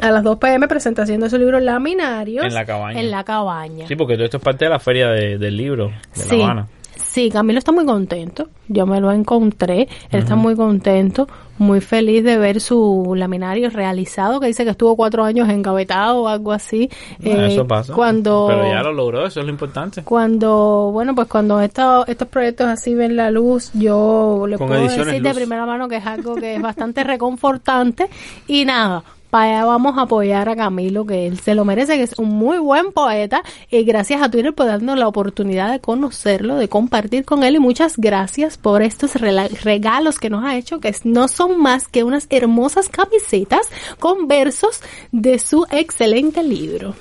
a 0.00 0.10
las 0.10 0.22
2 0.22 0.38
pm, 0.38 0.66
presentación 0.68 1.20
de 1.20 1.28
su 1.28 1.36
libro 1.38 1.60
Laminarios. 1.60 2.44
En 2.46 2.54
la 2.54 2.64
cabaña. 2.64 3.00
En 3.00 3.10
la 3.10 3.24
cabaña. 3.24 3.86
Sí, 3.88 3.96
porque 3.96 4.14
todo 4.14 4.24
esto 4.24 4.36
es 4.38 4.42
parte 4.42 4.64
de 4.64 4.70
la 4.70 4.78
feria 4.78 5.08
de- 5.08 5.38
del 5.38 5.56
libro 5.56 5.88
de 6.14 6.22
Sí. 6.22 6.36
La 6.38 6.44
Habana. 6.44 6.66
Sí, 6.98 7.30
Camilo 7.30 7.58
está 7.58 7.72
muy 7.72 7.86
contento. 7.86 8.48
Yo 8.68 8.84
me 8.86 9.00
lo 9.00 9.10
encontré. 9.12 9.88
Él 10.10 10.20
está 10.20 10.34
muy 10.36 10.56
contento, 10.56 11.26
muy 11.56 11.80
feliz 11.80 12.22
de 12.24 12.36
ver 12.36 12.60
su 12.60 13.14
laminario 13.16 13.70
realizado, 13.70 14.40
que 14.40 14.48
dice 14.48 14.64
que 14.64 14.70
estuvo 14.70 14.94
cuatro 14.96 15.24
años 15.24 15.48
engavetado 15.48 16.22
o 16.24 16.28
algo 16.28 16.52
así. 16.52 16.90
Bueno, 17.20 17.42
Eh, 17.42 17.52
eso 17.54 17.66
pasa. 17.66 17.94
Cuando, 17.94 18.46
Pero 18.48 18.68
ya 18.68 18.82
lo 18.82 18.92
logró, 18.92 19.26
eso 19.26 19.40
es 19.40 19.46
lo 19.46 19.52
importante. 19.52 20.02
cuando, 20.02 20.90
bueno, 20.92 21.14
pues 21.14 21.28
cuando 21.28 21.60
estos, 21.60 22.06
estos 22.08 22.28
proyectos 22.28 22.66
así 22.66 22.94
ven 22.94 23.16
la 23.16 23.30
luz, 23.30 23.70
yo 23.74 24.44
le 24.48 24.58
Con 24.58 24.66
puedo 24.68 24.82
decir 24.82 25.22
de 25.22 25.34
primera 25.34 25.64
mano 25.64 25.88
que 25.88 25.96
es 25.96 26.06
algo 26.06 26.34
que 26.34 26.56
es 26.56 26.62
bastante 26.62 27.04
reconfortante. 27.04 28.08
Y 28.48 28.64
nada, 28.64 29.02
para 29.30 29.58
allá 29.58 29.64
vamos 29.64 29.98
a 29.98 30.02
apoyar 30.02 30.48
a 30.48 30.56
Camilo, 30.56 31.06
que 31.06 31.26
él 31.26 31.38
se 31.38 31.54
lo 31.54 31.64
merece, 31.64 31.96
que 31.96 32.02
es 32.02 32.18
un 32.18 32.28
muy 32.28 32.58
buen 32.58 32.92
poeta. 32.92 33.42
Y 33.70 33.84
gracias 33.84 34.22
a 34.22 34.30
Twitter 34.30 34.54
por 34.54 34.66
darnos 34.66 34.98
la 34.98 35.08
oportunidad 35.08 35.70
de 35.70 35.80
conocerlo, 35.80 36.56
de 36.56 36.68
compartir 36.68 37.24
con 37.24 37.44
él. 37.44 37.56
Y 37.56 37.60
muchas 37.60 37.96
gracias 37.96 38.58
por 38.58 38.82
estos 38.82 39.14
regalos 39.14 40.18
que 40.18 40.30
nos 40.30 40.44
ha 40.44 40.56
hecho, 40.56 40.80
que 40.80 40.94
no 41.04 41.28
son 41.28 41.60
más 41.60 41.88
que 41.88 42.04
unas 42.04 42.26
hermosas 42.30 42.88
camisetas 42.88 43.68
con 43.98 44.28
versos 44.28 44.80
de 45.12 45.38
su 45.38 45.66
excelente 45.70 46.42
libro. 46.42 46.94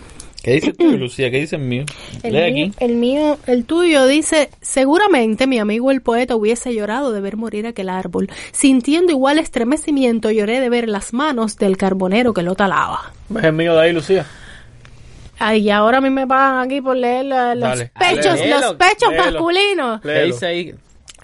¿Qué 0.48 0.54
dice 0.54 0.72
tú, 0.72 0.98
Lucía? 0.98 1.30
¿Qué 1.30 1.42
dice 1.42 1.58
el 1.58 1.64
mío? 1.64 1.84
El 2.24 2.32
Lee 2.32 2.54
mío, 2.54 2.68
aquí. 2.68 2.86
el 2.86 2.96
mío, 2.96 3.38
el 3.48 3.66
tuyo 3.66 4.06
dice, 4.06 4.50
seguramente 4.62 5.46
mi 5.46 5.60
amigo 5.60 5.92
el 5.92 6.02
poeta 6.02 6.38
hubiese 6.38 6.74
llorado 6.74 7.12
de 7.12 7.20
ver 7.20 7.36
morir 7.36 7.68
aquel 7.68 7.90
árbol. 7.90 8.30
Sintiendo 8.54 9.12
igual 9.12 9.40
estremecimiento, 9.40 10.32
lloré 10.32 10.62
de 10.62 10.70
ver 10.70 10.88
las 10.88 11.12
manos 11.12 11.58
del 11.58 11.76
carbonero 11.76 12.34
que 12.34 12.44
lo 12.44 12.56
talaba. 12.56 13.12
¿Ves 13.28 13.44
el 13.44 13.52
mío 13.52 13.76
de 13.76 13.82
ahí, 13.82 13.92
Lucía? 13.92 14.26
Ay, 15.38 15.64
y 15.68 15.70
ahora 15.70 15.98
a 15.98 16.02
mí 16.02 16.10
me 16.10 16.26
pagan 16.26 16.60
aquí 16.66 16.80
por 16.80 16.96
leer 16.96 17.26
los 17.26 17.60
Dale. 17.60 17.92
pechos, 18.00 18.40
Léelo, 18.40 18.60
los 18.62 18.74
pechos 18.76 19.10
léelo. 19.12 19.24
masculinos. 19.26 20.02
¿Qué 20.02 20.24
dice 20.24 20.46
ahí? 20.46 20.74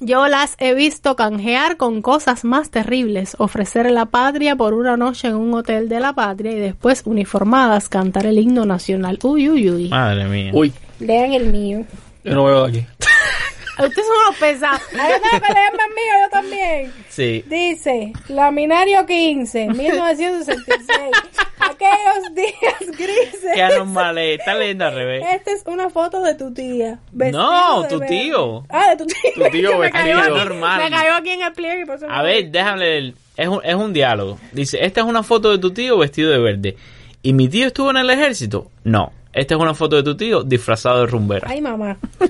Yo 0.06 0.28
las 0.28 0.56
he 0.60 0.74
visto 0.74 1.16
canjear 1.16 1.78
con 1.78 2.02
cosas 2.02 2.44
más 2.44 2.70
terribles, 2.70 3.36
ofrecer 3.40 3.90
la 3.90 4.06
patria 4.06 4.58
por 4.58 4.74
una 4.74 4.98
noche 4.98 5.30
en 5.30 5.36
un 5.36 5.54
hotel 5.54 5.88
de 5.88 6.02
la 6.02 6.12
patria 6.12 6.52
y 6.52 6.60
después 6.60 7.04
uniformadas 7.06 7.88
cantar 7.88 8.26
el 8.26 8.38
himno 8.38 8.66
nacional. 8.66 9.18
Uy, 9.24 9.50
uy, 9.50 9.70
uy. 9.70 9.88
Madre 9.88 10.26
mía. 10.26 10.52
Uy, 10.54 10.74
Lean 11.00 11.32
el 11.32 11.46
mío. 11.54 11.86
yo 12.26 12.34
no 12.34 12.44
veo 12.44 12.68
de 12.68 12.70
aquí. 12.80 12.88
Ustedes 13.80 14.06
son 14.08 14.16
unos 14.28 14.40
pesados. 14.40 14.82
Ay, 14.92 15.14
no, 15.22 15.38
el 15.38 15.94
mío, 15.96 16.14
yo 16.24 16.30
también. 16.32 16.94
Sí. 17.10 17.44
Dice, 17.48 18.14
Laminario 18.28 19.06
15, 19.06 19.68
1966. 19.70 20.88
Aquellos 21.60 22.36
días 22.36 22.98
grises. 22.98 23.52
Qué 23.56 23.62
anormal 23.62 24.18
es. 24.18 24.40
Está 24.40 24.54
leyendo 24.56 24.86
al 24.86 24.94
revés. 24.96 25.24
Esta 25.34 25.52
es 25.54 25.64
una 25.66 25.90
foto 25.90 26.22
de 26.22 26.36
tu 26.36 26.54
tía. 26.54 27.00
No, 27.14 27.88
tu 27.88 28.00
verde. 28.00 28.08
tío. 28.16 28.66
Ah, 28.70 28.90
de 28.90 28.98
tu 28.98 29.06
tío. 29.06 29.32
Tu 29.46 29.50
tío 29.52 29.72
me 29.78 29.90
vestido. 29.92 30.20
aquí- 30.20 30.30
Normal. 30.30 30.84
Me 30.84 30.90
cayó 30.96 31.14
aquí 31.16 31.30
en 31.30 31.42
el 31.42 31.54
pliegue 31.54 31.82
y 31.82 31.86
por 31.86 31.96
eso 31.96 32.08
A 32.10 32.22
ver, 32.22 32.50
déjame 32.52 32.80
leer. 32.80 33.14
Es 33.38 33.48
un, 33.48 33.62
es 33.64 33.76
un 33.76 33.94
diálogo. 33.94 34.38
Dice, 34.52 34.84
¿esta 34.86 35.02
es 35.02 35.08
una 35.08 35.24
foto 35.24 35.50
de 35.52 35.58
tu 35.58 35.72
tío 35.74 35.98
vestido 35.98 36.30
de 36.32 36.38
verde? 36.40 36.76
¿Y 37.24 37.34
mi 37.34 37.48
tío 37.48 37.66
estuvo 37.68 37.90
en 37.90 37.98
el 37.98 38.10
ejército? 38.10 38.70
No. 38.84 39.12
Esta 39.34 39.56
es 39.56 39.60
una 39.60 39.74
foto 39.74 39.96
de 39.96 40.04
tu 40.04 40.16
tío 40.16 40.44
disfrazado 40.44 41.02
de 41.02 41.08
rumbera. 41.08 41.48
Ay, 41.50 41.62
mamá. 41.62 41.98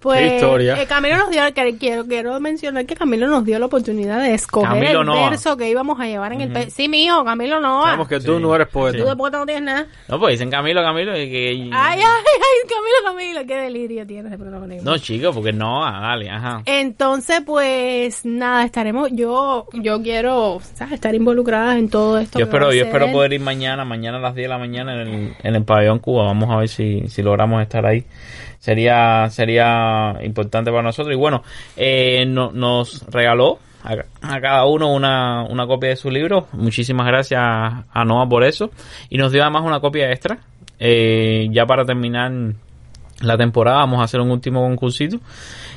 Pues 0.00 0.18
Qué 0.18 0.34
historia. 0.36 0.82
eh, 0.82 0.86
Camilo 0.86 1.16
nos 1.16 1.30
dio, 1.30 1.40
que- 1.54 1.78
quiero, 1.78 2.06
quiero 2.06 2.38
mencionar 2.38 2.84
que 2.84 2.94
Camilo 2.94 3.26
nos 3.26 3.42
dio 3.44 3.58
la 3.58 3.64
oportunidad 3.66 4.20
de 4.20 4.34
escoger 4.34 4.68
Camilo 4.68 5.00
el 5.00 5.06
Noa. 5.06 5.30
verso 5.30 5.56
que 5.56 5.70
íbamos 5.70 5.98
a 5.98 6.04
llevar 6.04 6.32
en 6.34 6.42
el... 6.42 6.52
pe- 6.52 6.70
Sí, 6.70 6.88
mío, 6.90 7.24
Camilo 7.24 7.58
Noa. 7.58 7.84
Sabemos 7.86 8.08
que 8.08 8.20
tú 8.20 8.36
Sí. 8.36 8.42
no 8.42 8.54
eres 8.54 8.68
poeta. 8.68 8.98
Tú 8.98 9.04
de 9.08 9.16
poeta 9.16 9.38
no 9.38 9.46
tienes 9.46 9.64
nada. 9.64 9.86
No, 10.08 10.18
pues 10.20 10.32
dicen 10.32 10.50
Camilo, 10.50 10.82
Camilo. 10.82 11.18
Y 11.18 11.30
que, 11.30 11.48
Ay, 11.50 11.70
ay, 11.72 12.02
ay, 12.02 12.68
Camilo, 12.68 12.96
Camilo, 13.06 13.46
qué 13.46 13.54
delirio 13.56 14.06
tienes 14.06 14.30
de 14.30 14.36
protagonismo. 14.38 14.90
No, 14.90 14.98
chicos, 14.98 15.34
porque 15.34 15.54
no, 15.54 15.82
ah, 15.86 15.98
dale, 16.02 16.28
ajá. 16.30 16.62
Entonces, 16.66 17.40
pues 17.46 18.26
nada, 18.26 18.64
estaremos, 18.64 19.08
yo, 19.12 19.68
yo 19.72 20.02
quiero 20.02 20.60
¿sabes? 20.74 20.94
estar 20.94 21.14
involucrada 21.14 21.78
en 21.78 21.88
todo 21.88 22.18
esto. 22.18 22.38
Yo 22.38 22.44
que 22.44 22.50
espero, 22.50 22.66
va 22.66 22.72
a 22.72 22.74
yo 22.74 22.80
ser. 22.84 22.88
espero 22.88 23.10
poder 23.10 23.32
ir 23.32 23.40
mañana, 23.40 23.86
mañana 23.86 24.18
a 24.18 24.20
las 24.20 24.34
10 24.34 24.44
de 24.44 24.48
la 24.50 24.58
mañana 24.58 24.92
en 25.00 25.00
el, 25.08 25.34
en 25.42 25.54
el 25.54 25.64
pabellón 25.64 25.98
Cuba. 25.98 26.33
Vamos 26.38 26.50
a 26.54 26.58
ver 26.58 26.68
si, 26.68 27.08
si 27.08 27.22
logramos 27.22 27.62
estar 27.62 27.84
ahí. 27.86 28.04
Sería, 28.58 29.28
sería 29.30 30.16
importante 30.22 30.70
para 30.70 30.82
nosotros. 30.82 31.14
Y 31.14 31.18
bueno, 31.18 31.42
eh, 31.76 32.24
no- 32.26 32.50
nos 32.52 33.04
regaló 33.10 33.58
a, 34.22 34.40
cada 34.40 34.64
uno 34.66 34.92
una, 34.92 35.42
una 35.44 35.66
copia 35.66 35.90
de 35.90 35.96
su 35.96 36.10
libro. 36.10 36.48
Muchísimas 36.52 37.06
gracias 37.06 37.40
a 37.42 38.04
Noah 38.04 38.28
por 38.28 38.44
eso. 38.44 38.70
Y 39.10 39.18
nos 39.18 39.32
dio 39.32 39.42
además 39.42 39.62
una 39.64 39.80
copia 39.80 40.10
extra. 40.10 40.38
Eh, 40.78 41.48
ya 41.50 41.66
para 41.66 41.84
terminar 41.84 42.32
la 43.20 43.36
temporada 43.36 43.78
vamos 43.78 44.00
a 44.00 44.04
hacer 44.04 44.20
un 44.20 44.30
último 44.30 44.60
concursito. 44.62 45.18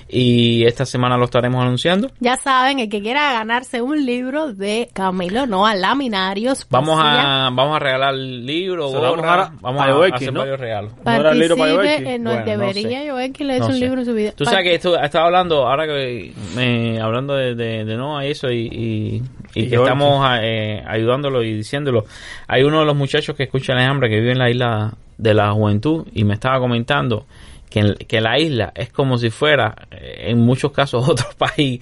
Y 0.09 0.63
esta 0.65 0.85
semana 0.85 1.17
lo 1.17 1.25
estaremos 1.25 1.61
anunciando. 1.61 2.09
Ya 2.21 2.37
saben, 2.37 2.79
el 2.79 2.87
que 2.89 3.01
quiera 3.01 3.33
ganarse 3.33 3.81
un 3.81 4.05
libro 4.05 4.53
de 4.53 4.89
Camilo 4.93 5.45
Noa 5.47 5.75
Laminarios. 5.75 6.65
Vamos 6.69 6.95
poesía, 6.95 7.47
a, 7.47 7.49
vamos 7.49 7.75
a 7.75 7.79
regalar 7.79 8.13
libro, 8.13 8.87
Se 8.87 8.95
lo 8.95 9.01
vamos 9.01 9.25
a 9.25 9.51
vamos 9.61 9.81
a 9.81 9.85
a, 9.85 10.15
hacer 10.15 10.33
¿no? 10.33 10.39
varios 10.39 10.59
regalos. 10.59 10.91
¿No 11.03 11.11
era 11.11 11.31
el 11.31 11.39
libro 11.39 11.57
para 11.57 11.75
participe 11.75 12.13
en- 12.15 12.23
no, 12.23 12.29
Bueno, 12.31 12.45
no 12.45 12.51
debería 12.51 12.99
sé. 13.01 13.05
yo 13.07 13.15
ver 13.15 13.31
que 13.33 13.43
le 13.43 13.59
No 13.59 13.65
un 13.67 13.73
sé. 13.73 13.79
libro 13.79 13.99
en 13.99 14.05
su 14.05 14.13
vida. 14.13 14.31
Tú 14.31 14.45
sabes 14.45 14.63
que 14.63 14.75
esto, 14.75 14.97
estaba 14.97 15.25
hablando, 15.25 15.67
ahora 15.67 15.85
que 15.85 16.31
me, 16.55 17.01
hablando 17.01 17.33
de, 17.35 17.55
de, 17.55 17.83
de 17.83 17.95
Noah 17.97 18.25
y 18.25 18.31
eso, 18.31 18.49
y, 18.49 18.59
y, 18.67 19.23
y 19.55 19.63
Y 19.65 19.69
que 19.69 19.75
estamos 19.75 20.25
eh, 20.41 20.83
ayudándolo 20.87 21.43
y 21.43 21.53
diciéndolo. 21.53 22.05
Hay 22.47 22.63
uno 22.63 22.79
de 22.79 22.85
los 22.85 22.95
muchachos 22.95 23.35
que 23.35 23.43
escucha 23.43 23.73
el 23.73 23.79
hambre 23.79 24.09
que 24.09 24.19
vive 24.19 24.31
en 24.31 24.39
la 24.39 24.49
isla 24.49 24.93
de 25.17 25.33
la 25.33 25.51
juventud 25.51 26.07
y 26.13 26.23
me 26.23 26.35
estaba 26.35 26.59
comentando 26.59 27.25
que, 27.69 28.21
la 28.21 28.39
isla 28.39 28.71
es 28.75 28.91
como 28.91 29.17
si 29.17 29.29
fuera, 29.29 29.75
eh, 29.91 30.29
en 30.29 30.39
muchos 30.39 30.71
casos, 30.71 31.07
otro 31.09 31.27
país. 31.37 31.81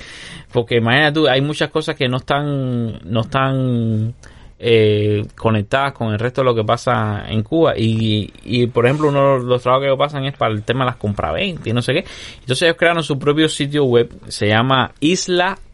Porque 0.52 0.78
imagínate 0.78 1.14
tú, 1.14 1.28
hay 1.28 1.42
muchas 1.42 1.70
cosas 1.70 1.96
que 1.96 2.08
no 2.08 2.18
están, 2.18 3.00
no 3.04 3.22
están 3.22 4.14
eh, 4.58 5.26
conectadas 5.36 5.94
con 5.94 6.14
el 6.14 6.20
resto 6.20 6.42
de 6.42 6.46
lo 6.46 6.56
que 6.56 6.64
pasa 6.64 7.26
en 7.28 7.44
Cuba. 7.44 7.74
Y, 7.78 8.32
y 8.44 8.68
por 8.68 8.86
ejemplo 8.86 9.10
uno 9.10 9.40
de 9.40 9.46
los 9.46 9.62
trabajos 9.62 9.88
que 9.88 9.98
pasan 9.98 10.26
es 10.26 10.36
para 10.36 10.54
el 10.54 10.64
tema 10.64 10.86
de 10.86 10.92
las 10.92 10.98
compraventas 10.98 11.68
y 11.68 11.74
no 11.74 11.82
sé 11.82 11.94
qué. 11.94 12.06
Entonces 12.40 12.64
ellos 12.64 12.78
crearon 12.78 13.04
su 13.04 13.20
propio 13.20 13.50
sitio 13.50 13.84
web 13.86 14.10
se 14.28 14.48
llama 14.48 14.92
isladb.com 15.00 15.72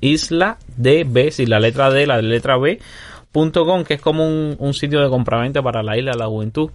isladb 0.00 1.30
si 1.30 1.46
la 1.46 1.60
letra 1.60 1.90
D 1.90 2.06
la 2.06 2.20
letra 2.20 2.56
B 2.56 2.80
com 3.32 3.84
que 3.84 3.94
es 3.94 4.00
como 4.00 4.26
un, 4.26 4.56
un 4.58 4.74
sitio 4.74 5.00
de 5.00 5.08
compraventa 5.08 5.62
para 5.62 5.82
la 5.82 5.96
isla 5.96 6.12
de 6.12 6.18
la 6.18 6.26
juventud 6.26 6.70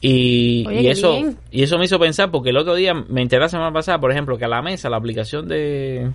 y, 0.00 0.64
Oye, 0.66 0.82
y 0.82 0.86
eso 0.88 1.12
bien. 1.14 1.36
y 1.50 1.62
eso 1.62 1.78
me 1.78 1.84
hizo 1.86 1.98
pensar 1.98 2.30
porque 2.30 2.50
el 2.50 2.56
otro 2.56 2.74
día 2.74 2.94
me 2.94 3.22
enteré 3.22 3.40
la 3.42 3.48
semana 3.48 3.72
pasada 3.72 3.98
por 4.00 4.12
ejemplo 4.12 4.38
que 4.38 4.44
a 4.44 4.48
la 4.48 4.62
mesa 4.62 4.88
la 4.88 4.96
aplicación 4.96 5.48
de 5.48 6.10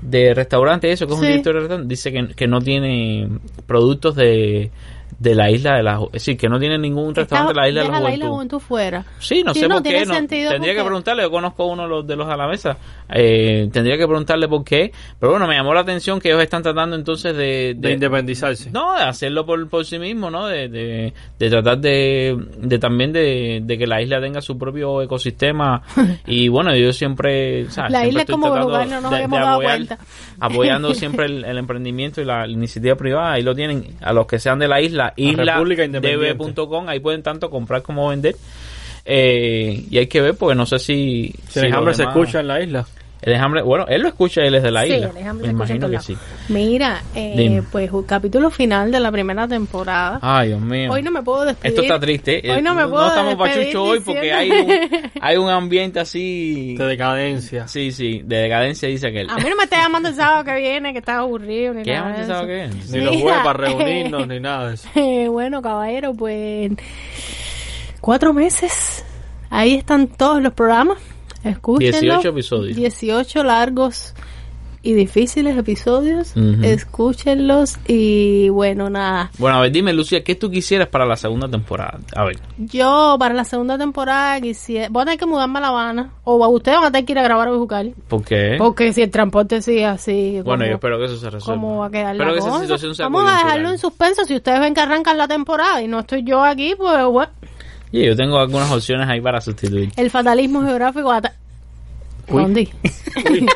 de 0.00 0.32
restaurante 0.32 0.90
eso 0.92 1.06
que 1.06 1.12
es 1.12 1.18
un 1.18 1.24
Sí. 1.24 1.30
directorio 1.30 1.60
de 1.60 1.66
restaurante 1.68 1.88
dice 1.92 2.12
que, 2.12 2.28
que 2.34 2.46
no 2.46 2.60
tiene 2.60 3.28
productos 3.66 4.14
de, 4.14 4.70
de 5.18 5.34
la 5.34 5.50
isla 5.50 5.76
de 5.76 5.82
la 5.82 6.00
es 6.06 6.12
decir 6.12 6.36
que 6.36 6.48
no 6.48 6.58
tiene 6.58 6.78
ningún 6.78 7.14
restaurante 7.14 7.52
de 7.54 7.60
la 7.60 7.68
isla 7.68 7.82
de 7.82 7.88
la 7.88 7.92
deja 7.94 8.06
juventud 8.06 8.28
juventud 8.28 8.58
fuera. 8.60 9.04
Sí, 9.18 9.42
no 9.44 9.52
Sí, 9.54 9.60
sé 9.60 9.68
no, 9.68 9.76
por 9.76 9.82
tiene 9.82 9.98
qué. 10.00 10.06
no. 10.06 10.14
tendría 10.14 10.74
que 10.74 10.84
preguntarle. 10.84 11.22
Yo 11.22 11.30
conozco 11.30 11.62
a 11.62 11.66
uno 11.66 11.82
de 11.84 11.88
los, 11.88 12.06
de 12.06 12.16
los 12.16 12.28
a 12.28 12.36
la 12.36 12.46
mesa. 12.46 12.76
Eh, 13.10 13.68
tendría 13.72 13.96
que 13.96 14.06
preguntarle 14.06 14.48
por 14.48 14.64
qué. 14.64 14.92
Pero 15.18 15.32
bueno, 15.32 15.46
me 15.46 15.54
llamó 15.54 15.72
la 15.74 15.80
atención 15.80 16.20
que 16.20 16.28
ellos 16.28 16.42
están 16.42 16.62
tratando 16.62 16.94
entonces 16.96 17.36
de. 17.36 17.74
De 17.76 17.92
independizarse. 17.92 18.70
No, 18.70 18.94
de 18.96 19.02
hacerlo 19.02 19.44
por, 19.46 19.68
por 19.68 19.84
sí 19.84 19.98
mismo, 19.98 20.30
¿no? 20.30 20.46
De, 20.46 20.68
de, 20.68 21.12
de 21.38 21.50
tratar 21.50 21.78
de, 21.78 22.36
de 22.58 22.78
también 22.78 23.12
de, 23.12 23.60
de 23.64 23.78
que 23.78 23.86
la 23.86 24.00
isla 24.02 24.20
tenga 24.20 24.40
su 24.40 24.58
propio 24.58 25.02
ecosistema. 25.02 25.82
y 26.26 26.48
bueno, 26.48 26.74
yo 26.76 26.92
siempre. 26.92 27.68
¿sabes? 27.70 27.92
La 27.92 28.00
Siempre 28.00 28.08
isla 28.08 28.20
es 28.20 28.22
estoy 28.22 28.32
como 28.34 28.46
tratando 28.46 28.68
lugar, 28.68 28.88
no 28.88 29.00
nos 29.00 29.12
habíamos 29.12 29.40
dado 29.40 29.60
cuenta. 29.62 29.98
Apoyando 30.40 30.94
siempre 30.94 31.26
el, 31.26 31.44
el 31.44 31.58
emprendimiento 31.58 32.20
y 32.20 32.24
la, 32.24 32.46
iniciativa 32.46 32.94
privada. 32.96 33.32
Ahí 33.32 33.42
lo 33.42 33.54
tienen. 33.54 33.96
A 34.00 34.12
los 34.12 34.26
que 34.26 34.38
sean 34.38 34.58
de 34.58 34.68
la 34.68 34.80
isla, 34.80 34.97
Independiente. 35.16 35.84
isladb.com. 35.84 36.88
Ahí 36.88 37.00
pueden 37.00 37.22
tanto 37.22 37.50
comprar 37.50 37.82
como 37.82 38.08
vender. 38.08 38.36
Eh, 39.04 39.86
y 39.90 39.98
hay 39.98 40.06
que 40.06 40.20
ver, 40.20 40.34
porque 40.34 40.54
no 40.54 40.66
sé 40.66 40.78
si. 40.78 41.34
Si 41.48 41.60
los 41.60 41.72
hambre 41.72 41.94
se 41.94 42.02
escucha 42.02 42.40
en 42.40 42.48
la 42.48 42.62
isla. 42.62 42.86
El 43.20 43.32
enjambre, 43.32 43.62
bueno, 43.62 43.84
él 43.88 44.02
lo 44.02 44.08
escucha, 44.08 44.42
él 44.42 44.54
es 44.54 44.62
de 44.62 44.70
la 44.70 44.82
Sí, 44.84 44.92
isla. 44.92 45.08
el 45.10 45.16
Enjambre 45.16 45.46
Me 45.48 45.52
imagino 45.52 45.90
que 45.90 45.98
sí. 45.98 46.16
Mira, 46.48 47.02
eh, 47.16 47.62
pues 47.72 47.90
un 47.90 48.04
capítulo 48.04 48.48
final 48.50 48.92
de 48.92 49.00
la 49.00 49.10
primera 49.10 49.48
temporada. 49.48 50.20
Ay, 50.22 50.48
Dios 50.48 50.60
mío. 50.60 50.92
Hoy 50.92 51.02
no 51.02 51.10
me 51.10 51.22
puedo 51.22 51.44
despedir. 51.44 51.70
Esto 51.72 51.82
está 51.82 51.98
triste. 51.98 52.42
Hoy 52.48 52.62
no 52.62 52.74
me 52.74 52.82
Eh, 52.84 52.86
puedo 52.86 53.08
estamos 53.08 53.36
despedir 53.36 53.64
pachucho 53.66 53.82
hoy 53.84 54.00
porque 54.00 54.32
hay 54.32 54.50
un, 54.52 54.72
hay 55.20 55.36
un 55.36 55.50
ambiente 55.50 55.98
así. 55.98 56.76
De 56.78 56.84
decadencia. 56.86 57.66
Sí, 57.66 57.90
sí, 57.90 58.22
de 58.24 58.36
decadencia 58.36 58.88
dice 58.88 59.08
aquel. 59.08 59.28
A 59.30 59.36
mí 59.36 59.44
no 59.50 59.56
me 59.56 59.64
está 59.64 59.82
llamando 59.82 60.08
el 60.10 60.14
sábado 60.14 60.44
que 60.44 60.54
viene, 60.56 60.92
que 60.92 61.00
está 61.00 61.18
aburrido 61.18 61.74
ni 61.74 61.82
¿Qué 61.82 61.94
nada 61.94 62.18
de 62.20 62.24
sabe 62.26 62.64
eso. 62.66 62.72
qué 62.72 62.78
es? 62.78 62.90
Ni 62.90 63.00
los 63.00 63.16
jueves 63.16 63.40
para 63.42 63.58
reunirnos, 63.58 64.26
ni 64.28 64.38
nada 64.40 64.68
de 64.68 64.74
eso. 64.74 64.88
Eh, 64.94 65.26
bueno, 65.28 65.60
caballero, 65.60 66.14
pues 66.14 66.70
cuatro 68.00 68.32
meses. 68.32 69.04
Ahí 69.50 69.74
están 69.74 70.06
todos 70.06 70.40
los 70.42 70.52
programas. 70.52 70.98
Escúchenlo. 71.48 72.00
18 72.00 72.28
episodios. 72.28 72.76
18 72.76 73.44
largos 73.44 74.14
y 74.80 74.94
difíciles 74.94 75.56
episodios. 75.56 76.36
Ujú. 76.36 76.62
Escúchenlos 76.62 77.78
y 77.86 78.48
bueno, 78.48 78.88
nada. 78.88 79.30
Bueno, 79.38 79.58
a 79.58 79.60
ver, 79.62 79.72
dime, 79.72 79.92
Lucía, 79.92 80.22
¿qué 80.22 80.34
tú 80.34 80.50
quisieras 80.50 80.88
para 80.88 81.04
la 81.04 81.16
segunda 81.16 81.48
temporada? 81.48 81.98
A 82.14 82.24
ver. 82.24 82.38
Yo 82.56 83.16
para 83.18 83.34
la 83.34 83.44
segunda 83.44 83.76
temporada 83.76 84.40
quisiera... 84.40 84.88
Voy 84.88 85.02
a 85.02 85.04
tener 85.06 85.18
que 85.18 85.26
mudarme 85.26 85.58
a 85.58 85.62
La 85.62 85.68
Habana. 85.68 86.12
O 86.24 86.46
ustedes 86.48 86.78
van 86.78 86.86
a 86.86 86.92
tener 86.92 87.04
que 87.04 87.12
ir 87.12 87.18
a 87.18 87.22
grabar 87.22 87.48
a 87.48 87.50
Bejucal. 87.50 87.94
¿Por 88.08 88.24
qué? 88.24 88.54
Porque 88.56 88.92
si 88.92 89.02
el 89.02 89.10
transporte 89.10 89.60
sigue 89.62 89.84
así... 89.84 90.40
Bueno, 90.44 90.64
yo 90.64 90.74
espero 90.74 90.98
que 90.98 91.06
eso 91.06 91.16
se 91.16 91.28
resuelva. 91.28 91.60
¿Cómo 91.60 91.78
va 91.80 91.86
a 91.86 91.90
quedar 91.90 92.14
Espero 92.14 92.30
la 92.30 92.32
que 92.34 92.38
esa 92.38 92.48
cosa? 92.48 92.62
situación 92.62 92.94
sea 92.94 93.06
Vamos 93.06 93.30
a 93.30 93.36
dejarlo 93.36 93.70
en 93.70 93.78
suspenso. 93.78 94.24
Si 94.24 94.36
ustedes 94.36 94.60
ven 94.60 94.74
que 94.74 94.80
arrancan 94.80 95.18
la 95.18 95.26
temporada 95.26 95.82
y 95.82 95.88
no 95.88 96.00
estoy 96.00 96.22
yo 96.22 96.42
aquí, 96.42 96.74
pues 96.76 97.04
bueno, 97.06 97.32
Y 97.92 98.04
yo 98.06 98.14
tengo 98.16 98.38
algunas 98.38 98.70
opciones 98.70 99.08
ahí 99.08 99.20
para 99.20 99.40
sustituir. 99.40 99.90
el 99.96 100.10
fatalismo 100.10 100.62
geográfico 100.62 101.10
ata- 101.10 101.34
Uy. 102.30 102.68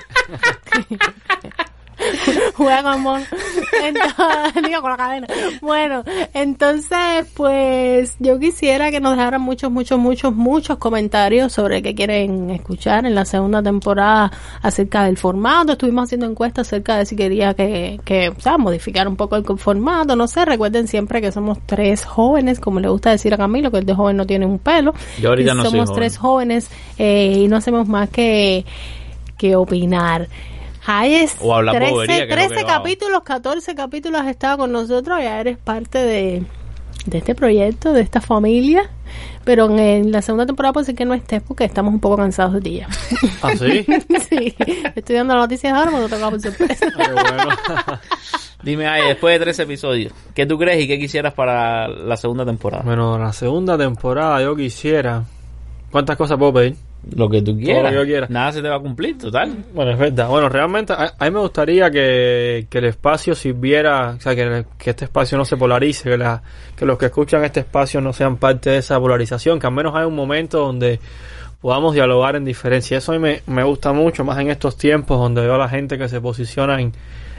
Juega 2.55 2.83
con. 2.83 3.23
Entonces, 3.83 4.63
digo, 4.67 4.81
con 4.81 4.91
la 4.91 4.97
cadena. 4.97 5.27
Bueno, 5.61 6.05
entonces, 6.35 7.27
pues 7.35 8.17
yo 8.19 8.39
quisiera 8.39 8.91
que 8.91 9.01
nos 9.01 9.17
dejaran 9.17 9.41
muchos, 9.41 9.71
muchos, 9.71 9.99
muchos, 9.99 10.35
muchos 10.35 10.79
comentarios 10.79 11.53
sobre 11.53 11.83
qué 11.83 11.95
quieren 11.95 12.51
escuchar 12.51 13.07
en 13.07 13.15
la 13.15 13.25
segunda 13.25 13.63
temporada 13.63 14.31
acerca 14.63 15.05
del 15.05 15.17
formato. 15.17 15.73
Estuvimos 15.73 16.05
haciendo 16.05 16.27
encuestas 16.27 16.67
acerca 16.69 16.97
de 16.97 17.07
si 17.07 17.17
quería 17.17 17.55
que, 17.55 18.01
que 18.05 18.29
o 18.31 18.41
sea, 18.41 18.59
modificar 18.59 19.07
un 19.09 19.17
poco 19.17 19.37
el 19.37 19.45
formato. 19.59 20.17
No 20.17 20.27
sé, 20.29 20.45
recuerden 20.45 20.89
siempre 20.89 21.21
que 21.21 21.33
somos 21.33 21.59
tres 21.67 22.05
jóvenes, 22.05 22.61
como 22.61 22.81
le 22.81 22.89
gusta 22.89 23.11
decir 23.11 23.33
a 23.35 23.37
Camilo, 23.37 23.71
que 23.71 23.79
el 23.79 23.87
de 23.87 23.95
joven 23.95 24.17
no 24.17 24.27
tiene 24.27 24.47
un 24.47 24.59
pelo. 24.59 24.95
Yo 25.21 25.31
ahorita 25.31 25.53
Y 25.53 25.55
no 25.55 25.63
soy 25.63 25.71
somos 25.73 25.89
joven. 25.91 26.01
tres 26.01 26.19
jóvenes 26.19 26.71
eh, 26.99 27.35
y 27.45 27.49
no 27.49 27.57
hacemos 27.57 27.89
más 27.89 28.09
que, 28.11 28.65
que 29.37 29.57
opinar. 29.57 30.29
Hayes, 30.87 31.37
O 31.41 31.55
hablar 31.55 31.77
13, 31.77 31.93
bobería, 31.93 32.17
que 32.17 32.23
es 32.23 32.29
lo 32.29 32.35
13 32.35 32.49
que 32.49 32.61
yo 32.61 32.69
hago. 32.69 32.83
capítulos, 32.83 33.23
14 33.23 33.75
capítulos 33.75 34.21
has 34.21 34.29
estado 34.29 34.59
con 34.59 34.73
nosotros, 34.73 35.19
ya 35.21 35.41
eres 35.41 35.59
parte 35.59 35.99
de, 35.99 36.43
de 37.07 37.19
este 37.19 37.35
proyecto, 37.35 37.93
de 37.93 38.01
esta 38.01 38.21
familia. 38.21 38.91
Pero 39.45 39.67
en, 39.67 39.79
en 39.79 40.13
la 40.13 40.23
segunda 40.23 40.47
temporada 40.47 40.73
puede 40.73 40.87
ser 40.87 40.95
que 40.95 41.05
no 41.05 41.15
estés 41.15 41.43
porque 41.43 41.65
estamos 41.65 41.93
un 41.93 42.01
poco 42.01 42.17
cansados 42.17 42.55
de 42.55 42.61
ti 42.61 42.77
ya. 42.79 42.89
¿Ah, 43.43 43.51
sí? 43.57 43.85
sí, 44.31 44.55
estoy 44.95 45.17
dando 45.17 45.35
las 45.35 45.45
noticias 45.45 45.73
ahora 45.75 45.91
cuando 45.91 46.09
tocaba 46.09 46.31
por 46.31 46.41
sorpresa. 46.41 46.87
Bueno. 46.97 47.99
Dime, 48.63 48.87
ay, 48.87 49.09
después 49.09 49.35
de 49.39 49.45
tres 49.45 49.59
episodios, 49.59 50.13
¿qué 50.35 50.47
tú 50.47 50.57
crees 50.57 50.81
y 50.81 50.87
qué 50.87 50.97
quisieras 50.97 51.35
para 51.35 51.89
la 51.89 52.17
segunda 52.17 52.45
temporada? 52.47 52.85
bueno, 52.85 53.19
la 53.19 53.33
segunda 53.33 53.77
temporada 53.77 54.41
yo 54.41 54.55
quisiera... 54.55 55.25
¿Cuántas 55.91 56.17
cosas 56.17 56.39
puedo 56.39 56.53
pedir? 56.55 56.77
Lo 57.17 57.29
que 57.29 57.43
tú 57.43 57.57
quieras. 57.57 57.83
Todo 57.83 57.83
lo 57.83 57.89
que 57.91 57.97
yo 57.97 58.05
quiera. 58.05 58.27
Nada 58.31 58.53
se 58.53 58.63
te 58.63 58.69
va 58.69 58.77
a 58.77 58.81
cumplir, 58.81 59.19
total. 59.19 59.53
Bueno, 59.75 59.91
es 59.91 59.99
verdad. 59.99 60.29
Bueno, 60.29 60.49
realmente 60.49 60.93
a, 60.93 61.15
a 61.19 61.25
mí 61.25 61.31
me 61.33 61.41
gustaría 61.41 61.91
que, 61.91 62.67
que 62.71 62.79
el 62.79 62.85
espacio 62.85 63.35
sirviera, 63.35 64.11
o 64.17 64.21
sea, 64.21 64.37
que, 64.37 64.65
que 64.79 64.91
este 64.91 65.07
espacio 65.07 65.37
no 65.37 65.45
se 65.45 65.57
polarice, 65.57 66.11
que, 66.11 66.17
la, 66.17 66.41
que 66.77 66.87
los 66.87 66.97
que 66.99 67.07
escuchan 67.07 67.45
este 67.45 67.61
espacio 67.61 68.01
no 68.01 68.13
sean 68.13 68.37
parte 68.37 68.71
de 68.71 68.79
esa 68.79 69.01
polarización, 69.01 69.59
que 69.59 69.67
al 69.67 69.73
menos 69.73 69.95
haya 69.97 70.07
un 70.07 70.15
momento 70.15 70.59
donde 70.61 71.01
podamos 71.61 71.95
dialogar 71.95 72.37
en 72.37 72.45
diferencia. 72.45 72.99
Eso 72.99 73.13
a 73.13 73.17
mí 73.17 73.21
me, 73.21 73.43
me 73.47 73.65
gusta 73.65 73.93
mucho, 73.93 74.25
más 74.25 74.39
en 74.39 74.51
estos 74.51 74.77
tiempos 74.77 75.19
donde 75.19 75.41
veo 75.43 75.55
a 75.55 75.59
la 75.59 75.69
gente 75.69 75.99
que 75.99 76.09
se 76.09 76.21
posiciona 76.21 76.81
en, 76.81 76.93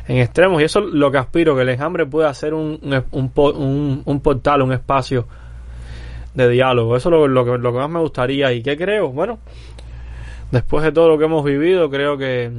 en 0.09 0.17
extremos. 0.17 0.61
Y 0.61 0.65
eso 0.65 0.79
es 0.79 0.85
lo 0.93 1.09
que 1.09 1.17
aspiro, 1.19 1.55
que 1.55 1.61
el 1.61 1.69
enjambre 1.69 2.05
pueda 2.05 2.33
ser 2.33 2.53
un, 2.53 2.79
un, 3.11 3.31
un- 3.35 4.01
un 4.05 4.19
portal, 4.19 4.61
un 4.61 4.73
espacio 4.73 5.25
de 6.33 6.49
diálogo. 6.49 6.95
Eso 6.97 7.09
es 7.09 7.11
lo, 7.13 7.27
lo 7.27 7.45
que, 7.45 7.57
lo 7.57 7.71
que 7.73 7.79
más 7.79 7.89
me 7.89 7.99
gustaría. 7.99 8.51
¿Y 8.53 8.61
qué 8.63 8.77
creo? 8.77 9.09
Bueno, 9.09 9.39
después 10.51 10.83
de 10.83 10.91
todo 10.91 11.09
lo 11.09 11.17
que 11.17 11.25
hemos 11.25 11.43
vivido, 11.43 11.89
creo 11.89 12.17
que, 12.17 12.51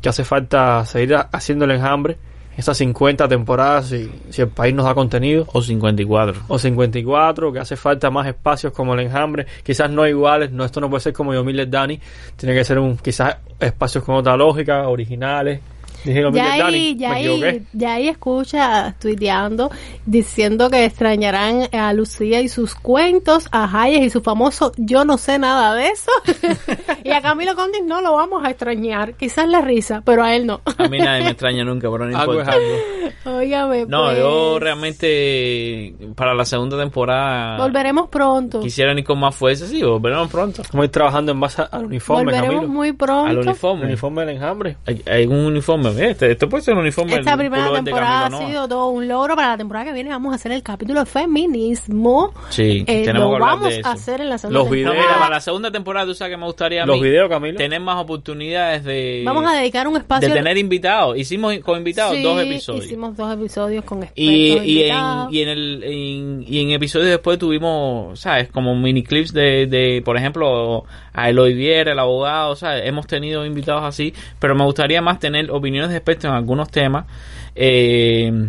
que 0.00 0.08
hace 0.08 0.24
falta 0.24 0.84
seguir 0.84 1.14
ha- 1.14 1.28
haciendo 1.32 1.64
el 1.64 1.72
enjambre. 1.72 2.16
Esas 2.54 2.76
50 2.76 3.28
temporadas, 3.28 3.86
si, 3.86 4.10
si 4.28 4.42
el 4.42 4.48
país 4.48 4.74
nos 4.74 4.84
da 4.84 4.94
contenido. 4.94 5.46
O 5.54 5.62
54. 5.62 6.42
O 6.48 6.58
54, 6.58 7.50
que 7.50 7.58
hace 7.58 7.76
falta 7.76 8.10
más 8.10 8.26
espacios 8.26 8.74
como 8.74 8.92
el 8.92 9.00
enjambre. 9.00 9.46
Quizás 9.62 9.90
no 9.90 10.06
iguales, 10.06 10.52
no 10.52 10.62
esto 10.64 10.78
no 10.78 10.90
puede 10.90 11.00
ser 11.00 11.14
como 11.14 11.32
Yomiles 11.32 11.70
Dani. 11.70 11.98
Tiene 12.36 12.54
que 12.54 12.62
ser 12.62 12.78
un 12.78 12.98
quizás 12.98 13.38
espacios 13.58 14.04
con 14.04 14.16
otra 14.16 14.36
lógica, 14.36 14.86
originales. 14.88 15.60
Ya 16.04 16.52
ahí, 16.54 16.96
ya 16.96 17.12
ahí, 17.12 17.62
ya 17.72 17.94
ahí 17.94 18.08
escucha 18.08 18.94
tuiteando 19.00 19.70
diciendo 20.06 20.68
que 20.70 20.84
extrañarán 20.84 21.68
a 21.72 21.92
Lucía 21.92 22.40
y 22.40 22.48
sus 22.48 22.74
cuentos, 22.74 23.48
a 23.52 23.82
Hayes 23.82 24.02
y 24.06 24.10
su 24.10 24.20
famoso 24.22 24.72
yo 24.76 25.04
no 25.04 25.18
sé 25.18 25.38
nada 25.38 25.74
de 25.74 25.88
eso. 25.88 26.10
y 27.04 27.10
a 27.10 27.20
Camilo 27.22 27.54
Condis 27.54 27.82
no 27.84 28.00
lo 28.00 28.14
vamos 28.14 28.44
a 28.44 28.50
extrañar. 28.50 29.14
Quizás 29.14 29.48
la 29.48 29.60
risa, 29.60 30.02
pero 30.04 30.24
a 30.24 30.34
él 30.34 30.46
no. 30.46 30.60
A 30.78 30.88
mí 30.88 30.98
nadie 30.98 31.24
me 31.24 31.30
extraña 31.30 31.64
nunca, 31.64 31.90
pero 31.90 32.06
no 32.06 32.12
importa. 32.20 32.52
algo. 32.52 33.38
Óigame, 33.38 33.86
No, 33.86 34.04
pues, 34.06 34.18
yo 34.18 34.58
realmente 34.58 35.94
para 36.16 36.34
la 36.34 36.44
segunda 36.44 36.76
temporada 36.78 37.56
Volveremos 37.58 38.08
pronto. 38.08 38.60
quisiera 38.60 38.92
ir 38.92 39.04
con 39.04 39.18
más 39.20 39.34
fuerza, 39.34 39.66
sí, 39.66 39.82
volveremos 39.82 40.28
pronto. 40.30 40.62
Vamos 40.72 40.82
a 40.82 40.84
ir 40.86 40.90
trabajando 40.90 41.32
en 41.32 41.40
base 41.40 41.62
al 41.70 41.84
uniforme, 41.86 42.24
Volveremos 42.24 42.54
Camilo. 42.56 42.72
muy 42.72 42.88
Al 42.88 42.96
pronto. 42.96 43.30
El 43.30 43.38
uniforme. 43.38 43.84
uniforme 43.86 44.20
del 44.26 44.36
enjambre. 44.36 44.76
Hay, 44.86 45.02
hay 45.06 45.26
un 45.26 45.38
uniforme, 45.46 45.91
¿ves? 45.94 46.10
Este, 46.12 46.32
esto 46.32 46.48
puede 46.48 46.62
ser 46.62 46.74
un 46.74 46.80
uniforme 46.80 47.14
Esta 47.16 47.36
primera 47.36 47.72
temporada 47.72 48.26
ha 48.26 48.46
sido 48.46 48.68
todo 48.68 48.88
un 48.88 49.08
logro. 49.08 49.36
Para 49.36 49.48
la 49.50 49.56
temporada 49.56 49.86
que 49.86 49.92
viene 49.92 50.10
vamos 50.10 50.32
a 50.32 50.36
hacer 50.36 50.52
el 50.52 50.62
capítulo 50.62 51.00
de 51.00 51.06
feminismo. 51.06 52.32
Sí, 52.50 52.84
Eh, 52.86 53.04
tenemos 53.04 53.30
lo 53.30 53.36
que 53.36 53.40
vamos 53.42 53.68
de 53.68 53.78
eso. 53.80 53.88
a 53.88 53.92
hacer 53.92 54.20
en 54.20 54.28
la 54.30 54.38
segunda 54.38 54.58
Los 54.60 54.68
No, 54.68 54.72
videos. 54.72 54.92
temporada. 54.92 55.18
para 55.20 55.34
la 55.36 55.40
segunda 55.40 55.70
temporada 55.70 56.06
tú 56.06 56.14
sabes 56.14 56.32
que 56.32 56.36
me 56.36 56.46
gustaría 56.46 56.82
a 56.82 56.86
Los 56.86 56.96
mí 56.96 57.02
videos, 57.04 57.28
Camilo. 57.28 57.56
tener 57.58 57.80
más 57.80 57.96
oportunidades 58.02 58.84
de, 58.84 59.22
Vamos 59.24 59.44
a 59.46 59.54
dedicar 59.56 59.86
un 59.88 59.96
espacio. 59.96 60.28
de 60.28 60.34
tener 60.34 60.56
invitados. 60.58 61.16
Hicimos 61.16 61.56
con 61.60 61.78
invitados 61.78 62.16
Sí, 62.16 62.22
dos 62.22 62.40
episodios. 62.42 62.84
Hicimos 62.86 63.16
dos 63.16 63.32
episodios 63.34 63.84
con 63.84 63.98
expertos 64.02 64.22
Y, 64.24 64.58
y, 64.58 64.82
en, 64.84 64.96
y, 65.30 65.40
en 65.42 65.48
el, 65.48 65.82
en, 65.84 66.44
y 66.46 66.60
en 66.62 66.70
episodios 66.70 67.08
después 67.10 67.38
tuvimos, 67.38 68.18
¿sabes? 68.20 68.48
Como 68.48 68.74
mini 68.74 69.02
clips 69.02 69.32
de, 69.32 69.66
de 69.66 70.02
por 70.04 70.16
ejemplo, 70.16 70.84
a 71.12 71.28
Eloy 71.28 71.54
Viera, 71.54 71.92
el 71.92 71.98
abogado, 71.98 72.56
¿sabes? 72.56 72.82
Hemos 72.86 73.06
tenido 73.06 73.44
invitados 73.44 73.82
así, 73.84 74.14
pero 74.38 74.54
me 74.54 74.64
gustaría 74.64 75.00
más 75.02 75.18
tener 75.18 75.50
opiniones 75.82 75.90
de 75.90 75.96
expertos 75.96 76.24
en 76.26 76.32
algunos 76.32 76.70
temas. 76.70 77.06
Eh, 77.54 78.48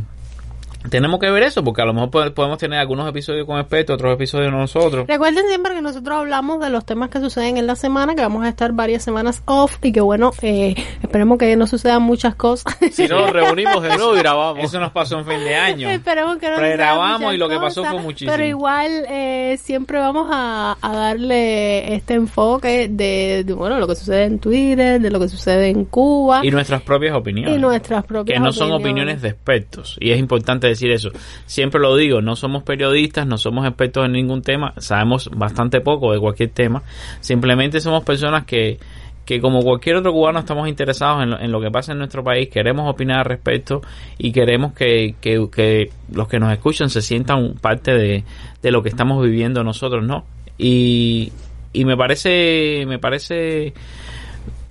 tenemos 0.89 1.19
que 1.19 1.29
ver 1.31 1.43
eso, 1.43 1.63
porque 1.63 1.81
a 1.81 1.85
lo 1.85 1.93
mejor 1.93 2.09
po- 2.11 2.33
podemos 2.33 2.57
tener 2.57 2.79
algunos 2.79 3.07
episodios 3.09 3.45
con 3.45 3.59
expertos, 3.59 3.95
otros 3.95 4.13
episodios 4.13 4.51
nosotros. 4.51 5.05
Recuerden 5.07 5.45
siempre 5.47 5.73
que 5.75 5.81
nosotros 5.81 6.17
hablamos 6.17 6.59
de 6.59 6.69
los 6.69 6.85
temas 6.85 7.09
que 7.09 7.19
suceden 7.19 7.57
en 7.57 7.67
la 7.67 7.75
semana, 7.75 8.15
que 8.15 8.21
vamos 8.21 8.43
a 8.45 8.49
estar 8.49 8.71
varias 8.73 9.03
semanas 9.03 9.41
off 9.45 9.77
y 9.81 9.91
que 9.91 10.01
bueno, 10.01 10.31
eh, 10.41 10.75
esperemos 11.01 11.37
que 11.37 11.55
no 11.55 11.67
sucedan 11.67 12.01
muchas 12.03 12.35
cosas. 12.35 12.75
Si 12.91 13.07
no, 13.07 13.21
nos 13.21 13.29
reunimos 13.33 13.81
de 13.81 13.89
nuevo 13.95 14.15
y 14.15 14.19
grabamos. 14.19 14.63
Eso 14.63 14.79
nos 14.79 14.91
pasó 14.91 15.19
en 15.19 15.25
fin 15.25 15.39
de 15.39 15.55
año. 15.55 15.89
Esperemos 15.89 16.37
que 16.37 16.49
no 16.49 16.55
Pregrabamos 16.57 17.13
sucedan 17.17 17.35
y 17.35 17.37
lo 17.37 17.49
que 17.49 17.55
pasó 17.57 17.81
fue 17.81 17.89
cosas, 17.91 18.03
muchísimo. 18.05 18.31
Pero 18.31 18.45
igual 18.45 18.91
eh, 19.09 19.57
siempre 19.61 19.99
vamos 19.99 20.27
a, 20.31 20.77
a 20.81 20.93
darle 20.93 21.93
este 21.95 22.13
enfoque 22.15 22.87
de, 22.89 23.43
de, 23.45 23.53
bueno, 23.53 23.79
lo 23.79 23.87
que 23.87 23.95
sucede 23.95 24.25
en 24.25 24.39
Twitter, 24.39 24.99
de 24.99 25.09
lo 25.09 25.19
que 25.19 25.27
sucede 25.29 25.69
en 25.69 25.85
Cuba 25.85 26.41
Y 26.43 26.51
nuestras 26.51 26.81
propias 26.81 27.15
opiniones. 27.15 27.55
y 27.55 27.59
nuestras 27.59 28.03
propias 28.05 28.35
que 28.35 28.39
no 28.43 28.51
son 28.51 28.71
opiniones 28.71 29.21
de 29.21 29.29
expertos 29.29 29.97
y 29.99 30.11
es 30.11 30.19
importante 30.19 30.67
decir 30.73 30.91
eso. 30.91 31.09
Siempre 31.45 31.81
lo 31.81 31.95
digo 31.95 32.21
no 32.21 32.35
somos 32.35 32.63
periodistas 32.63 33.25
no 33.27 33.37
somos 33.37 33.65
expertos 33.67 34.05
en 34.05 34.13
ningún 34.13 34.41
tema 34.41 34.73
sabemos 34.77 35.29
bastante 35.33 35.81
poco 35.81 36.13
de 36.13 36.19
cualquier 36.19 36.49
tema. 36.49 36.83
Simplemente 37.21 37.79
somos 37.79 38.03
personas 38.03 38.45
que 38.45 38.79
que 39.25 39.39
como 39.39 39.61
cualquier 39.61 39.95
otro 39.95 40.11
cubano 40.11 40.39
estamos 40.39 40.67
interesados 40.67 41.23
en 41.23 41.29
lo, 41.29 41.39
en 41.39 41.51
lo 41.51 41.61
que 41.61 41.71
pasa 41.71 41.93
en 41.93 41.99
nuestro 41.99 42.23
país 42.23 42.49
queremos 42.49 42.89
opinar 42.89 43.19
al 43.19 43.25
respecto 43.25 43.81
y 44.17 44.31
queremos 44.31 44.73
que, 44.73 45.15
que, 45.21 45.47
que 45.49 45.91
los 46.11 46.27
que 46.27 46.39
nos 46.39 46.51
escuchan 46.51 46.89
se 46.89 47.01
sientan 47.01 47.53
parte 47.61 47.93
de, 47.93 48.23
de 48.61 48.71
lo 48.71 48.83
que 48.83 48.89
estamos 48.89 49.23
viviendo 49.23 49.63
nosotros 49.63 50.03
no 50.03 50.25
y, 50.57 51.31
y 51.71 51.85
me 51.85 51.95
parece 51.95 52.83
me 52.85 52.99
parece 52.99 53.73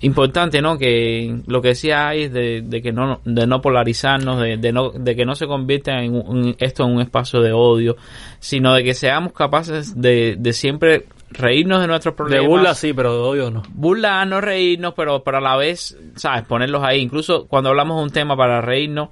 importante 0.02 0.60
no 0.60 0.78
que 0.78 1.36
lo 1.46 1.62
que 1.62 1.68
decía 1.68 2.12
es 2.14 2.32
de, 2.32 2.62
de 2.62 2.82
que 2.82 2.92
no 2.92 3.20
de 3.24 3.46
no 3.46 3.60
polarizarnos 3.62 4.40
de, 4.40 4.56
de 4.56 4.72
no 4.72 4.90
de 4.90 5.16
que 5.16 5.24
no 5.24 5.34
se 5.34 5.46
convierta 5.46 6.02
en 6.02 6.14
un- 6.14 6.56
esto 6.58 6.84
en 6.84 6.90
un 6.96 7.00
espacio 7.00 7.40
de 7.40 7.52
odio 7.52 7.96
sino 8.40 8.74
de 8.74 8.84
que 8.84 8.94
seamos 8.94 9.32
capaces 9.32 10.00
de, 10.00 10.36
de 10.38 10.52
siempre 10.52 11.06
reírnos 11.30 11.80
de 11.80 11.86
nuestros 11.86 12.12
De 12.14 12.16
problemas. 12.16 12.46
burla 12.48 12.74
sí, 12.74 12.92
pero 12.92 13.14
de 13.14 13.20
odio 13.22 13.50
no. 13.50 13.62
burla 13.72 14.24
no 14.26 14.40
reírnos 14.40 14.92
pero 14.94 15.22
pero 15.22 15.38
a 15.38 15.40
la 15.40 15.56
vez 15.56 15.96
sabes 16.16 16.42
ponerlos 16.44 16.82
ahí. 16.84 17.00
Incluso 17.00 17.46
cuando 17.46 17.70
hablamos 17.70 17.96
de 17.98 18.02
un 18.02 18.10
tema 18.10 18.36
para 18.36 18.60
reírnos 18.60 19.08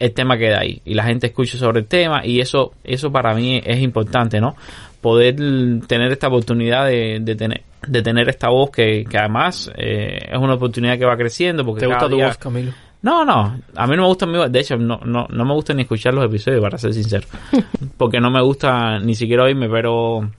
el 0.00 0.12
tema 0.12 0.36
queda 0.36 0.58
ahí. 0.58 0.82
Y 0.84 0.94
la 0.94 1.04
gente 1.04 1.28
escucha 1.28 1.56
sobre 1.56 1.80
el 1.80 1.86
tema 1.86 2.26
y 2.26 2.40
eso 2.40 2.72
eso 2.82 3.12
para 3.12 3.32
mí 3.34 3.62
es 3.64 3.80
importante 3.80 4.40
no 4.40 4.56
poder 5.04 5.36
tener 5.86 6.10
esta 6.10 6.28
oportunidad 6.28 6.86
de, 6.86 7.18
de 7.20 7.36
tener 7.36 7.62
de 7.86 8.00
tener 8.00 8.26
esta 8.30 8.48
voz 8.48 8.70
que, 8.70 9.04
que 9.04 9.18
además 9.18 9.70
eh, 9.76 10.16
es 10.32 10.38
una 10.38 10.54
oportunidad 10.54 10.98
que 10.98 11.04
va 11.04 11.14
creciendo 11.18 11.62
porque 11.66 11.80
¿Te 11.80 11.86
gusta 11.86 11.98
cada 11.98 12.10
tu 12.10 12.16
día- 12.16 12.26
voz, 12.28 12.38
Camilo? 12.38 12.72
no, 13.02 13.24
no, 13.26 13.60
a 13.76 13.86
mí 13.86 13.96
no 13.96 14.02
me 14.02 14.08
gusta 14.08 14.24
mi 14.24 14.38
voz. 14.38 14.50
De 14.50 14.60
hecho, 14.60 14.76
no, 14.78 14.98
no, 15.04 15.26
no 15.28 15.44
me 15.44 15.52
gusta 15.52 15.74
ni 15.74 15.82
escuchar 15.82 16.14
los 16.14 16.24
episodios, 16.24 16.62
para 16.62 16.78
ser 16.78 16.94
sincero. 16.94 17.26
Porque 17.98 18.18
no 18.20 18.30
me 18.30 18.40
gusta 18.40 18.98
ni 19.00 19.14
siquiera 19.14 19.44
oírme, 19.44 19.68
pero 19.68 20.30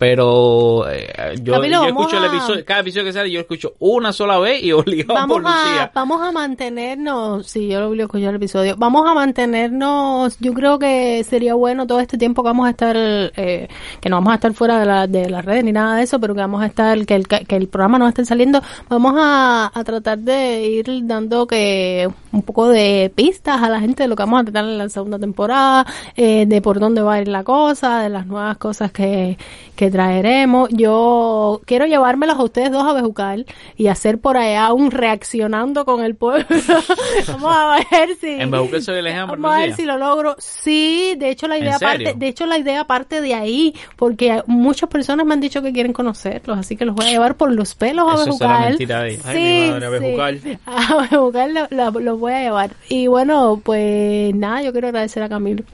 pero 0.00 0.90
eh, 0.90 1.34
yo, 1.42 1.62
yo 1.62 1.84
escucho 1.84 2.16
el 2.16 2.24
episodio, 2.24 2.64
cada 2.64 2.80
episodio 2.80 3.04
que 3.04 3.12
sale 3.12 3.30
yo 3.30 3.38
escucho 3.38 3.74
una 3.80 4.14
sola 4.14 4.38
vez 4.38 4.64
y 4.64 4.72
obligado 4.72 5.08
por 5.28 5.42
Vamos 5.42 5.52
a, 5.54 5.66
Lucía. 5.66 5.90
vamos 5.94 6.22
a 6.22 6.32
mantenernos, 6.32 7.46
sí, 7.46 7.68
yo 7.68 7.80
lo 7.80 7.88
voy 7.88 8.00
a 8.00 8.04
escuchar 8.04 8.30
el 8.30 8.36
episodio, 8.36 8.76
vamos 8.78 9.06
a 9.06 9.12
mantenernos, 9.12 10.38
yo 10.40 10.54
creo 10.54 10.78
que 10.78 11.22
sería 11.24 11.52
bueno 11.52 11.86
todo 11.86 12.00
este 12.00 12.16
tiempo 12.16 12.42
que 12.42 12.46
vamos 12.46 12.66
a 12.66 12.70
estar, 12.70 12.96
eh, 12.96 13.68
que 14.00 14.08
no 14.08 14.16
vamos 14.16 14.32
a 14.32 14.36
estar 14.36 14.54
fuera 14.54 14.80
de, 14.80 14.86
la, 14.86 15.06
de 15.06 15.28
las 15.28 15.44
redes 15.44 15.64
ni 15.64 15.72
nada 15.72 15.96
de 15.96 16.04
eso, 16.04 16.18
pero 16.18 16.34
que 16.34 16.40
vamos 16.40 16.62
a 16.62 16.66
estar, 16.66 17.04
que 17.04 17.16
el, 17.16 17.28
que 17.28 17.56
el 17.56 17.68
programa 17.68 17.98
no 17.98 18.08
esté 18.08 18.24
saliendo, 18.24 18.62
vamos 18.88 19.16
a, 19.18 19.70
a 19.74 19.84
tratar 19.84 20.18
de 20.18 20.62
ir 20.62 20.86
dando 21.02 21.46
que 21.46 22.08
un 22.32 22.42
poco 22.42 22.68
de 22.68 23.12
pistas 23.14 23.62
a 23.62 23.68
la 23.68 23.80
gente 23.80 24.04
de 24.04 24.08
lo 24.08 24.16
que 24.16 24.22
vamos 24.22 24.40
a 24.40 24.44
tratar 24.44 24.64
en 24.64 24.78
la 24.78 24.88
segunda 24.88 25.18
temporada, 25.18 25.84
eh, 26.16 26.46
de 26.46 26.62
por 26.62 26.80
dónde 26.80 27.02
va 27.02 27.14
a 27.14 27.20
ir 27.20 27.28
la 27.28 27.44
cosa, 27.44 28.00
de 28.00 28.08
las 28.08 28.26
nuevas 28.26 28.56
cosas 28.56 28.92
que, 28.92 29.36
que 29.76 29.89
traeremos. 29.90 30.68
Yo 30.72 31.60
quiero 31.66 31.86
llevármelos 31.86 32.38
a 32.38 32.42
ustedes 32.42 32.70
dos 32.72 32.84
a 32.86 32.92
Bejucal 32.92 33.46
y 33.76 33.88
hacer 33.88 34.18
por 34.18 34.36
allá 34.36 34.72
un 34.72 34.90
reaccionando 34.90 35.84
con 35.84 36.02
el 36.04 36.14
pueblo. 36.14 36.46
vamos 37.26 37.54
a 37.56 37.76
ver 37.90 38.16
si 38.20 38.28
En 38.28 38.50
Bejucal 38.50 38.82
soy 38.82 38.98
el 38.98 39.06
ejemplo, 39.06 39.36
Vamos 39.38 39.56
a 39.56 39.60
ver 39.60 39.74
si 39.74 39.84
lo 39.84 39.98
logro. 39.98 40.36
Sí, 40.38 41.14
de 41.18 41.30
hecho 41.30 41.48
la 41.48 41.56
¿En 41.56 41.64
idea 41.64 41.78
parte, 41.78 42.14
de 42.16 42.28
hecho 42.28 42.46
la 42.46 42.58
idea 42.58 42.84
parte 42.84 43.20
de 43.20 43.34
ahí, 43.34 43.74
porque 43.96 44.42
muchas 44.46 44.88
personas 44.88 45.26
me 45.26 45.34
han 45.34 45.40
dicho 45.40 45.62
que 45.62 45.72
quieren 45.72 45.92
conocerlos, 45.92 46.58
así 46.58 46.76
que 46.76 46.84
los 46.84 46.94
voy 46.94 47.06
a 47.06 47.10
llevar 47.10 47.36
por 47.36 47.52
los 47.52 47.74
pelos 47.74 48.06
a 48.08 48.14
Eso 48.14 48.24
Bejucal. 48.26 48.76
Ay, 49.24 49.64
mi 49.64 49.70
madre, 49.70 49.86
a 49.86 49.90
Bejucal. 49.90 50.40
Sí. 50.40 50.58
A 50.66 50.96
Bejucal 51.02 51.54
lo- 51.54 51.66
lo- 51.70 52.00
los 52.00 52.18
voy 52.20 52.32
a 52.32 52.40
llevar. 52.42 52.70
Y 52.88 53.06
bueno, 53.06 53.60
pues 53.62 54.34
nada, 54.34 54.62
yo 54.62 54.72
quiero 54.72 54.88
agradecer 54.88 55.22
a 55.22 55.28
Camilo, 55.28 55.64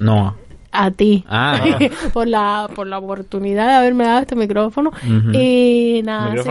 No. 0.00 0.34
A 0.70 0.90
ti, 0.90 1.24
Ah. 1.28 1.58
por 2.12 2.26
la 2.28 2.68
por 2.74 2.86
la 2.86 2.98
oportunidad 2.98 3.66
de 3.66 3.72
haberme 3.72 4.04
dado 4.04 4.20
este 4.20 4.36
micrófono. 4.36 4.90
Y 5.32 6.02
nada, 6.04 6.30
te 6.30 6.36
lo 6.36 6.42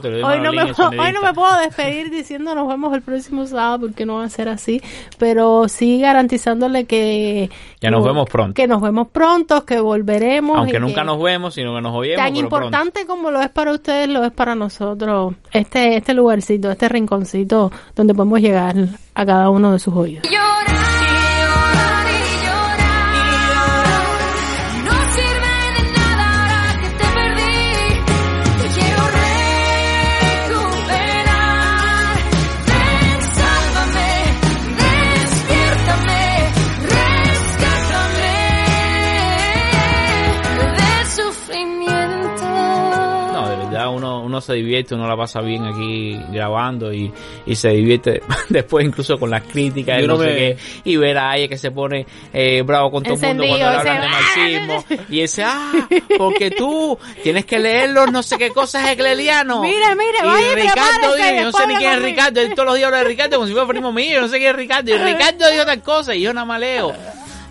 te 0.00 0.10
lo 0.10 0.26
hoy, 0.26 0.40
no 0.40 0.52
me, 0.52 0.72
puedo- 0.72 0.90
hoy 0.90 1.12
no 1.12 1.20
me 1.20 1.32
puedo 1.34 1.56
despedir 1.60 2.10
diciendo 2.10 2.54
nos 2.54 2.68
vemos 2.68 2.94
el 2.94 3.02
próximo 3.02 3.46
sábado 3.46 3.80
porque 3.80 4.06
no 4.06 4.16
va 4.16 4.24
a 4.24 4.28
ser 4.28 4.48
así, 4.48 4.80
pero 5.18 5.68
sí 5.68 6.00
garantizándole 6.00 6.84
que 6.86 7.50
Que 7.80 7.90
nos 7.90 8.04
vemos 8.04 8.28
pronto. 8.28 8.54
que 8.54 8.66
nos 8.68 8.80
vemos 8.80 9.08
pronto, 9.08 9.64
que 9.64 9.80
volveremos. 9.80 10.56
Aunque 10.58 10.76
y 10.76 10.80
nunca 10.80 11.00
que 11.00 11.06
nos 11.06 11.22
vemos, 11.22 11.54
sino 11.54 11.74
que 11.74 11.80
nos 11.82 11.94
oímos. 11.94 12.16
Tan 12.16 12.34
pero 12.34 12.48
pronto. 12.48 12.66
importante 12.66 13.06
como 13.06 13.30
lo 13.30 13.40
es 13.40 13.50
para 13.50 13.72
ustedes, 13.72 14.08
lo 14.08 14.24
es 14.24 14.32
para 14.32 14.54
nosotros 14.54 15.34
este 15.52 15.96
este 15.96 16.14
lugarcito, 16.14 16.70
este 16.70 16.88
rinconcito 16.88 17.72
donde 17.94 18.14
podemos 18.14 18.40
llegar 18.40 18.74
a 19.14 19.26
cada 19.26 19.50
uno 19.50 19.72
de 19.72 19.78
sus 19.78 19.94
oídos. 19.94 20.22
Verdad, 43.78 43.94
uno, 43.94 44.22
uno 44.22 44.40
se 44.40 44.54
divierte, 44.54 44.94
uno 44.94 45.06
la 45.08 45.16
pasa 45.16 45.40
bien 45.40 45.64
aquí 45.64 46.18
grabando 46.32 46.92
y, 46.92 47.12
y 47.46 47.54
se 47.56 47.68
divierte 47.70 48.22
después 48.48 48.84
incluso 48.86 49.18
con 49.18 49.30
las 49.30 49.42
críticas 49.42 50.02
y, 50.02 50.06
no 50.06 50.16
sé 50.16 50.24
qué. 50.26 50.56
Y 50.84 50.96
ver 50.96 51.18
a 51.18 51.36
ella 51.36 51.48
que 51.48 51.58
se 51.58 51.70
pone 51.70 52.06
eh, 52.32 52.62
bravo 52.62 52.90
con 52.90 53.02
todo 53.02 53.14
el 53.14 53.20
mundo 53.20 53.44
cuando 53.46 53.66
le 53.70 53.76
hablan 53.78 54.00
de 54.00 54.06
ese- 54.06 54.60
marxismo. 54.66 55.06
Y 55.10 55.20
ese, 55.20 55.44
ah, 55.44 55.72
porque 56.18 56.50
tú 56.50 56.98
tienes 57.22 57.44
que 57.44 57.58
leer 57.58 57.90
los 57.90 58.10
no 58.10 58.22
sé 58.22 58.38
qué 58.38 58.50
cosas 58.50 58.88
hegelianos. 58.90 59.60
Mire, 59.62 59.94
mire, 59.96 60.18
y 60.22 60.26
vaya 60.26 60.52
y 60.52 60.54
Ricardo 60.54 61.16
yo 61.16 61.44
no 61.44 61.52
sé 61.52 61.66
ni 61.66 61.74
quién 61.76 61.92
es. 61.92 62.02
Ricardo, 62.02 62.40
él 62.40 62.54
todos 62.54 62.66
los 62.66 62.76
días 62.76 62.86
habla 62.86 62.98
de 62.98 63.04
Ricardo 63.04 63.36
como 63.36 63.46
si 63.46 63.52
fuera 63.52 63.68
primo 63.68 63.92
mío, 63.92 64.14
yo 64.14 64.20
no 64.22 64.28
sé 64.28 64.38
quién 64.38 64.50
es 64.50 64.56
Ricardo. 64.56 64.90
Y 64.94 64.98
Ricardo 64.98 65.50
dijo 65.50 65.64
tal 65.64 65.82
cosa 65.82 66.14
y 66.14 66.20
yo 66.22 66.32
nada 66.32 66.44
más 66.44 66.60
leo. 66.60 66.92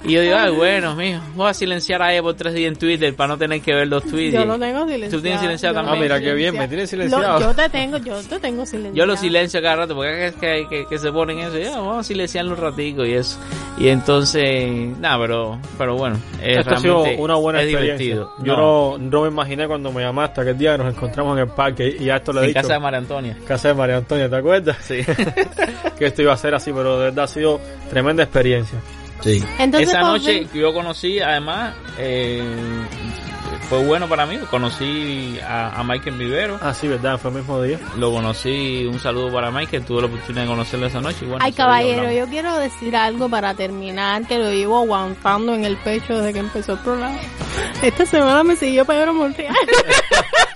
Y 0.07 0.11
yo 0.13 0.21
digo, 0.21 0.35
ay, 0.37 0.51
bueno, 0.51 0.95
mijo, 0.95 1.19
voy 1.35 1.49
a 1.49 1.53
silenciar 1.53 2.01
a 2.01 2.11
ella 2.13 2.21
por 2.21 2.35
tres 2.35 2.53
días 2.53 2.71
en 2.71 2.77
Twitter 2.77 3.15
para 3.15 3.29
no 3.29 3.37
tener 3.37 3.59
que 3.61 3.73
ver 3.73 3.87
los 3.87 4.03
tweets. 4.03 4.33
Yo 4.35 4.45
lo 4.45 4.59
tengo 4.59 4.83
silenciado. 4.85 5.11
¿Tú 5.17 5.21
tienes 5.21 5.41
silenciado 5.41 5.73
Yo 5.75 5.81
también? 5.81 5.97
Ah, 5.97 6.01
mira, 6.03 6.21
qué 6.21 6.33
bien, 6.35 6.55
me 6.57 6.67
tienes 6.67 6.89
silenciado. 6.89 7.39
Lo- 7.39 7.47
yo 7.47 7.55
te 7.55 7.69
tengo, 7.69 7.97
yo 7.97 8.21
te 8.21 8.39
tengo 8.39 8.65
silenciado. 8.65 8.95
Yo 8.95 9.05
lo 9.05 9.17
silencio 9.17 9.61
cada 9.61 9.75
rato 9.77 9.95
porque 9.95 10.27
es 10.27 10.35
que, 10.35 10.67
que, 10.69 10.85
que 10.87 10.97
se 10.99 11.11
ponen 11.11 11.39
eso. 11.39 11.57
Ya, 11.57 11.71
vamos 11.71 11.97
a 11.99 12.03
silenciarlo 12.03 12.51
un 12.51 12.57
ratico 12.57 13.03
y 13.05 13.13
eso. 13.13 13.39
Y 13.79 13.87
entonces, 13.87 14.97
nada, 14.99 15.17
pero, 15.19 15.59
pero 15.77 15.95
bueno. 15.95 16.17
es 16.41 16.59
Esto 16.59 16.75
ha 16.75 16.77
sido 16.77 17.01
una 17.17 17.35
buena 17.35 17.61
es 17.61 17.67
experiencia. 17.69 18.05
divertido. 18.05 18.33
Yo 18.43 18.55
no. 18.55 18.97
no 18.99 19.21
me 19.23 19.27
imaginé 19.29 19.67
cuando 19.67 19.91
me 19.91 20.03
llamaste 20.03 20.41
aquel 20.41 20.57
día 20.57 20.73
que 20.73 20.83
nos 20.83 20.93
encontramos 20.93 21.35
en 21.37 21.43
el 21.45 21.49
parque 21.49 21.95
y 21.99 22.05
ya 22.05 22.17
esto 22.17 22.31
lo 22.31 22.41
he 22.41 22.43
en 22.43 22.47
dicho. 22.49 22.61
casa 22.61 22.73
de 22.73 22.79
María 22.79 22.99
Antonia. 22.99 23.37
Casa 23.47 23.67
de 23.69 23.73
María 23.73 23.97
Antonia, 23.97 24.29
¿te 24.29 24.35
acuerdas? 24.35 24.77
Sí. 24.81 24.99
que 25.97 26.05
esto 26.05 26.21
iba 26.21 26.33
a 26.33 26.37
ser 26.37 26.53
así, 26.53 26.71
pero 26.71 26.97
de 26.99 27.05
verdad 27.05 27.25
ha 27.25 27.27
sido 27.27 27.59
tremenda 27.89 28.21
experiencia. 28.23 28.79
Sí. 29.25 29.43
Entonces, 29.59 29.89
Esa 29.89 29.99
¿cómo 29.99 30.13
noche 30.13 30.45
que 30.45 30.59
yo 30.59 30.73
conocí, 30.73 31.19
además, 31.19 31.73
eh, 31.97 32.41
fue 33.69 33.83
bueno 33.83 34.07
para 34.07 34.25
mí. 34.25 34.37
Conocí 34.49 35.39
a, 35.45 35.79
a 35.79 35.83
Michael 35.83 36.17
Vivero. 36.17 36.59
Ah, 36.61 36.73
sí, 36.73 36.87
¿verdad? 36.87 37.17
Fue 37.17 37.31
el 37.31 37.37
mismo 37.37 37.61
día. 37.61 37.79
Lo 37.97 38.11
conocí, 38.11 38.85
un 38.85 38.99
saludo 38.99 39.33
para 39.33 39.49
Michael. 39.51 39.83
Tuve 39.83 40.01
la 40.01 40.07
oportunidad 40.07 40.43
de 40.43 40.49
conocerlo 40.49 40.85
esa 40.85 41.01
noche. 41.01 41.17
y 41.21 41.25
bueno, 41.25 41.39
Ay, 41.43 41.51
caballero, 41.51 42.11
yo 42.11 42.27
quiero 42.27 42.57
decir 42.57 42.95
algo 42.95 43.27
para 43.27 43.53
terminar, 43.55 44.27
que 44.27 44.37
lo 44.37 44.51
llevo 44.51 44.79
aguantando 44.79 45.55
en 45.55 45.65
el 45.65 45.77
pecho 45.77 46.17
desde 46.17 46.33
que 46.33 46.39
empezó 46.39 46.73
el 46.73 46.79
programa. 46.79 47.17
Esta 47.81 48.05
semana 48.05 48.43
me 48.43 48.55
siguió 48.55 48.85
Pedro 48.85 49.13
Monreal. 49.13 49.55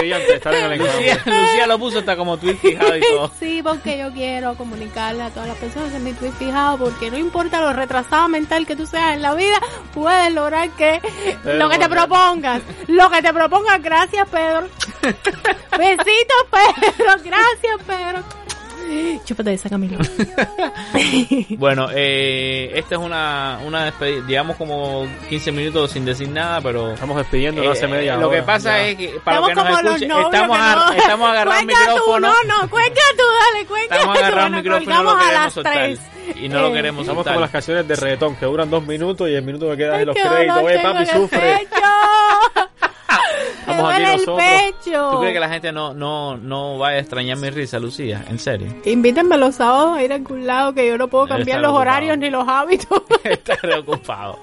Estar 0.00 0.54
en 0.54 0.72
el 0.72 0.78
Lucía, 1.24 1.66
lo 1.66 1.78
puso 1.78 1.98
hasta 1.98 2.16
como 2.16 2.38
tweet 2.38 2.56
fijado 2.56 2.96
y 2.96 3.00
todo. 3.12 3.30
Sí, 3.38 3.62
porque 3.62 3.98
yo 3.98 4.12
quiero 4.12 4.54
comunicarle 4.56 5.22
a 5.22 5.30
todas 5.30 5.48
las 5.48 5.58
personas 5.58 5.92
en 5.94 6.04
mi 6.04 6.12
tweet 6.12 6.32
fijado, 6.32 6.78
porque 6.78 7.10
no 7.10 7.18
importa 7.18 7.60
lo 7.60 7.72
retrasada 7.72 8.28
mental 8.28 8.66
que 8.66 8.76
tú 8.76 8.86
seas 8.86 9.14
en 9.14 9.22
la 9.22 9.34
vida, 9.34 9.60
puedes 9.92 10.32
lograr 10.32 10.70
que 10.70 11.00
lo 11.44 11.68
que 11.68 11.78
te 11.78 11.88
propongas, 11.88 12.62
lo 12.86 13.10
que 13.10 13.22
te 13.22 13.32
propongas, 13.32 13.82
gracias 13.82 14.28
Pedro. 14.28 14.68
Besitos 15.78 16.46
Pedro, 16.50 17.12
gracias 17.24 17.76
Pedro. 17.86 18.22
Chúpate 19.24 19.54
esa 19.54 19.68
Camilo. 19.68 19.98
Bueno, 21.58 21.88
eh, 21.92 22.70
esta 22.74 22.94
es 22.96 23.00
una, 23.00 23.58
una 23.64 23.84
despedida, 23.86 24.24
digamos 24.26 24.56
como 24.56 25.06
15 25.28 25.52
minutos 25.52 25.90
sin 25.90 26.04
decir 26.04 26.28
nada, 26.28 26.60
pero... 26.60 26.92
Estamos 26.92 27.16
despidiendo 27.18 27.68
hace 27.70 27.84
Eh, 27.84 27.88
media 27.88 28.16
lo 28.16 28.28
hora. 28.28 28.38
que 28.38 28.42
pasa 28.42 28.78
Ya. 28.78 28.86
es 28.88 28.96
que 28.96 29.08
para 29.24 29.36
Estamos 29.38 29.48
que 29.48 29.54
nos 29.54 29.64
como 29.64 29.82
los 29.82 29.84
escuchen, 29.92 30.08
novios 30.08 30.32
estamos, 30.34 30.56
que 30.56 30.62
a- 30.62 30.74
no- 30.74 30.92
estamos 30.92 31.28
agarrando 31.30 31.72
el 31.72 31.78
tú, 32.04 32.20
no, 32.20 32.32
no, 32.44 32.70
cuenta 32.70 33.00
tú, 33.16 33.22
dale, 33.52 33.66
cuenta 33.66 33.94
Estamos 33.96 34.18
tú. 34.18 34.24
agarrando 34.24 34.58
el 34.58 34.64
micrófono 34.64 34.90
y 34.90 34.94
no 34.96 35.02
lo 35.02 35.10
a 35.10 35.18
queremos 35.18 35.44
las 35.44 35.52
soltar. 35.52 35.72
tres. 35.74 36.00
Y 36.36 36.48
no 36.48 36.60
lo 36.60 36.68
Eh, 36.68 36.72
queremos 36.72 37.00
Estamos 37.02 37.18
soltar. 37.20 37.34
como 37.34 37.40
las 37.42 37.50
canciones 37.50 37.88
de 37.88 37.96
reggaetón 37.96 38.36
que 38.36 38.46
duran 38.46 38.70
dos 38.70 38.86
minutos 38.86 39.28
y 39.28 39.34
el 39.34 39.42
minuto 39.42 39.70
que 39.70 39.76
queda 39.76 39.96
Ay, 39.96 40.04
los 40.04 40.16
créditos. 40.16 40.62
Oye, 40.62 40.78
papi, 40.78 41.06
sufre. 41.06 41.66
Estamos 43.70 43.92
aquí 43.94 44.02
el 44.02 44.12
nosotros. 44.12 44.38
pecho. 44.82 45.08
¿Tú 45.12 45.18
crees 45.20 45.34
que 45.34 45.40
la 45.40 45.48
gente 45.48 45.72
no, 45.72 45.94
no, 45.94 46.36
no 46.36 46.78
vaya 46.78 46.96
a 46.96 47.00
extrañar 47.00 47.36
mi 47.38 47.50
risa, 47.50 47.78
Lucía? 47.78 48.24
¿En 48.28 48.38
serio? 48.38 48.68
Invítenme 48.84 49.36
los 49.36 49.54
sábados 49.56 49.96
a 49.96 50.02
ir 50.02 50.12
a 50.12 50.16
algún 50.16 50.46
lado 50.46 50.72
que 50.74 50.86
yo 50.86 50.98
no 50.98 51.08
puedo 51.08 51.26
cambiar 51.26 51.60
los 51.60 51.70
ocupado. 51.70 51.80
horarios 51.80 52.18
ni 52.18 52.30
los 52.30 52.46
hábitos. 52.48 53.02
Está 53.24 53.56
preocupado. 53.56 54.38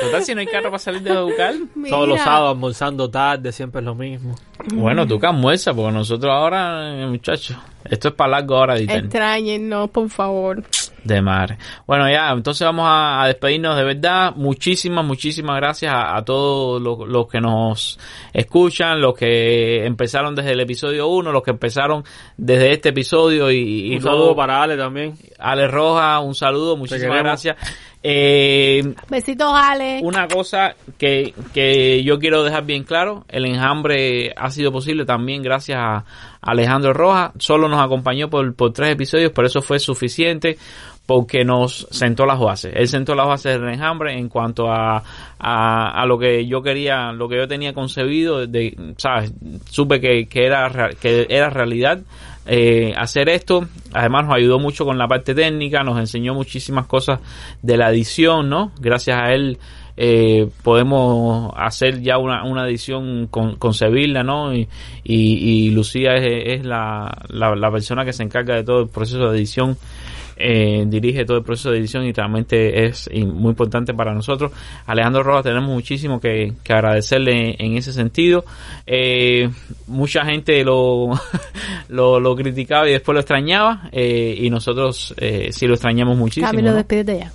Total, 0.00 0.22
si 0.24 0.34
no 0.34 0.40
hay 0.40 0.46
carro 0.46 0.70
para 0.70 0.78
salir 0.78 1.02
de 1.02 1.10
educar. 1.10 1.54
Todos 1.88 2.08
los 2.08 2.18
sábados 2.20 2.50
almorzando 2.54 3.10
tarde, 3.10 3.52
siempre 3.52 3.80
es 3.80 3.84
lo 3.84 3.94
mismo. 3.94 4.34
Bueno, 4.74 5.06
tú 5.06 5.18
que 5.18 5.26
almuerzas, 5.26 5.74
porque 5.74 5.92
nosotros 5.92 6.30
ahora, 6.32 7.02
eh, 7.02 7.06
muchachos, 7.06 7.56
esto 7.84 8.08
es 8.08 8.14
para 8.14 8.30
largo 8.32 8.56
ahora. 8.56 8.78
Extrañennos, 8.78 9.90
por 9.90 10.08
favor. 10.10 10.62
De 11.04 11.22
madre. 11.22 11.56
Bueno, 11.86 12.10
ya, 12.10 12.30
entonces 12.30 12.64
vamos 12.64 12.86
a, 12.86 13.22
a 13.22 13.26
despedirnos 13.26 13.76
de 13.76 13.84
verdad. 13.84 14.34
Muchísimas, 14.36 15.04
muchísimas 15.04 15.56
gracias 15.56 15.92
a, 15.92 16.16
a 16.16 16.24
todos 16.24 16.80
los, 16.80 17.08
los 17.08 17.28
que 17.28 17.40
nos 17.40 17.98
escuchan, 18.32 19.00
los 19.00 19.14
que 19.14 19.86
empezaron 19.86 20.34
desde 20.34 20.52
el 20.52 20.60
episodio 20.60 21.08
1, 21.08 21.32
los 21.32 21.42
que 21.42 21.52
empezaron 21.52 22.04
desde 22.36 22.72
este 22.72 22.90
episodio 22.90 23.50
y, 23.50 23.92
y 23.92 23.96
Un 23.96 24.02
saludo 24.02 24.36
para 24.36 24.62
Ale 24.62 24.76
también. 24.76 25.14
Ale 25.38 25.66
Roja, 25.68 26.20
un 26.20 26.34
saludo, 26.34 26.76
muchísimas 26.76 27.18
gracias. 27.18 27.56
Eh, 28.02 28.94
Besitos, 29.10 29.52
Ale. 29.52 30.00
una 30.02 30.26
cosa 30.26 30.74
que, 30.96 31.34
que 31.52 32.02
yo 32.02 32.18
quiero 32.18 32.42
dejar 32.42 32.64
bien 32.64 32.84
claro, 32.84 33.26
el 33.28 33.44
enjambre 33.44 34.32
ha 34.36 34.50
sido 34.50 34.72
posible 34.72 35.04
también 35.04 35.42
gracias 35.42 35.78
a 35.78 36.04
Alejandro 36.40 36.94
Rojas, 36.94 37.32
solo 37.38 37.68
nos 37.68 37.80
acompañó 37.80 38.30
por, 38.30 38.54
por 38.54 38.72
tres 38.72 38.92
episodios, 38.92 39.32
pero 39.34 39.48
eso 39.48 39.60
fue 39.60 39.78
suficiente 39.78 40.56
porque 41.04 41.44
nos 41.44 41.88
sentó 41.90 42.24
las 42.24 42.38
bases. 42.38 42.72
Él 42.74 42.86
sentó 42.86 43.14
las 43.14 43.26
bases 43.26 43.60
del 43.60 43.68
enjambre 43.68 44.16
en 44.16 44.28
cuanto 44.28 44.70
a, 44.70 45.02
a, 45.38 46.02
a 46.02 46.06
lo 46.06 46.18
que 46.18 46.46
yo 46.46 46.62
quería, 46.62 47.12
lo 47.12 47.28
que 47.28 47.36
yo 47.36 47.48
tenía 47.48 47.74
concebido, 47.74 48.46
de, 48.46 48.94
sabes, 48.96 49.32
supe 49.68 50.00
que, 50.00 50.26
que 50.26 50.46
era 50.46 50.70
que 51.00 51.26
era 51.28 51.50
realidad 51.50 51.98
eh, 52.46 52.92
hacer 52.96 53.28
esto. 53.28 53.66
Además 53.92 54.26
nos 54.26 54.36
ayudó 54.36 54.58
mucho 54.58 54.84
con 54.84 54.98
la 54.98 55.08
parte 55.08 55.34
técnica, 55.34 55.82
nos 55.82 55.98
enseñó 55.98 56.34
muchísimas 56.34 56.86
cosas 56.86 57.20
de 57.62 57.76
la 57.76 57.90
edición, 57.90 58.48
¿no? 58.48 58.72
Gracias 58.80 59.18
a 59.18 59.32
él 59.32 59.58
eh, 59.96 60.48
podemos 60.62 61.52
hacer 61.56 62.00
ya 62.00 62.16
una, 62.16 62.44
una 62.44 62.66
edición 62.66 63.26
con, 63.26 63.56
concebirla, 63.56 64.22
¿no? 64.22 64.54
Y, 64.54 64.66
y, 65.04 65.70
Lucía 65.72 66.14
es, 66.14 66.60
es 66.60 66.64
la, 66.64 67.26
la, 67.28 67.54
la 67.54 67.70
persona 67.70 68.04
que 68.04 68.14
se 68.14 68.22
encarga 68.22 68.54
de 68.54 68.64
todo 68.64 68.80
el 68.80 68.88
proceso 68.88 69.30
de 69.30 69.36
edición 69.36 69.76
eh, 70.40 70.84
dirige 70.86 71.24
todo 71.24 71.38
el 71.38 71.44
proceso 71.44 71.70
de 71.70 71.78
edición 71.78 72.04
y 72.04 72.12
realmente 72.12 72.86
es 72.86 73.08
muy 73.12 73.50
importante 73.50 73.94
para 73.94 74.14
nosotros. 74.14 74.52
Alejandro 74.86 75.22
Rojas 75.22 75.44
tenemos 75.44 75.68
muchísimo 75.70 76.20
que, 76.20 76.54
que 76.62 76.72
agradecerle 76.72 77.32
en, 77.32 77.66
en 77.72 77.76
ese 77.76 77.92
sentido. 77.92 78.44
Eh, 78.86 79.48
mucha 79.86 80.24
gente 80.24 80.64
lo, 80.64 81.10
lo, 81.88 82.20
lo 82.20 82.36
criticaba 82.36 82.88
y 82.88 82.92
después 82.92 83.14
lo 83.14 83.20
extrañaba 83.20 83.88
eh, 83.92 84.34
y 84.38 84.50
nosotros 84.50 85.14
eh, 85.18 85.50
sí 85.52 85.66
lo 85.66 85.74
extrañamos 85.74 86.16
muchísimo. 86.16 86.46
Camilo, 86.46 86.70
¿no? 86.70 86.76
despídete 86.76 87.18
ya. 87.18 87.32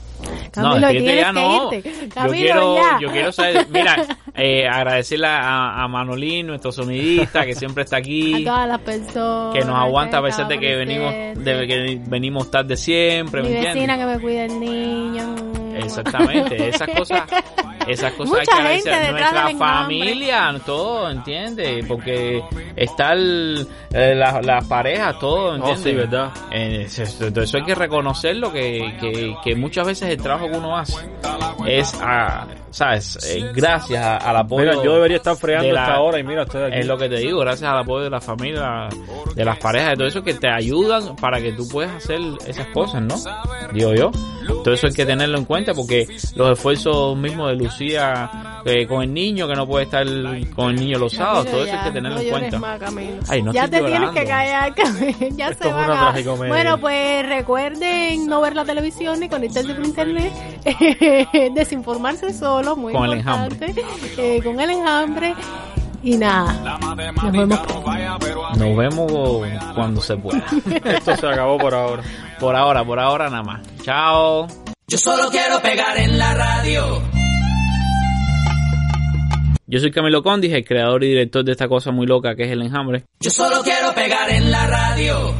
No, 0.58 0.72
Camilo, 0.72 0.90
tienes 0.90 1.16
ya, 1.22 1.28
que 1.28 1.34
no. 1.34 1.74
irte. 1.74 1.92
Yo 2.16 2.32
quiero, 2.32 2.76
ya. 2.76 3.00
yo 3.02 3.12
quiero 3.12 3.32
saber, 3.32 3.68
mira, 3.70 4.06
eh, 4.36 4.68
agradecerle 4.68 5.28
a, 5.28 5.84
a 5.84 5.88
Manolín, 5.88 6.48
nuestro 6.48 6.72
sonidista, 6.72 7.46
que 7.46 7.56
siempre 7.56 7.84
está 7.84 7.98
a 7.98 8.00
aquí, 8.00 8.44
todas 8.44 8.68
las 8.68 8.80
personas 8.80 9.54
que 9.54 9.66
nos 9.66 9.78
aguanta 9.78 10.20
a 10.20 10.24
pesar 10.24 10.48
de 10.48 10.60
que 10.60 10.76
venimos, 10.76 11.14
de 11.14 11.68
que 11.68 12.02
venimos 12.08 12.50
tarde 12.50 12.78
siempre, 12.78 13.42
mi 13.42 13.50
¿me 13.50 13.56
entiendes? 13.56 13.76
vecina 13.76 13.98
que 13.98 14.06
me 14.06 14.20
cuida 14.20 14.46
el 14.46 14.60
niño 14.60 15.36
Exactamente, 15.77 16.69
esas 16.69 16.88
cosas, 16.89 17.23
esas 17.88 18.14
cosas 18.14 18.39
hay 18.39 18.45
que 18.81 18.89
gente 18.93 19.11
Nuestra 19.11 19.49
familia, 19.57 20.61
todo, 20.65 21.10
¿entiendes? 21.10 21.85
Porque 21.88 22.41
está 22.76 23.14
el, 23.14 23.68
eh, 23.91 24.15
la- 24.15 24.41
las 24.41 24.65
parejas, 24.68 25.19
todo, 25.19 25.52
Oh, 25.52 25.56
¿entiendes? 25.56 25.84
sí, 25.84 25.93
verdad. 25.93 26.31
Eh, 26.52 26.84
eso, 26.88 27.03
eso 27.27 27.57
hay 27.57 27.64
que 27.64 27.76
reconocerlo, 27.76 28.52
que, 28.52 28.95
que, 28.99 29.35
que 29.43 29.56
muchas 29.56 29.85
veces 29.88 30.10
el 30.10 30.18
trabajo 30.22 30.49
que 30.49 30.57
uno 30.57 30.77
hace 30.77 30.97
es, 31.68 31.93
a, 32.02 32.47
¿sabes? 32.76 33.18
Eh, 33.26 33.52
gracias 33.53 34.03
a- 34.06 34.18
al 34.18 34.35
apoyo. 34.35 34.69
Mira, 34.72 34.84
yo 34.84 34.93
debería 34.95 35.18
estar 35.18 35.35
fregando 35.38 35.68
de 35.69 35.73
la- 35.73 35.84
esta 35.84 36.02
hora 36.02 36.19
y 36.19 36.23
mira, 36.23 36.43
estoy 36.43 36.64
aquí. 36.64 36.80
es 36.80 36.85
lo 36.85 36.97
que 36.97 37.07
te 37.07 37.15
digo, 37.19 37.39
gracias 37.39 37.69
al 37.72 37.77
apoyo 37.80 38.03
de 38.03 38.10
la 38.10 38.19
familia, 38.19 38.89
de 39.34 39.45
las 39.45 39.57
parejas, 39.60 39.91
de 39.91 39.95
todo 39.95 40.07
eso 40.07 40.22
que 40.23 40.34
te 40.34 40.49
ayudan 40.49 41.15
para 41.15 41.39
que 41.41 41.53
tú 41.53 41.68
puedas 41.69 41.95
hacer 41.95 42.19
esas 42.45 42.68
cosas, 42.68 43.02
¿no? 43.02 43.15
Digo 43.73 43.93
yo. 43.93 44.11
Todo 44.64 44.73
eso 44.76 44.85
hay 44.88 44.93
que 44.93 45.06
tenerlo 45.07 45.38
en 45.39 45.45
cuenta 45.45 45.73
porque 45.73 46.06
los 46.35 46.52
esfuerzos 46.52 47.18
mismos 47.18 47.49
de 47.49 47.56
Lucía 47.56 48.61
eh, 48.64 48.85
con 48.88 49.02
el 49.03 49.14
niño, 49.14 49.47
que 49.47 49.53
no 49.56 49.65
puede 49.68 49.85
estar 49.85 50.06
con 50.56 50.69
el 50.72 50.76
niño 50.76 50.97
los 50.99 51.14
sábados, 51.14 51.45
todo 51.47 51.64
eso 51.64 51.68
ya, 51.73 51.80
hay 51.81 51.88
que 51.88 51.93
tenerlo 51.93 52.18
no 52.18 52.23
en 52.23 52.30
cuenta. 52.30 52.60
más. 52.60 52.81
Ay, 53.30 53.41
no 53.43 53.53
ya 53.53 53.68
te 53.68 53.80
tienes 53.81 54.10
que 54.10 54.26
callar, 54.26 54.73
Camilo. 54.76 55.15
ya 55.35 55.49
Esto 55.49 55.64
se 55.64 55.69
es 55.69 55.76
van 55.76 55.85
una 55.91 55.99
a... 56.10 56.11
tragicomedia. 56.11 56.47
Bueno, 56.53 56.77
pues 56.80 57.27
recuerden 57.30 58.27
no 58.27 58.41
ver 58.41 58.56
la 58.56 58.65
televisión 58.65 59.19
ni 59.19 59.30
conectarse 59.30 59.73
por 59.73 59.85
internet. 59.85 60.31
Desinformarse 61.53 62.34
solo, 62.34 62.65
muy 62.74 62.94
Con 62.94 63.06
el 63.12 63.18
importante. 63.20 63.76
Eh, 64.18 64.42
con 64.42 64.60
el 64.60 64.70
enjambre. 64.70 65.36
Y 66.02 66.18
nada, 66.18 66.78
nos 66.80 67.32
vemos. 67.32 67.60
Nos 68.58 68.78
vemos 68.78 69.12
cuando 69.74 70.02
se 70.02 70.16
pueda. 70.16 70.46
Esto 70.86 71.18
se 71.18 71.28
acabó 71.28 71.58
por 71.58 71.74
ahora. 71.74 72.04
por 72.40 72.56
ahora, 72.56 72.86
por 72.86 73.00
ahora 73.00 73.30
nada 73.30 73.44
más. 73.44 73.62
Chao. 73.82 74.48
Yo 74.88 74.98
solo 75.00 75.30
quiero 75.32 75.60
pegar 75.62 75.98
en 75.98 76.18
la 76.18 76.34
radio. 76.36 77.02
Yo 79.68 79.80
soy 79.80 79.92
Camilo 79.92 80.22
Condis, 80.22 80.54
el 80.54 80.64
creador 80.64 81.04
y 81.04 81.08
director 81.08 81.44
de 81.44 81.52
esta 81.54 81.68
cosa 81.68 81.92
muy 81.92 82.06
loca 82.06 82.36
que 82.36 82.44
es 82.44 82.52
el 82.52 82.62
enjambre. 82.62 83.06
Yo 83.20 83.32
solo 83.32 83.62
quiero 83.64 83.94
pegar 83.96 84.30
en 84.30 84.52
la 84.52 84.68
radio. 84.68 85.34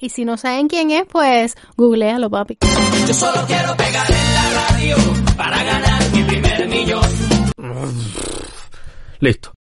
Y 0.00 0.08
si 0.08 0.24
no 0.24 0.38
saben 0.38 0.68
quién 0.68 0.90
es, 0.90 1.04
pues 1.06 1.56
googlealo, 1.76 2.30
papi. 2.30 2.56
Yo 3.06 3.12
solo 3.12 3.44
quiero 3.46 3.76
pegar 3.76 4.10
en 4.10 4.34
la 4.34 4.68
radio 4.68 4.96
para 5.36 5.62
ganar 5.62 6.10
mi 6.12 6.22
primer 6.22 6.68
millón. 6.68 7.04
Listo. 9.20 9.52